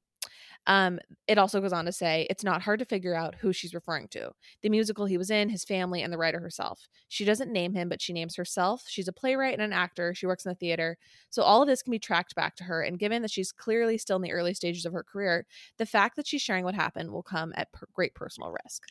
Um, 0.67 0.99
it 1.29 1.37
also 1.37 1.61
goes 1.61 1.75
on 1.75 1.85
to 1.85 1.93
say 1.93 2.27
it's 2.31 2.45
not 2.45 2.63
hard 2.63 2.79
to 2.79 2.87
figure 2.87 3.15
out 3.15 3.35
who 3.35 3.53
she's 3.53 3.75
referring 3.75 4.09
to 4.09 4.31
the 4.63 4.71
musical 4.71 5.05
he 5.05 5.19
was 5.19 5.31
in, 5.31 5.51
his 5.51 5.63
family, 5.63 6.01
and 6.01 6.11
the 6.11 6.17
writer 6.17 6.41
herself. 6.41 6.89
She 7.09 7.27
doesn't 7.27 7.53
name 7.53 7.75
him, 7.75 7.91
but 7.91 8.01
she 8.01 8.15
names 8.15 8.37
herself. 8.37 8.85
She's 8.87 9.09
a 9.09 9.13
playwright 9.13 9.53
and 9.53 9.63
an 9.63 9.75
actor. 9.75 10.15
She 10.15 10.27
works 10.27 10.47
in 10.47 10.51
the 10.51 10.55
theater. 10.55 10.97
So 11.29 11.43
all 11.43 11.61
of 11.61 11.69
this 11.69 11.83
can 11.83 11.91
be 11.91 11.99
tracked 11.99 12.35
back 12.35 12.57
to 12.57 12.65
her. 12.65 12.81
And 12.81 12.99
given 12.99 13.21
that 13.23 13.31
she's 13.31 13.53
clearly 13.53 13.99
still 13.99 14.17
in 14.17 14.23
the 14.23 14.33
early 14.33 14.55
stages 14.55 14.87
of 14.87 14.95
her 14.95 15.03
career, 15.03 15.45
the 15.77 15.87
fact 15.87 16.17
that 16.17 16.27
she's 16.27 16.41
sharing 16.41 16.65
what 16.65 16.75
happened 16.75 17.11
will 17.11 17.23
come 17.23 17.53
at 17.57 17.71
per- 17.73 17.89
great 17.93 18.15
personal 18.15 18.55
risk, 18.65 18.85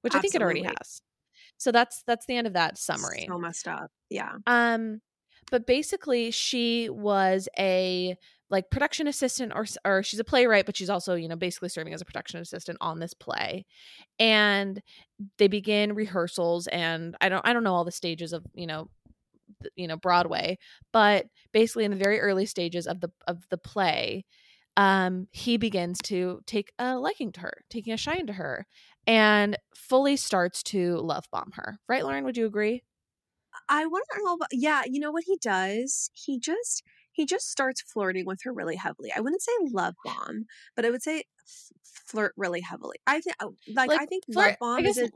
which 0.00 0.16
I 0.16 0.20
think 0.20 0.34
it 0.34 0.42
already 0.42 0.64
has. 0.64 1.02
So 1.58 1.70
that's 1.70 2.02
that's 2.06 2.26
the 2.26 2.36
end 2.36 2.48
of 2.48 2.54
that 2.54 2.76
summary. 2.76 3.26
So 3.28 3.38
messed 3.38 3.68
up. 3.68 3.90
Yeah. 4.08 4.32
Um, 4.46 5.00
but 5.50 5.66
basically, 5.66 6.30
she 6.30 6.88
was 6.88 7.48
a 7.58 8.16
like 8.50 8.70
production 8.70 9.06
assistant, 9.06 9.52
or 9.54 9.64
or 9.84 10.02
she's 10.02 10.20
a 10.20 10.24
playwright, 10.24 10.66
but 10.66 10.76
she's 10.76 10.90
also 10.90 11.14
you 11.14 11.28
know 11.28 11.36
basically 11.36 11.68
serving 11.68 11.94
as 11.94 12.00
a 12.00 12.04
production 12.04 12.40
assistant 12.40 12.78
on 12.80 12.98
this 12.98 13.14
play, 13.14 13.66
and 14.18 14.82
they 15.38 15.48
begin 15.48 15.94
rehearsals, 15.94 16.66
and 16.68 17.16
I 17.20 17.28
don't 17.28 17.46
I 17.46 17.52
don't 17.52 17.64
know 17.64 17.74
all 17.74 17.84
the 17.84 17.92
stages 17.92 18.32
of 18.32 18.44
you 18.54 18.66
know 18.66 18.88
you 19.76 19.88
know 19.88 19.96
Broadway, 19.96 20.58
but 20.92 21.26
basically 21.52 21.84
in 21.84 21.90
the 21.90 21.96
very 21.96 22.20
early 22.20 22.46
stages 22.46 22.86
of 22.86 23.00
the 23.00 23.10
of 23.26 23.46
the 23.50 23.58
play, 23.58 24.24
um, 24.76 25.28
he 25.32 25.56
begins 25.56 25.98
to 26.04 26.40
take 26.46 26.72
a 26.78 26.98
liking 26.98 27.32
to 27.32 27.40
her, 27.40 27.64
taking 27.70 27.92
a 27.92 27.96
shine 27.96 28.26
to 28.26 28.32
her, 28.34 28.66
and 29.06 29.56
fully 29.74 30.16
starts 30.16 30.62
to 30.64 30.96
love 30.98 31.24
bomb 31.30 31.52
her. 31.54 31.78
Right, 31.88 32.04
Lauren? 32.04 32.24
Would 32.24 32.36
you 32.36 32.46
agree? 32.46 32.82
I 33.70 33.84
to 33.84 34.22
know. 34.24 34.34
About, 34.34 34.48
yeah, 34.52 34.82
you 34.84 35.00
know 35.00 35.12
what 35.12 35.24
he 35.26 35.38
does? 35.40 36.10
He 36.12 36.38
just 36.38 36.82
he 37.12 37.24
just 37.24 37.48
starts 37.48 37.80
flirting 37.80 38.26
with 38.26 38.40
her 38.44 38.52
really 38.52 38.76
heavily. 38.76 39.12
I 39.16 39.20
wouldn't 39.20 39.42
say 39.42 39.52
love 39.72 39.94
bomb, 40.04 40.46
but 40.74 40.84
I 40.84 40.90
would 40.90 41.02
say 41.02 41.24
f- 41.46 41.72
flirt 41.82 42.34
really 42.36 42.60
heavily. 42.60 42.96
I 43.06 43.20
think 43.20 43.36
uh, 43.40 43.48
like, 43.74 43.88
like 43.88 44.00
I 44.00 44.06
think 44.06 44.24
flirt, 44.32 44.46
love 44.46 44.56
bomb 44.60 44.86
is 44.86 44.98
it. 44.98 45.12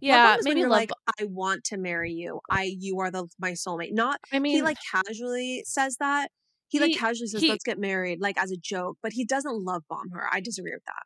Yeah, 0.00 0.36
maybe 0.42 0.62
love 0.62 0.70
like 0.70 0.90
I 1.20 1.24
want 1.24 1.64
to 1.64 1.76
marry 1.76 2.12
you. 2.12 2.40
I 2.48 2.74
you 2.78 3.00
are 3.00 3.10
the 3.10 3.26
my 3.38 3.52
soulmate. 3.52 3.92
Not 3.92 4.20
I 4.32 4.38
mean 4.38 4.54
he 4.54 4.62
like 4.62 4.78
casually 4.90 5.62
says 5.66 5.96
that. 5.98 6.30
He, 6.68 6.78
he 6.78 6.84
like 6.84 6.96
casually 6.96 7.26
says 7.26 7.40
he, 7.40 7.48
let's 7.48 7.64
get 7.64 7.78
married 7.78 8.20
like 8.20 8.38
as 8.38 8.52
a 8.52 8.56
joke, 8.56 8.96
but 9.02 9.12
he 9.12 9.24
doesn't 9.24 9.64
love 9.64 9.82
bomb 9.90 10.10
her. 10.10 10.28
I 10.32 10.40
disagree 10.40 10.72
with 10.72 10.84
that. 10.86 11.02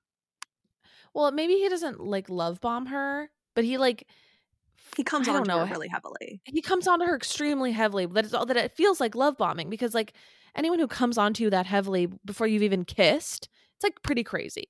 Well, 1.15 1.33
maybe 1.33 1.55
he 1.55 1.69
doesn't 1.69 2.01
like 2.01 2.29
love 2.29 2.61
bomb 2.61 2.87
her, 2.87 3.31
but 3.55 3.65
he 3.65 3.79
like 3.79 4.07
he 4.97 5.05
comes 5.05 5.29
on 5.29 5.49
her 5.49 5.67
really 5.67 5.89
heavily. 5.89 6.41
He 6.45 6.63
comes 6.63 6.87
on 6.87 7.01
to 7.01 7.07
her 7.07 7.17
extremely 7.17 7.73
heavily. 7.73 8.07
That 8.07 8.25
it's 8.25 8.35
all 8.35 8.47
that 8.47 8.57
it 8.57 8.77
feels 8.77 9.01
like 9.01 9.15
love 9.15 9.37
bombing 9.37 9.71
because 9.71 9.95
like 9.95 10.15
anyone 10.57 10.79
who 10.79 10.87
comes 10.87 11.19
onto 11.19 11.45
you 11.45 11.51
that 11.51 11.67
heavily 11.67 12.09
before 12.25 12.47
you've 12.47 12.63
even 12.63 12.85
kissed, 12.85 13.49
it's 13.77 13.85
like 13.85 14.03
pretty 14.03 14.25
crazy. 14.25 14.69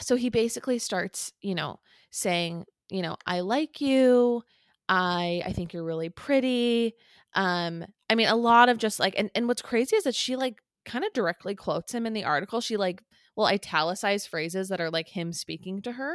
So 0.00 0.16
he 0.16 0.28
basically 0.30 0.78
starts, 0.78 1.32
you 1.40 1.54
know, 1.54 1.80
saying, 2.10 2.64
you 2.90 3.02
know, 3.02 3.16
I 3.26 3.40
like 3.40 3.80
you. 3.80 4.42
I 4.88 5.42
I 5.44 5.52
think 5.52 5.72
you're 5.72 5.84
really 5.84 6.08
pretty. 6.08 6.94
Um, 7.34 7.84
I 8.08 8.14
mean, 8.14 8.28
a 8.28 8.36
lot 8.36 8.68
of 8.68 8.78
just 8.78 9.00
like, 9.00 9.14
and 9.18 9.30
and 9.34 9.48
what's 9.48 9.62
crazy 9.62 9.96
is 9.96 10.04
that 10.04 10.14
she 10.14 10.36
like 10.36 10.56
kind 10.84 11.04
of 11.04 11.12
directly 11.12 11.54
quotes 11.54 11.92
him 11.92 12.06
in 12.06 12.12
the 12.12 12.24
article. 12.24 12.60
She 12.60 12.76
like 12.76 13.02
will 13.36 13.46
italicize 13.46 14.26
phrases 14.26 14.68
that 14.68 14.80
are 14.80 14.90
like 14.90 15.08
him 15.08 15.32
speaking 15.32 15.82
to 15.82 15.92
her, 15.92 16.14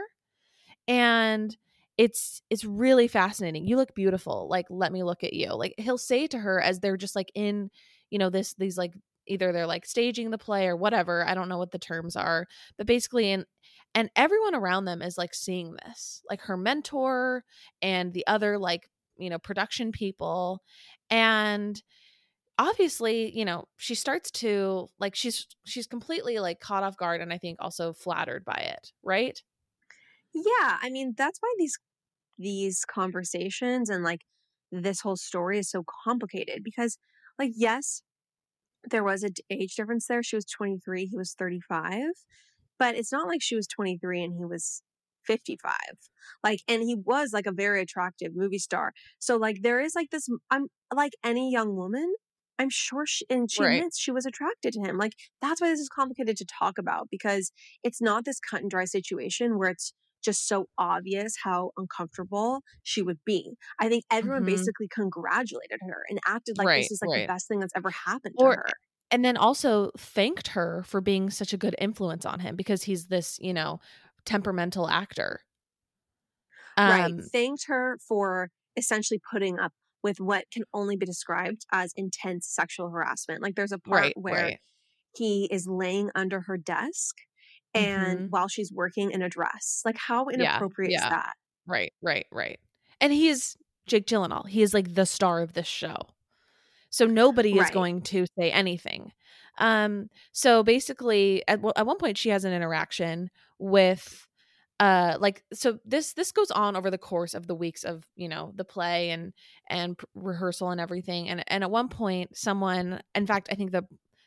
and 0.87 1.55
it's 1.97 2.41
it's 2.49 2.65
really 2.65 3.07
fascinating. 3.07 3.65
You 3.65 3.77
look 3.77 3.93
beautiful. 3.95 4.47
Like, 4.49 4.65
let 4.69 4.91
me 4.91 5.03
look 5.03 5.23
at 5.23 5.33
you. 5.33 5.53
Like 5.53 5.75
he'll 5.77 5.97
say 5.97 6.27
to 6.27 6.39
her 6.39 6.61
as 6.61 6.79
they're 6.79 6.97
just 6.97 7.15
like 7.15 7.31
in, 7.35 7.69
you 8.09 8.19
know, 8.19 8.29
this 8.29 8.53
these 8.55 8.77
like 8.77 8.93
either 9.27 9.51
they're 9.51 9.67
like 9.67 9.85
staging 9.85 10.31
the 10.31 10.37
play 10.37 10.67
or 10.67 10.75
whatever. 10.75 11.25
I 11.27 11.33
don't 11.35 11.49
know 11.49 11.57
what 11.57 11.71
the 11.71 11.79
terms 11.79 12.15
are, 12.15 12.47
but 12.77 12.87
basically 12.87 13.31
in 13.31 13.45
and 13.93 14.09
everyone 14.15 14.55
around 14.55 14.85
them 14.85 15.01
is 15.01 15.17
like 15.17 15.33
seeing 15.33 15.75
this. 15.85 16.21
Like 16.29 16.41
her 16.41 16.57
mentor 16.57 17.43
and 17.81 18.13
the 18.13 18.25
other 18.27 18.57
like, 18.57 18.89
you 19.17 19.29
know, 19.29 19.39
production 19.39 19.91
people 19.91 20.61
and 21.09 21.81
obviously 22.57 23.35
you 23.37 23.45
know 23.45 23.65
she 23.77 23.95
starts 23.95 24.29
to 24.31 24.87
like 24.99 25.15
she's 25.15 25.47
she's 25.65 25.87
completely 25.87 26.39
like 26.39 26.59
caught 26.59 26.83
off 26.83 26.97
guard 26.97 27.21
and 27.21 27.33
i 27.33 27.37
think 27.37 27.57
also 27.59 27.93
flattered 27.93 28.43
by 28.45 28.53
it 28.55 28.91
right 29.03 29.41
yeah, 30.33 30.77
I 30.81 30.89
mean, 30.89 31.13
that's 31.17 31.39
why 31.39 31.53
these 31.57 31.77
these 32.37 32.83
conversations 32.85 33.89
and 33.89 34.03
like 34.03 34.21
this 34.71 35.01
whole 35.01 35.17
story 35.17 35.59
is 35.59 35.69
so 35.69 35.83
complicated 36.03 36.63
because 36.63 36.97
like 37.37 37.51
yes, 37.55 38.01
there 38.89 39.03
was 39.03 39.23
a 39.23 39.29
age 39.49 39.75
difference 39.75 40.07
there. 40.07 40.23
She 40.23 40.35
was 40.35 40.45
23, 40.45 41.05
he 41.05 41.17
was 41.17 41.33
35, 41.37 42.03
but 42.79 42.95
it's 42.95 43.11
not 43.11 43.27
like 43.27 43.41
she 43.41 43.55
was 43.55 43.67
23 43.67 44.23
and 44.23 44.33
he 44.37 44.45
was 44.45 44.81
55 45.25 45.73
like 46.43 46.61
and 46.67 46.81
he 46.81 46.95
was 46.95 47.31
like 47.31 47.45
a 47.45 47.51
very 47.51 47.81
attractive 47.81 48.31
movie 48.35 48.57
star 48.57 48.91
so 49.19 49.37
like 49.37 49.61
there 49.61 49.79
is 49.79 49.93
like 49.95 50.09
this 50.09 50.27
i'm 50.49 50.65
like 50.95 51.13
any 51.23 51.51
young 51.51 51.75
woman 51.75 52.11
i'm 52.57 52.71
sure 52.71 53.05
she 53.05 53.23
and 53.29 53.51
she 53.51 53.63
right. 53.63 53.75
admits 53.75 53.99
she 53.99 54.11
was 54.11 54.25
attracted 54.25 54.73
to 54.73 54.79
him 54.79 54.97
like 54.97 55.13
that's 55.39 55.61
why 55.61 55.69
this 55.69 55.79
is 55.79 55.89
complicated 55.89 56.35
to 56.37 56.45
talk 56.45 56.79
about 56.79 57.07
because 57.11 57.51
it's 57.83 58.01
not 58.01 58.25
this 58.25 58.39
cut 58.39 58.61
and 58.61 58.71
dry 58.71 58.85
situation 58.85 59.59
where 59.59 59.69
it's 59.69 59.93
just 60.23 60.47
so 60.47 60.67
obvious 60.77 61.35
how 61.43 61.71
uncomfortable 61.77 62.61
she 62.83 63.01
would 63.01 63.19
be. 63.25 63.55
I 63.79 63.89
think 63.89 64.03
everyone 64.11 64.43
mm-hmm. 64.43 64.55
basically 64.55 64.87
congratulated 64.87 65.79
her 65.81 66.03
and 66.09 66.19
acted 66.27 66.57
like 66.57 66.67
right, 66.67 66.81
this 66.81 66.91
is 66.91 66.99
like 67.01 67.15
right. 67.15 67.21
the 67.21 67.33
best 67.33 67.47
thing 67.47 67.59
that's 67.59 67.73
ever 67.75 67.89
happened 67.89 68.35
or, 68.37 68.51
to 68.51 68.57
her. 68.57 68.69
And 69.09 69.25
then 69.25 69.37
also 69.37 69.91
thanked 69.97 70.49
her 70.49 70.83
for 70.85 71.01
being 71.01 71.29
such 71.29 71.53
a 71.53 71.57
good 71.57 71.75
influence 71.79 72.25
on 72.25 72.39
him 72.39 72.55
because 72.55 72.83
he's 72.83 73.07
this, 73.07 73.37
you 73.41 73.53
know, 73.53 73.79
temperamental 74.25 74.87
actor. 74.87 75.41
Um, 76.77 76.89
right. 76.89 77.13
Thanked 77.31 77.65
her 77.67 77.97
for 78.07 78.49
essentially 78.77 79.19
putting 79.31 79.59
up 79.59 79.73
with 80.03 80.19
what 80.19 80.45
can 80.51 80.63
only 80.73 80.95
be 80.95 81.05
described 81.05 81.65
as 81.71 81.93
intense 81.95 82.47
sexual 82.47 82.89
harassment. 82.89 83.41
Like 83.41 83.55
there's 83.55 83.71
a 83.71 83.79
part 83.79 84.03
right, 84.03 84.13
where 84.15 84.57
he 85.15 85.47
is 85.51 85.67
laying 85.67 86.09
under 86.15 86.41
her 86.41 86.57
desk 86.57 87.15
and 87.73 88.17
mm-hmm. 88.17 88.25
while 88.27 88.47
she's 88.47 88.71
working 88.71 89.11
in 89.11 89.21
a 89.21 89.29
dress. 89.29 89.81
Like 89.85 89.97
how 89.97 90.27
inappropriate 90.27 90.91
yeah, 90.91 90.99
yeah. 90.99 91.05
is 91.05 91.11
that? 91.11 91.33
Right, 91.67 91.93
right, 92.01 92.25
right. 92.31 92.59
And 92.99 93.13
he's 93.13 93.57
Jake 93.87 94.05
Gyllenhaal. 94.05 94.47
He 94.47 94.61
is 94.61 94.73
like 94.73 94.93
the 94.93 95.05
star 95.05 95.41
of 95.41 95.53
this 95.53 95.67
show. 95.67 95.95
So 96.89 97.05
nobody 97.05 97.57
right. 97.57 97.65
is 97.65 97.71
going 97.71 98.01
to 98.03 98.25
say 98.37 98.51
anything. 98.51 99.11
Um 99.57 100.09
so 100.31 100.63
basically 100.63 101.43
at 101.47 101.59
at 101.75 101.85
one 101.85 101.97
point 101.97 102.17
she 102.17 102.29
has 102.29 102.45
an 102.45 102.53
interaction 102.53 103.29
with 103.59 104.27
uh 104.79 105.17
like 105.19 105.43
so 105.53 105.77
this 105.85 106.13
this 106.13 106.31
goes 106.31 106.49
on 106.51 106.75
over 106.75 106.89
the 106.89 106.97
course 106.97 107.33
of 107.33 107.47
the 107.47 107.53
weeks 107.53 107.83
of 107.83 108.03
you 108.15 108.27
know 108.27 108.51
the 108.55 108.63
play 108.63 109.11
and 109.11 109.33
and 109.69 109.99
rehearsal 110.15 110.71
and 110.71 110.81
everything 110.81 111.29
and 111.29 111.43
and 111.47 111.63
at 111.63 111.69
one 111.69 111.89
point 111.89 112.35
someone 112.35 113.01
in 113.13 113.27
fact 113.27 113.49
i 113.51 113.55
think 113.55 113.71
the 113.71 113.85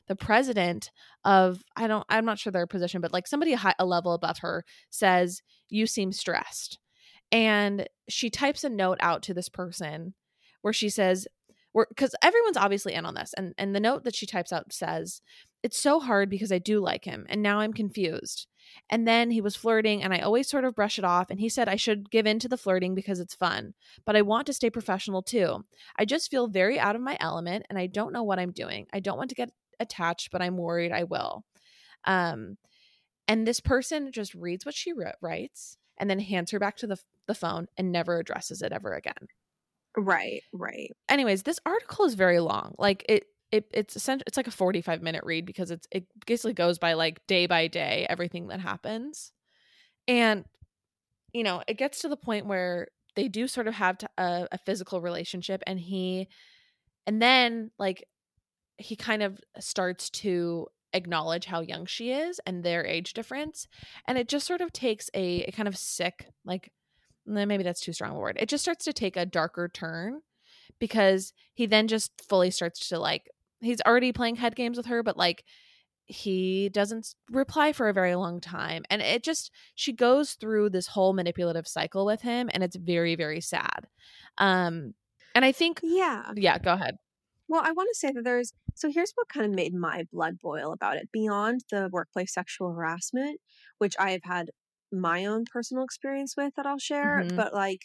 the 0.08 0.16
president 0.16 0.90
of 1.24 1.62
I 1.76 1.86
don't 1.86 2.04
I'm 2.08 2.24
not 2.24 2.38
sure 2.38 2.52
their 2.52 2.66
position, 2.66 3.00
but 3.00 3.12
like 3.12 3.26
somebody 3.26 3.54
high, 3.54 3.74
a 3.78 3.86
level 3.86 4.12
above 4.12 4.38
her 4.38 4.64
says 4.90 5.42
you 5.68 5.86
seem 5.86 6.12
stressed, 6.12 6.78
and 7.32 7.88
she 8.08 8.30
types 8.30 8.64
a 8.64 8.68
note 8.68 8.98
out 9.00 9.22
to 9.22 9.34
this 9.34 9.48
person 9.48 10.14
where 10.62 10.72
she 10.72 10.88
says 10.88 11.26
because 11.88 12.14
everyone's 12.22 12.56
obviously 12.56 12.94
in 12.94 13.04
on 13.04 13.14
this 13.14 13.34
and 13.36 13.54
and 13.58 13.74
the 13.74 13.80
note 13.80 14.04
that 14.04 14.14
she 14.14 14.26
types 14.26 14.52
out 14.52 14.72
says 14.72 15.20
it's 15.62 15.80
so 15.80 15.98
hard 15.98 16.30
because 16.30 16.52
i 16.52 16.58
do 16.58 16.80
like 16.80 17.04
him 17.04 17.26
and 17.28 17.42
now 17.42 17.60
i'm 17.60 17.72
confused. 17.72 18.46
And 18.88 19.06
then 19.06 19.30
he 19.30 19.42
was 19.42 19.56
flirting 19.56 20.02
and 20.02 20.14
i 20.14 20.20
always 20.20 20.48
sort 20.48 20.64
of 20.64 20.74
brush 20.74 20.98
it 20.98 21.04
off 21.04 21.30
and 21.30 21.38
he 21.38 21.48
said 21.48 21.68
i 21.68 21.76
should 21.76 22.10
give 22.10 22.26
in 22.26 22.38
to 22.38 22.48
the 22.48 22.56
flirting 22.56 22.94
because 22.94 23.20
it's 23.20 23.34
fun 23.34 23.74
but 24.06 24.16
i 24.16 24.22
want 24.22 24.46
to 24.46 24.52
stay 24.52 24.70
professional 24.70 25.22
too. 25.22 25.64
I 25.98 26.04
just 26.04 26.30
feel 26.30 26.46
very 26.46 26.78
out 26.78 26.96
of 26.96 27.02
my 27.02 27.16
element 27.20 27.66
and 27.68 27.78
i 27.78 27.86
don't 27.86 28.12
know 28.12 28.22
what 28.22 28.38
i'm 28.38 28.52
doing. 28.52 28.86
I 28.92 29.00
don't 29.00 29.18
want 29.18 29.30
to 29.30 29.34
get 29.34 29.50
attached, 29.80 30.30
but 30.30 30.42
I'm 30.42 30.56
worried 30.56 30.92
I 30.92 31.04
will. 31.04 31.44
Um, 32.04 32.56
and 33.26 33.46
this 33.46 33.60
person 33.60 34.12
just 34.12 34.34
reads 34.34 34.66
what 34.66 34.74
she 34.74 34.92
writes 35.20 35.76
and 35.98 36.10
then 36.10 36.18
hands 36.18 36.50
her 36.50 36.58
back 36.58 36.76
to 36.78 36.86
the, 36.86 36.98
the 37.26 37.34
phone 37.34 37.66
and 37.76 37.90
never 37.90 38.18
addresses 38.18 38.62
it 38.62 38.72
ever 38.72 38.94
again. 38.94 39.28
Right, 39.96 40.42
right. 40.52 40.90
Anyways, 41.08 41.44
this 41.44 41.60
article 41.64 42.04
is 42.04 42.14
very 42.14 42.40
long. 42.40 42.74
Like 42.78 43.04
it, 43.08 43.24
it 43.52 43.66
it's 43.72 43.94
essentially 43.94 44.24
it's 44.26 44.36
like 44.36 44.48
a 44.48 44.52
45 44.52 45.02
minute 45.02 45.22
read 45.24 45.46
because 45.46 45.70
it's 45.70 45.86
it 45.92 46.06
basically 46.26 46.54
goes 46.54 46.78
by 46.78 46.94
like 46.94 47.24
day 47.28 47.46
by 47.46 47.68
day 47.68 48.06
everything 48.10 48.48
that 48.48 48.60
happens. 48.60 49.32
And 50.08 50.44
you 51.32 51.44
know, 51.44 51.62
it 51.68 51.78
gets 51.78 52.00
to 52.00 52.08
the 52.08 52.16
point 52.16 52.46
where 52.46 52.88
they 53.14 53.28
do 53.28 53.46
sort 53.46 53.68
of 53.68 53.74
have 53.74 53.98
a, 54.18 54.48
a 54.50 54.58
physical 54.58 55.00
relationship 55.00 55.62
and 55.66 55.78
he 55.78 56.28
and 57.06 57.22
then 57.22 57.70
like 57.78 58.04
he 58.78 58.96
kind 58.96 59.22
of 59.22 59.40
starts 59.58 60.10
to 60.10 60.66
acknowledge 60.92 61.46
how 61.46 61.60
young 61.60 61.86
she 61.86 62.12
is 62.12 62.40
and 62.46 62.62
their 62.62 62.86
age 62.86 63.12
difference 63.14 63.66
and 64.06 64.16
it 64.16 64.28
just 64.28 64.46
sort 64.46 64.60
of 64.60 64.72
takes 64.72 65.10
a, 65.12 65.42
a 65.42 65.50
kind 65.50 65.66
of 65.66 65.76
sick 65.76 66.28
like 66.44 66.70
maybe 67.26 67.64
that's 67.64 67.80
too 67.80 67.92
strong 67.92 68.14
a 68.14 68.18
word 68.18 68.36
it 68.38 68.48
just 68.48 68.62
starts 68.62 68.84
to 68.84 68.92
take 68.92 69.16
a 69.16 69.26
darker 69.26 69.68
turn 69.68 70.20
because 70.78 71.32
he 71.54 71.66
then 71.66 71.88
just 71.88 72.12
fully 72.28 72.50
starts 72.50 72.88
to 72.88 72.98
like 72.98 73.28
he's 73.60 73.80
already 73.86 74.12
playing 74.12 74.36
head 74.36 74.54
games 74.54 74.76
with 74.76 74.86
her 74.86 75.02
but 75.02 75.16
like 75.16 75.42
he 76.06 76.68
doesn't 76.68 77.14
reply 77.30 77.72
for 77.72 77.88
a 77.88 77.94
very 77.94 78.14
long 78.14 78.40
time 78.40 78.84
and 78.88 79.02
it 79.02 79.24
just 79.24 79.50
she 79.74 79.92
goes 79.92 80.34
through 80.34 80.70
this 80.70 80.86
whole 80.86 81.12
manipulative 81.12 81.66
cycle 81.66 82.06
with 82.06 82.20
him 82.20 82.48
and 82.52 82.62
it's 82.62 82.76
very 82.76 83.16
very 83.16 83.40
sad 83.40 83.88
um 84.38 84.94
and 85.34 85.44
i 85.44 85.50
think 85.50 85.80
yeah. 85.82 86.30
Yeah 86.36 86.58
go 86.58 86.74
ahead. 86.74 86.96
Well, 87.48 87.62
I 87.64 87.72
want 87.72 87.88
to 87.92 87.98
say 87.98 88.12
that 88.12 88.24
there's 88.24 88.52
so 88.74 88.90
here's 88.92 89.12
what 89.14 89.28
kind 89.28 89.46
of 89.46 89.52
made 89.52 89.74
my 89.74 90.04
blood 90.12 90.38
boil 90.40 90.72
about 90.72 90.96
it. 90.96 91.10
Beyond 91.12 91.62
the 91.70 91.88
workplace 91.90 92.34
sexual 92.34 92.72
harassment, 92.72 93.40
which 93.78 93.94
I 93.98 94.10
have 94.12 94.24
had 94.24 94.50
my 94.92 95.26
own 95.26 95.44
personal 95.50 95.84
experience 95.84 96.34
with 96.36 96.54
that 96.56 96.66
I'll 96.66 96.78
share, 96.78 97.22
mm-hmm. 97.24 97.36
but 97.36 97.54
like 97.54 97.80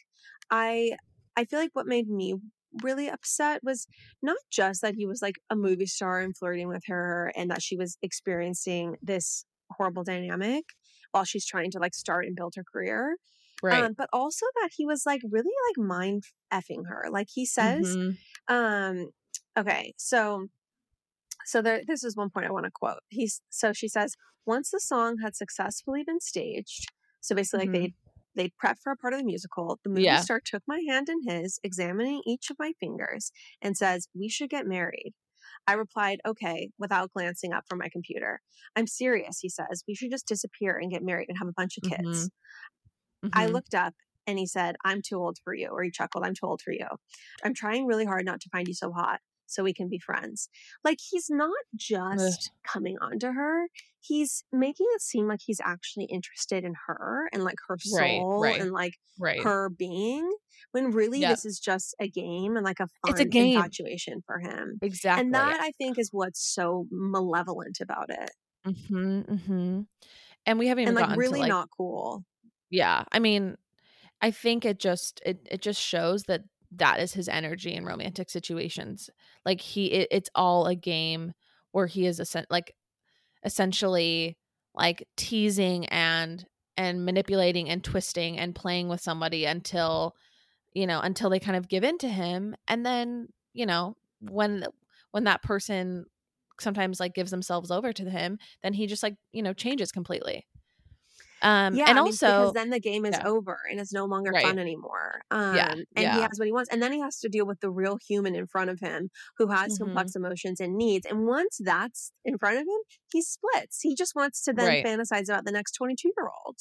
I 0.52 0.92
I 1.36 1.46
feel 1.46 1.60
like 1.60 1.72
what 1.74 1.88
made 1.88 2.08
me 2.08 2.36
really 2.84 3.10
upset 3.10 3.62
was 3.64 3.88
not 4.22 4.38
just 4.52 4.82
that 4.82 4.96
he 4.96 5.08
was 5.08 5.22
like 5.22 5.36
a 5.50 5.56
movie 5.56 5.88
star 5.88 6.20
and 6.20 6.38
flirting 6.38 6.68
with 6.68 6.84
her 6.86 7.32
and 7.36 7.50
that 7.50 7.64
she 7.64 7.76
was 7.76 7.98
experiencing 8.04 8.96
this 9.02 9.44
horrible 9.72 10.04
dynamic 10.04 10.66
while 11.12 11.24
she's 11.24 11.48
trying 11.48 11.72
to 11.72 11.80
like 11.80 11.96
start 11.96 12.26
and 12.26 12.36
build 12.36 12.54
her 12.56 12.64
career, 12.72 13.16
Right. 13.62 13.84
Um, 13.84 13.94
but 13.98 14.10
also 14.14 14.46
that 14.62 14.70
he 14.76 14.86
was 14.86 15.04
like 15.06 15.22
really 15.30 15.52
like 15.70 15.86
mind 15.86 16.24
effing 16.54 16.88
her. 16.88 17.08
Like 17.12 17.28
he 17.34 17.46
says, 17.46 17.96
Mhm. 17.96 18.18
um, 18.48 19.10
okay, 19.58 19.94
so 19.98 20.48
so 21.50 21.62
there 21.62 21.82
this 21.88 22.04
is 22.04 22.16
one 22.16 22.30
point 22.30 22.46
I 22.48 22.52
want 22.52 22.66
to 22.66 22.72
quote. 22.72 23.00
He's 23.10 23.42
so 23.50 23.74
she 23.74 23.88
says, 23.88 24.16
once 24.46 24.72
the 24.72 24.80
song 24.80 25.18
had 25.24 25.36
successfully 25.36 26.04
been 26.04 26.20
staged, 26.22 26.92
so 27.22 27.36
basically 27.36 27.62
like 27.68 27.72
Mhm. 27.72 27.74
they 27.74 27.94
they 28.36 28.50
prep 28.58 28.78
for 28.80 28.92
a 28.92 28.98
part 28.98 29.14
of 29.14 29.20
the 29.20 29.26
musical, 29.26 29.80
the 29.84 29.90
movie 29.90 30.04
Yeah. 30.04 30.20
star 30.20 30.40
took 30.44 30.64
my 30.68 30.82
hand 30.88 31.10
in 31.10 31.24
his, 31.28 31.60
examining 31.64 32.22
each 32.26 32.50
of 32.52 32.58
my 32.60 32.74
fingers, 32.80 33.32
and 33.62 33.76
says, 33.76 34.08
We 34.16 34.30
should 34.30 34.50
get 34.50 34.68
married. 34.68 35.14
I 35.68 35.74
replied, 35.74 36.22
Okay, 36.28 36.72
without 36.80 37.12
glancing 37.14 37.54
up 37.54 37.66
from 37.70 37.80
my 37.80 37.90
computer. 37.92 38.42
I'm 38.76 38.88
serious, 38.88 39.40
he 39.42 39.50
says. 39.50 39.84
We 39.88 39.96
should 39.96 40.12
just 40.12 40.28
disappear 40.28 40.78
and 40.78 40.92
get 40.92 41.04
married 41.04 41.30
and 41.30 41.38
have 41.40 41.48
a 41.50 41.54
bunch 41.54 41.78
of 41.78 41.84
kids. 41.84 42.30
I 43.34 43.46
Mhm. 43.46 43.54
looked 43.54 43.74
up 43.74 43.94
and 44.28 44.38
he 44.40 44.46
said, 44.46 44.76
I'm 44.86 45.02
too 45.02 45.18
old 45.18 45.38
for 45.44 45.54
you. 45.54 45.68
Or 45.70 45.84
he 45.84 45.92
chuckled, 45.92 46.24
I'm 46.26 46.34
too 46.36 46.46
old 46.46 46.62
for 46.62 46.72
you. 46.72 46.88
I'm 47.44 47.54
trying 47.54 47.86
really 47.86 48.06
hard 48.06 48.26
not 48.26 48.42
to 48.42 48.50
find 48.50 48.68
you 48.68 48.74
so 48.74 48.92
hot 48.92 49.22
so 49.50 49.64
we 49.64 49.74
can 49.74 49.90
be 49.90 50.00
friends. 50.00 50.50
Like 50.84 51.00
he's 51.10 51.30
not 51.30 51.52
just 51.76 52.52
coming 52.64 52.98
on 53.02 53.20
to 53.20 53.34
her, 53.34 53.68
he's 54.00 54.44
making 54.52 54.88
it 54.92 55.02
seem 55.02 55.28
like 55.28 55.40
he's 55.44 55.62
actually 55.64 56.06
interested 56.06 56.64
in 56.64 56.74
her 56.88 57.30
and 57.34 57.44
like 57.44 57.58
her 57.68 57.78
soul 57.80 58.42
right. 58.42 58.60
and 58.60 58.72
like 58.72 58.94
right. 59.20 59.42
her 59.44 59.70
being 59.70 60.30
when 60.72 60.92
really 60.92 61.20
Yeah. 61.22 61.30
this 61.30 61.46
is 61.46 61.60
just 61.60 61.96
a 62.00 62.10
game 62.10 62.56
and 62.56 62.66
like 62.66 62.80
a 62.80 62.88
fun 63.06 63.12
It's 63.12 63.20
a 63.20 63.26
game. 63.26 63.56
infatuation 63.56 64.22
for 64.26 64.40
him. 64.40 64.82
exactly. 64.82 65.24
And 65.24 65.34
that 65.34 65.60
I 65.60 65.72
think 65.78 65.98
is 65.98 66.10
what's 66.12 66.42
so 66.54 66.88
malevolent 66.92 67.80
about 67.82 68.10
it. 68.10 68.32
hmm 68.66 69.22
hmm 69.22 69.82
And 70.46 70.60
we 70.60 70.68
haven't 70.68 70.84
even 70.84 70.96
And 70.96 70.96
like 70.96 71.08
really 71.08 71.40
to 71.40 71.40
like 71.42 71.50
not 71.50 71.70
cool. 71.76 72.26
yeah. 72.70 73.04
I 73.12 73.20
mean, 73.20 73.58
I 74.22 74.32
think 74.32 74.66
it 74.66 74.80
just 74.80 75.22
it 75.26 75.48
it 75.52 75.62
just 75.62 75.82
shows 75.82 76.24
that 76.26 76.44
that 76.72 77.00
is 77.00 77.14
his 77.14 77.28
energy 77.28 77.74
in 77.74 77.86
romantic 77.86 78.30
situations. 78.30 79.10
Like 79.46 79.62
he 79.62 79.88
it, 79.88 80.08
it's 80.12 80.30
all 80.36 80.68
a 80.68 80.76
game 80.76 81.34
where 81.72 81.88
he 81.88 82.06
is 82.06 82.20
essen- 82.20 82.46
like 82.50 82.76
essentially 83.44 84.38
like 84.76 85.08
teasing 85.18 85.86
and 85.88 86.46
and 86.78 87.06
manipulating 87.06 87.70
and 87.70 87.84
twisting 87.84 88.38
and 88.38 88.56
playing 88.56 88.88
with 88.88 89.02
somebody 89.02 89.46
until 89.46 90.16
you 90.74 90.86
know 90.86 91.00
until 91.00 91.30
they 91.30 91.40
kind 91.40 91.58
of 91.58 91.68
give 91.68 91.84
in 91.84 91.98
to 91.98 92.08
him 92.08 92.56
and 92.68 92.86
then 92.86 93.28
you 93.54 93.66
know 93.66 93.96
when 94.22 94.66
when 95.12 95.24
that 95.24 95.42
person 95.42 96.06
sometimes 96.60 97.00
like 97.00 97.14
gives 97.14 97.32
themselves 97.32 97.72
over 97.72 97.92
to 97.92 98.10
him 98.10 98.38
then 98.62 98.74
he 98.74 98.86
just 98.86 99.04
like 99.04 99.16
you 99.32 99.42
know 99.42 99.54
changes 99.54 99.92
completely 99.92 100.46
um 101.42 101.74
yeah, 101.76 101.86
and 101.90 101.98
I 102.00 102.02
mean, 102.02 102.08
also 102.14 102.28
because 102.28 102.54
then 102.54 102.70
the 102.70 102.80
game 102.80 103.06
is 103.06 103.18
yeah. 103.18 103.28
over 103.28 103.58
and 103.70 103.80
it's 103.80 103.94
no 103.94 104.06
longer 104.06 104.32
Right. 104.32 104.44
fun 104.46 104.60
anymore. 104.60 105.22
Um, 105.32 105.56
Yeah, 105.56 105.72
and 105.72 105.86
he 105.98 106.22
has 106.22 106.38
what 106.38 106.46
he 106.48 106.52
wants, 106.52 106.70
and 106.72 106.82
then 106.84 106.92
he 106.92 107.00
has 107.00 107.20
to 107.20 107.30
deal 107.30 107.46
with 107.46 107.60
the 107.62 107.72
real 107.72 107.98
human 108.08 108.36
in 108.36 108.46
front 108.48 108.70
of 108.70 108.80
him 108.80 109.10
who 109.38 109.48
has 109.48 109.78
Mhm. 109.78 109.86
complex 109.86 110.16
emotions 110.16 110.60
and 110.60 110.76
needs. 110.76 111.06
And 111.06 111.26
once 111.28 111.58
that's 111.64 112.12
in 112.26 112.38
front 112.38 112.58
of 112.58 112.62
him, 112.64 112.82
he 113.12 113.22
splits. 113.22 113.80
He 113.82 113.96
just 113.96 114.16
wants 114.16 114.42
to 114.44 114.54
then 114.54 114.68
Right. 114.68 114.86
fantasize 114.86 115.30
about 115.30 115.46
the 115.46 115.52
next 115.52 115.72
twenty-two 115.74 116.12
year 116.18 116.28
old. 116.46 116.58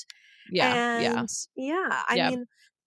yeah 0.51 1.01
yeah 1.01 1.19
And 1.21 1.29
yeah, 1.57 2.03
I 2.09 2.15
Yeah. 2.17 2.31
mean, 2.31 2.45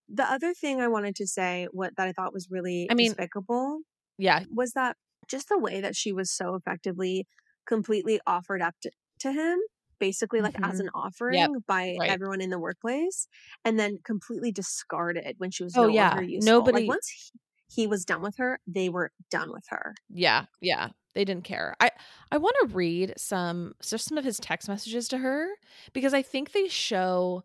the 0.10 0.24
other 0.24 0.54
thing 0.54 0.82
I 0.82 0.88
wanted 0.88 1.16
to 1.18 1.28
say, 1.28 1.68
what 1.72 1.96
that 1.98 2.08
I 2.08 2.12
thought 2.14 2.34
was 2.34 2.48
really 2.50 2.88
I 2.90 2.94
mean- 2.96 3.10
despicable, 3.12 3.82
yeah 4.18 4.44
was 4.54 4.72
that 4.74 4.98
just 5.28 5.50
the 5.50 5.58
way 5.60 5.80
that 5.82 5.96
she 5.96 6.12
was 6.12 6.32
so 6.32 6.56
effectively 6.56 7.28
completely 7.68 8.20
offered 8.28 8.62
up 8.62 8.76
to, 8.82 8.92
to 9.20 9.32
him 9.32 9.60
basically 10.02 10.42
like 10.42 10.56
as 10.64 10.80
Mhm. 10.80 10.82
an 10.82 10.90
offering 10.96 11.62
by 11.68 12.00
right. 12.00 12.10
everyone 12.10 12.42
in 12.42 12.52
the 12.52 12.60
workplace 12.60 13.30
and 13.66 13.80
then 13.80 14.00
completely 14.04 14.52
discarded 14.52 15.36
when 15.40 15.52
she 15.52 15.64
was 15.64 15.76
Oh, 15.76 15.84
no 15.84 15.94
yeah. 15.94 16.10
longer 16.10 16.24
useful. 16.24 16.64
Nobody- 16.64 16.82
like 16.82 16.90
once 16.90 17.10
he, 17.10 17.40
he 17.84 17.88
was 17.88 18.06
done 18.06 18.22
with 18.22 18.38
her 18.38 18.60
they 18.68 18.90
were 18.90 19.12
done 19.32 19.52
with 19.54 19.66
her 19.70 19.96
Yeah, 20.10 20.46
yeah. 20.62 20.90
They 21.14 21.26
didn't 21.26 21.44
care. 21.44 21.76
I 21.82 21.92
I 22.32 22.38
want 22.38 22.56
to 22.62 22.68
read 22.76 23.14
some 23.18 23.74
just 23.84 24.08
some 24.08 24.18
of 24.18 24.24
his 24.24 24.40
text 24.40 24.70
messages 24.70 25.08
to 25.10 25.18
her 25.18 25.50
because 25.94 26.14
I 26.14 26.22
think 26.22 26.52
they 26.52 26.68
show 26.70 27.44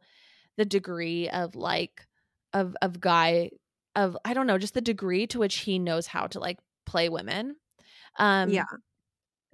the 0.57 0.65
degree 0.67 1.29
of 1.31 1.57
like 1.57 2.07
of 2.55 2.77
of 2.83 3.01
guy 3.01 3.51
of 3.97 4.17
I 4.25 4.35
don't 4.35 4.47
know, 4.49 4.59
just 4.59 4.75
the 4.75 4.81
degree 4.83 5.27
to 5.29 5.41
which 5.41 5.59
he 5.61 5.79
knows 5.81 6.07
how 6.09 6.27
to 6.29 6.41
like 6.41 6.59
play 6.87 7.09
women. 7.11 7.57
Um 8.19 8.51
yeah 8.53 8.65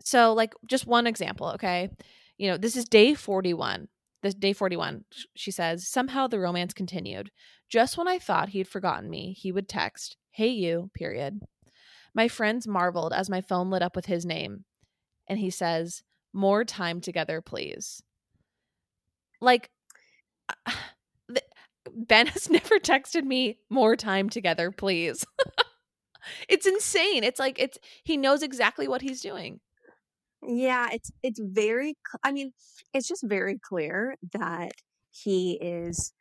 so 0.00 0.32
like 0.34 0.54
just 0.66 0.86
one 0.86 1.06
example, 1.06 1.48
okay? 1.52 1.90
You 2.38 2.50
know, 2.50 2.56
this 2.56 2.76
is 2.76 2.84
day 2.84 3.14
41. 3.14 3.88
This 4.22 4.34
day 4.34 4.52
41. 4.52 5.04
She 5.34 5.50
says, 5.50 5.88
"Somehow 5.88 6.26
the 6.26 6.38
romance 6.38 6.72
continued. 6.72 7.30
Just 7.68 7.96
when 7.98 8.08
I 8.08 8.18
thought 8.18 8.50
he'd 8.50 8.68
forgotten 8.68 9.10
me, 9.10 9.32
he 9.32 9.50
would 9.50 9.68
text, 9.68 10.16
"Hey 10.30 10.48
you," 10.48 10.90
period. 10.94 11.40
My 12.14 12.28
friends 12.28 12.68
marveled 12.68 13.12
as 13.12 13.30
my 13.30 13.40
phone 13.40 13.70
lit 13.70 13.82
up 13.82 13.96
with 13.96 14.06
his 14.06 14.24
name, 14.24 14.64
and 15.26 15.38
he 15.38 15.50
says, 15.50 16.02
"More 16.32 16.64
time 16.64 17.00
together, 17.00 17.40
please." 17.40 18.02
Like 19.40 19.70
uh, 20.48 20.72
the, 21.28 21.42
Ben 21.86 22.28
has 22.28 22.50
never 22.50 22.78
texted 22.78 23.24
me 23.24 23.58
more 23.68 23.96
time 23.96 24.28
together, 24.28 24.70
please. 24.70 25.26
it's 26.48 26.66
insane. 26.66 27.24
It's 27.24 27.40
like 27.40 27.58
it's 27.58 27.78
he 28.04 28.16
knows 28.16 28.42
exactly 28.42 28.88
what 28.88 29.02
he's 29.02 29.20
doing. 29.20 29.60
Yeah 30.46 30.88
it's 30.92 31.10
it's 31.22 31.40
very 31.40 31.96
cl- 32.06 32.20
i 32.24 32.32
mean 32.32 32.52
it's 32.92 33.06
just 33.06 33.22
very 33.24 33.58
clear 33.58 34.16
that 34.32 34.72
he 35.10 35.58
is 35.60 36.12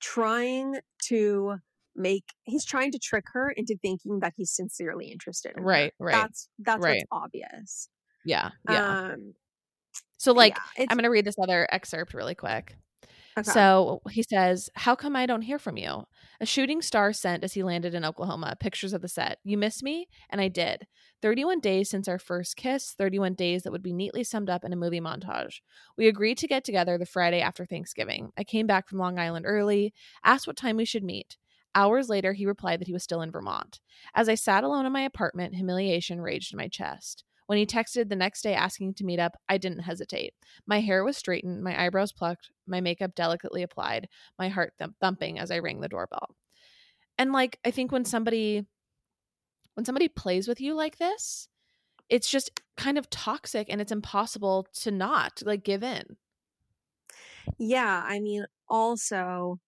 trying 0.00 0.76
to 1.02 1.56
make 1.94 2.24
he's 2.44 2.64
trying 2.64 2.92
to 2.92 2.98
trick 2.98 3.24
her 3.32 3.50
into 3.50 3.76
thinking 3.80 4.20
that 4.20 4.34
he's 4.36 4.50
sincerely 4.50 5.06
interested 5.06 5.52
in 5.56 5.62
her. 5.62 5.68
Right, 5.68 5.92
right. 5.98 6.12
that's 6.12 6.48
that's 6.58 6.82
right. 6.82 7.02
what's 7.10 7.24
obvious 7.24 7.88
Yeah, 8.24 8.50
yeah. 8.68 9.10
um 9.12 9.34
so 10.18 10.32
like 10.32 10.56
yeah, 10.78 10.86
I'm 10.88 10.96
going 10.96 11.04
to 11.04 11.10
read 11.10 11.24
this 11.24 11.36
other 11.42 11.66
excerpt 11.70 12.14
really 12.14 12.34
quick. 12.34 12.76
Okay. 13.38 13.50
So 13.50 14.02
he 14.10 14.22
says, 14.22 14.70
How 14.74 14.94
come 14.94 15.16
I 15.16 15.26
don't 15.26 15.42
hear 15.42 15.58
from 15.58 15.76
you? 15.76 16.04
A 16.40 16.46
shooting 16.46 16.82
star 16.82 17.12
sent 17.12 17.44
as 17.44 17.54
he 17.54 17.62
landed 17.62 17.94
in 17.94 18.04
Oklahoma 18.04 18.56
pictures 18.58 18.92
of 18.92 19.02
the 19.02 19.08
set. 19.08 19.38
You 19.44 19.58
miss 19.58 19.82
me? 19.82 20.08
And 20.30 20.40
I 20.40 20.48
did. 20.48 20.86
31 21.22 21.60
days 21.60 21.88
since 21.90 22.08
our 22.08 22.18
first 22.18 22.56
kiss, 22.56 22.94
31 22.96 23.34
days 23.34 23.62
that 23.62 23.72
would 23.72 23.82
be 23.82 23.92
neatly 23.92 24.24
summed 24.24 24.50
up 24.50 24.64
in 24.64 24.72
a 24.72 24.76
movie 24.76 25.00
montage. 25.00 25.60
We 25.96 26.08
agreed 26.08 26.38
to 26.38 26.48
get 26.48 26.64
together 26.64 26.98
the 26.98 27.06
Friday 27.06 27.40
after 27.40 27.64
Thanksgiving. 27.64 28.32
I 28.36 28.44
came 28.44 28.66
back 28.66 28.88
from 28.88 28.98
Long 28.98 29.18
Island 29.18 29.46
early, 29.46 29.94
asked 30.24 30.46
what 30.46 30.56
time 30.56 30.76
we 30.76 30.84
should 30.84 31.04
meet. 31.04 31.36
Hours 31.74 32.08
later, 32.08 32.32
he 32.32 32.46
replied 32.46 32.80
that 32.80 32.86
he 32.86 32.94
was 32.94 33.02
still 33.02 33.20
in 33.20 33.30
Vermont. 33.30 33.80
As 34.14 34.30
I 34.30 34.34
sat 34.34 34.64
alone 34.64 34.86
in 34.86 34.92
my 34.92 35.02
apartment, 35.02 35.54
humiliation 35.54 36.22
raged 36.22 36.52
in 36.52 36.56
my 36.56 36.68
chest. 36.68 37.22
When 37.46 37.58
he 37.58 37.66
texted 37.66 38.08
the 38.08 38.16
next 38.16 38.42
day 38.42 38.54
asking 38.54 38.94
to 38.94 39.04
meet 39.04 39.18
up, 39.20 39.36
I 39.48 39.58
didn't 39.58 39.80
hesitate. 39.80 40.34
My 40.66 40.80
hair 40.80 41.04
was 41.04 41.16
straightened, 41.16 41.62
my 41.62 41.80
eyebrows 41.86 42.12
plucked, 42.12 42.50
my 42.66 42.80
makeup 42.80 43.14
delicately 43.14 43.62
applied, 43.62 44.08
my 44.38 44.48
heart 44.48 44.74
thump- 44.78 44.96
thumping 45.00 45.38
as 45.38 45.50
I 45.50 45.58
rang 45.60 45.80
the 45.80 45.88
doorbell. 45.88 46.36
And 47.18 47.32
like 47.32 47.58
I 47.64 47.70
think 47.70 47.92
when 47.92 48.04
somebody 48.04 48.66
when 49.74 49.84
somebody 49.84 50.08
plays 50.08 50.48
with 50.48 50.60
you 50.60 50.74
like 50.74 50.98
this, 50.98 51.48
it's 52.08 52.30
just 52.30 52.62
kind 52.76 52.98
of 52.98 53.10
toxic 53.10 53.68
and 53.70 53.80
it's 53.80 53.92
impossible 53.92 54.66
to 54.74 54.90
not 54.90 55.42
like 55.44 55.64
give 55.64 55.82
in. 55.82 56.16
yeah 57.58 58.02
i 58.06 58.18
mean 58.20 58.44
also 58.68 59.60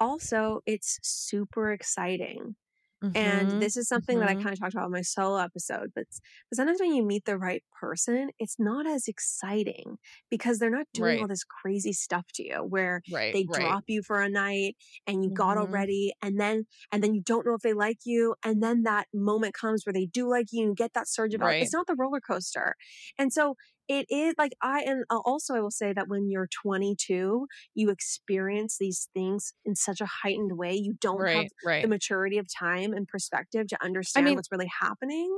also 0.00 0.60
it's 0.66 0.98
super 1.02 1.72
exciting 1.72 2.56
Mhm, 3.02 3.14
And 3.14 3.60
this 3.60 3.78
is 3.78 3.88
something 3.88 4.18
that 4.18 4.28
I 4.28 4.34
mhm. 4.34 4.46
kind 4.46 4.52
of 4.52 4.60
talked 4.60 4.74
about 4.74 4.86
in 4.86 4.92
my 4.92 5.00
solo 5.00 5.38
episode, 5.38 5.90
but, 5.94 6.04
but 6.50 6.56
sometimes 6.56 6.80
when 6.80 6.92
you 6.94 7.02
meet 7.02 7.24
the 7.24 7.38
right 7.38 7.64
person, 7.80 8.28
it's 8.38 8.56
not 8.58 8.86
as 8.86 9.08
exciting 9.08 9.96
because 10.30 10.58
they're 10.58 10.68
not 10.70 10.86
doing 10.92 11.18
all 11.18 11.26
this 11.26 11.42
crazy 11.42 11.94
stuff 11.94 12.26
to 12.34 12.44
you 12.46 12.56
where 12.58 13.00
right, 13.08 13.32
they 13.32 13.44
right. 13.46 13.78
drop 13.84 13.84
you 13.86 14.02
for 14.02 14.20
a 14.20 14.28
night 14.28 14.76
and 15.06 15.24
you 15.24 15.30
got 15.30 15.56
Mhm. 15.56 15.56
already 15.56 16.12
and 16.20 16.38
then 16.38 16.64
and 16.92 17.02
then 17.02 17.14
you 17.14 17.22
don't 17.22 17.46
know 17.46 17.54
if 17.54 17.62
they 17.62 17.72
like 17.72 17.98
you 18.04 18.34
and 18.44 18.62
then 18.62 18.82
that 18.82 19.06
moment 19.14 19.54
comes 19.54 19.84
where 19.86 19.94
they 19.94 20.06
do 20.06 20.28
like 20.28 20.48
you 20.52 20.60
and 20.62 20.70
you 20.72 20.74
get 20.74 20.92
that 20.92 21.08
surge 21.08 21.32
of 21.34 21.40
Right. 21.40 21.58
it's 21.58 21.72
not 21.72 21.86
the 21.86 21.96
roller 21.98 22.20
coaster. 22.20 22.74
And 23.18 23.32
so 23.32 23.56
it 23.88 24.06
is 24.10 24.34
like 24.38 24.52
I 24.62 24.82
and 24.82 25.04
uh, 25.10 25.18
also 25.24 25.54
I 25.54 25.60
will 25.60 25.70
say 25.70 25.92
that 25.92 26.08
when 26.08 26.28
you're 26.28 26.48
22, 26.62 27.46
you 27.74 27.90
experience 27.90 28.76
these 28.78 29.08
things 29.14 29.52
in 29.64 29.74
such 29.76 30.00
a 30.00 30.06
heightened 30.06 30.58
way. 30.58 30.74
You 30.74 30.94
don't 31.00 31.18
have 31.20 31.26
Right, 31.36 31.52
right. 31.64 31.82
the 31.82 31.88
maturity 31.88 32.38
of 32.38 32.46
time 32.52 32.92
and 32.92 33.06
perspective 33.06 33.68
to 33.68 33.84
understand 33.84 34.24
mean- 34.26 34.34
what's 34.36 34.50
really 34.50 34.70
happening. 34.80 35.36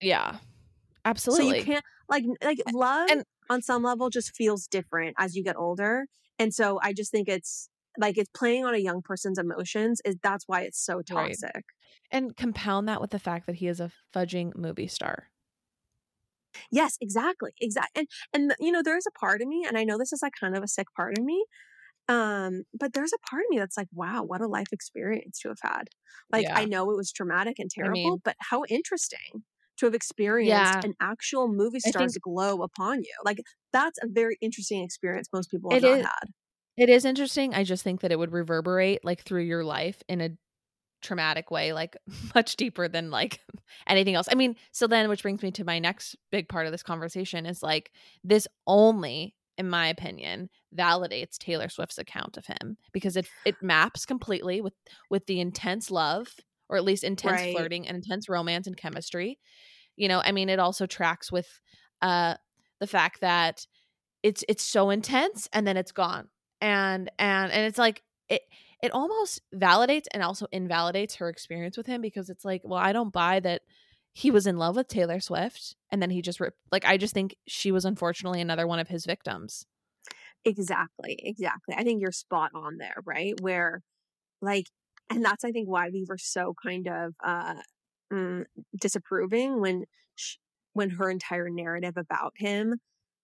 yeah. 0.00 0.36
absolutely. 1.04 1.50
So 1.50 1.56
you 1.56 1.64
can't 1.64 1.84
like 2.08 2.24
like 2.42 2.58
love 2.72 3.08
and- 3.10 3.24
on 3.50 3.60
some 3.62 3.82
level 3.82 4.08
just 4.10 4.34
feels 4.36 4.66
different 4.66 5.14
as 5.18 5.34
you 5.36 5.42
get 5.44 5.56
older. 5.56 6.06
And 6.38 6.54
so 6.54 6.78
I 6.82 6.92
just 6.92 7.10
think 7.10 7.28
it's 7.28 7.68
like 7.98 8.16
it's 8.16 8.30
playing 8.34 8.64
on 8.64 8.74
a 8.74 8.78
young 8.78 9.02
person's 9.02 9.38
emotions 9.38 10.00
is 10.04 10.16
that's 10.22 10.44
why 10.46 10.62
it's 10.62 10.82
so 10.82 10.96
Right. 10.96 11.06
toxic. 11.40 11.64
and 12.10 12.36
compound 12.36 12.88
that 12.88 13.00
with 13.00 13.10
the 13.10 13.18
fact 13.18 13.46
that 13.46 13.56
he 13.56 13.66
is 13.66 13.80
a 13.80 13.90
fudging 14.14 14.56
movie 14.56 14.86
star. 14.88 15.28
Yes, 16.70 16.96
exactly. 17.00 17.52
Exactly. 17.60 18.00
And 18.02 18.08
and 18.32 18.54
you 18.60 18.72
know, 18.72 18.82
there's 18.82 19.06
a 19.06 19.10
part 19.18 19.42
of 19.42 19.48
me, 19.48 19.64
and 19.66 19.76
I 19.78 19.84
know 19.84 19.98
this 19.98 20.12
is 20.12 20.22
like 20.22 20.34
kind 20.38 20.56
of 20.56 20.62
a 20.62 20.68
sick 20.68 20.86
part 20.96 21.16
of 21.18 21.24
me. 21.24 21.44
Um, 22.08 22.64
but 22.74 22.92
there's 22.94 23.12
a 23.12 23.18
part 23.30 23.42
of 23.44 23.50
me 23.50 23.58
that's 23.58 23.76
like, 23.76 23.88
wow, 23.92 24.24
what 24.24 24.40
a 24.40 24.48
life 24.48 24.72
experience 24.72 25.40
to 25.40 25.48
have 25.48 25.58
had. 25.62 25.84
Like, 26.32 26.48
Yeah. 26.48 26.56
I 26.56 26.66
know 26.66 26.90
it 26.90 26.96
was 26.96 27.12
traumatic 27.12 27.58
and 27.58 27.70
I 27.80 27.88
terrible, 27.88 27.88
mean 27.88 28.22
but 28.24 28.36
how 28.40 28.64
interesting 28.68 29.44
to 29.78 29.86
have 29.86 29.94
experienced 29.94 30.76
Yeah. 30.76 30.84
an 30.84 30.94
actual 31.00 31.48
movie 31.48 31.80
star's 31.80 32.16
think 32.16 32.18
glow 32.18 32.62
upon 32.62 33.04
you. 33.04 33.14
Like, 33.24 33.38
that's 33.72 33.98
a 34.02 34.08
very 34.08 34.36
interesting 34.42 34.82
experience 34.84 35.28
most 35.32 35.50
people 35.50 35.72
have 35.72 35.80
not 35.82 36.00
is 36.00 36.08
had. 36.12 36.32
it 36.76 36.90
is 36.90 37.04
interesting. 37.04 37.54
I 37.54 37.64
just 37.64 37.84
think 37.84 38.00
that 38.02 38.12
it 38.12 38.18
would 38.18 38.32
reverberate 38.32 39.04
like 39.04 39.22
through 39.22 39.44
your 39.44 39.64
life 39.64 40.02
in 40.08 40.20
a 40.22 40.30
traumatic 41.02 41.50
way, 41.50 41.72
like 41.72 41.96
much 42.34 42.56
deeper 42.56 42.88
than 42.88 43.10
like 43.10 43.40
anything 43.86 44.14
else. 44.14 44.28
I 44.30 44.34
mean, 44.34 44.56
so 44.72 44.86
then 44.86 45.08
which 45.08 45.22
brings 45.22 45.42
me 45.42 45.50
to 45.52 45.64
my 45.64 45.78
next 45.78 46.16
big 46.30 46.48
part 46.48 46.66
of 46.66 46.72
this 46.72 46.82
conversation 46.82 47.46
is 47.46 47.62
like 47.62 47.92
this 48.24 48.46
only 48.66 49.34
in 49.58 49.68
my 49.68 49.86
opinion 49.88 50.48
validates 50.74 51.36
Taylor 51.38 51.68
Swift's 51.68 51.98
account 51.98 52.36
of 52.38 52.46
him 52.46 52.76
because 52.92 53.16
it 53.16 53.28
it 53.44 53.62
maps 53.62 54.06
completely 54.06 54.60
with 54.60 54.72
with 55.10 55.26
the 55.26 55.40
intense 55.40 55.90
love 55.90 56.28
or 56.68 56.76
at 56.78 56.84
least 56.84 57.04
intense 57.04 57.42
Right. 57.42 57.52
flirting 57.52 57.86
and 57.86 57.96
intense 57.96 58.28
romance 58.28 58.66
and 58.66 58.76
chemistry. 58.76 59.38
You 59.96 60.08
know, 60.08 60.22
I 60.24 60.32
mean 60.32 60.48
it 60.48 60.58
also 60.58 60.86
tracks 60.86 61.30
with 61.30 61.60
uh 62.00 62.36
the 62.80 62.86
fact 62.86 63.20
that 63.20 63.66
it's 64.22 64.44
it's 64.48 64.62
so 64.62 64.90
intense 64.90 65.48
and 65.52 65.66
then 65.66 65.76
it's 65.76 65.92
gone. 65.92 66.28
And 66.60 67.10
and 67.18 67.52
and 67.52 67.66
it's 67.66 67.78
like 67.78 68.02
it 68.28 68.42
it 68.82 68.92
almost 68.92 69.40
validates 69.54 70.06
and 70.12 70.22
also 70.22 70.46
invalidates 70.52 71.16
her 71.16 71.28
experience 71.28 71.76
with 71.76 71.86
him 71.86 72.00
because 72.00 72.28
it's 72.30 72.44
like, 72.44 72.62
well, 72.64 72.80
I 72.80 72.92
don't 72.92 73.12
buy 73.12 73.40
that 73.40 73.62
he 74.12 74.30
was 74.30 74.46
in 74.46 74.58
love 74.58 74.76
with 74.76 74.88
Taylor 74.88 75.20
Swift 75.20 75.76
and 75.90 76.02
then 76.02 76.10
he 76.10 76.20
just 76.22 76.40
like 76.70 76.84
I 76.84 76.96
just 76.98 77.14
think 77.14 77.36
she 77.48 77.72
was 77.72 77.84
unfortunately 77.84 78.40
another 78.40 78.66
one 78.66 78.78
of 78.78 78.88
his 78.88 79.06
victims. 79.06 79.66
Exactly, 80.44 81.18
exactly. 81.22 81.74
I 81.76 81.84
think 81.84 82.00
you're 82.00 82.12
spot 82.12 82.50
on 82.54 82.78
there, 82.78 82.96
right? 83.04 83.34
Where 83.40 83.82
like 84.42 84.66
and 85.10 85.24
that's 85.24 85.44
I 85.44 85.52
think 85.52 85.68
why 85.68 85.90
we 85.90 86.04
were 86.08 86.18
so 86.18 86.54
kind 86.62 86.88
of 86.88 87.14
uh 87.24 87.56
mm, 88.12 88.44
disapproving 88.80 89.60
when 89.60 89.84
when 90.74 90.90
her 90.90 91.10
entire 91.10 91.50
narrative 91.50 91.96
about 91.96 92.34
him 92.36 92.80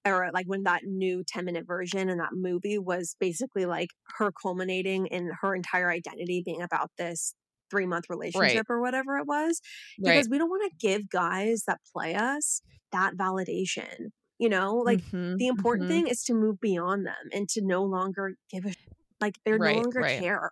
or 0.07 0.31
like 0.33 0.47
when 0.47 0.63
that 0.65 0.83
new 0.85 1.23
10 1.27 1.45
minute 1.45 1.67
version 1.67 2.09
and 2.09 2.21
that 2.21 2.33
movie 2.33 2.79
was 2.79 3.17
basically 3.21 3.67
like 3.67 3.91
her 4.19 4.31
culminating 4.33 5.07
in 5.07 5.31
her 5.43 5.55
entire 5.55 5.91
identity 5.91 6.43
being 6.45 6.63
about 6.63 6.91
this 6.99 7.35
three 7.71 7.87
month 7.87 8.07
Right. 8.35 8.63
relationship 8.63 8.67
or 8.71 8.81
whatever 8.81 9.17
it 9.19 9.27
was 9.27 9.61
Right. 9.99 10.05
because 10.05 10.29
we 10.31 10.39
don't 10.39 10.49
want 10.51 10.71
to 10.71 10.77
give 10.87 11.09
guys 11.09 11.65
that 11.67 11.81
play 11.95 12.15
us 12.15 12.63
that 12.93 13.15
validation 13.17 14.09
you 14.39 14.49
know 14.49 14.77
like 14.77 15.01
Mhm, 15.01 15.39
the 15.39 15.47
important 15.47 15.87
mhm. 15.87 15.89
thing 15.89 16.07
is 16.09 16.25
to 16.25 16.35
move 16.35 16.59
beyond 16.61 17.07
them 17.07 17.29
and 17.33 17.49
to 17.49 17.61
no 17.63 17.83
longer 17.85 18.35
give 18.51 18.65
a 18.65 18.73
like 19.21 19.35
they're 19.45 19.59
no 19.59 19.75
longer 19.75 20.05
right. 20.05 20.19
care 20.19 20.51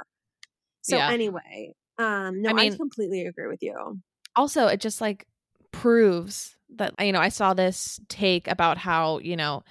so 0.82 1.00
Yeah. 1.00 1.08
anyway 1.08 1.72
um 1.98 2.40
no 2.42 2.56
I 2.56 2.70
i 2.70 2.78
completely 2.78 3.26
agree 3.26 3.46
with 3.48 3.62
you 3.62 4.00
also 4.34 4.66
it 4.66 4.80
just 4.80 5.00
like 5.00 5.26
proves 5.72 6.55
that 6.74 6.94
you 7.00 7.12
know 7.12 7.20
i 7.20 7.28
saw 7.28 7.54
this 7.54 8.00
take 8.08 8.48
about 8.48 8.78
how 8.78 9.18
you 9.18 9.36
know 9.36 9.62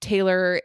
taylor 0.00 0.60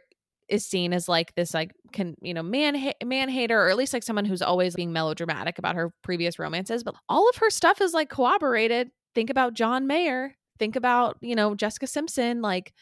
is 0.48 0.64
seen 0.64 0.92
as 0.92 1.08
like 1.08 1.34
this 1.34 1.54
like 1.54 1.72
can 1.92 2.16
you 2.20 2.34
know 2.34 2.42
man 2.42 2.74
ha- 2.74 3.04
man 3.04 3.28
hater 3.28 3.60
or 3.60 3.68
at 3.68 3.76
least 3.76 3.92
like 3.92 4.02
someone 4.02 4.24
who's 4.24 4.42
always 4.42 4.74
being 4.74 4.92
melodramatic 4.92 5.58
about 5.58 5.74
her 5.74 5.92
previous 6.02 6.38
romances 6.38 6.84
but 6.84 6.94
all 7.08 7.28
of 7.28 7.36
her 7.36 7.50
stuff 7.50 7.80
is 7.80 7.92
like 7.92 8.08
corroborated. 8.08 8.90
Think 9.14 9.30
about 9.30 9.54
john 9.54 9.86
mayer. 9.86 10.36
Think 10.58 10.76
about 10.76 11.16
you 11.20 11.34
know 11.34 11.54
jessica 11.54 11.86
simpson 11.86 12.42
like 12.42 12.72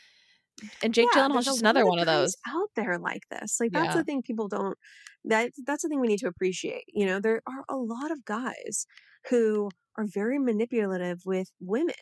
and 0.83 0.93
jake 0.93 1.09
yeah 1.15 1.29
gyllenhaal's 1.29 1.47
just 1.47 1.61
another 1.61 1.87
one 1.87 1.99
of 1.99 2.07
those. 2.07 2.37
out 2.49 2.71
there 2.77 2.99
like 2.99 3.23
this. 3.31 3.59
Like 3.61 3.73
that's 3.73 3.95
yeah. 3.95 4.01
the 4.01 4.05
thing 4.05 4.23
people 4.23 4.49
don't 4.49 4.77
that 5.25 5.53
that's 5.67 5.83
the 5.83 5.89
thing 5.89 6.01
we 6.01 6.09
need 6.09 6.21
to 6.21 6.29
appreciate 6.29 6.85
you 6.89 7.07
know? 7.07 7.21
There 7.21 7.41
are 7.47 7.65
a 7.69 7.77
lot 7.77 8.11
of 8.11 8.25
guys 8.25 8.87
who 9.31 9.71
are 9.97 10.07
very 10.07 10.39
manipulative 10.39 11.23
with 11.25 11.51
women 11.61 11.95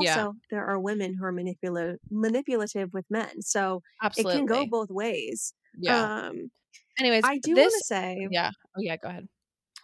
yeah. 0.00 0.16
also 0.16 0.36
there 0.50 0.64
are 0.64 0.78
women 0.78 1.14
who 1.14 1.24
are 1.24 1.32
manipulative 1.32 1.98
manipulative 2.10 2.92
with 2.92 3.04
men 3.10 3.42
so 3.42 3.82
it 4.16 4.26
can 4.26 4.46
go 4.46 4.66
both 4.66 4.90
ways 4.90 5.54
yeah. 5.78 6.26
um 6.26 6.50
anyways 6.98 7.22
i 7.24 7.38
do 7.38 7.54
want 7.54 7.72
to 7.72 7.84
say 7.84 8.26
yeah. 8.30 8.50
Oh 8.76 8.80
yeah 8.80 8.96
go 8.96 9.08
ahead. 9.08 9.28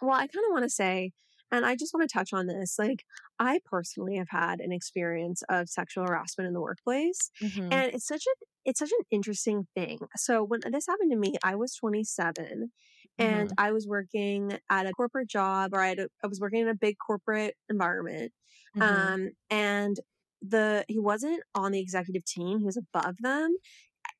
Well 0.01 0.15
i 0.15 0.27
kind 0.27 0.45
of 0.47 0.51
want 0.51 0.63
to 0.63 0.69
say 0.69 1.11
and 1.51 1.65
i 1.65 1.75
just 1.75 1.93
want 1.93 2.07
to 2.07 2.13
touch 2.13 2.33
on 2.33 2.47
this 2.47 2.75
like 2.77 3.03
i 3.39 3.59
personally 3.65 4.17
have 4.17 4.29
had 4.29 4.59
an 4.59 4.71
experience 4.71 5.43
of 5.49 5.69
sexual 5.69 6.05
harassment 6.05 6.47
in 6.47 6.53
the 6.53 6.61
workplace 6.61 7.31
hmm 7.39 7.71
and 7.71 7.93
it's 7.93 8.07
such 8.07 8.23
a 8.25 8.45
it's 8.65 8.79
such 8.79 8.91
an 8.91 9.05
interesting 9.11 9.65
thing. 9.75 9.97
So 10.17 10.43
when 10.43 10.59
this 10.69 10.87
happened 10.87 11.11
to 11.11 11.17
me 11.17 11.35
i 11.43 11.55
was 11.55 11.75
27 11.75 12.71
and 13.19 13.49
hmm 13.49 13.57
i 13.57 13.71
was 13.71 13.87
working 13.87 14.59
at 14.69 14.85
a 14.87 14.93
corporate 14.93 15.29
job 15.29 15.71
or 15.73 15.81
i, 15.81 15.89
a, 15.89 16.07
I 16.23 16.27
was 16.27 16.39
working 16.39 16.61
in 16.61 16.67
a 16.69 16.75
big 16.75 16.97
corporate 17.05 17.55
environment 17.69 18.31
hmm 18.75 19.07
um 19.09 19.29
and 19.49 19.97
the 20.41 20.85
he 20.87 20.99
wasn't 20.99 21.43
on 21.55 21.71
the 21.71 21.79
executive 21.79 22.25
team 22.25 22.59
he 22.59 22.65
was 22.65 22.77
above 22.77 23.17
them 23.21 23.55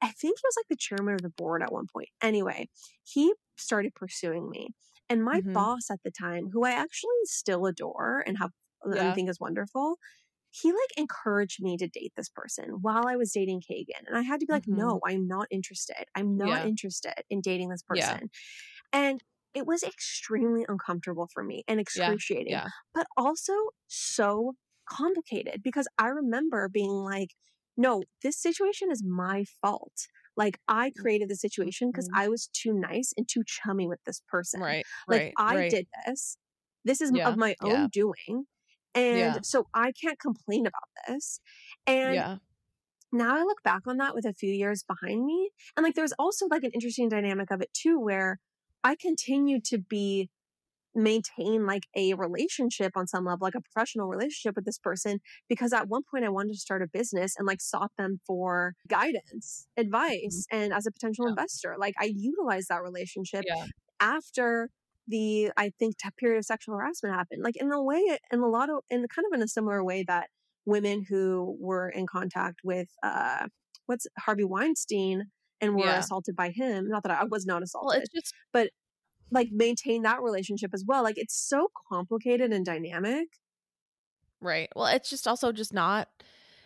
I 0.01 0.07
think 0.11 0.37
he 0.39 0.43
was 0.45 0.55
like 0.57 0.67
the 0.69 0.75
chairman 0.77 1.15
of 1.15 1.21
the 1.21 1.29
board 1.29 1.63
at 1.63 1.71
one 1.71 1.87
point. 1.91 2.09
Anyway, 2.21 2.69
he 3.03 3.33
started 3.57 3.95
pursuing 3.95 4.49
me. 4.49 4.69
And 5.09 5.23
my 5.23 5.41
hmm 5.41 5.53
boss 5.53 5.89
at 5.89 5.99
the 6.03 6.11
time, 6.11 6.49
who 6.51 6.65
I 6.65 6.71
actually 6.71 7.11
still 7.23 7.65
adore 7.65 8.23
and 8.27 8.37
have 8.37 8.51
and 8.83 9.13
yeah 9.13 9.15
think 9.15 9.29
is 9.29 9.39
wonderful, 9.39 9.97
he 10.51 10.71
like 10.71 10.97
encouraged 10.97 11.61
me 11.61 11.77
to 11.77 11.87
date 11.87 12.13
this 12.17 12.29
person 12.29 12.79
while 12.81 13.07
I 13.07 13.15
was 13.17 13.31
dating 13.33 13.61
Kagan. 13.61 14.07
And 14.07 14.17
I 14.17 14.21
had 14.21 14.39
to 14.41 14.45
be 14.45 14.53
like, 14.53 14.65
hmm 14.65 14.67
no, 14.67 14.99
I'm 15.05 15.27
not 15.27 15.47
interested. 15.51 16.05
I'm 16.15 16.37
not 16.37 16.59
yeah 16.59 16.65
interested 16.65 17.13
in 17.29 17.41
dating 17.41 17.69
this 17.69 17.83
yeah 17.89 18.19
person. 18.21 18.29
And 18.93 19.23
it 19.53 19.65
was 19.65 19.83
extremely 19.83 20.65
uncomfortable 20.67 21.27
for 21.33 21.43
me 21.43 21.63
and 21.67 21.79
excruciating, 21.79 22.61
yeah 22.61 22.69
but 22.93 23.07
also 23.17 23.53
so 23.87 24.53
complicated 24.89 25.61
because 25.63 25.87
I 25.97 26.07
remember 26.07 26.69
being 26.69 26.91
like, 26.91 27.29
no, 27.75 28.03
this 28.23 28.39
situation 28.41 28.91
is 28.91 29.03
my 29.03 29.45
fault. 29.61 29.93
Like, 30.35 30.59
I 30.67 30.91
created 30.99 31.29
the 31.29 31.35
situation 31.35 31.89
because 31.91 32.07
Mhm. 32.07 32.15
I 32.15 32.27
was 32.27 32.47
too 32.53 32.73
nice 32.73 33.11
and 33.17 33.27
too 33.27 33.43
chummy 33.45 33.87
with 33.87 33.99
this 34.05 34.21
person. 34.27 34.59
Right, 34.59 34.85
Like, 35.09 35.23
right, 35.23 35.37
I 35.37 35.61
right. 35.61 35.67
did 35.67 35.87
this. 36.05 36.37
This 36.83 37.01
is 37.01 37.11
Yeah, 37.11 37.25
of 37.25 37.37
my 37.37 37.55
yeah, 37.59 37.87
own 37.87 37.89
doing. 37.89 38.45
And 38.95 39.37
yeah, 39.37 39.41
so 39.43 39.67
I 39.73 39.91
can't 39.91 40.19
complain 40.19 40.65
about 40.67 40.89
this. 41.07 41.39
And 41.85 42.25
yeah. 42.25 42.39
now 43.11 43.37
I 43.37 43.43
look 43.43 43.63
back 43.63 43.83
on 43.87 43.97
that 43.97 44.15
with 44.15 44.25
a 44.25 44.33
few 44.33 44.51
years 44.51 44.83
behind 44.83 45.25
me. 45.25 45.51
And 45.75 45.83
like 45.83 45.95
there's 45.95 46.13
also 46.19 46.47
like 46.47 46.63
an 46.63 46.71
interesting 46.73 47.09
dynamic 47.09 47.51
of 47.51 47.61
it 47.61 47.73
too, 47.73 47.99
where 47.99 48.39
I 48.83 48.95
continue 48.95 49.59
to 49.65 49.77
be 49.79 50.29
maintain 50.95 51.65
like 51.67 51.83
a 51.95 52.15
relationship 52.15 52.93
on 52.95 53.07
some 53.07 53.25
level, 53.25 53.45
like 53.45 53.55
a 53.55 53.61
professional 53.61 54.07
relationship 54.07 54.55
with 54.55 54.65
this 54.65 54.79
person, 54.79 55.19
because 55.49 55.73
at 55.73 55.87
one 55.87 56.03
point 56.09 56.25
I 56.25 56.29
wanted 56.29 56.53
to 56.53 56.59
start 56.59 56.81
a 56.81 56.87
business 56.87 57.35
and 57.37 57.47
like 57.47 57.61
sought 57.61 57.91
them 57.97 58.19
for 58.25 58.75
guidance, 58.89 59.67
Mhm. 60.21 60.41
advice, 60.41 60.47
and 60.51 60.73
as 60.73 60.87
a 60.87 60.91
potential 60.91 61.27
Yeah, 61.27 61.29
investor. 61.29 61.75
Like 61.79 61.95
I 61.99 62.05
utilized 62.05 62.69
that 62.69 62.81
relationship 62.83 63.45
yeah, 63.45 63.65
after 63.99 64.69
the 65.07 65.51
I 65.57 65.71
think 65.79 65.95
period 66.17 66.39
of 66.39 66.45
sexual 66.45 66.75
harassment 66.75 67.15
happened. 67.15 67.43
Like 67.43 67.55
in 67.57 67.71
a 67.71 67.81
way, 67.83 68.17
in 68.31 68.39
a 68.39 68.47
lot 68.47 68.69
of 68.69 68.79
in 68.89 69.05
kind 69.07 69.25
of 69.31 69.33
in 69.35 69.41
a 69.43 69.47
similar 69.47 69.83
way 69.83 70.03
that 70.07 70.29
women 70.65 71.05
who 71.07 71.57
were 71.59 71.89
in 71.89 72.07
contact 72.07 72.61
with 72.63 72.89
uh 73.03 73.47
what's 73.85 74.07
Harvey 74.19 74.43
Weinstein 74.43 75.31
and 75.61 75.75
were 75.77 75.85
yeah. 75.85 75.97
assaulted 75.97 76.35
by 76.35 76.49
him. 76.49 76.87
Not 76.89 77.03
that 77.03 77.11
I, 77.11 77.21
I 77.21 77.25
was 77.25 77.45
not 77.45 77.63
Well, 77.81 77.91
assaulted, 77.91 78.03
it's 78.03 78.09
just 78.13 78.35
but 78.53 78.71
like 79.31 79.49
maintain 79.51 80.03
that 80.03 80.21
relationship 80.23 80.71
as 80.73 80.85
well. 80.87 81.03
Like 81.03 81.17
it's 81.17 81.35
so 81.35 81.69
complicated 81.89 82.53
and 82.53 82.65
dynamic. 82.65 83.27
right. 84.41 84.69
Well, 84.75 84.87
it's 84.87 85.09
just 85.09 85.27
also 85.27 85.51
just 85.51 85.73
not 85.73 86.09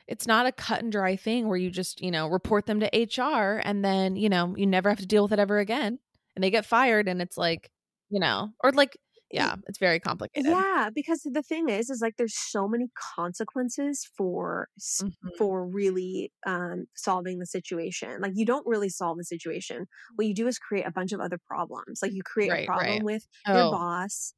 it's 0.07 0.27
not 0.27 0.45
a 0.45 0.51
cut 0.51 0.81
and 0.81 0.91
dry 0.91 1.15
thing 1.15 1.47
where 1.47 1.57
you 1.57 1.69
just, 1.69 2.01
you 2.01 2.11
know, 2.11 2.27
report 2.27 2.65
them 2.65 2.81
to 2.81 2.89
HR 2.93 3.61
and 3.63 3.85
then, 3.85 4.15
you 4.17 4.29
know, 4.29 4.53
you 4.57 4.67
never 4.67 4.89
have 4.89 4.99
to 4.99 5.05
deal 5.05 5.23
with 5.23 5.31
it 5.31 5.39
ever 5.39 5.59
again 5.59 5.99
and 6.35 6.43
they 6.43 6.49
get 6.51 6.65
fired 6.65 7.07
and 7.07 7.21
it's 7.21 7.37
like, 7.37 7.71
you 8.09 8.19
know, 8.19 8.49
or 8.63 8.71
like 8.73 8.97
yeah, 9.33 9.55
it's 9.67 9.79
very 9.79 9.99
complicated. 9.99 10.51
Yeah, 10.51 10.89
because 10.93 11.21
the 11.23 11.41
thing 11.43 11.69
is, 11.69 11.89
is 11.89 12.01
like 12.01 12.15
there's 12.17 12.37
so 12.37 12.67
many 12.67 12.87
consequences 13.15 14.07
for 14.17 14.67
Mhm. 14.79 15.11
for 15.37 15.65
really 15.67 16.31
um, 16.45 16.85
solving 16.95 17.39
the 17.39 17.45
situation. 17.45 18.21
Like 18.21 18.33
you 18.35 18.45
don't 18.45 18.65
really 18.67 18.89
solve 18.89 19.17
the 19.17 19.23
situation. 19.23 19.87
What 20.15 20.27
you 20.27 20.33
do 20.33 20.47
is 20.47 20.57
create 20.59 20.85
a 20.85 20.91
bunch 20.91 21.11
of 21.11 21.19
other 21.19 21.37
problems. 21.47 21.99
Like 22.01 22.13
you 22.13 22.23
create 22.23 22.51
a 22.51 22.65
problem 22.65 22.89
right. 22.89 23.03
with 23.03 23.27
your 23.47 23.57
Oh. 23.57 23.71
boss 23.71 24.33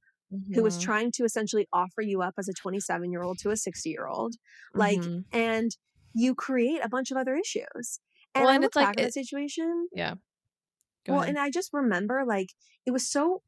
who 0.56 0.64
was 0.64 0.80
trying 0.80 1.12
to 1.14 1.24
essentially 1.24 1.68
offer 1.72 2.02
you 2.02 2.22
up 2.24 2.34
as 2.40 2.48
a 2.50 2.54
27 2.54 3.12
year 3.12 3.22
old 3.24 3.38
to 3.40 3.52
a 3.52 3.58
60 3.58 3.90
year 3.90 4.08
old. 4.08 4.36
Like, 4.74 5.00
Mhm. 5.00 5.26
and 5.32 5.72
you 6.14 6.34
create 6.36 6.80
a 6.84 6.90
bunch 6.90 7.12
of 7.12 7.18
other 7.18 7.36
issues. 7.36 8.00
And 8.36 8.46
Well, 8.46 8.54
and 8.56 8.64
it's 8.64 8.76
like 8.76 8.88
back 8.88 8.98
at 8.98 9.02
that 9.04 9.08
it 9.10 9.14
situation. 9.14 9.88
yeah. 9.94 10.16
Go 11.06 11.14
Well, 11.14 11.22
ahead. 11.22 11.30
and 11.30 11.40
I 11.40 11.50
just 11.52 11.70
remember 11.74 12.24
like 12.26 12.50
it 12.86 12.92
was 12.92 13.08
so 13.10 13.44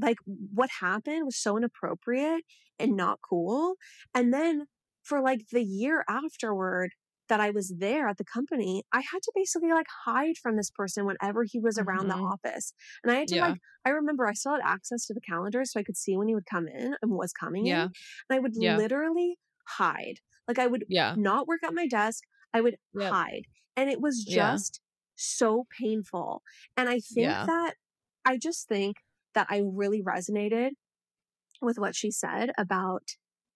like 0.00 0.18
what 0.26 0.70
happened 0.80 1.24
was 1.24 1.36
so 1.36 1.56
inappropriate 1.56 2.42
and 2.78 2.96
not 2.96 3.20
cool. 3.28 3.74
And 4.14 4.32
then 4.32 4.66
for 5.02 5.20
like 5.20 5.40
the 5.52 5.62
year 5.64 6.04
afterward, 6.08 6.90
that 7.28 7.40
I 7.40 7.50
was 7.50 7.74
there 7.78 8.08
at 8.08 8.16
the 8.16 8.24
company, 8.24 8.84
I 8.90 9.00
had 9.00 9.20
to 9.22 9.32
basically 9.34 9.70
like 9.70 9.86
hide 10.06 10.38
from 10.42 10.56
this 10.56 10.70
person 10.70 11.04
whenever 11.04 11.44
he 11.44 11.60
was 11.60 11.76
around 11.76 12.08
the 12.08 12.14
Mhm. 12.14 12.22
office. 12.22 12.72
And 13.02 13.12
I 13.12 13.16
had 13.16 13.28
to 13.28 13.36
Yeah. 13.36 13.38
like, 13.38 13.56
I 13.84 13.90
remember 13.90 14.26
I 14.26 14.32
still 14.32 14.52
had 14.52 14.62
access 14.64 15.04
to 15.06 15.14
the 15.14 15.20
calendar 15.20 15.62
so 15.66 15.78
I 15.78 15.82
could 15.82 15.98
see 15.98 16.16
when 16.16 16.28
he 16.28 16.34
would 16.34 16.46
come 16.46 16.66
in 16.68 16.94
and 17.02 17.10
was 17.10 17.32
coming 17.34 17.66
in. 17.66 17.90
And 18.30 18.36
I 18.36 18.38
would 18.38 18.56
Yeah. 18.58 18.80
literally 18.80 19.36
hide. 19.68 20.20
Like 20.46 20.58
I 20.58 20.66
would 20.66 20.86
Yeah. 20.88 21.16
not 21.16 21.46
work 21.46 21.60
at 21.64 21.74
my 21.74 21.86
desk, 21.86 22.24
I 22.54 22.62
would 22.62 22.76
Yep. 22.92 23.18
hide. 23.18 23.42
And 23.76 23.90
it 23.90 24.00
was 24.00 24.24
Yeah. 24.24 24.60
just 24.64 24.80
so 25.16 25.66
painful. 25.78 26.42
And 26.76 26.88
I 26.88 27.00
think 27.00 27.36
Yeah. 27.36 27.46
that, 27.46 27.74
I 28.24 28.38
just 28.38 28.68
think 28.68 28.96
that 29.38 29.46
I 29.48 29.62
really 29.64 30.02
resonated 30.02 30.70
with 31.62 31.78
what 31.78 31.94
she 31.94 32.10
said 32.10 32.50
about 32.58 33.02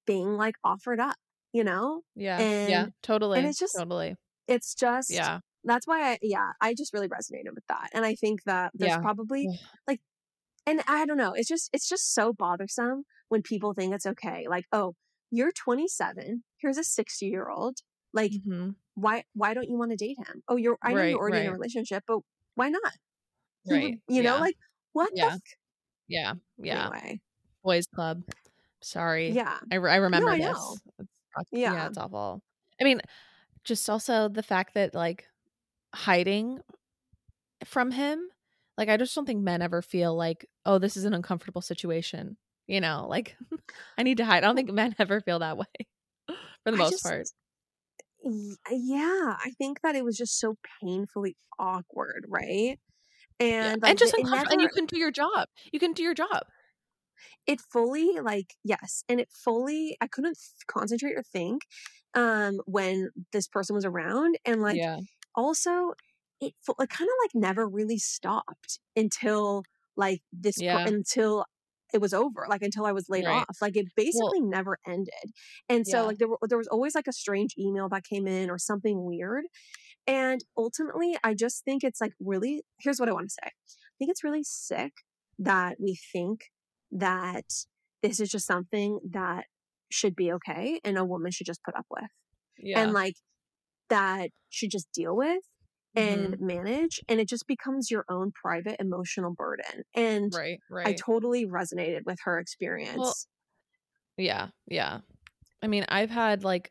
being 0.06 0.36
like 0.36 0.54
offered 0.62 1.00
up, 1.00 1.16
you 1.52 1.64
know? 1.64 2.02
Yeah. 2.14 2.38
yeah. 2.68 2.86
Totally. 3.02 3.38
And 3.40 3.48
it's 3.48 3.58
just- 3.58 3.74
totally. 3.76 4.14
it's 4.46 4.74
just 4.74 5.10
Yeah. 5.10 5.40
that's 5.64 5.86
why 5.88 6.12
I 6.12 6.18
yeah, 6.22 6.52
I 6.60 6.74
just 6.74 6.92
really 6.92 7.08
resonated 7.08 7.52
with 7.54 7.66
that. 7.68 7.90
And 7.92 8.04
I 8.04 8.14
think 8.14 8.44
that 8.44 8.70
there's 8.74 8.90
Yeah. 8.92 9.00
probably 9.00 9.48
like 9.88 10.00
and 10.66 10.80
I 10.86 11.04
don't 11.06 11.16
know, 11.16 11.32
it's 11.32 11.48
just 11.48 11.68
it's 11.72 11.88
just 11.88 12.14
so 12.14 12.32
bothersome 12.32 13.02
when 13.28 13.42
people 13.42 13.74
think 13.74 13.92
it's 13.92 14.06
okay. 14.06 14.46
Like, 14.48 14.66
oh, 14.70 14.94
you're 15.32 15.50
27, 15.52 16.44
here's 16.58 16.78
a 16.78 16.84
60 16.84 17.26
year 17.26 17.48
old. 17.48 17.78
Like, 18.12 18.32
Mhm. 18.46 18.76
why 18.94 19.24
why 19.34 19.52
don't 19.54 19.68
you 19.68 19.76
want 19.78 19.90
to 19.90 19.96
date 19.96 20.18
him? 20.18 20.42
Oh, 20.46 20.56
you're 20.56 20.78
I 20.80 20.90
know 20.90 20.96
Right, 21.00 21.10
you're 21.10 21.18
already 21.18 21.40
in 21.40 21.46
a 21.48 21.52
relationship, 21.52 22.04
but 22.06 22.20
why 22.54 22.68
not? 22.68 22.92
Right. 23.68 24.00
you 24.08 24.22
know, 24.22 24.34
yeah. 24.34 24.40
like 24.40 24.56
what 24.92 25.10
Yeah. 25.14 25.28
the 25.30 25.34
f- 25.34 25.56
yeah. 26.12 26.34
Yeah. 26.58 26.86
anyway. 26.92 27.20
Boys 27.64 27.86
Club. 27.86 28.22
Sorry. 28.80 29.30
Yeah. 29.30 29.58
I, 29.70 29.76
re- 29.76 29.92
I 29.92 29.96
remember 29.96 30.30
I 30.30 30.38
this. 30.38 30.80
It's, 30.98 31.08
yeah, 31.52 31.72
Yeah. 31.74 31.86
it's 31.86 31.98
awful. 31.98 32.42
I 32.80 32.84
mean, 32.84 33.00
just 33.64 33.88
also 33.88 34.28
the 34.28 34.42
fact 34.42 34.74
that 34.74 34.94
like 34.94 35.26
hiding 35.94 36.60
from 37.64 37.90
him, 37.92 38.28
like 38.76 38.88
I 38.88 38.96
just 38.96 39.14
don't 39.14 39.26
think 39.26 39.42
men 39.42 39.62
ever 39.62 39.82
feel 39.82 40.14
like, 40.16 40.46
oh, 40.66 40.78
this 40.78 40.96
is 40.96 41.04
an 41.04 41.14
uncomfortable 41.14 41.62
situation. 41.62 42.36
You 42.66 42.80
know, 42.80 43.06
like 43.08 43.36
I 43.98 44.02
need 44.02 44.16
to 44.18 44.24
hide. 44.24 44.42
I 44.44 44.46
don't 44.48 44.56
think 44.56 44.72
men 44.72 44.94
ever 44.98 45.20
feel 45.20 45.38
that 45.40 45.56
way 45.56 45.66
for 46.26 46.70
the 46.70 46.72
I 46.72 46.76
most 46.76 46.90
just- 46.92 47.04
part. 47.04 47.28
Yeah, 48.70 49.34
I 49.44 49.50
think 49.58 49.80
that 49.82 49.96
it 49.96 50.04
was 50.04 50.16
just 50.16 50.38
so 50.38 50.56
painfully 50.80 51.36
awkward, 51.58 52.24
right? 52.28 52.78
Yeah. 53.50 53.72
And 53.72 53.82
like 53.82 53.90
and 53.90 53.98
just 53.98 54.14
uncomfortable. 54.14 54.52
And 54.52 54.60
you 54.60 54.66
never- 54.66 54.74
couldn't 54.74 54.90
do 54.90 54.98
your 54.98 55.10
job. 55.10 55.48
You 55.72 55.78
couldn't 55.80 55.96
do 55.96 56.02
your 56.02 56.14
job. 56.14 56.42
it 57.46 57.60
fully 57.60 58.18
like 58.20 58.54
yes 58.64 59.04
and 59.08 59.20
it 59.20 59.28
fully 59.30 59.96
i 60.00 60.06
couldn't 60.06 60.36
concentrate 60.66 61.14
or 61.16 61.22
think 61.22 61.62
um 62.14 62.60
when 62.66 63.10
this 63.32 63.46
person 63.48 63.74
was 63.74 63.84
around 63.84 64.36
and 64.44 64.60
like 64.60 64.76
yeah. 64.76 64.98
also 65.36 65.92
it, 66.40 66.52
it 66.68 66.88
kind 66.90 67.08
of 67.08 67.14
like 67.24 67.30
never 67.34 67.68
really 67.68 67.98
stopped 67.98 68.80
until 68.96 69.62
like 69.96 70.20
this 70.32 70.60
Yeah. 70.60 70.84
until 70.86 71.44
it 71.94 72.00
was 72.00 72.12
over 72.14 72.46
like 72.48 72.62
until 72.62 72.86
i 72.86 72.92
was 72.92 73.08
laid 73.08 73.24
Right. 73.24 73.44
off 73.48 73.56
like 73.60 73.76
it 73.76 73.86
basically 73.96 74.40
never 74.40 74.78
ended 74.86 75.26
and 75.68 75.86
so 75.86 75.98
Yeah. 75.98 76.02
like 76.08 76.18
there, 76.18 76.28
were, 76.28 76.38
there 76.48 76.58
was 76.58 76.68
always 76.68 76.94
like 76.94 77.06
a 77.08 77.12
strange 77.12 77.54
email 77.58 77.88
that 77.90 78.04
came 78.04 78.26
in 78.26 78.50
or 78.50 78.58
something 78.58 79.04
weird 79.04 79.44
and 80.06 80.42
ultimately 80.56 81.16
i 81.22 81.34
just 81.34 81.64
think 81.64 81.82
it's 81.84 82.00
like 82.00 82.12
really 82.20 82.62
here's 82.80 82.98
what 82.98 83.08
i 83.08 83.12
want 83.12 83.28
to 83.28 83.34
say 83.34 83.46
i 83.46 83.94
think 83.98 84.10
it's 84.10 84.24
really 84.24 84.42
sick 84.44 84.92
that 85.38 85.76
we 85.80 85.98
think 86.12 86.40
that 86.90 87.44
this 88.02 88.20
is 88.20 88.30
just 88.30 88.46
something 88.46 88.98
that 89.10 89.44
should 89.90 90.14
be 90.16 90.32
okay 90.32 90.80
and 90.84 90.98
a 90.98 91.04
woman 91.04 91.30
should 91.30 91.46
just 91.46 91.62
put 91.64 91.74
up 91.76 91.86
with 91.90 92.10
Yeah. 92.58 92.80
and 92.80 92.92
like 92.92 93.14
that 93.88 94.30
should 94.50 94.70
just 94.70 94.88
deal 94.92 95.14
with 95.16 95.42
and 95.94 96.34
Mm-hmm. 96.34 96.46
manage 96.46 97.00
and 97.08 97.20
it 97.20 97.28
just 97.28 97.46
becomes 97.46 97.90
your 97.90 98.04
own 98.08 98.32
private 98.32 98.76
emotional 98.80 99.34
burden 99.36 99.82
and 99.94 100.32
right. 100.34 100.58
Right. 100.70 100.86
i 100.86 100.92
totally 100.94 101.46
resonated 101.46 102.00
with 102.06 102.18
her 102.24 102.38
experience 102.38 103.26
Yeah, 104.16 104.48
yeah. 104.66 105.00
I 105.62 105.68
mean, 105.68 105.84
I've 105.88 106.10
had 106.10 106.44
like 106.44 106.70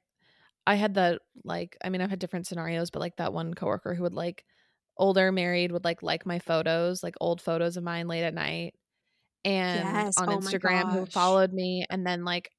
I 0.67 0.75
had 0.75 0.95
that 0.95 1.21
like 1.43 1.77
I 1.83 1.89
mean, 1.89 2.01
I've 2.01 2.09
had 2.09 2.19
different 2.19 2.47
scenarios, 2.47 2.91
but 2.91 2.99
like 2.99 3.17
that 3.17 3.33
one 3.33 3.53
coworker 3.53 3.93
who 3.95 4.03
would 4.03 4.13
like 4.13 4.45
older 4.97 5.31
married 5.31 5.71
would 5.71 5.85
like 5.85 6.03
like 6.03 6.25
my 6.25 6.39
photos, 6.39 7.03
like 7.03 7.15
old 7.21 7.41
photos 7.41 7.77
of 7.77 7.83
mine 7.83 8.07
late 8.07 8.23
at 8.23 8.33
night 8.33 8.75
and 9.45 10.05
Yes, 10.05 10.15
on 10.17 10.29
oh 10.29 10.41
Instagram 10.41 10.91
who 10.91 11.05
followed 11.05 11.53
me 11.53 11.85
and 11.89 12.05
then 12.05 12.25
like 12.25 12.51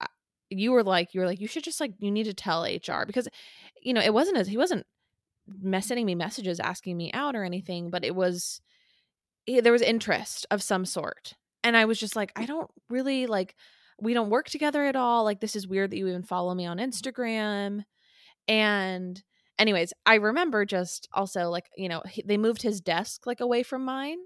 you 0.50 0.72
were 0.72 0.82
like 0.84 1.14
you 1.14 1.20
were 1.20 1.26
like 1.26 1.40
you 1.40 1.46
should 1.46 1.64
just 1.64 1.80
like 1.80 1.92
you 2.00 2.10
need 2.10 2.24
to 2.24 2.34
tell 2.34 2.66
HR 2.66 3.06
because 3.06 3.28
you 3.82 3.94
know, 3.94 4.00
it 4.02 4.14
wasn't 4.14 4.38
as 4.38 4.48
he 4.48 4.56
wasn't 4.56 4.86
mess- 5.48 5.86
sending 5.88 6.06
me 6.06 6.14
messages 6.14 6.60
asking 6.60 6.96
me 6.96 7.12
out 7.12 7.36
or 7.36 7.44
anything, 7.44 7.90
but 7.90 8.04
it 8.04 8.14
was 8.14 8.60
eh, 9.48 9.60
there 9.60 9.72
was 9.72 9.82
interest 9.82 10.46
of 10.50 10.62
some 10.62 10.84
sort. 10.84 11.34
And 11.64 11.76
I 11.76 11.84
was 11.84 11.98
just 11.98 12.16
like, 12.16 12.32
I 12.36 12.46
don't 12.46 12.70
really 12.88 13.26
like 13.26 13.54
we 14.02 14.14
don't 14.14 14.30
work 14.30 14.50
together 14.50 14.84
at 14.84 14.96
all. 14.96 15.24
Like 15.24 15.40
this 15.40 15.54
is 15.56 15.68
weird 15.68 15.90
that 15.90 15.96
you 15.96 16.08
even 16.08 16.24
follow 16.24 16.54
me 16.54 16.66
on 16.66 16.78
mm-hmm. 16.78 16.90
Instagram. 16.90 17.84
And 18.48 19.22
anyways, 19.58 19.92
I 20.04 20.16
remember 20.16 20.64
just 20.66 21.08
also 21.12 21.48
like, 21.48 21.70
you 21.76 21.88
know, 21.88 22.02
he, 22.08 22.22
they 22.26 22.36
moved 22.36 22.62
his 22.62 22.80
desk 22.80 23.26
like 23.26 23.40
away 23.40 23.62
from 23.62 23.84
mine. 23.84 24.18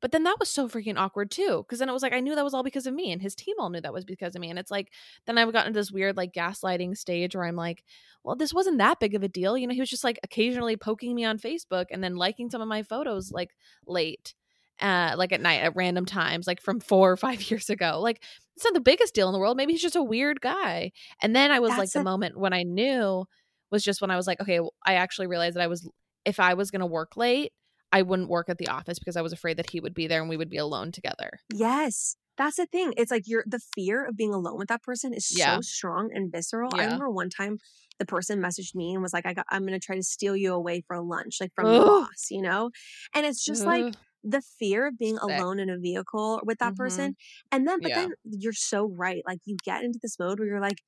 But 0.00 0.12
then 0.12 0.22
that 0.22 0.36
was 0.38 0.48
so 0.48 0.68
freaking 0.68 0.96
awkward 0.96 1.28
too. 1.28 1.66
Cause 1.68 1.80
then 1.80 1.88
it 1.88 1.92
was 1.92 2.02
like, 2.02 2.12
I 2.12 2.20
knew 2.20 2.36
that 2.36 2.44
was 2.44 2.54
all 2.54 2.62
because 2.62 2.86
of 2.86 2.94
me 2.94 3.10
and 3.10 3.20
his 3.20 3.34
team 3.34 3.56
all 3.58 3.68
knew 3.68 3.80
that 3.80 3.92
was 3.92 4.04
because 4.04 4.36
of 4.36 4.40
me. 4.40 4.48
And 4.48 4.56
it's 4.56 4.70
like, 4.70 4.92
then 5.26 5.36
I've 5.36 5.52
gotten 5.52 5.72
to 5.72 5.76
this 5.76 5.90
weird 5.90 6.16
like 6.16 6.32
gaslighting 6.32 6.96
stage 6.96 7.34
where 7.34 7.44
I'm 7.44 7.56
like, 7.56 7.82
well, 8.22 8.36
this 8.36 8.54
wasn't 8.54 8.78
that 8.78 9.00
big 9.00 9.16
of 9.16 9.24
a 9.24 9.28
deal. 9.28 9.58
You 9.58 9.66
know, 9.66 9.74
he 9.74 9.80
was 9.80 9.90
just 9.90 10.04
like 10.04 10.20
occasionally 10.22 10.76
poking 10.76 11.16
me 11.16 11.24
on 11.24 11.40
Facebook 11.40 11.86
and 11.90 12.04
then 12.04 12.14
liking 12.14 12.48
some 12.48 12.60
of 12.60 12.68
my 12.68 12.84
photos 12.84 13.32
like 13.32 13.50
late, 13.88 14.34
uh, 14.80 15.14
like 15.16 15.32
at 15.32 15.40
night 15.40 15.60
at 15.62 15.74
random 15.76 16.04
times, 16.06 16.46
like 16.46 16.60
from 16.62 16.80
four 16.80 17.10
or 17.10 17.16
five 17.16 17.42
years 17.50 17.68
ago. 17.70 18.00
Like, 18.00 18.22
it's 18.56 18.64
not 18.64 18.74
the 18.74 18.80
biggest 18.80 19.14
deal 19.14 19.28
in 19.28 19.32
the 19.32 19.38
world. 19.38 19.56
Maybe 19.56 19.72
he's 19.72 19.82
just 19.82 19.96
a 19.96 20.02
weird 20.02 20.40
guy. 20.40 20.90
And 21.22 21.34
then 21.34 21.50
I 21.50 21.60
was 21.60 21.70
like, 21.70 21.78
That's 21.80 21.92
the 21.92 22.02
moment 22.04 22.38
when 22.38 22.52
I 22.52 22.62
knew 22.64 23.24
was 23.70 23.84
just 23.84 24.00
when 24.00 24.10
I 24.10 24.16
was 24.16 24.26
like, 24.26 24.40
okay, 24.40 24.60
well, 24.60 24.72
I 24.86 24.94
actually 24.94 25.26
realized 25.26 25.54
that 25.56 25.62
I 25.62 25.66
was, 25.66 25.88
if 26.24 26.40
I 26.40 26.54
was 26.54 26.70
going 26.70 26.80
to 26.80 26.86
work 26.86 27.16
late, 27.16 27.52
I 27.92 28.02
wouldn't 28.02 28.28
work 28.28 28.48
at 28.48 28.58
the 28.58 28.68
office 28.68 28.98
because 28.98 29.16
I 29.16 29.22
was 29.22 29.32
afraid 29.32 29.58
that 29.58 29.70
he 29.70 29.78
would 29.80 29.94
be 29.94 30.06
there 30.06 30.20
and 30.20 30.28
we 30.28 30.36
would 30.36 30.50
be 30.50 30.56
alone 30.58 30.90
together. 30.92 31.30
yes 31.52 32.16
that's 32.36 32.56
the 32.56 32.66
thing 32.66 32.94
it's 32.96 33.10
like 33.10 33.24
you're 33.26 33.42
the 33.48 33.58
fear 33.74 34.04
of 34.06 34.16
being 34.16 34.32
alone 34.32 34.56
with 34.56 34.68
that 34.68 34.80
person 34.84 35.12
is 35.12 35.28
Yeah. 35.36 35.56
so 35.56 35.60
strong 35.60 36.10
and 36.14 36.30
visceral 36.30 36.70
i 36.72 36.84
remember 36.84 37.10
one 37.10 37.30
time 37.30 37.58
the 37.98 38.06
person 38.06 38.38
messaged 38.40 38.76
me 38.76 38.92
and 38.94 39.02
was 39.02 39.12
like 39.12 39.26
i 39.26 39.34
got 39.34 39.44
i'm 39.50 39.64
gonna 39.66 39.80
try 39.80 39.96
to 39.96 40.04
steal 40.04 40.36
you 40.36 40.54
away 40.54 40.84
for 40.86 41.00
lunch 41.02 41.38
like 41.40 41.50
from 41.56 41.66
Ugh. 41.66 41.74
your 41.74 41.84
boss 41.84 42.28
you 42.30 42.40
know 42.40 42.70
and 43.12 43.26
it's 43.26 43.44
just 43.44 43.66
like 43.66 43.86
Ugh. 43.86 43.96
The 44.24 44.42
fear 44.42 44.86
of 44.86 44.98
being 44.98 45.18
Sick. 45.26 45.46
alone 45.46 45.58
in 45.60 45.70
a 45.70 45.78
vehicle 45.78 46.40
with 46.44 46.58
that 46.58 46.74
Mhm. 46.74 46.76
person 46.76 47.14
and 47.52 47.66
then 47.66 47.80
but 47.82 47.92
Yeah. 47.92 47.94
then 47.94 48.12
you're 48.24 48.52
so 48.52 48.86
right 48.96 49.22
like 49.26 49.40
you 49.44 49.58
get 49.64 49.84
into 49.84 49.98
this 50.02 50.18
mode 50.18 50.38
where 50.38 50.48
you're 50.48 50.60
like 50.60 50.78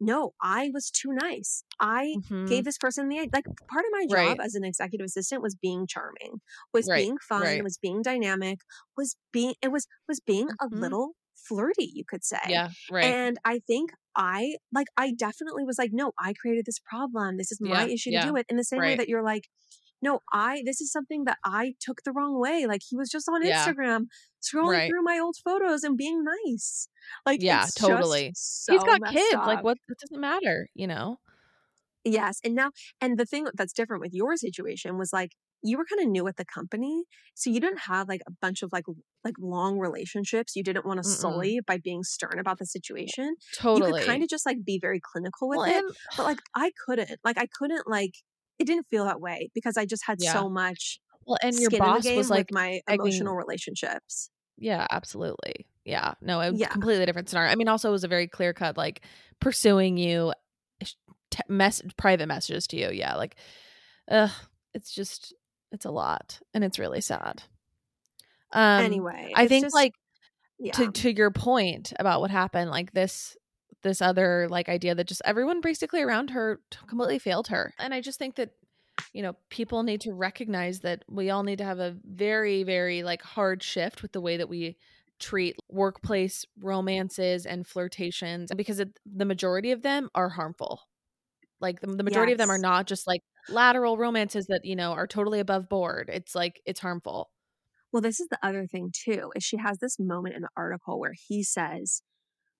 no 0.00 0.32
i 0.42 0.70
was 0.72 0.90
too 0.90 1.10
nice 1.12 1.62
i 1.80 2.16
Mhm. 2.16 2.40
gave 2.46 2.64
this 2.64 2.78
person 2.78 3.08
the 3.08 3.18
like 3.32 3.44
part 3.70 3.84
of 3.84 3.92
my 3.92 4.06
job 4.08 4.38
Right. 4.38 4.42
as 4.42 4.54
an 4.54 4.64
executive 4.64 5.04
assistant 5.04 5.42
was 5.42 5.54
being 5.54 5.86
charming 5.86 6.40
was 6.72 6.88
Right, 6.88 6.90
being 6.90 7.16
fun 7.28 7.54
right. 7.54 7.62
was 7.62 7.78
being 7.80 8.02
dynamic 8.02 8.58
was 8.96 9.16
being 9.32 9.54
it 9.62 9.70
was 9.70 9.86
was 10.08 10.20
being 10.20 10.48
Mhm. 10.48 10.56
a 10.60 10.66
little 10.72 11.12
flirty 11.36 11.90
you 11.94 12.04
could 12.06 12.24
say 12.24 12.38
yeah, 12.44 12.72
right. 12.88 13.16
and 13.16 13.38
i 13.44 13.58
think 13.66 13.90
i 14.16 14.56
like 14.72 14.86
i 14.96 15.12
definitely 15.12 15.64
was 15.64 15.78
like 15.78 15.90
no 15.92 16.12
i 16.18 16.32
created 16.32 16.64
this 16.66 16.78
problem 16.78 17.36
this 17.36 17.52
is 17.52 17.60
my 17.62 17.84
Yeah, 17.84 17.86
issue 17.86 18.10
yeah, 18.10 18.18
to 18.18 18.18
do 18.18 18.32
with 18.32 18.46
in 18.48 18.56
the 18.56 18.64
same 18.64 18.82
way 18.82 18.94
that 18.96 19.08
you're 19.08 19.22
like 19.24 19.48
no 20.02 20.20
i 20.32 20.62
this 20.64 20.80
is 20.80 20.90
something 20.90 21.24
that 21.24 21.38
i 21.44 21.74
took 21.80 22.02
the 22.04 22.12
wrong 22.12 22.38
way 22.40 22.66
like 22.66 22.82
he 22.88 22.96
was 22.96 23.10
just 23.10 23.28
on 23.28 23.44
Yeah. 23.44 23.64
instagram 23.66 24.06
scrolling 24.42 24.72
Right. 24.72 24.90
through 24.90 25.02
my 25.02 25.18
old 25.18 25.36
photos 25.44 25.82
and 25.84 25.96
being 25.96 26.24
nice 26.24 26.88
like 27.26 27.42
Yeah, 27.42 27.64
it's 27.64 27.74
totally. 27.74 28.32
so 28.34 28.72
he's 28.72 28.84
got 28.84 29.04
kids. 29.10 29.34
Like, 29.34 29.58
up. 29.58 29.64
what? 29.64 29.78
It 29.88 29.98
doesn't 30.00 30.20
matter, 30.20 30.68
you 30.74 30.86
know? 30.86 31.16
Yes. 32.04 32.40
And 32.44 32.54
now, 32.54 32.70
and 33.00 33.18
the 33.18 33.26
thing 33.26 33.46
that's 33.54 33.72
different 33.72 34.00
with 34.00 34.12
your 34.14 34.36
situation 34.36 34.96
was 34.98 35.12
like, 35.12 35.32
you 35.62 35.76
were 35.76 35.84
kind 35.84 36.00
of 36.02 36.10
new 36.10 36.26
at 36.26 36.36
the 36.36 36.44
company. 36.46 37.04
So 37.34 37.50
you 37.50 37.60
didn't 37.60 37.80
have 37.80 38.08
like 38.08 38.22
a 38.26 38.30
bunch 38.40 38.62
of 38.62 38.70
like, 38.72 38.84
like 39.24 39.34
long 39.38 39.78
relationships. 39.78 40.56
You 40.56 40.62
didn't 40.62 40.86
want 40.86 41.02
to 41.02 41.08
sully 41.08 41.60
by 41.66 41.76
being 41.76 42.02
stern 42.02 42.38
about 42.38 42.58
the 42.58 42.64
situation. 42.66 43.36
Totally. 43.58 43.90
You 43.90 43.96
could 43.98 44.06
kind 44.06 44.22
of 44.22 44.30
just 44.30 44.46
like 44.46 44.64
be 44.64 44.78
very 44.80 45.00
clinical 45.02 45.48
with 45.48 45.58
well, 45.58 45.68
it. 45.68 45.84
But 46.16 46.24
like, 46.24 46.40
I 46.54 46.72
couldn't, 46.86 47.10
like, 47.24 47.36
I 47.38 47.46
couldn't 47.58 47.86
like, 47.86 48.14
it 48.60 48.66
didn't 48.66 48.86
feel 48.90 49.06
that 49.06 49.20
way 49.20 49.50
because 49.54 49.76
I 49.76 49.86
just 49.86 50.04
had 50.06 50.18
Yeah. 50.20 50.32
so 50.34 50.48
much 50.48 51.00
well, 51.26 51.38
and 51.42 51.56
your 51.58 51.70
boss 51.70 52.08
was 52.08 52.30
like, 52.30 52.48
my 52.52 52.80
egging- 52.88 53.00
emotional 53.00 53.34
relationships. 53.34 54.30
yeah, 54.56 54.86
absolutely. 54.90 55.66
Yeah, 55.84 56.14
no, 56.20 56.40
a 56.40 56.52
Yeah. 56.52 56.68
completely 56.68 57.06
different 57.06 57.28
scenario. 57.28 57.50
I 57.50 57.54
mean, 57.56 57.68
also 57.68 57.88
it 57.88 57.92
was 57.92 58.04
a 58.04 58.08
very 58.08 58.26
clear 58.28 58.52
cut, 58.52 58.76
like 58.76 59.00
pursuing 59.40 59.96
you, 59.96 60.32
te- 61.30 61.42
mess 61.48 61.80
private 61.96 62.26
messages 62.26 62.66
to 62.68 62.76
you. 62.76 62.90
Yeah, 62.90 63.16
like, 63.16 63.36
ugh, 64.10 64.30
it's 64.74 64.92
just 64.94 65.34
it's 65.72 65.84
a 65.86 65.90
lot, 65.90 66.40
and 66.52 66.62
it's 66.64 66.78
really 66.78 67.00
sad. 67.00 67.42
Um, 68.52 68.84
anyway, 68.84 69.32
I 69.34 69.46
think 69.46 69.64
just- 69.66 69.74
like 69.74 69.92
yeah. 70.58 70.72
to 70.72 70.90
to 70.90 71.12
your 71.12 71.30
point 71.30 71.92
about 71.98 72.20
what 72.20 72.30
happened, 72.30 72.70
like 72.70 72.92
this 72.92 73.36
this 73.82 74.02
other 74.02 74.46
like 74.50 74.68
idea 74.68 74.94
that 74.94 75.08
just 75.08 75.22
everyone 75.24 75.60
basically 75.60 76.02
around 76.02 76.30
her 76.30 76.60
completely 76.86 77.18
failed 77.18 77.48
her. 77.48 77.72
And 77.78 77.94
I 77.94 78.00
just 78.00 78.18
think 78.18 78.36
that 78.36 78.50
you 79.14 79.22
know, 79.22 79.34
people 79.48 79.82
need 79.82 80.02
to 80.02 80.12
recognize 80.12 80.80
that 80.80 81.04
we 81.08 81.30
all 81.30 81.42
need 81.42 81.58
to 81.58 81.64
have 81.64 81.78
a 81.78 81.96
very 82.04 82.62
very 82.62 83.02
like 83.02 83.22
hard 83.22 83.62
shift 83.62 84.02
with 84.02 84.12
the 84.12 84.20
way 84.20 84.36
that 84.36 84.48
we 84.48 84.76
treat 85.18 85.56
workplace 85.68 86.44
romances 86.60 87.46
and 87.46 87.66
flirtations 87.66 88.50
because 88.56 88.80
it, 88.80 88.98
the 89.04 89.24
majority 89.24 89.70
of 89.70 89.82
them 89.82 90.08
are 90.14 90.30
harmful. 90.30 90.80
Like 91.60 91.80
the, 91.80 91.88
the 91.88 92.02
majority 92.02 92.30
yes. 92.30 92.36
of 92.36 92.38
them 92.38 92.50
are 92.50 92.58
not 92.58 92.86
just 92.86 93.06
like 93.06 93.20
lateral 93.48 93.98
romances 93.98 94.46
that, 94.46 94.64
you 94.64 94.74
know, 94.74 94.92
are 94.92 95.06
totally 95.06 95.40
above 95.40 95.68
board. 95.68 96.10
It's 96.12 96.34
like 96.34 96.60
it's 96.64 96.80
harmful. 96.80 97.30
Well, 97.92 98.00
this 98.00 98.20
is 98.20 98.28
the 98.28 98.38
other 98.42 98.66
thing 98.66 98.92
too, 98.92 99.30
is 99.36 99.44
she 99.44 99.58
has 99.58 99.78
this 99.78 99.98
moment 99.98 100.36
in 100.36 100.42
the 100.42 100.48
article 100.56 100.98
where 100.98 101.14
he 101.28 101.42
says, 101.42 102.02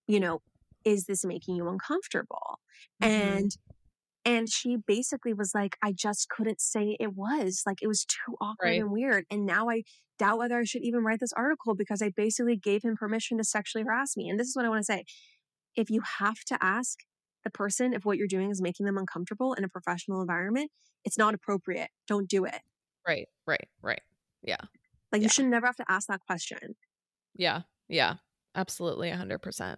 you 0.07 0.21
know, 0.21 0.43
is 0.85 1.07
this 1.07 1.25
making 1.25 1.57
you 1.57 1.69
uncomfortable? 1.69 2.61
Mm-hmm. 3.03 3.13
And 3.13 3.57
and 4.25 4.49
she 4.51 4.77
basically 4.77 5.33
was 5.33 5.53
like, 5.55 5.77
I 5.83 5.93
just 5.93 6.29
couldn't 6.29 6.61
say 6.61 6.97
it 7.01 7.15
was. 7.15 7.63
Like 7.65 7.79
it 7.83 7.87
was 7.87 8.05
too 8.05 8.37
awkward 8.41 8.69
right. 8.69 8.81
and 8.81 8.91
weird. 8.91 9.25
And 9.31 9.47
now 9.47 9.71
I 9.71 9.83
doubt 10.19 10.39
whether 10.39 10.59
I 10.59 10.65
should 10.65 10.83
even 10.83 11.03
write 11.03 11.21
this 11.21 11.33
article 11.33 11.75
because 11.75 12.03
I 12.03 12.11
basically 12.15 12.57
gave 12.57 12.83
him 12.83 12.97
permission 12.97 13.39
to 13.39 13.45
sexually 13.45 13.85
harass 13.85 14.17
me. 14.17 14.29
And 14.29 14.39
this 14.39 14.49
is 14.49 14.57
what 14.57 14.67
I 14.67 14.69
want 14.69 14.81
to 14.81 14.85
say. 14.85 15.05
If 15.75 15.89
you 15.89 16.03
have 16.19 16.45
to 16.49 16.59
ask 16.61 16.99
the 17.45 17.51
person 17.51 17.95
if 17.95 18.05
what 18.05 18.19
you're 18.19 18.27
doing 18.27 18.51
is 18.51 18.61
making 18.61 18.85
them 18.85 18.99
uncomfortable 18.99 19.55
in 19.55 19.65
a 19.65 19.69
professional 19.69 20.21
environment, 20.21 20.71
it's 21.05 21.17
not 21.17 21.33
appropriate. 21.33 21.89
Don't 22.07 22.29
do 22.29 22.45
it. 22.45 22.61
Right, 23.07 23.29
right, 23.47 23.69
right. 23.83 24.03
Yeah. 24.43 24.61
Like 25.13 25.23
yeah. 25.23 25.25
you 25.25 25.29
should 25.31 25.47
never 25.47 25.67
have 25.67 25.77
to 25.77 25.85
ask 25.89 26.09
that 26.09 26.21
question. 26.27 26.77
Yeah, 27.35 27.63
yeah, 27.89 28.17
absolutely, 28.55 29.11
100%. 29.11 29.77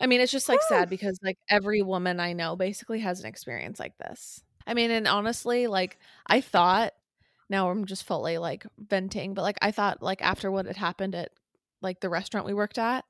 I 0.00 0.06
mean, 0.06 0.20
it's 0.20 0.32
just 0.32 0.48
like 0.48 0.62
sad 0.62 0.88
because 0.88 1.18
like 1.22 1.38
every 1.48 1.82
woman 1.82 2.20
I 2.20 2.32
know 2.32 2.56
basically 2.56 3.00
has 3.00 3.20
an 3.20 3.26
experience 3.26 3.78
like 3.78 3.96
this. 3.98 4.42
I 4.66 4.74
mean, 4.74 4.90
and 4.90 5.06
honestly, 5.06 5.66
like 5.66 5.98
I 6.26 6.40
thought 6.40 6.92
now 7.50 7.70
I'm 7.70 7.84
just 7.84 8.04
fully 8.04 8.38
like 8.38 8.66
venting, 8.78 9.34
but 9.34 9.42
like 9.42 9.58
I 9.60 9.72
thought 9.72 10.02
like 10.02 10.22
after 10.22 10.50
what 10.50 10.66
had 10.66 10.76
happened 10.76 11.14
at 11.14 11.30
like 11.82 12.00
the 12.00 12.08
restaurant 12.08 12.46
we 12.46 12.54
worked 12.54 12.78
at, 12.78 13.04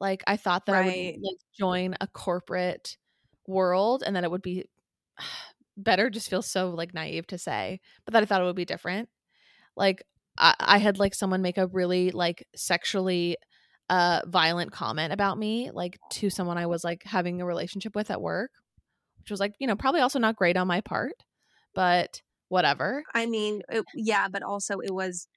like 0.00 0.22
I 0.26 0.36
thought 0.36 0.66
that 0.66 0.72
right. 0.72 0.84
I 0.84 1.12
would 1.14 1.22
like 1.22 1.38
join 1.58 1.94
a 2.00 2.06
corporate 2.06 2.96
world 3.46 4.02
and 4.04 4.16
that 4.16 4.24
it 4.24 4.30
would 4.30 4.42
be 4.42 4.66
better 5.78 6.10
just 6.10 6.30
feels 6.30 6.46
so 6.46 6.70
like 6.70 6.94
naive 6.94 7.26
to 7.28 7.38
say, 7.38 7.80
but 8.04 8.12
that 8.12 8.22
I 8.22 8.26
thought 8.26 8.42
it 8.42 8.46
would 8.46 8.56
be 8.56 8.64
different. 8.64 9.08
Like 9.76 10.02
I, 10.38 10.54
I 10.58 10.78
had 10.78 10.98
like 10.98 11.14
someone 11.14 11.42
make 11.42 11.58
a 11.58 11.66
really 11.68 12.10
like 12.10 12.46
sexually 12.54 13.36
uh 13.88 14.20
violent 14.26 14.72
comment 14.72 15.12
about 15.12 15.38
me 15.38 15.70
like 15.72 15.98
to 16.10 16.28
someone 16.28 16.58
I 16.58 16.66
was 16.66 16.82
like 16.82 17.02
having 17.04 17.40
a 17.40 17.46
relationship 17.46 17.94
with 17.94 18.10
at 18.10 18.20
work, 18.20 18.50
which 19.18 19.30
was 19.30 19.40
like, 19.40 19.54
you 19.58 19.66
know, 19.66 19.76
probably 19.76 20.00
also 20.00 20.18
not 20.18 20.36
great 20.36 20.56
on 20.56 20.66
my 20.66 20.80
part, 20.80 21.14
but 21.74 22.22
whatever. 22.48 23.02
I 23.14 23.26
mean, 23.26 23.62
it, 23.68 23.84
yeah, 23.94 24.28
but 24.28 24.42
also 24.42 24.80
it 24.80 24.92
was 24.92 25.28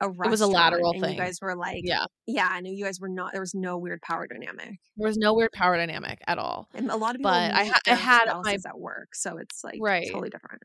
a 0.00 0.08
it 0.08 0.30
was 0.30 0.40
a 0.40 0.46
lateral 0.46 0.92
thing. 0.92 1.14
You 1.14 1.18
guys 1.18 1.40
were 1.40 1.56
like, 1.56 1.80
yeah, 1.82 2.04
yeah. 2.26 2.48
I 2.50 2.60
knew 2.60 2.72
you 2.72 2.84
guys 2.84 3.00
were 3.00 3.08
not. 3.08 3.32
There 3.32 3.40
was 3.40 3.54
no 3.54 3.78
weird 3.78 4.00
power 4.02 4.26
dynamic. 4.26 4.78
There 4.96 5.08
was 5.08 5.16
no 5.16 5.34
weird 5.34 5.52
power 5.52 5.76
dynamic 5.76 6.20
at 6.26 6.38
all. 6.38 6.68
And 6.74 6.90
a 6.90 6.96
lot 6.96 7.14
of 7.14 7.18
people, 7.18 7.32
but 7.32 7.52
I, 7.52 7.64
ha- 7.64 7.80
I 7.86 7.94
had 7.94 8.26
my 8.44 8.58
at 8.64 8.78
work, 8.78 9.14
so 9.14 9.38
it's 9.38 9.64
like 9.64 9.78
right. 9.80 10.06
totally 10.06 10.30
different. 10.30 10.62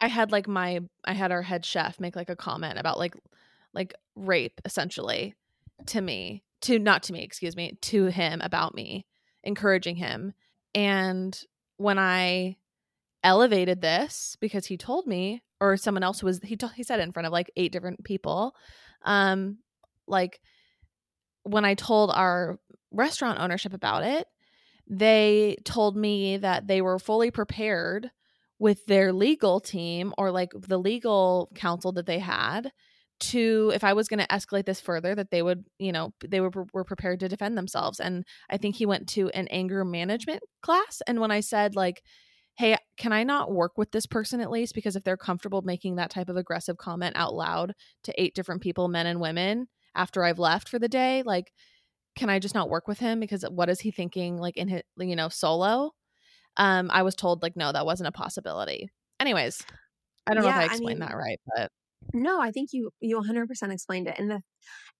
I 0.00 0.08
had 0.08 0.32
like 0.32 0.46
my 0.46 0.80
I 1.04 1.14
had 1.14 1.32
our 1.32 1.42
head 1.42 1.64
chef 1.64 1.98
make 1.98 2.14
like 2.14 2.30
a 2.30 2.36
comment 2.36 2.78
about 2.78 2.98
like 2.98 3.14
like 3.74 3.94
rape 4.14 4.60
essentially 4.64 5.34
to 5.86 6.00
me 6.00 6.42
to 6.62 6.78
not 6.78 7.02
to 7.04 7.12
me 7.12 7.22
excuse 7.22 7.56
me 7.56 7.78
to 7.82 8.06
him 8.06 8.40
about 8.40 8.74
me 8.74 9.06
encouraging 9.44 9.96
him. 9.96 10.32
And 10.74 11.38
when 11.76 11.98
I 11.98 12.56
elevated 13.24 13.80
this 13.80 14.36
because 14.40 14.66
he 14.66 14.76
told 14.76 15.06
me 15.06 15.42
or 15.60 15.76
someone 15.76 16.02
else 16.02 16.22
was 16.22 16.40
he 16.42 16.56
told 16.56 16.72
he 16.72 16.84
said 16.84 17.00
it 17.00 17.02
in 17.02 17.12
front 17.12 17.26
of 17.26 17.32
like 17.32 17.50
eight 17.56 17.72
different 17.72 18.04
people 18.04 18.54
um 19.04 19.58
like 20.06 20.40
when 21.42 21.64
I 21.64 21.74
told 21.74 22.12
our 22.12 22.60
restaurant 22.92 23.40
ownership 23.40 23.74
about 23.74 24.04
it 24.04 24.28
they 24.88 25.56
told 25.64 25.96
me 25.96 26.36
that 26.36 26.68
they 26.68 26.80
were 26.80 26.98
fully 27.00 27.32
prepared 27.32 28.10
with 28.60 28.86
their 28.86 29.12
legal 29.12 29.58
team 29.58 30.14
or 30.16 30.30
like 30.30 30.52
the 30.54 30.78
legal 30.78 31.50
counsel 31.56 31.92
that 31.92 32.06
they 32.06 32.20
had 32.20 32.70
to 33.20 33.72
if 33.74 33.84
i 33.84 33.92
was 33.92 34.08
going 34.08 34.20
to 34.20 34.26
escalate 34.28 34.66
this 34.66 34.80
further 34.80 35.14
that 35.14 35.30
they 35.30 35.42
would 35.42 35.64
you 35.78 35.92
know 35.92 36.12
they 36.26 36.40
were, 36.40 36.52
were 36.72 36.84
prepared 36.84 37.20
to 37.20 37.28
defend 37.28 37.56
themselves. 37.56 38.00
And 38.00 38.24
i 38.50 38.56
think 38.56 38.76
he 38.76 38.86
went 38.86 39.08
to 39.10 39.28
an 39.30 39.48
anger 39.48 39.84
management 39.84 40.42
class 40.62 41.02
and 41.06 41.20
when 41.20 41.30
i 41.30 41.40
said 41.40 41.74
like 41.76 42.02
hey 42.56 42.76
can 42.96 43.12
i 43.12 43.22
not 43.24 43.52
work 43.52 43.78
with 43.78 43.90
this 43.92 44.06
person 44.06 44.40
at 44.40 44.50
least? 44.50 44.74
Because 44.74 44.96
if 44.96 45.04
they're 45.04 45.16
comfortable 45.16 45.62
making 45.62 45.96
that 45.96 46.10
type 46.10 46.28
of 46.28 46.36
aggressive 46.36 46.76
comment 46.76 47.16
out 47.16 47.34
loud 47.34 47.72
to 48.04 48.20
eight 48.20 48.34
different 48.34 48.62
people 48.62 48.88
men 48.88 49.06
and 49.06 49.20
women 49.20 49.66
after 49.94 50.24
i've 50.24 50.38
left 50.38 50.68
for 50.68 50.78
the 50.78 50.88
day 50.88 51.22
like 51.24 51.52
can 52.16 52.30
i 52.30 52.38
just 52.38 52.54
not 52.54 52.68
work 52.68 52.88
with 52.88 52.98
him? 52.98 53.20
Because 53.20 53.44
what 53.44 53.68
is 53.68 53.80
he 53.80 53.90
thinking 53.92 54.38
like 54.38 54.56
in 54.56 54.68
his 54.68 54.82
you 54.98 55.16
know 55.16 55.28
solo? 55.28 55.92
Um 56.56 56.90
i 56.92 57.02
was 57.02 57.14
told 57.14 57.42
like 57.42 57.56
no 57.56 57.70
that 57.72 57.86
wasn't 57.86 58.08
a 58.08 58.12
possibility. 58.12 58.88
Anyways 59.20 59.62
i 60.26 60.34
don't 60.34 60.44
yeah, 60.44 60.50
know 60.50 60.56
if 60.56 60.62
i 60.62 60.64
explained 60.66 61.02
I 61.02 61.06
mean, 61.06 61.10
that 61.10 61.16
right 61.16 61.40
but 61.56 61.70
no, 62.14 62.40
I 62.40 62.50
think 62.50 62.70
you 62.72 62.90
you 63.00 63.20
100% 63.20 63.72
explained 63.72 64.08
it. 64.08 64.18
And 64.18 64.30
the 64.30 64.40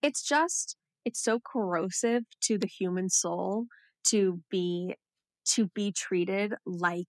it's 0.03 0.23
just 0.23 0.77
it's 1.05 1.23
so 1.23 1.41
corrosive 1.41 2.25
to 2.43 2.59
the 2.59 2.67
human 2.67 3.09
soul 3.09 3.67
to 4.09 4.41
be 4.51 4.95
to 5.55 5.69
be 5.75 5.93
treated 5.93 6.55
like 6.67 7.07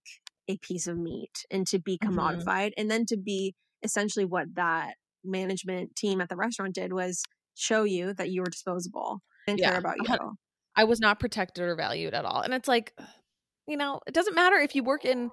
a 0.48 0.56
piece 0.58 0.86
of 0.86 0.98
meat 0.98 1.44
and 1.50 1.66
to 1.68 1.78
be 1.78 1.98
mm-hmm. 1.98 2.18
commodified 2.18 2.68
mm-hmm. 2.68 2.80
and 2.80 2.90
then 2.90 3.04
to 3.06 3.16
be 3.16 3.54
essentially 3.82 4.24
what 4.24 4.46
that 4.54 4.94
management 5.24 5.94
team 5.96 6.20
at 6.20 6.28
the 6.28 6.36
restaurant 6.36 6.74
did 6.74 6.92
was 6.92 7.22
show 7.54 7.84
you 7.84 8.14
that 8.14 8.30
you 8.30 8.40
were 8.40 8.50
disposable 8.50 9.20
and 9.46 9.58
yeah. 9.58 9.70
care 9.70 9.78
about 9.78 9.96
you. 9.96 10.16
I 10.76 10.84
was 10.84 11.00
not 11.00 11.20
protected 11.20 11.64
or 11.64 11.76
valued 11.76 12.14
at 12.14 12.24
all. 12.24 12.40
And 12.40 12.54
it's 12.54 12.68
like, 12.68 12.94
you 13.66 13.76
know, 13.76 14.00
it 14.06 14.14
doesn't 14.14 14.34
matter 14.34 14.56
if 14.56 14.74
you 14.74 14.82
work 14.82 15.04
in, 15.04 15.30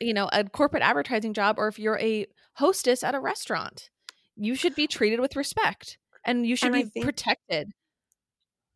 you 0.00 0.14
know, 0.14 0.28
a 0.32 0.44
corporate 0.44 0.82
advertising 0.82 1.34
job 1.34 1.56
or 1.58 1.68
if 1.68 1.78
you're 1.78 1.98
a 1.98 2.26
hostess 2.54 3.02
at 3.02 3.14
a 3.14 3.20
restaurant 3.20 3.90
you 4.36 4.54
should 4.54 4.74
be 4.74 4.86
treated 4.86 5.20
with 5.20 5.36
respect 5.36 5.98
and 6.24 6.46
you 6.46 6.56
should 6.56 6.74
and 6.74 6.84
be 6.84 6.90
think, 6.90 7.04
protected. 7.04 7.72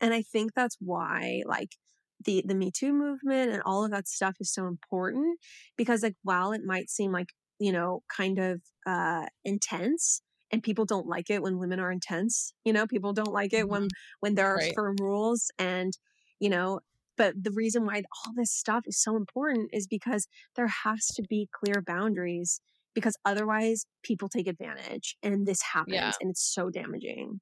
And 0.01 0.15
I 0.15 0.23
think 0.23 0.53
that's 0.55 0.77
why 0.81 1.43
like 1.47 1.77
the 2.25 2.43
the 2.47 2.55
Me 2.55 2.71
Too 2.71 2.93
movement 2.93 3.53
and 3.53 3.63
all 3.63 3.85
of 3.85 3.91
that 3.91 4.09
stuff 4.09 4.37
is 4.41 4.53
so 4.53 4.67
important 4.67 5.39
because 5.77 6.03
like 6.03 6.17
while 6.23 6.53
it 6.53 6.63
might 6.65 6.91
seem 6.91 7.13
like, 7.13 7.29
you 7.59 7.73
know, 7.73 8.03
kind 8.15 8.39
of 8.39 8.61
uh 8.87 9.27
intense 9.45 10.23
and 10.51 10.63
people 10.63 10.87
don't 10.87 11.07
like 11.07 11.31
it 11.31 11.43
when 11.43 11.59
women 11.59 11.81
are 11.81 11.93
intense, 11.93 12.53
you 12.65 12.73
know, 12.73 12.87
people 12.87 13.13
don't 13.13 13.33
like 13.33 13.53
it 13.53 13.69
when 13.69 13.83
mm-hmm. 13.83 14.17
when 14.21 14.35
there 14.35 14.53
are 14.53 14.59
right. 14.59 14.73
firm 14.75 14.97
rules 15.01 15.51
and 15.59 15.97
you 16.41 16.49
know, 16.49 16.81
but 17.17 17.35
the 17.43 17.51
reason 17.51 17.85
why 17.85 17.97
all 17.97 18.33
this 18.37 18.53
stuff 18.53 18.85
is 18.87 19.03
so 19.03 19.17
important 19.17 19.71
is 19.73 19.87
because 19.89 20.29
there 20.55 20.69
has 20.85 21.07
to 21.09 21.23
be 21.29 21.49
clear 21.53 21.83
boundaries 21.85 22.61
because 22.95 23.17
otherwise 23.25 23.87
people 24.03 24.29
take 24.29 24.47
advantage 24.47 25.17
and 25.23 25.47
this 25.47 25.63
happens 25.63 25.95
yeah. 25.95 26.13
and 26.21 26.31
it's 26.31 26.43
so 26.43 26.71
damaging. 26.71 27.41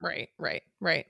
Right, 0.00 0.28
right, 0.38 0.62
right. 0.80 1.06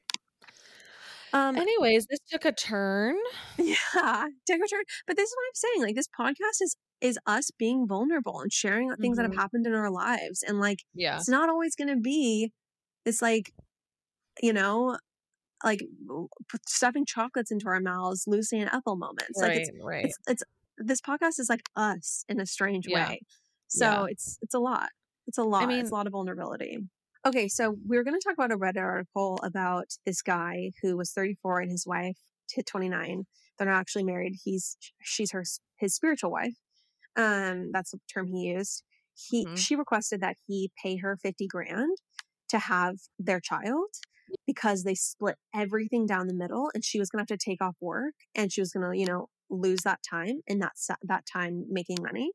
Um 1.33 1.57
anyways, 1.57 2.07
this 2.07 2.21
took 2.31 2.45
a 2.45 2.53
turn. 2.53 3.17
Yeah, 3.59 4.27
took 4.47 4.61
a 4.61 4.69
turn. 4.69 4.85
But 5.07 5.17
this 5.17 5.29
is 5.29 5.37
what 5.37 5.47
I'm 5.47 5.55
saying. 5.55 5.83
Like 5.83 5.97
this 5.97 6.09
podcast 6.09 6.63
is 6.63 6.77
is 7.01 7.19
us 7.27 7.51
being 7.59 7.87
vulnerable 7.87 8.41
and 8.41 8.53
sharing 8.53 8.89
things 8.97 8.99
mm-hmm. 9.01 9.17
that 9.17 9.23
have 9.23 9.31
mm-hmm. 9.33 9.41
happened 9.41 9.67
in 9.67 9.75
our 9.75 9.91
lives. 9.91 10.43
And 10.47 10.61
like 10.61 10.85
yeah. 10.95 11.17
it's 11.17 11.29
not 11.29 11.49
always 11.49 11.75
gonna 11.75 11.97
be 11.97 12.53
this 13.05 13.21
like, 13.21 13.53
you 14.41 14.53
know, 14.53 14.97
like 15.65 15.83
stuffing 16.67 17.05
chocolates 17.07 17.51
into 17.51 17.67
our 17.67 17.81
mouths, 17.81 18.25
Lucy 18.27 18.59
and 18.59 18.71
Ethel 18.73 18.97
moments. 18.97 19.41
Right, 19.41 19.49
like 19.49 19.59
it's, 19.61 19.71
right. 19.83 20.05
It's, 20.05 20.19
it's 20.27 20.43
this 20.79 21.01
podcast 21.01 21.39
is 21.39 21.49
like 21.49 21.63
us 21.77 22.25
in 22.29 22.41
a 22.41 22.47
strange 22.47 22.87
yeah. 22.89 23.09
way. 23.09 23.21
So 23.69 23.85
yeah. 23.85 24.07
it's 24.11 24.39
it's 24.43 24.55
a 24.55 24.59
lot. 24.59 24.89
It's 25.27 25.39
a 25.39 25.43
lot. 25.45 25.63
I 25.63 25.67
mean, 25.67 25.81
it's 25.81 25.91
a 25.91 25.95
lot 25.95 26.07
of 26.07 26.13
vulnerability. 26.13 26.79
Okay, 27.27 27.49
so 27.49 27.77
we're 27.87 28.05
going 28.05 28.19
to 28.19 28.23
talk 28.23 28.35
about 28.35 28.53
a 28.53 28.59
Reddit 28.59 28.83
article 28.83 29.41
about 29.43 29.87
this 30.05 30.21
guy 30.21 30.73
who 30.83 30.97
was 30.97 31.13
34 31.13 31.61
and 31.61 31.71
his 31.71 31.87
wife 31.87 32.19
hit 32.53 32.67
29. 32.67 33.25
They're 33.59 33.69
not 33.69 33.79
actually 33.79 34.05
married. 34.05 34.35
He's 34.45 34.77
she's 35.03 35.33
her 35.33 35.45
his 35.79 35.95
spiritual 35.95 36.31
wife. 36.31 36.55
Um, 37.17 37.71
that's 37.73 37.93
the 37.93 38.01
term 38.13 38.27
he 38.27 38.49
used. 38.49 38.83
He 39.15 39.47
mm-hmm. 39.47 39.55
she 39.55 39.77
requested 39.77 40.21
that 40.21 40.37
he 40.47 40.71
pay 40.83 40.97
her 40.97 41.17
50 41.17 41.47
grand 41.47 41.97
to 42.51 42.59
have 42.59 42.97
their 43.19 43.41
child 43.41 43.89
because 44.47 44.83
they 44.83 44.95
split 44.95 45.37
everything 45.55 46.07
down 46.07 46.27
the 46.27 46.35
middle 46.35 46.71
and 46.75 46.85
she 46.85 46.99
was 46.99 47.11
going 47.11 47.25
to 47.25 47.33
have 47.33 47.39
to 47.39 47.43
take 47.43 47.63
off 47.63 47.77
work 47.81 48.15
and 48.35 48.53
she 48.53 48.61
was 48.61 48.73
going 48.73 48.91
to, 48.91 48.99
you 48.99 49.07
know, 49.07 49.29
lose 49.51 49.83
that 49.85 50.01
time 50.09 50.41
and 50.49 50.61
that 50.61 50.73
that 51.03 51.25
time 51.33 51.65
making 51.71 51.99
money. 52.03 52.33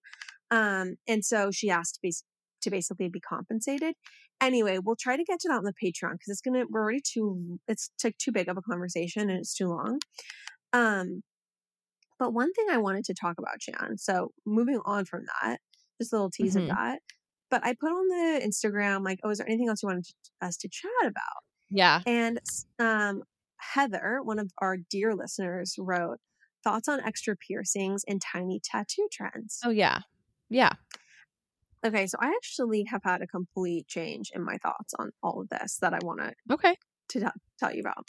Um, 0.52 0.96
and 1.08 1.24
so 1.24 1.52
she 1.52 1.70
asked 1.70 1.96
to, 1.96 2.00
be, 2.02 2.14
to 2.62 2.70
basically 2.72 3.10
be 3.10 3.20
compensated. 3.20 3.96
Anyway, 4.42 4.80
we'll 4.84 4.96
try 4.96 5.18
to 5.18 5.24
get 5.24 5.40
to 5.42 5.50
that 5.50 5.58
on 5.58 5.64
the 5.66 5.74
Patreon 5.74 6.14
because 6.14 6.30
it's 6.30 6.42
gonna 6.42 6.64
we're 6.70 6.82
already 6.82 7.02
too 7.06 7.60
it's 7.68 7.92
took 8.00 8.18
too 8.18 8.32
big 8.32 8.48
of 8.48 8.58
a 8.58 8.62
conversation 8.62 9.30
and 9.30 9.38
it's 9.40 9.54
too 9.54 9.68
long. 9.68 10.00
Um, 10.74 11.22
but 12.18 12.34
one 12.34 12.52
thing 12.54 12.68
I 12.72 12.78
wanted 12.78 13.06
to 13.06 13.14
talk 13.14 13.36
about, 13.38 13.60
Jan. 13.60 13.98
So 13.98 14.32
moving 14.46 14.80
on 14.86 15.06
from 15.06 15.26
that, 15.42 15.60
just 16.02 16.14
a 16.14 16.16
little 16.16 16.30
tease 16.32 16.56
Mhm. 16.56 16.64
of 16.64 16.68
that. 16.70 17.00
But 17.52 17.66
I 17.66 17.74
put 17.74 17.92
on 17.92 18.08
the 18.08 18.46
Instagram 18.46 19.04
like, 19.04 19.20
oh, 19.24 19.30
is 19.30 19.40
there 19.40 19.48
anything 19.48 19.68
else 19.70 19.82
you 19.84 19.88
wanted 19.88 20.06
to- 20.06 20.14
us 20.48 20.56
to 20.58 20.70
chat 20.70 20.92
about? 21.06 21.44
Yeah. 21.70 22.02
And 22.06 22.40
um, 22.78 23.24
Heather, 23.58 24.20
one 24.24 24.40
of 24.40 24.52
our 24.60 24.78
dear 24.78 25.16
listeners, 25.16 25.76
wrote 25.78 26.20
thoughts 26.64 26.88
on 26.88 27.00
extra 27.02 27.36
piercings 27.36 28.04
and 28.08 28.22
tiny 28.22 28.60
tattoo 28.64 29.08
trends. 29.12 29.60
Oh 29.66 29.70
yeah. 29.70 30.00
Yeah. 30.50 30.74
Okay, 31.86 32.08
so 32.08 32.18
I 32.20 32.28
actually 32.36 32.84
have 32.86 33.02
had 33.04 33.22
a 33.22 33.28
complete 33.28 33.88
change 33.88 34.32
in 34.34 34.44
my 34.44 34.58
thoughts 34.58 34.94
on 35.00 35.12
all 35.24 35.42
of 35.42 35.50
this 35.50 35.78
that 35.78 35.94
I 35.94 36.00
want 36.04 36.20
to 36.20 36.34
Okay. 36.50 36.76
to 37.10 37.20
tell 37.22 37.34
tell 37.60 37.74
you 37.74 37.82
about. 37.82 38.08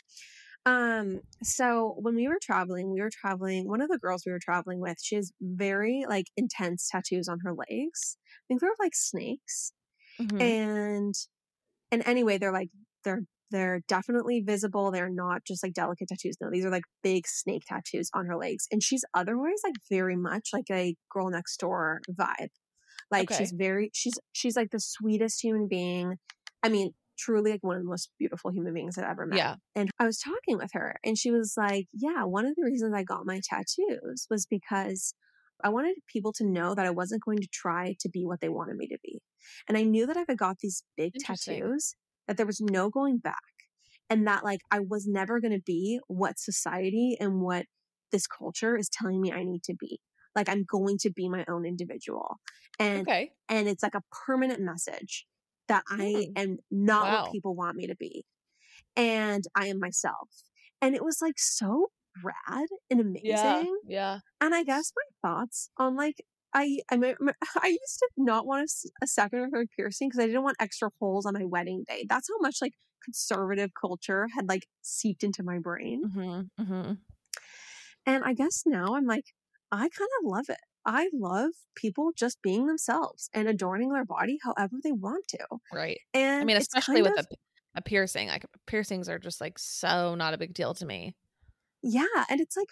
Um, 0.66 1.20
so 1.42 1.96
when 2.00 2.14
we 2.16 2.28
were 2.28 2.38
traveling, 2.42 2.92
we 2.92 3.00
were 3.00 3.10
traveling, 3.12 3.68
one 3.68 3.82
of 3.82 3.90
the 3.90 3.98
girls 3.98 4.24
we 4.26 4.32
were 4.32 4.40
traveling 4.40 4.80
with, 4.80 4.98
she 5.02 5.16
has 5.16 5.32
very 5.40 6.04
like 6.08 6.26
intense 6.36 6.88
tattoos 6.90 7.28
on 7.28 7.40
her 7.44 7.54
legs. 7.54 8.18
I 8.28 8.44
think 8.48 8.60
they're 8.60 8.70
like 8.80 8.94
snakes. 8.94 9.72
Mhm. 10.18 10.50
And 10.58 11.14
and 11.92 12.02
anyway, 12.06 12.38
they're 12.38 12.52
like 12.52 12.70
they're 13.04 13.22
they're 13.50 13.82
definitely 13.88 14.40
visible. 14.40 14.90
They're 14.90 15.10
not 15.10 15.44
just 15.46 15.62
like 15.62 15.72
delicate 15.74 16.08
tattoos. 16.08 16.36
No, 16.40 16.50
these 16.50 16.64
are 16.64 16.70
like 16.70 16.84
big 17.02 17.26
snake 17.26 17.62
tattoos 17.66 18.10
on 18.14 18.26
her 18.26 18.36
legs. 18.36 18.66
And 18.70 18.82
she's 18.82 19.04
otherwise 19.14 19.60
like 19.64 19.74
very 19.90 20.16
much 20.16 20.50
like 20.52 20.70
a 20.70 20.96
girl 21.10 21.30
next 21.30 21.58
door 21.58 22.00
vibe. 22.10 22.48
Like 23.10 23.30
Okay. 23.30 23.32
she's 23.32 23.52
very 23.52 23.90
she's 23.94 24.14
she's 24.32 24.56
like 24.56 24.70
the 24.70 24.80
sweetest 24.80 25.42
human 25.42 25.68
being. 25.68 26.16
I 26.62 26.68
mean, 26.68 26.92
truly 27.18 27.50
like 27.52 27.62
one 27.62 27.76
of 27.76 27.82
the 27.82 27.88
most 27.88 28.10
beautiful 28.18 28.50
human 28.52 28.74
beings 28.74 28.98
I've 28.98 29.04
ever 29.04 29.26
met. 29.26 29.38
Yeah. 29.38 29.56
And 29.74 29.90
I 29.98 30.06
was 30.06 30.18
talking 30.18 30.58
with 30.58 30.70
her 30.72 30.96
and 31.04 31.18
she 31.18 31.30
was 31.30 31.54
like, 31.56 31.86
Yeah, 31.92 32.24
one 32.24 32.46
of 32.46 32.54
the 32.56 32.64
reasons 32.64 32.94
I 32.94 33.02
got 33.04 33.26
my 33.26 33.40
tattoos 33.48 34.26
was 34.30 34.46
because 34.46 35.14
I 35.62 35.68
wanted 35.68 35.96
people 36.06 36.32
to 36.34 36.44
know 36.46 36.74
that 36.74 36.86
I 36.86 36.90
wasn't 36.90 37.24
going 37.24 37.38
to 37.38 37.48
try 37.52 37.94
to 38.00 38.08
be 38.08 38.24
what 38.24 38.40
they 38.40 38.48
wanted 38.48 38.76
me 38.76 38.86
to 38.88 38.98
be. 39.02 39.20
And 39.68 39.76
I 39.76 39.82
knew 39.82 40.06
that 40.06 40.16
if 40.16 40.28
I 40.30 40.34
got 40.34 40.58
these 40.60 40.84
big 40.96 41.14
tattoos, 41.18 41.96
that 42.30 42.36
there 42.36 42.46
was 42.46 42.60
no 42.60 42.90
going 42.90 43.18
back. 43.18 43.34
And 44.08 44.24
that 44.28 44.44
like 44.44 44.60
I 44.70 44.78
was 44.78 45.04
never 45.08 45.40
gonna 45.40 45.58
be 45.58 45.98
what 46.06 46.38
society 46.38 47.16
and 47.18 47.40
what 47.40 47.66
this 48.12 48.28
culture 48.28 48.76
is 48.76 48.88
telling 48.88 49.20
me 49.20 49.32
I 49.32 49.42
need 49.42 49.64
to 49.64 49.74
be. 49.74 49.98
Like 50.36 50.48
I'm 50.48 50.64
going 50.64 50.98
to 50.98 51.10
be 51.10 51.28
my 51.28 51.44
own 51.48 51.66
individual. 51.66 52.36
And 52.78 53.00
Okay. 53.00 53.32
and 53.48 53.66
it's 53.68 53.82
like 53.82 53.96
a 53.96 54.02
permanent 54.26 54.60
message 54.60 55.26
that 55.66 55.82
I 55.90 56.28
Hmm. 56.36 56.40
am 56.42 56.58
not 56.70 57.10
Wow. 57.10 57.22
what 57.24 57.32
people 57.32 57.56
want 57.56 57.76
me 57.76 57.88
to 57.88 57.96
be. 57.96 58.24
And 58.96 59.44
I 59.56 59.66
am 59.66 59.80
myself. 59.80 60.28
And 60.80 60.94
it 60.94 61.04
was 61.04 61.18
like 61.20 61.38
so 61.38 61.88
rad 62.22 62.66
and 62.90 63.00
amazing. 63.00 63.24
Yeah. 63.24 63.64
Yeah. 63.88 64.18
And 64.40 64.54
I 64.54 64.62
guess 64.64 64.92
my 64.96 65.28
thoughts 65.28 65.70
on 65.76 65.96
like 65.96 66.22
I 66.54 66.80
I 66.90 66.96
I 67.62 67.68
used 67.68 67.98
to 67.98 68.08
not 68.16 68.46
want 68.46 68.70
a 69.02 69.06
second 69.06 69.38
or 69.40 69.48
third 69.50 69.68
piercing 69.76 70.08
because 70.08 70.22
I 70.22 70.26
didn't 70.26 70.42
want 70.42 70.56
extra 70.60 70.90
holes 71.00 71.26
on 71.26 71.34
my 71.34 71.44
wedding 71.44 71.84
day. 71.88 72.06
That's 72.08 72.28
how 72.28 72.40
much 72.40 72.58
like 72.60 72.72
conservative 73.04 73.70
culture 73.80 74.28
had 74.34 74.48
like 74.48 74.66
seeped 74.82 75.24
into 75.24 75.42
my 75.42 75.58
brain. 75.58 76.02
Mm-hmm. 76.04 76.62
Mm-hmm. 76.62 76.92
And 78.06 78.24
I 78.24 78.34
guess 78.34 78.62
now 78.66 78.94
I'm 78.94 79.06
like, 79.06 79.24
I 79.70 79.78
kind 79.80 80.10
of 80.20 80.24
love 80.30 80.46
it. 80.48 80.58
I 80.86 81.10
love 81.12 81.50
people 81.76 82.10
just 82.16 82.40
being 82.42 82.66
themselves 82.66 83.28
and 83.34 83.46
adorning 83.48 83.92
their 83.92 84.04
body 84.04 84.38
however 84.42 84.76
they 84.82 84.92
want 84.92 85.28
to. 85.28 85.46
Right. 85.72 85.98
And 86.14 86.40
I 86.40 86.44
mean, 86.44 86.56
especially 86.56 87.02
with 87.02 87.18
of- 87.18 87.26
a, 87.30 87.78
a 87.78 87.82
piercing. 87.82 88.28
Like 88.28 88.46
piercings 88.66 89.08
are 89.08 89.18
just 89.18 89.40
like 89.40 89.58
so 89.58 90.14
not 90.14 90.34
a 90.34 90.38
big 90.38 90.54
deal 90.54 90.74
to 90.74 90.86
me. 90.86 91.14
yeah, 91.82 92.24
and 92.28 92.40
it's 92.40 92.56
like, 92.56 92.68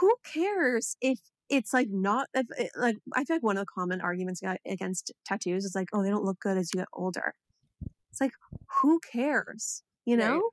who 0.00 0.14
cares 0.24 0.96
if 1.00 1.18
it's 1.48 1.72
like 1.72 1.88
not 1.90 2.28
if 2.34 2.46
it, 2.58 2.70
like 2.76 2.96
I 3.14 3.24
feel 3.24 3.36
like 3.36 3.42
one 3.42 3.56
of 3.56 3.62
the 3.62 3.72
common 3.74 4.00
arguments 4.00 4.40
against 4.66 5.12
tattoos 5.24 5.64
is 5.64 5.74
like, 5.74 5.88
oh, 5.92 6.02
they 6.02 6.10
don't 6.10 6.24
look 6.24 6.40
good 6.40 6.56
as 6.58 6.70
you 6.74 6.80
get 6.80 6.88
older. 6.92 7.34
It's 8.10 8.20
like, 8.20 8.32
who 8.82 9.00
cares? 9.12 9.82
You 10.04 10.16
Right. 10.16 10.26
know, 10.26 10.50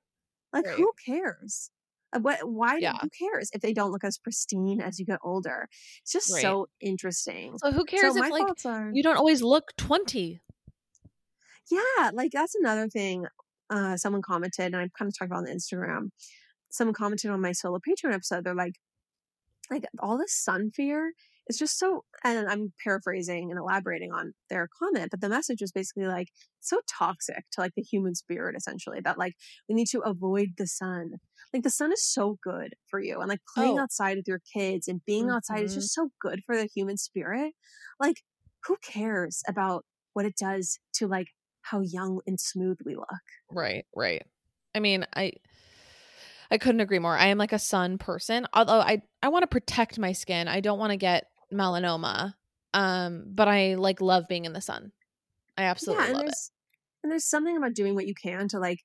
like 0.54 0.66
Right. 0.66 0.76
who 0.76 0.91
cares? 1.06 1.72
Uh, 2.14 2.20
What? 2.20 2.50
Why? 2.50 2.78
Yeah. 2.78 2.98
Who 3.02 3.10
cares 3.10 3.50
if 3.54 3.62
they 3.62 3.74
don't 3.74 3.91
look 3.91 4.04
as 4.04 4.18
pristine 4.18 4.80
as 4.82 5.00
you 5.00 5.06
get 5.06 5.20
older? 5.24 5.68
It's 6.02 6.12
just 6.12 6.32
Right. 6.32 6.41
so 6.41 6.68
interesting. 6.80 7.58
So 7.60 7.72
who 7.72 7.86
cares 7.86 8.14
so 8.14 8.20
my 8.20 8.28
if 8.28 8.32
like 8.32 8.48
thoughts 8.48 8.66
are, 8.66 8.91
you 8.93 9.04
don't 9.04 9.18
always 9.18 9.41
look 9.41 9.72
20? 9.78 10.39
Yeah, 11.72 12.12
like 12.14 12.32
that's 12.32 12.56
another 12.56 12.88
thing. 12.88 13.26
Uh, 13.70 13.98
someone 13.98 14.22
commented, 14.22 14.68
and 14.68 14.76
I 14.76 14.89
kind 14.98 15.10
of 15.10 15.18
talked 15.18 15.32
about 15.32 15.48
on 15.48 15.48
Instagram. 15.48 16.10
Someone 16.70 16.93
commented 16.93 17.32
on 17.32 17.41
my 17.41 17.52
solo 17.54 17.80
Patreon 17.80 18.14
episode. 18.14 18.43
They're 18.43 18.54
like, 18.56 18.76
like 19.72 19.86
all 19.99 20.18
this 20.18 20.34
sun 20.34 20.72
fear 20.72 21.13
is 21.47 21.57
just 21.57 21.78
so. 21.80 22.05
And 22.24 22.47
I'm 22.49 22.74
paraphrasing 22.84 23.51
and 23.51 23.59
elaborating 23.59 24.11
on 24.11 24.34
their 24.49 24.68
comment, 24.80 25.11
but 25.11 25.22
the 25.22 25.30
message 25.30 25.61
is 25.61 25.72
basically 25.72 26.07
like 26.07 26.30
so 26.61 26.82
toxic 26.89 27.43
to 27.53 27.61
like 27.61 27.74
the 27.76 27.84
human 27.84 28.16
spirit, 28.16 28.55
essentially. 28.57 28.99
That 29.03 29.18
like 29.18 29.34
we 29.70 29.76
need 29.76 29.88
to 29.89 29.99
avoid 30.01 30.49
the 30.57 30.68
sun. 30.68 31.11
Like 31.53 31.63
the 31.63 31.70
sun 31.70 31.91
is 31.93 32.03
so 32.03 32.38
good 32.43 32.74
for 32.89 32.99
you, 32.99 33.20
and 33.20 33.30
like 33.30 33.41
playing 33.53 33.78
Oh. 33.78 33.84
outside 33.84 34.18
with 34.18 34.28
your 34.28 34.41
kids 34.53 34.88
and 34.88 35.03
being 35.05 35.30
outside 35.30 35.63
is 35.63 35.74
Mhm. 35.74 35.76
just 35.76 35.93
so 35.93 36.09
good 36.20 36.41
for 36.45 36.55
the 36.57 36.66
human 36.66 36.97
spirit. 36.97 37.53
Like, 37.99 38.24
who 38.66 38.78
cares 38.84 39.41
about 39.47 39.86
what 40.13 40.26
it 40.26 40.36
does 40.38 40.80
to 40.95 41.07
like 41.07 41.28
how 41.61 41.82
young 41.82 42.22
and 42.28 42.39
smooth 42.39 42.78
we 42.86 42.95
look. 42.95 43.07
Right, 43.51 43.86
right. 43.95 44.24
I 44.74 44.80
mean, 44.80 45.05
I 45.16 45.34
I 46.52 46.58
couldn't 46.58 46.82
agree 46.82 47.00
more. 47.00 47.18
I 47.18 47.28
am 47.28 47.38
like 47.38 47.54
a 47.54 47.60
sun 47.60 47.98
person. 47.98 48.48
Although 48.54 48.80
I 48.80 49.02
I 49.24 49.30
want 49.30 49.43
to 49.43 49.48
protect 49.48 50.00
my 50.00 50.12
skin. 50.14 50.48
I 50.48 50.60
don't 50.62 50.80
want 50.80 50.91
to 50.91 50.98
get 50.98 51.26
melanoma. 51.54 52.36
Um, 52.74 53.26
but 53.34 53.48
I 53.48 53.76
like 53.76 54.02
love 54.02 54.28
being 54.28 54.46
in 54.46 54.54
the 54.54 54.62
sun. 54.62 54.91
I 55.58 55.64
absolutely 55.64 56.08
and 56.08 56.16
love 56.16 56.28
it. 56.28 56.36
there's 56.36 56.52
and 57.04 57.12
there's 57.12 57.26
something 57.26 57.58
about 57.58 57.74
doing 57.74 57.96
what 57.96 58.08
you 58.08 58.16
can 58.16 58.48
to 58.50 58.60
like 58.60 58.80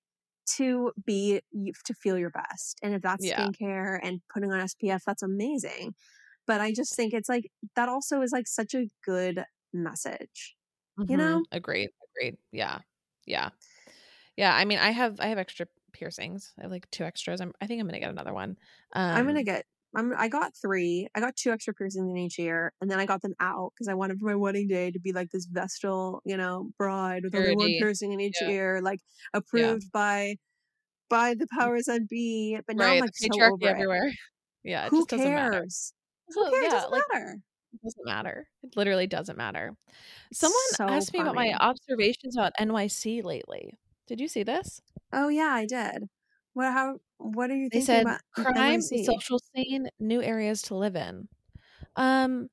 to 0.56 0.92
be 1.06 1.40
to 1.84 1.94
feel 1.94 2.18
your 2.18 2.30
best. 2.30 2.78
And 2.82 2.94
if 2.94 3.02
that's 3.02 3.30
Yeah. 3.30 3.32
skincare 3.32 3.98
and 4.02 4.20
putting 4.32 4.52
on 4.52 4.60
SPF, 4.60 5.04
that's 5.06 5.22
amazing. 5.22 5.94
But 6.46 6.60
I 6.60 6.72
just 6.72 6.96
think 6.96 7.14
it's 7.14 7.28
like 7.28 7.50
that 7.76 7.88
also 7.88 8.22
is 8.22 8.32
like 8.32 8.48
such 8.48 8.74
a 8.74 8.88
good 9.04 9.44
message. 9.72 10.56
you 11.08 11.16
Mhm. 11.16 11.18
know? 11.18 11.44
Agreed. 11.52 11.90
Agreed. 12.16 12.38
Yeah. 12.52 12.80
Yeah. 13.26 13.50
Yeah. 14.36 14.54
I 14.54 14.64
mean, 14.64 14.78
I 14.78 14.90
have 14.90 15.20
I 15.20 15.28
have 15.28 15.38
extra 15.38 15.66
piercings. 15.92 16.52
I 16.58 16.62
have 16.62 16.70
like 16.70 16.90
two 16.90 17.04
extras. 17.04 17.40
I'm 17.40 17.52
I 17.60 17.66
think 17.66 17.80
I'm 17.80 17.86
gonna 17.86 18.00
get 18.00 18.10
another 18.10 18.32
one. 18.34 18.56
Um, 18.92 19.16
I'm 19.16 19.26
gonna 19.26 19.42
get. 19.44 19.64
I'm. 19.96 20.12
I 20.16 20.28
got 20.28 20.52
three. 20.54 21.08
I 21.14 21.20
got 21.20 21.36
two 21.36 21.50
extra 21.50 21.74
piercings 21.74 22.08
in 22.10 22.16
each 22.16 22.38
ear, 22.38 22.72
and 22.80 22.90
then 22.90 23.00
I 23.00 23.06
got 23.06 23.22
them 23.22 23.34
out 23.40 23.72
because 23.74 23.88
I 23.88 23.94
wanted 23.94 24.18
for 24.20 24.26
my 24.26 24.36
wedding 24.36 24.68
day 24.68 24.90
to 24.92 25.00
be 25.00 25.12
like 25.12 25.30
this 25.30 25.46
vestal, 25.46 26.22
you 26.24 26.36
know, 26.36 26.70
bride 26.78 27.24
with 27.24 27.34
only 27.34 27.56
one 27.56 27.74
piercing 27.78 28.12
in 28.12 28.20
each 28.20 28.36
Yeah. 28.40 28.50
ear, 28.50 28.80
like 28.82 29.00
approved 29.34 29.90
by 29.92 30.36
by 31.08 31.34
the 31.34 31.46
powers 31.58 31.84
that 31.86 32.08
be. 32.08 32.58
But 32.66 32.76
now 32.76 32.84
right. 32.86 32.92
I'm 32.94 33.00
like 33.00 33.10
the 33.20 33.28
so 33.32 33.44
over 33.44 33.66
it. 33.66 33.68
everywhere. 33.68 34.10
Yeah. 34.62 34.86
It 34.86 34.90
Who 34.90 34.98
just 34.98 35.08
doesn't 35.10 35.34
matter. 35.34 35.52
cares? 35.52 35.94
Who 36.28 36.50
cares? 36.50 36.64
It 36.66 36.70
doesn't 36.70 36.90
like 36.92 37.02
matter. 37.14 37.36
it 37.72 37.80
doesn't 37.82 38.04
matter. 38.04 38.48
It 38.62 38.76
literally 38.76 39.06
doesn't 39.06 39.38
matter. 39.38 39.74
Someone 40.32 40.60
so 40.74 40.84
asked 40.86 41.12
me 41.14 41.20
about 41.20 41.34
my 41.34 41.54
observations 41.54 42.36
about 42.36 42.52
NYC 42.60 43.24
lately. 43.24 43.78
Did 44.10 44.20
you 44.20 44.26
see 44.26 44.42
this? 44.42 44.82
Oh 45.12 45.28
yeah, 45.28 45.50
I 45.52 45.66
did. 45.66 46.08
What? 46.52 46.72
How? 46.72 46.98
What 47.18 47.50
are 47.50 47.56
you 47.56 47.70
They 47.70 47.80
thinking 47.80 47.80
said 47.80 48.02
about 48.02 48.20
crime, 48.32 48.90
social 48.96 49.38
scene, 49.54 49.88
new 49.98 50.22
areas 50.22 50.62
to 50.62 50.74
live 50.74 50.96
in. 50.96 51.28
Um, 51.96 52.48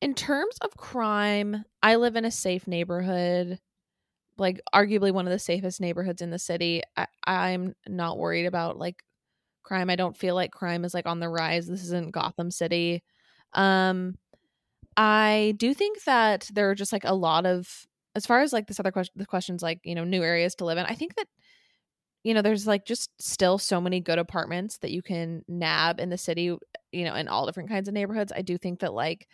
in 0.00 0.14
terms 0.14 0.58
of 0.62 0.76
crime, 0.76 1.64
I 1.82 1.96
live 1.96 2.16
in 2.16 2.24
a 2.24 2.30
safe 2.30 2.66
neighborhood, 2.66 3.60
like 4.38 4.60
arguably 4.74 5.12
one 5.12 5.26
of 5.26 5.32
the 5.32 5.38
safest 5.40 5.80
neighborhoods 5.80 6.22
in 6.22 6.30
the 6.30 6.38
city. 6.38 6.82
I, 6.96 7.06
I'm 7.24 7.74
not 7.88 8.18
worried 8.18 8.46
about 8.46 8.78
like 8.78 9.02
crime. 9.64 9.90
I 9.90 9.96
don't 9.96 10.16
feel 10.16 10.34
like 10.34 10.52
crime 10.52 10.84
is 10.84 10.94
like 10.94 11.06
on 11.06 11.20
the 11.20 11.30
rise. 11.30 11.66
This 11.68 11.84
isn't 11.84 12.12
Gotham 12.12 12.50
City. 12.50 13.02
Um, 13.54 14.16
I 14.96 15.54
do 15.56 15.74
think 15.74 16.04
that 16.04 16.50
there 16.52 16.70
are 16.70 16.74
just 16.74 16.92
like 16.92 17.04
a 17.04 17.14
lot 17.14 17.46
of 17.46 17.86
as 18.14 18.26
far 18.26 18.40
as 18.40 18.52
like 18.52 18.66
this 18.66 18.80
other 18.80 18.92
question, 18.92 19.14
the 19.16 19.26
questions 19.26 19.62
like 19.62 19.80
you 19.84 19.94
know 19.94 20.04
new 20.04 20.22
areas 20.22 20.54
to 20.56 20.64
live 20.64 20.78
in. 20.78 20.86
I 20.86 20.94
think 20.94 21.14
that 21.16 21.26
you 22.22 22.34
know 22.34 22.42
there's 22.42 22.66
like 22.66 22.84
just 22.84 23.10
still 23.18 23.58
so 23.58 23.80
many 23.80 24.00
good 24.00 24.18
apartments 24.18 24.78
that 24.78 24.90
you 24.90 25.02
can 25.02 25.42
nab 25.48 26.00
in 26.00 26.10
the 26.10 26.18
city 26.18 26.56
you 26.92 27.04
know 27.04 27.14
in 27.14 27.28
all 27.28 27.46
different 27.46 27.68
kinds 27.68 27.88
of 27.88 27.94
neighborhoods 27.94 28.32
i 28.34 28.42
do 28.42 28.58
think 28.58 28.80
that 28.80 28.92
like 28.92 29.26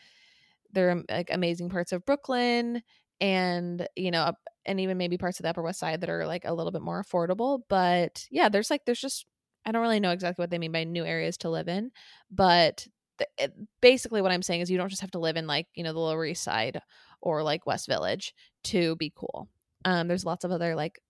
there 0.73 0.91
are 0.91 1.03
like 1.11 1.31
amazing 1.33 1.69
parts 1.69 1.93
of 1.93 2.05
brooklyn 2.05 2.83
and 3.21 3.89
you 3.97 4.11
know 4.11 4.33
and 4.67 4.81
even 4.81 4.99
maybe 4.99 5.17
parts 5.17 5.39
of 5.39 5.45
the 5.45 5.51
upper 5.51 5.63
west 5.63 5.81
side 5.81 6.01
that 6.01 6.11
are 6.11 6.27
like 6.27 6.45
a 6.45 6.55
little 6.55 6.73
bit 6.73 6.83
more 6.83 7.03
affordable 7.03 7.61
but 7.69 8.25
yeah 8.31 8.49
there's 8.49 8.71
like 8.71 8.83
there's 8.85 9.01
just 9.01 9.27
i 9.65 9.73
don't 9.73 9.83
really 9.83 10.01
know 10.01 10.11
exactly 10.11 10.43
what 10.43 10.51
they 10.51 10.59
mean 10.59 10.73
by 10.73 10.85
new 10.85 11.05
areas 11.05 11.37
to 11.37 11.51
live 11.51 11.69
in 11.69 11.91
but 12.31 12.87
th- 13.19 13.51
basically 13.81 14.21
what 14.21 14.33
i'm 14.33 14.43
saying 14.43 14.61
is 14.61 14.71
you 14.71 14.79
don't 14.79 14.91
just 14.91 15.01
have 15.01 15.11
to 15.11 15.19
live 15.19 15.37
in 15.37 15.47
like 15.47 15.67
you 15.75 15.83
know 15.83 15.93
the 15.93 15.99
lower 15.99 16.25
east 16.27 16.43
side 16.43 16.81
or 17.23 17.43
like 17.43 17.67
west 17.67 17.87
village 17.87 18.35
to 18.67 18.97
be 18.97 19.13
cool 19.15 19.49
um 19.85 20.09
there's 20.09 20.25
lots 20.25 20.45
of 20.45 20.51
other 20.51 20.75
like 20.75 21.01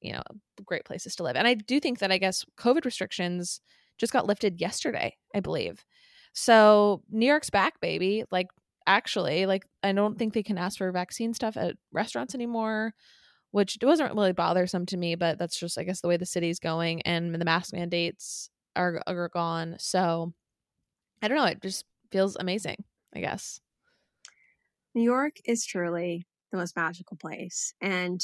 you 0.00 0.12
know 0.12 0.22
great 0.64 0.84
places 0.84 1.16
to 1.16 1.22
live 1.22 1.36
and 1.36 1.48
i 1.48 1.54
do 1.54 1.80
think 1.80 1.98
that 1.98 2.12
i 2.12 2.18
guess 2.18 2.44
covid 2.58 2.84
restrictions 2.84 3.60
just 3.98 4.12
got 4.12 4.26
lifted 4.26 4.60
yesterday, 4.60 5.16
I 5.34 5.40
believe. 5.40 5.84
So 6.32 7.02
New 7.10 7.26
York's 7.26 7.50
back, 7.50 7.80
baby. 7.80 8.24
Like 8.30 8.48
actually, 8.86 9.46
like 9.46 9.64
I 9.82 9.92
don't 9.92 10.18
think 10.18 10.34
they 10.34 10.42
can 10.42 10.58
ask 10.58 10.78
for 10.78 10.90
vaccine 10.92 11.34
stuff 11.34 11.56
at 11.56 11.76
restaurants 11.92 12.34
anymore, 12.34 12.92
which 13.52 13.78
wasn't 13.82 14.14
really 14.14 14.32
bothersome 14.32 14.86
to 14.86 14.96
me, 14.96 15.14
but 15.14 15.38
that's 15.38 15.58
just 15.58 15.78
I 15.78 15.84
guess 15.84 16.00
the 16.00 16.08
way 16.08 16.16
the 16.16 16.26
city's 16.26 16.58
going 16.58 17.02
and 17.02 17.34
the 17.34 17.44
mask 17.44 17.72
mandates 17.72 18.50
are 18.74 19.02
are 19.06 19.28
gone. 19.28 19.76
So 19.78 20.32
I 21.22 21.28
don't 21.28 21.38
know, 21.38 21.46
it 21.46 21.62
just 21.62 21.84
feels 22.12 22.36
amazing, 22.36 22.84
I 23.14 23.20
guess. 23.20 23.60
New 24.94 25.02
York 25.02 25.36
is 25.44 25.64
truly 25.64 26.26
the 26.56 26.62
most 26.62 26.76
magical 26.76 27.16
place. 27.16 27.74
And 27.80 28.20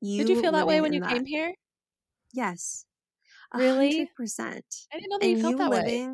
you 0.00 0.24
Did 0.24 0.28
you 0.28 0.36
feel 0.36 0.52
that 0.52 0.66
way 0.66 0.80
when 0.80 0.92
you 0.92 1.00
came 1.00 1.24
here? 1.26 1.54
Yes. 2.32 2.86
Really? 3.54 4.08
percent. 4.16 4.64
I 4.92 4.98
didn't 4.98 5.10
know 5.10 5.18
that 5.20 5.26
And 5.26 5.30
you 5.30 5.36
felt 5.36 5.56
you 5.56 5.58
that 5.58 5.70
way. 5.72 6.08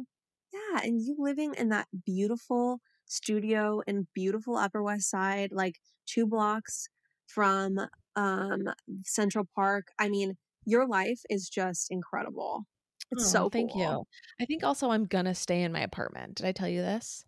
yeah, 0.52 0.80
and 0.84 1.00
you 1.02 1.16
living 1.18 1.54
in 1.56 1.68
that 1.70 1.88
beautiful 2.04 2.80
studio 3.06 3.80
in 3.86 4.08
beautiful 4.14 4.56
Upper 4.56 4.82
West 4.82 5.10
Side, 5.10 5.50
like 5.52 5.76
two 6.06 6.26
blocks 6.26 6.88
from 7.26 7.78
um 8.16 8.64
Central 9.04 9.46
Park. 9.54 9.88
I 9.98 10.08
mean, 10.08 10.36
your 10.64 10.86
life 10.88 11.20
is 11.30 11.48
just 11.48 11.90
incredible. 11.90 12.66
It's 13.10 13.24
Oh, 13.24 13.30
so 13.30 13.50
thank 13.50 13.74
cool. 13.74 13.74
you. 13.74 14.04
I 14.40 14.44
think 14.46 14.62
also 14.64 14.90
I'm 14.90 15.06
gonna 15.06 15.34
stay 15.34 15.62
in 15.62 15.72
my 15.72 15.80
apartment. 15.80 16.36
Did 16.36 16.46
I 16.46 16.52
tell 16.52 16.68
you 16.68 16.80
this? 16.82 17.24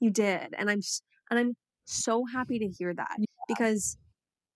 You 0.00 0.10
did. 0.10 0.54
And 0.56 0.70
I'm 0.70 0.80
and 1.30 1.38
I'm 1.38 1.56
so 1.84 2.24
happy 2.26 2.58
to 2.58 2.68
hear 2.68 2.94
that. 2.94 3.18
Because 3.48 3.96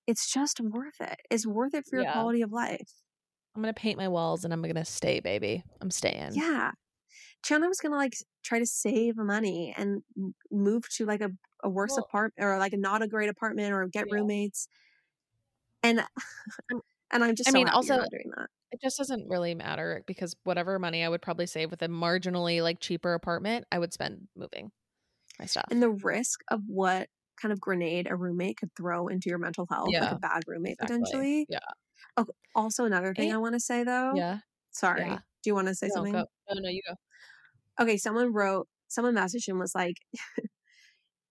it's 0.07 0.31
just 0.33 0.61
worth 0.61 1.01
it. 1.01 1.17
It's 1.31 1.47
worth 1.47 1.75
it 1.75 1.87
for 1.89 1.97
your 1.97 2.05
Yeah. 2.05 2.13
quality 2.13 2.43
of 2.43 2.53
life. 2.53 2.93
I'm 3.55 3.63
gonna 3.63 3.73
paint 3.75 3.99
my 3.99 4.09
walls 4.09 4.45
and 4.45 4.53
I'm 4.53 4.63
gonna 4.63 4.85
stay, 4.85 5.21
baby. 5.21 5.65
I'm 5.81 5.91
staying. 5.91 6.31
Yeah. 6.35 6.73
Chandler 7.45 7.69
was 7.69 7.81
gonna 7.81 7.97
like 7.97 8.15
try 8.45 8.59
to 8.59 8.67
save 8.67 9.17
money 9.17 9.75
and 9.77 10.03
move 10.51 10.89
to 10.91 11.07
like 11.07 11.21
a, 11.21 11.31
a 11.65 11.69
worse 11.69 11.91
Well- 11.93 12.05
apartment 12.09 12.45
or 12.47 12.59
like 12.59 12.73
a 12.73 12.77
not 12.77 13.03
a 13.03 13.09
great 13.09 13.29
apartment 13.29 13.73
or 13.73 13.87
get 13.89 14.07
Yeah. 14.09 14.15
roommates. 14.15 14.69
And 15.83 16.03
and 17.11 17.25
I'm 17.25 17.35
just 17.35 17.49
I 17.49 17.53
so 17.53 17.59
mean, 17.59 17.69
also- 17.69 17.97
doing 18.11 18.31
that. 18.37 18.49
It 18.71 18.81
just 18.81 18.97
doesn't 18.97 19.29
really 19.29 19.55
matter 19.55 20.03
because 20.07 20.35
whatever 20.45 20.79
money 20.79 21.05
I 21.05 21.09
would 21.11 21.21
probably 21.21 21.45
save 21.47 21.71
with 21.71 21.83
a 21.83 21.89
marginally 21.89 22.63
like 22.63 22.81
cheaper 22.81 23.13
apartment, 23.13 23.67
I 23.71 23.79
would 23.79 23.93
spend 23.93 24.29
moving 24.35 24.73
my 25.39 25.45
stuff. 25.45 25.67
And 25.71 25.83
the 25.83 25.91
risk 25.91 26.41
of 26.49 26.63
what 26.67 27.09
kind 27.43 27.53
of 27.53 27.61
grenade 27.61 28.07
a 28.09 28.15
roommate 28.17 28.57
could 28.59 28.71
throw 28.77 29.09
into 29.09 29.29
your 29.29 29.39
mental 29.39 29.67
health, 29.71 29.89
like 29.93 30.13
a 30.13 30.19
bad 30.19 30.43
roommate 30.47 30.77
exactly. 30.81 30.99
potentially. 31.01 31.47
Yeah. 31.49 31.59
Oh, 32.17 32.27
Also, 32.55 32.85
another 32.85 33.13
thing 33.15 33.31
And- 33.31 33.35
I 33.35 33.39
want 33.41 33.55
to 33.55 33.61
say 33.61 33.83
though. 33.85 34.13
yeah. 34.15 34.39
Sorry. 34.71 35.03
yeah. 35.03 35.17
Do 35.43 35.51
you 35.51 35.55
want 35.55 35.69
to 35.69 35.75
say 35.75 35.89
No, 35.89 35.95
something? 35.97 36.13
go. 36.13 36.25
No, 36.51 36.61
no, 36.61 36.69
you 36.69 36.81
go. 36.89 36.95
okay, 37.83 37.97
someone 37.97 38.33
wrote, 38.33 38.69
someone 38.89 39.15
messaged 39.15 39.49
and 39.49 39.59
was 39.59 39.75
like, 39.75 39.97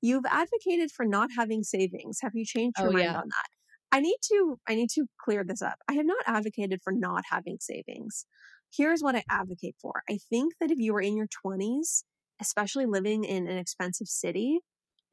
You've 0.02 0.26
advocated 0.28 0.92
for 0.92 1.06
not 1.06 1.30
having 1.38 1.64
savings. 1.64 2.20
Have 2.22 2.32
you 2.34 2.44
changed 2.46 2.80
your 2.80 2.90
Oh, 2.90 2.92
mind 2.92 3.06
yeah. 3.06 3.18
on 3.20 3.28
that? 3.30 3.46
I 3.92 4.00
need 4.00 4.18
to 4.32 4.58
I 4.68 4.74
need 4.76 4.90
to 4.92 5.06
clear 5.24 5.44
this 5.44 5.62
up. 5.62 5.76
I 5.88 5.94
have 5.94 6.06
not 6.06 6.24
advocated 6.26 6.82
for 6.84 6.92
not 6.94 7.24
having 7.30 7.58
savings. 7.60 8.26
Here's 8.76 9.02
what 9.04 9.16
I 9.16 9.24
advocate 9.30 9.76
for. 9.82 10.02
I 10.10 10.18
think 10.30 10.54
that 10.60 10.72
if 10.72 10.80
you 10.80 10.96
are 10.96 11.02
in 11.02 11.16
your 11.18 11.28
20s, 11.46 12.04
especially 12.40 12.86
living 12.86 13.24
in 13.26 13.48
an 13.48 13.58
expensive 13.58 14.08
city, 14.08 14.60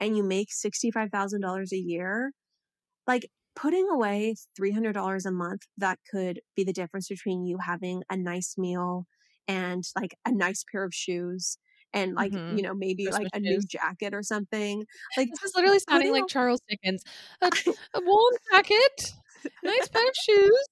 and 0.00 0.16
you 0.16 0.22
make 0.22 0.48
$65,000 0.52 1.72
a 1.72 1.78
year, 1.78 2.32
like 3.06 3.30
putting 3.56 3.88
away 3.90 4.34
$300 4.56 5.26
a 5.26 5.32
month 5.32 5.62
that 5.78 5.98
could 6.10 6.40
be 6.56 6.64
the 6.64 6.72
difference 6.72 7.08
between 7.08 7.44
you 7.44 7.58
having 7.64 8.02
a 8.10 8.16
nice 8.16 8.56
meal 8.58 9.06
and 9.48 9.84
like 9.96 10.14
a 10.26 10.32
nice 10.32 10.64
pair 10.70 10.84
of 10.84 10.94
shoes 10.94 11.58
and 11.92 12.14
like 12.14 12.32
Mhm. 12.32 12.56
you 12.58 12.62
know 12.62 12.74
maybe 12.74 13.10
like 13.10 13.22
Christmas 13.22 13.30
a 13.34 13.40
new 13.40 13.60
jacket 13.66 14.14
or 14.14 14.22
something 14.22 14.84
like 15.16 15.28
This 15.30 15.42
is 15.50 15.56
literally 15.56 15.78
sounding 15.80 16.12
like 16.12 16.28
Charles 16.28 16.60
Dickens. 16.68 17.02
A, 17.42 17.50
a 17.94 18.00
woolen 18.02 18.36
jacket, 18.52 19.12
nice 19.64 19.88
pair 19.88 20.06
of 20.08 20.14
shoes. 20.14 20.66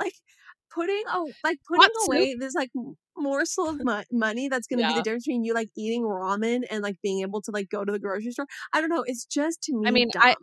like 0.00 0.14
putting 0.74 1.02
oh 1.08 1.34
like 1.44 1.58
putting 1.68 1.90
away 2.06 2.34
this 2.38 2.54
like 2.54 2.70
morsel 3.20 3.68
of 3.68 3.84
mo- 3.84 4.02
money 4.10 4.48
that's 4.48 4.66
going 4.66 4.80
to 4.80 4.88
be 4.88 4.94
the 4.94 5.02
difference 5.02 5.26
between 5.26 5.44
you 5.44 5.54
like 5.54 5.68
eating 5.76 6.02
ramen 6.02 6.64
and 6.70 6.82
like 6.82 6.96
being 7.02 7.20
able 7.22 7.40
to 7.42 7.50
like 7.50 7.68
go 7.70 7.84
to 7.84 7.92
the 7.92 7.98
grocery 7.98 8.32
store 8.32 8.46
i 8.72 8.80
don't 8.80 8.90
know 8.90 9.04
it's 9.06 9.24
just 9.24 9.62
to 9.62 9.72
me 9.76 9.88
I 9.88 9.90
mean, 9.92 10.08
dumb. 10.12 10.22
I- 10.22 10.36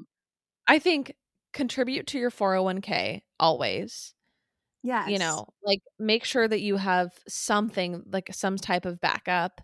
I 0.68 0.80
think 0.80 1.16
contribute 1.54 2.08
to 2.08 2.20
your 2.20 2.30
401k 2.32 3.22
always. 3.40 4.14
yes 4.84 5.10
You 5.10 5.18
know, 5.20 5.48
like 5.64 5.80
make 6.00 6.24
sure 6.26 6.48
that 6.48 6.62
you 6.62 6.78
have 6.78 7.12
something 7.28 8.04
like 8.12 8.30
some 8.34 8.58
type 8.58 8.86
of 8.86 9.00
backup. 9.02 9.62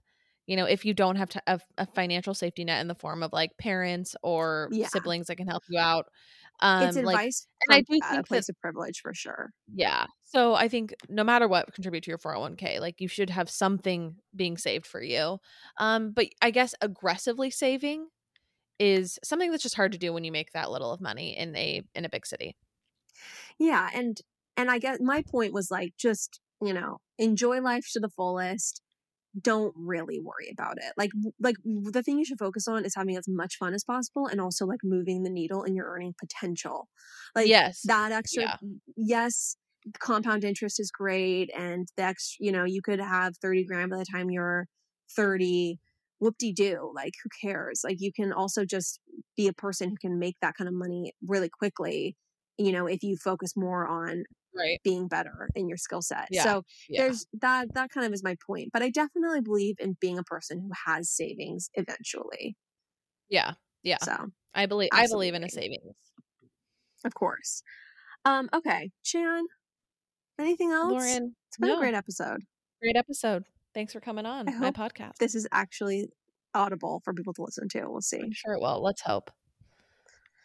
You 0.47 0.57
know, 0.57 0.65
if 0.65 0.85
you 0.85 0.93
don't 0.93 1.15
have 1.17 1.29
to 1.31 1.41
have 1.47 1.63
a 1.77 1.85
financial 1.85 2.33
safety 2.33 2.63
net 2.65 2.81
in 2.81 2.87
the 2.87 2.95
form 2.95 3.21
of 3.23 3.31
like 3.33 3.51
parents 3.57 4.15
or 4.23 4.69
Yeah. 4.71 4.87
siblings 4.87 5.27
that 5.27 5.35
can 5.37 5.47
help 5.47 5.63
you 5.69 5.79
out. 5.79 6.05
Um, 6.59 6.83
it's 6.83 6.95
like 6.97 7.07
advice 7.15 7.47
and 7.67 7.75
I 7.75 7.79
do 7.79 7.83
a 7.83 7.85
think 7.85 8.03
that- 8.03 8.25
place 8.27 8.47
of 8.49 8.59
privilege 8.59 9.01
for 9.01 9.13
sure 9.13 9.51
Yeah. 9.73 10.05
So 10.23 10.55
I 10.55 10.67
think 10.67 10.93
no 11.09 11.23
matter 11.23 11.47
what, 11.47 11.71
contribute 11.73 12.03
to 12.05 12.09
your 12.11 12.17
401k. 12.17 12.79
Like 12.79 12.99
you 12.99 13.07
should 13.07 13.29
have 13.29 13.49
something 13.51 14.15
being 14.35 14.57
saved 14.57 14.87
for 14.87 15.01
you. 15.01 15.37
Um, 15.77 16.11
but 16.11 16.27
I 16.41 16.49
guess 16.51 16.73
aggressively 16.81 17.51
saving 17.51 18.07
is 18.79 19.19
something 19.23 19.51
that's 19.51 19.61
just 19.63 19.75
hard 19.75 19.91
to 19.91 19.99
do 19.99 20.11
when 20.13 20.23
you 20.23 20.31
make 20.31 20.51
that 20.53 20.71
little 20.71 20.91
of 20.91 20.99
money 21.01 21.37
in 21.37 21.55
a 21.55 21.81
in 21.93 22.05
a 22.05 22.09
big 22.09 22.25
city. 22.25 22.55
yeah 23.59 23.89
and 23.93 24.21
and 24.57 24.69
i 24.71 24.79
guess 24.79 24.97
my 24.99 25.21
point 25.21 25.53
was 25.53 25.69
like 25.71 25.93
just 25.97 26.39
you 26.61 26.73
know 26.73 26.97
enjoy 27.19 27.61
life 27.61 27.85
to 27.93 27.99
the 27.99 28.09
fullest 28.09 28.81
don't 29.41 29.73
really 29.75 30.19
worry 30.19 30.49
about 30.51 30.77
it 30.77 30.93
like 30.97 31.09
like 31.39 31.55
the 31.63 32.03
thing 32.03 32.19
you 32.19 32.25
should 32.25 32.37
focus 32.37 32.67
on 32.67 32.85
is 32.85 32.93
having 32.95 33.17
as 33.17 33.27
much 33.27 33.57
fun 33.57 33.73
as 33.73 33.83
possible 33.83 34.27
and 34.27 34.39
also 34.39 34.65
like 34.65 34.79
moving 34.83 35.23
the 35.23 35.29
needle 35.29 35.63
in 35.63 35.75
your 35.75 35.87
earning 35.87 36.13
potential 36.19 36.87
like 37.35 37.47
yes. 37.47 37.81
that 37.83 38.11
extra 38.11 38.43
yeah. 38.43 38.55
yes 38.95 39.55
compound 39.99 40.43
interest 40.43 40.79
is 40.79 40.91
great 40.91 41.49
and 41.57 41.87
the 41.97 42.03
ex 42.03 42.37
you 42.39 42.51
know 42.51 42.63
you 42.63 42.81
could 42.81 42.99
have 42.99 43.35
30 43.37 43.65
grand 43.65 43.89
by 43.89 43.97
the 43.97 44.05
time 44.05 44.29
you're 44.29 44.67
30 45.15 45.79
whoop-de-doo 46.19 46.91
like 46.95 47.13
who 47.23 47.29
cares 47.41 47.81
like 47.83 47.97
you 47.99 48.11
can 48.13 48.31
also 48.31 48.63
just 48.65 48.99
be 49.35 49.47
a 49.47 49.53
person 49.53 49.89
who 49.89 49.97
can 49.97 50.19
make 50.19 50.37
that 50.41 50.55
kind 50.55 50.67
of 50.67 50.73
money 50.73 51.11
really 51.27 51.49
quickly 51.49 52.15
you 52.57 52.71
know 52.71 52.85
if 52.85 53.03
you 53.03 53.17
focus 53.17 53.53
more 53.57 53.87
on 53.87 54.23
right. 54.55 54.79
being 54.83 55.07
better 55.07 55.49
in 55.55 55.67
your 55.67 55.77
skill 55.77 56.01
set 56.01 56.27
Yeah, 56.31 56.43
so 56.43 56.63
Yeah. 56.89 57.03
there's 57.03 57.25
that 57.41 57.73
that 57.73 57.89
kind 57.89 58.05
of 58.05 58.13
is 58.13 58.23
my 58.23 58.35
point 58.45 58.69
but 58.73 58.81
i 58.81 58.89
definitely 58.89 59.41
believe 59.41 59.75
in 59.79 59.97
being 59.99 60.17
a 60.17 60.23
person 60.23 60.59
who 60.59 60.71
has 60.85 61.09
savings 61.09 61.69
eventually 61.75 62.55
yeah. 63.29 63.53
Yeah. 63.83 63.97
so 64.01 64.27
I 64.53 64.65
believe 64.67 64.89
I 64.93 65.07
believe 65.07 65.33
in 65.33 65.41
a 65.43 65.45
absolutely. 65.45 65.77
savings. 65.79 65.95
of 67.05 67.13
course 67.15 67.63
um 68.25 68.49
okay 68.53 68.91
chan 69.03 69.43
anything 70.39 70.71
else 70.71 70.91
Lauren, 70.91 71.35
it's 71.47 71.57
been 71.57 71.69
no. 71.69 71.77
a 71.77 71.79
great 71.79 71.95
episode 71.95 72.41
great 72.81 72.95
episode. 72.97 73.43
Thanks 73.73 73.93
for 73.93 73.99
coming 74.01 74.25
on 74.25 74.45
my 74.59 74.71
podcast. 74.71 75.15
this 75.19 75.33
is 75.35 75.47
actually 75.51 76.09
audible 76.53 77.01
for 77.03 77.13
people 77.13 77.33
to 77.33 77.41
listen 77.43 77.67
to. 77.69 77.85
We'll 77.87 78.01
see. 78.01 78.19
I'm 78.21 78.31
sure 78.31 78.53
it 78.53 78.61
will. 78.61 78.83
Let's 78.83 79.01
hope. 79.01 79.31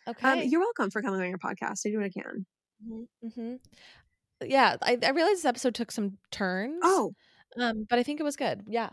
Um, 0.06 0.14
Okay. 0.16 0.44
you're 0.44 0.60
welcome 0.60 0.90
for 0.90 1.02
coming 1.02 1.20
on 1.20 1.28
your 1.28 1.36
podcast. 1.38 1.80
I 1.84 1.90
do 1.90 1.98
what 1.98 2.06
I 2.06 2.10
can. 2.10 2.46
hmm 3.36 3.54
Yeah, 4.44 4.76
I, 4.82 4.98
I 5.04 5.10
realized 5.10 5.38
this 5.38 5.44
episode 5.44 5.74
took 5.74 5.90
some 5.90 6.18
turns. 6.30 6.78
Oh, 6.82 7.12
um, 7.60 7.86
but 7.88 7.98
I 7.98 8.02
think 8.02 8.20
it 8.20 8.24
was 8.24 8.36
good. 8.36 8.62
Yeah. 8.68 8.90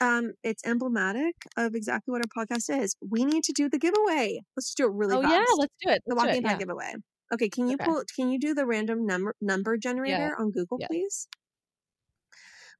um, 0.00 0.32
it's 0.42 0.64
emblematic 0.66 1.34
of 1.56 1.74
exactly 1.74 2.12
what 2.12 2.20
our 2.22 2.44
podcast 2.46 2.70
is. 2.82 2.94
We 3.08 3.24
need 3.24 3.42
to 3.44 3.52
do 3.52 3.68
the 3.68 3.78
giveaway. 3.78 4.40
Let's 4.56 4.74
do 4.74 4.84
it 4.86 4.92
really 4.92 5.16
oh 5.16 5.22
fast. 5.22 5.34
yeah, 5.34 5.44
let's 5.56 5.74
do 5.82 5.90
it. 5.90 6.02
the 6.06 6.14
Let's 6.14 6.22
do 6.24 6.28
walking 6.28 6.42
pad 6.42 6.52
Yeah. 6.52 6.58
giveaway. 6.58 6.92
Okay, 7.34 7.48
can 7.48 7.66
you 7.68 7.74
Okay. 7.74 7.84
pull? 7.86 8.02
Can 8.14 8.30
you 8.30 8.38
do 8.38 8.54
the 8.54 8.66
random 8.66 9.04
number 9.06 9.34
number 9.40 9.76
generator 9.76 10.36
on 10.38 10.50
Google, 10.52 10.76
Yeah. 10.80 10.86
please? 10.88 11.26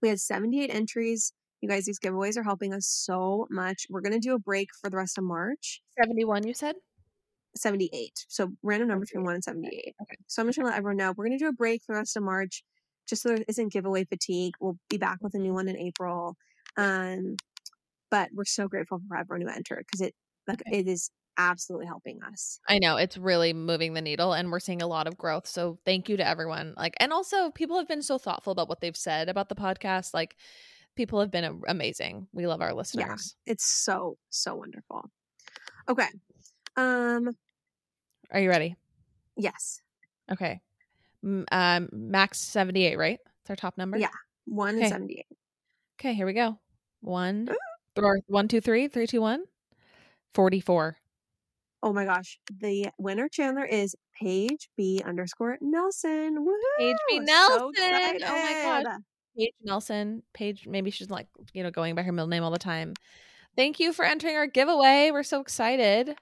We 0.02 0.08
had 0.10 0.20
78 0.20 0.70
entries. 0.72 1.32
You 1.62 1.68
guys, 1.70 1.86
these 1.86 1.98
giveaways 1.98 2.36
are 2.36 2.42
helping 2.44 2.72
us 2.74 2.86
so 2.86 3.46
much. 3.50 3.86
We're 3.90 4.02
gonna 4.02 4.20
do 4.20 4.34
a 4.34 4.38
break 4.38 4.68
for 4.80 4.90
the 4.90 4.96
rest 4.98 5.16
of 5.18 5.24
March. 5.24 5.80
Seventy-one. 5.98 6.46
You 6.46 6.54
said. 6.54 6.76
78. 7.58 8.26
So 8.28 8.52
random 8.62 8.88
number 8.88 9.04
between 9.04 9.24
1 9.24 9.34
and 9.34 9.44
78. 9.44 9.94
Okay. 10.02 10.16
So 10.26 10.42
I'm 10.42 10.48
just 10.48 10.58
going 10.58 10.66
to 10.66 10.70
let 10.70 10.78
everyone 10.78 10.96
know 10.96 11.12
we're 11.16 11.26
going 11.26 11.38
to 11.38 11.44
do 11.44 11.48
a 11.48 11.52
break 11.52 11.82
for 11.84 11.94
the 11.94 12.00
rest 12.00 12.16
of 12.16 12.22
March 12.22 12.62
just 13.08 13.22
so 13.22 13.30
there 13.30 13.44
isn't 13.48 13.72
giveaway 13.72 14.04
fatigue. 14.04 14.54
We'll 14.60 14.78
be 14.90 14.98
back 14.98 15.18
with 15.20 15.34
a 15.34 15.38
new 15.38 15.54
one 15.54 15.68
in 15.68 15.76
April. 15.76 16.36
Um, 16.76 17.36
but 18.10 18.30
we're 18.32 18.44
so 18.44 18.68
grateful 18.68 19.00
for 19.08 19.16
everyone 19.16 19.46
who 19.46 19.54
entered 19.54 19.84
because 19.86 20.00
it 20.00 20.14
like 20.46 20.62
Okay. 20.66 20.78
it 20.78 20.88
is 20.88 21.10
absolutely 21.38 21.86
helping 21.86 22.20
us. 22.22 22.60
I 22.68 22.78
know 22.78 22.96
it's 22.96 23.18
really 23.18 23.52
moving 23.52 23.92
the 23.94 24.00
needle, 24.00 24.32
and 24.32 24.50
we're 24.50 24.60
seeing 24.60 24.80
a 24.82 24.86
lot 24.86 25.06
of 25.06 25.18
growth. 25.18 25.46
So 25.46 25.78
thank 25.84 26.08
you 26.08 26.16
to 26.16 26.26
everyone. 26.26 26.74
Like, 26.76 26.94
and 26.98 27.12
also 27.12 27.50
people 27.50 27.76
have 27.78 27.88
been 27.88 28.02
so 28.02 28.16
thoughtful 28.18 28.52
about 28.52 28.68
what 28.68 28.80
they've 28.80 28.96
said 28.96 29.28
about 29.28 29.48
the 29.48 29.54
podcast. 29.54 30.14
Like, 30.14 30.36
people 30.96 31.20
have 31.20 31.30
been 31.30 31.60
amazing. 31.68 32.28
We 32.32 32.46
love 32.46 32.62
our 32.62 32.72
listeners. 32.74 33.36
It's 33.44 33.64
so 33.66 34.16
so 34.30 34.54
wonderful. 34.54 35.10
Okay. 35.88 36.08
Um 36.76 37.30
Are 38.30 38.40
you 38.40 38.48
ready? 38.48 38.76
yes. 39.36 39.80
Okay. 40.30 40.60
Um, 41.24 41.88
max 41.92 42.38
seventy-eight. 42.38 42.98
Right. 42.98 43.18
It's 43.40 43.50
our 43.50 43.56
top 43.56 43.78
number. 43.78 43.96
Yeah. 43.96 44.08
1 44.46 44.82
and 44.82 45.04
Okay. 45.04 45.24
Okay, 45.98 46.14
here 46.14 46.26
we 46.26 46.32
go. 46.32 46.58
One, 47.00 47.48
or 47.96 48.18
one, 48.26 48.48
two, 48.48 48.60
three, 48.60 48.88
three, 48.88 49.06
two, 49.06 49.20
one. 49.20 49.44
44. 50.34 50.96
Oh 51.82 51.92
my 51.92 52.04
gosh. 52.04 52.38
The 52.60 52.90
winner, 52.98 53.28
Chandler, 53.28 53.64
is 53.64 53.94
Paige 54.20 54.68
B 54.76 55.00
underscore 55.04 55.58
Nelson. 55.60 56.44
Woohoo! 56.44 56.78
Paige 56.78 56.96
B. 57.08 57.16
So 57.18 57.22
Nelson. 57.22 57.72
Oh 57.78 58.42
my 58.42 58.82
gosh. 58.82 58.98
Paige 59.38 59.54
Nelson. 59.62 60.22
Paige, 60.34 60.66
maybe 60.66 60.90
she's 60.90 61.10
like, 61.10 61.28
you 61.52 61.62
know, 61.62 61.70
going 61.70 61.94
by 61.94 62.02
her 62.02 62.12
middle 62.12 62.28
name 62.28 62.42
all 62.42 62.50
the 62.50 62.58
time. 62.58 62.94
Thank 63.56 63.80
you 63.80 63.92
for 63.92 64.04
entering 64.04 64.36
our 64.36 64.46
giveaway. 64.46 65.10
We're 65.12 65.22
so 65.22 65.40
excited. 65.40 66.16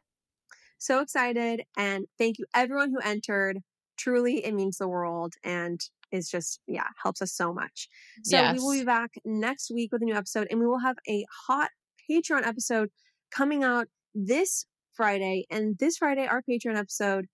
So 0.78 1.01
excited. 1.01 1.62
And 1.76 2.06
thank 2.18 2.38
you, 2.38 2.46
everyone 2.55 2.90
who 2.90 3.01
entered. 3.01 3.59
Truly, 3.96 4.44
it 4.44 4.55
means 4.55 4.78
the 4.78 4.88
world 4.88 5.34
and 5.44 5.80
is 6.10 6.28
just, 6.28 6.60
yeah, 6.66 6.88
helps 7.02 7.22
us 7.22 7.32
so 7.32 7.52
much. 7.55 7.88
So 8.22 8.44
we 8.46 8.59
will 8.59 8.72
be 8.72 8.84
back 8.84 9.12
next 9.24 9.70
week 9.72 9.92
with 9.92 10.02
a 10.02 10.05
new 10.05 10.14
episode 10.14 10.48
and 10.51 10.59
we 10.60 10.66
will 10.66 10.80
have 10.80 10.96
a 11.09 11.24
hot 11.46 11.70
Patreon 12.10 12.44
episode 12.44 12.90
coming 13.30 13.62
out 13.62 13.86
this 14.14 14.66
Friday. 14.92 15.44
And 15.51 15.76
this 15.78 15.96
Friday, 15.96 16.26
our 16.26 16.42
Patreon 16.42 16.76
episode, 16.76 17.26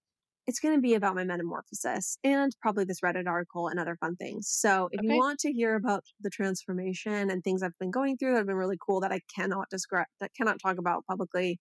it's 0.46 0.58
going 0.60 0.74
to 0.74 0.80
be 0.80 0.94
about 0.94 1.14
my 1.14 1.24
metamorphosis 1.24 2.18
and 2.24 2.54
probably 2.60 2.84
this 2.84 3.00
Reddit 3.00 3.26
article 3.28 3.68
and 3.68 3.78
other 3.78 3.96
fun 4.00 4.16
things. 4.16 4.48
So 4.50 4.88
if 4.92 5.00
Okay. 5.00 5.02
you 5.02 5.14
want 5.14 5.38
to 5.40 5.52
hear 5.52 5.76
about 5.76 6.04
the 6.20 6.30
transformation 6.30 7.30
and 7.30 7.44
things 7.44 7.62
I've 7.62 7.78
been 7.78 7.90
going 7.90 8.16
through 8.16 8.32
that 8.32 8.38
have 8.38 8.46
been 8.46 8.56
really 8.56 8.78
cool 8.84 9.00
that 9.00 9.12
I 9.12 9.20
cannot 9.34 9.68
describe, 9.70 10.06
that 10.20 10.32
cannot 10.36 10.58
talk 10.60 10.78
about 10.78 11.04
publicly, 11.06 11.60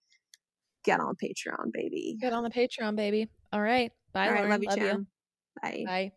get 0.84 1.00
on 1.00 1.16
Patreon, 1.16 1.72
baby. 1.74 2.18
Get 2.20 2.34
on 2.34 2.44
the 2.44 2.50
Patreon, 2.50 2.96
baby. 2.96 3.30
All 3.52 3.62
right. 3.62 3.92
Bye, 4.14 4.28
All 4.28 4.34
right, 4.34 4.44
Lauren. 4.46 4.62
love 4.62 4.64
you, 4.64 4.70
Chan. 4.76 5.08
Bye. 5.62 5.84
Bye. 5.86 6.12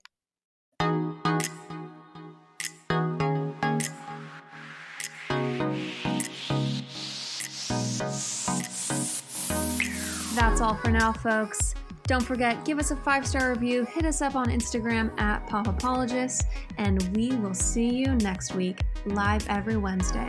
That's 10.34 10.60
all 10.60 10.74
for 10.76 10.90
now, 10.90 11.12
folks. 11.12 11.74
Don't 12.04 12.24
forget, 12.24 12.64
give 12.64 12.78
us 12.78 12.90
a 12.90 12.96
five 12.96 13.26
star 13.26 13.50
review, 13.50 13.84
hit 13.84 14.04
us 14.04 14.22
up 14.22 14.34
on 14.34 14.46
Instagram 14.46 15.18
at 15.20 15.46
Pop 15.46 15.68
Apologists, 15.68 16.42
and 16.78 17.00
we 17.16 17.36
will 17.36 17.54
see 17.54 17.88
you 17.88 18.14
next 18.16 18.54
week, 18.54 18.80
live 19.06 19.46
every 19.48 19.76
Wednesday. 19.76 20.28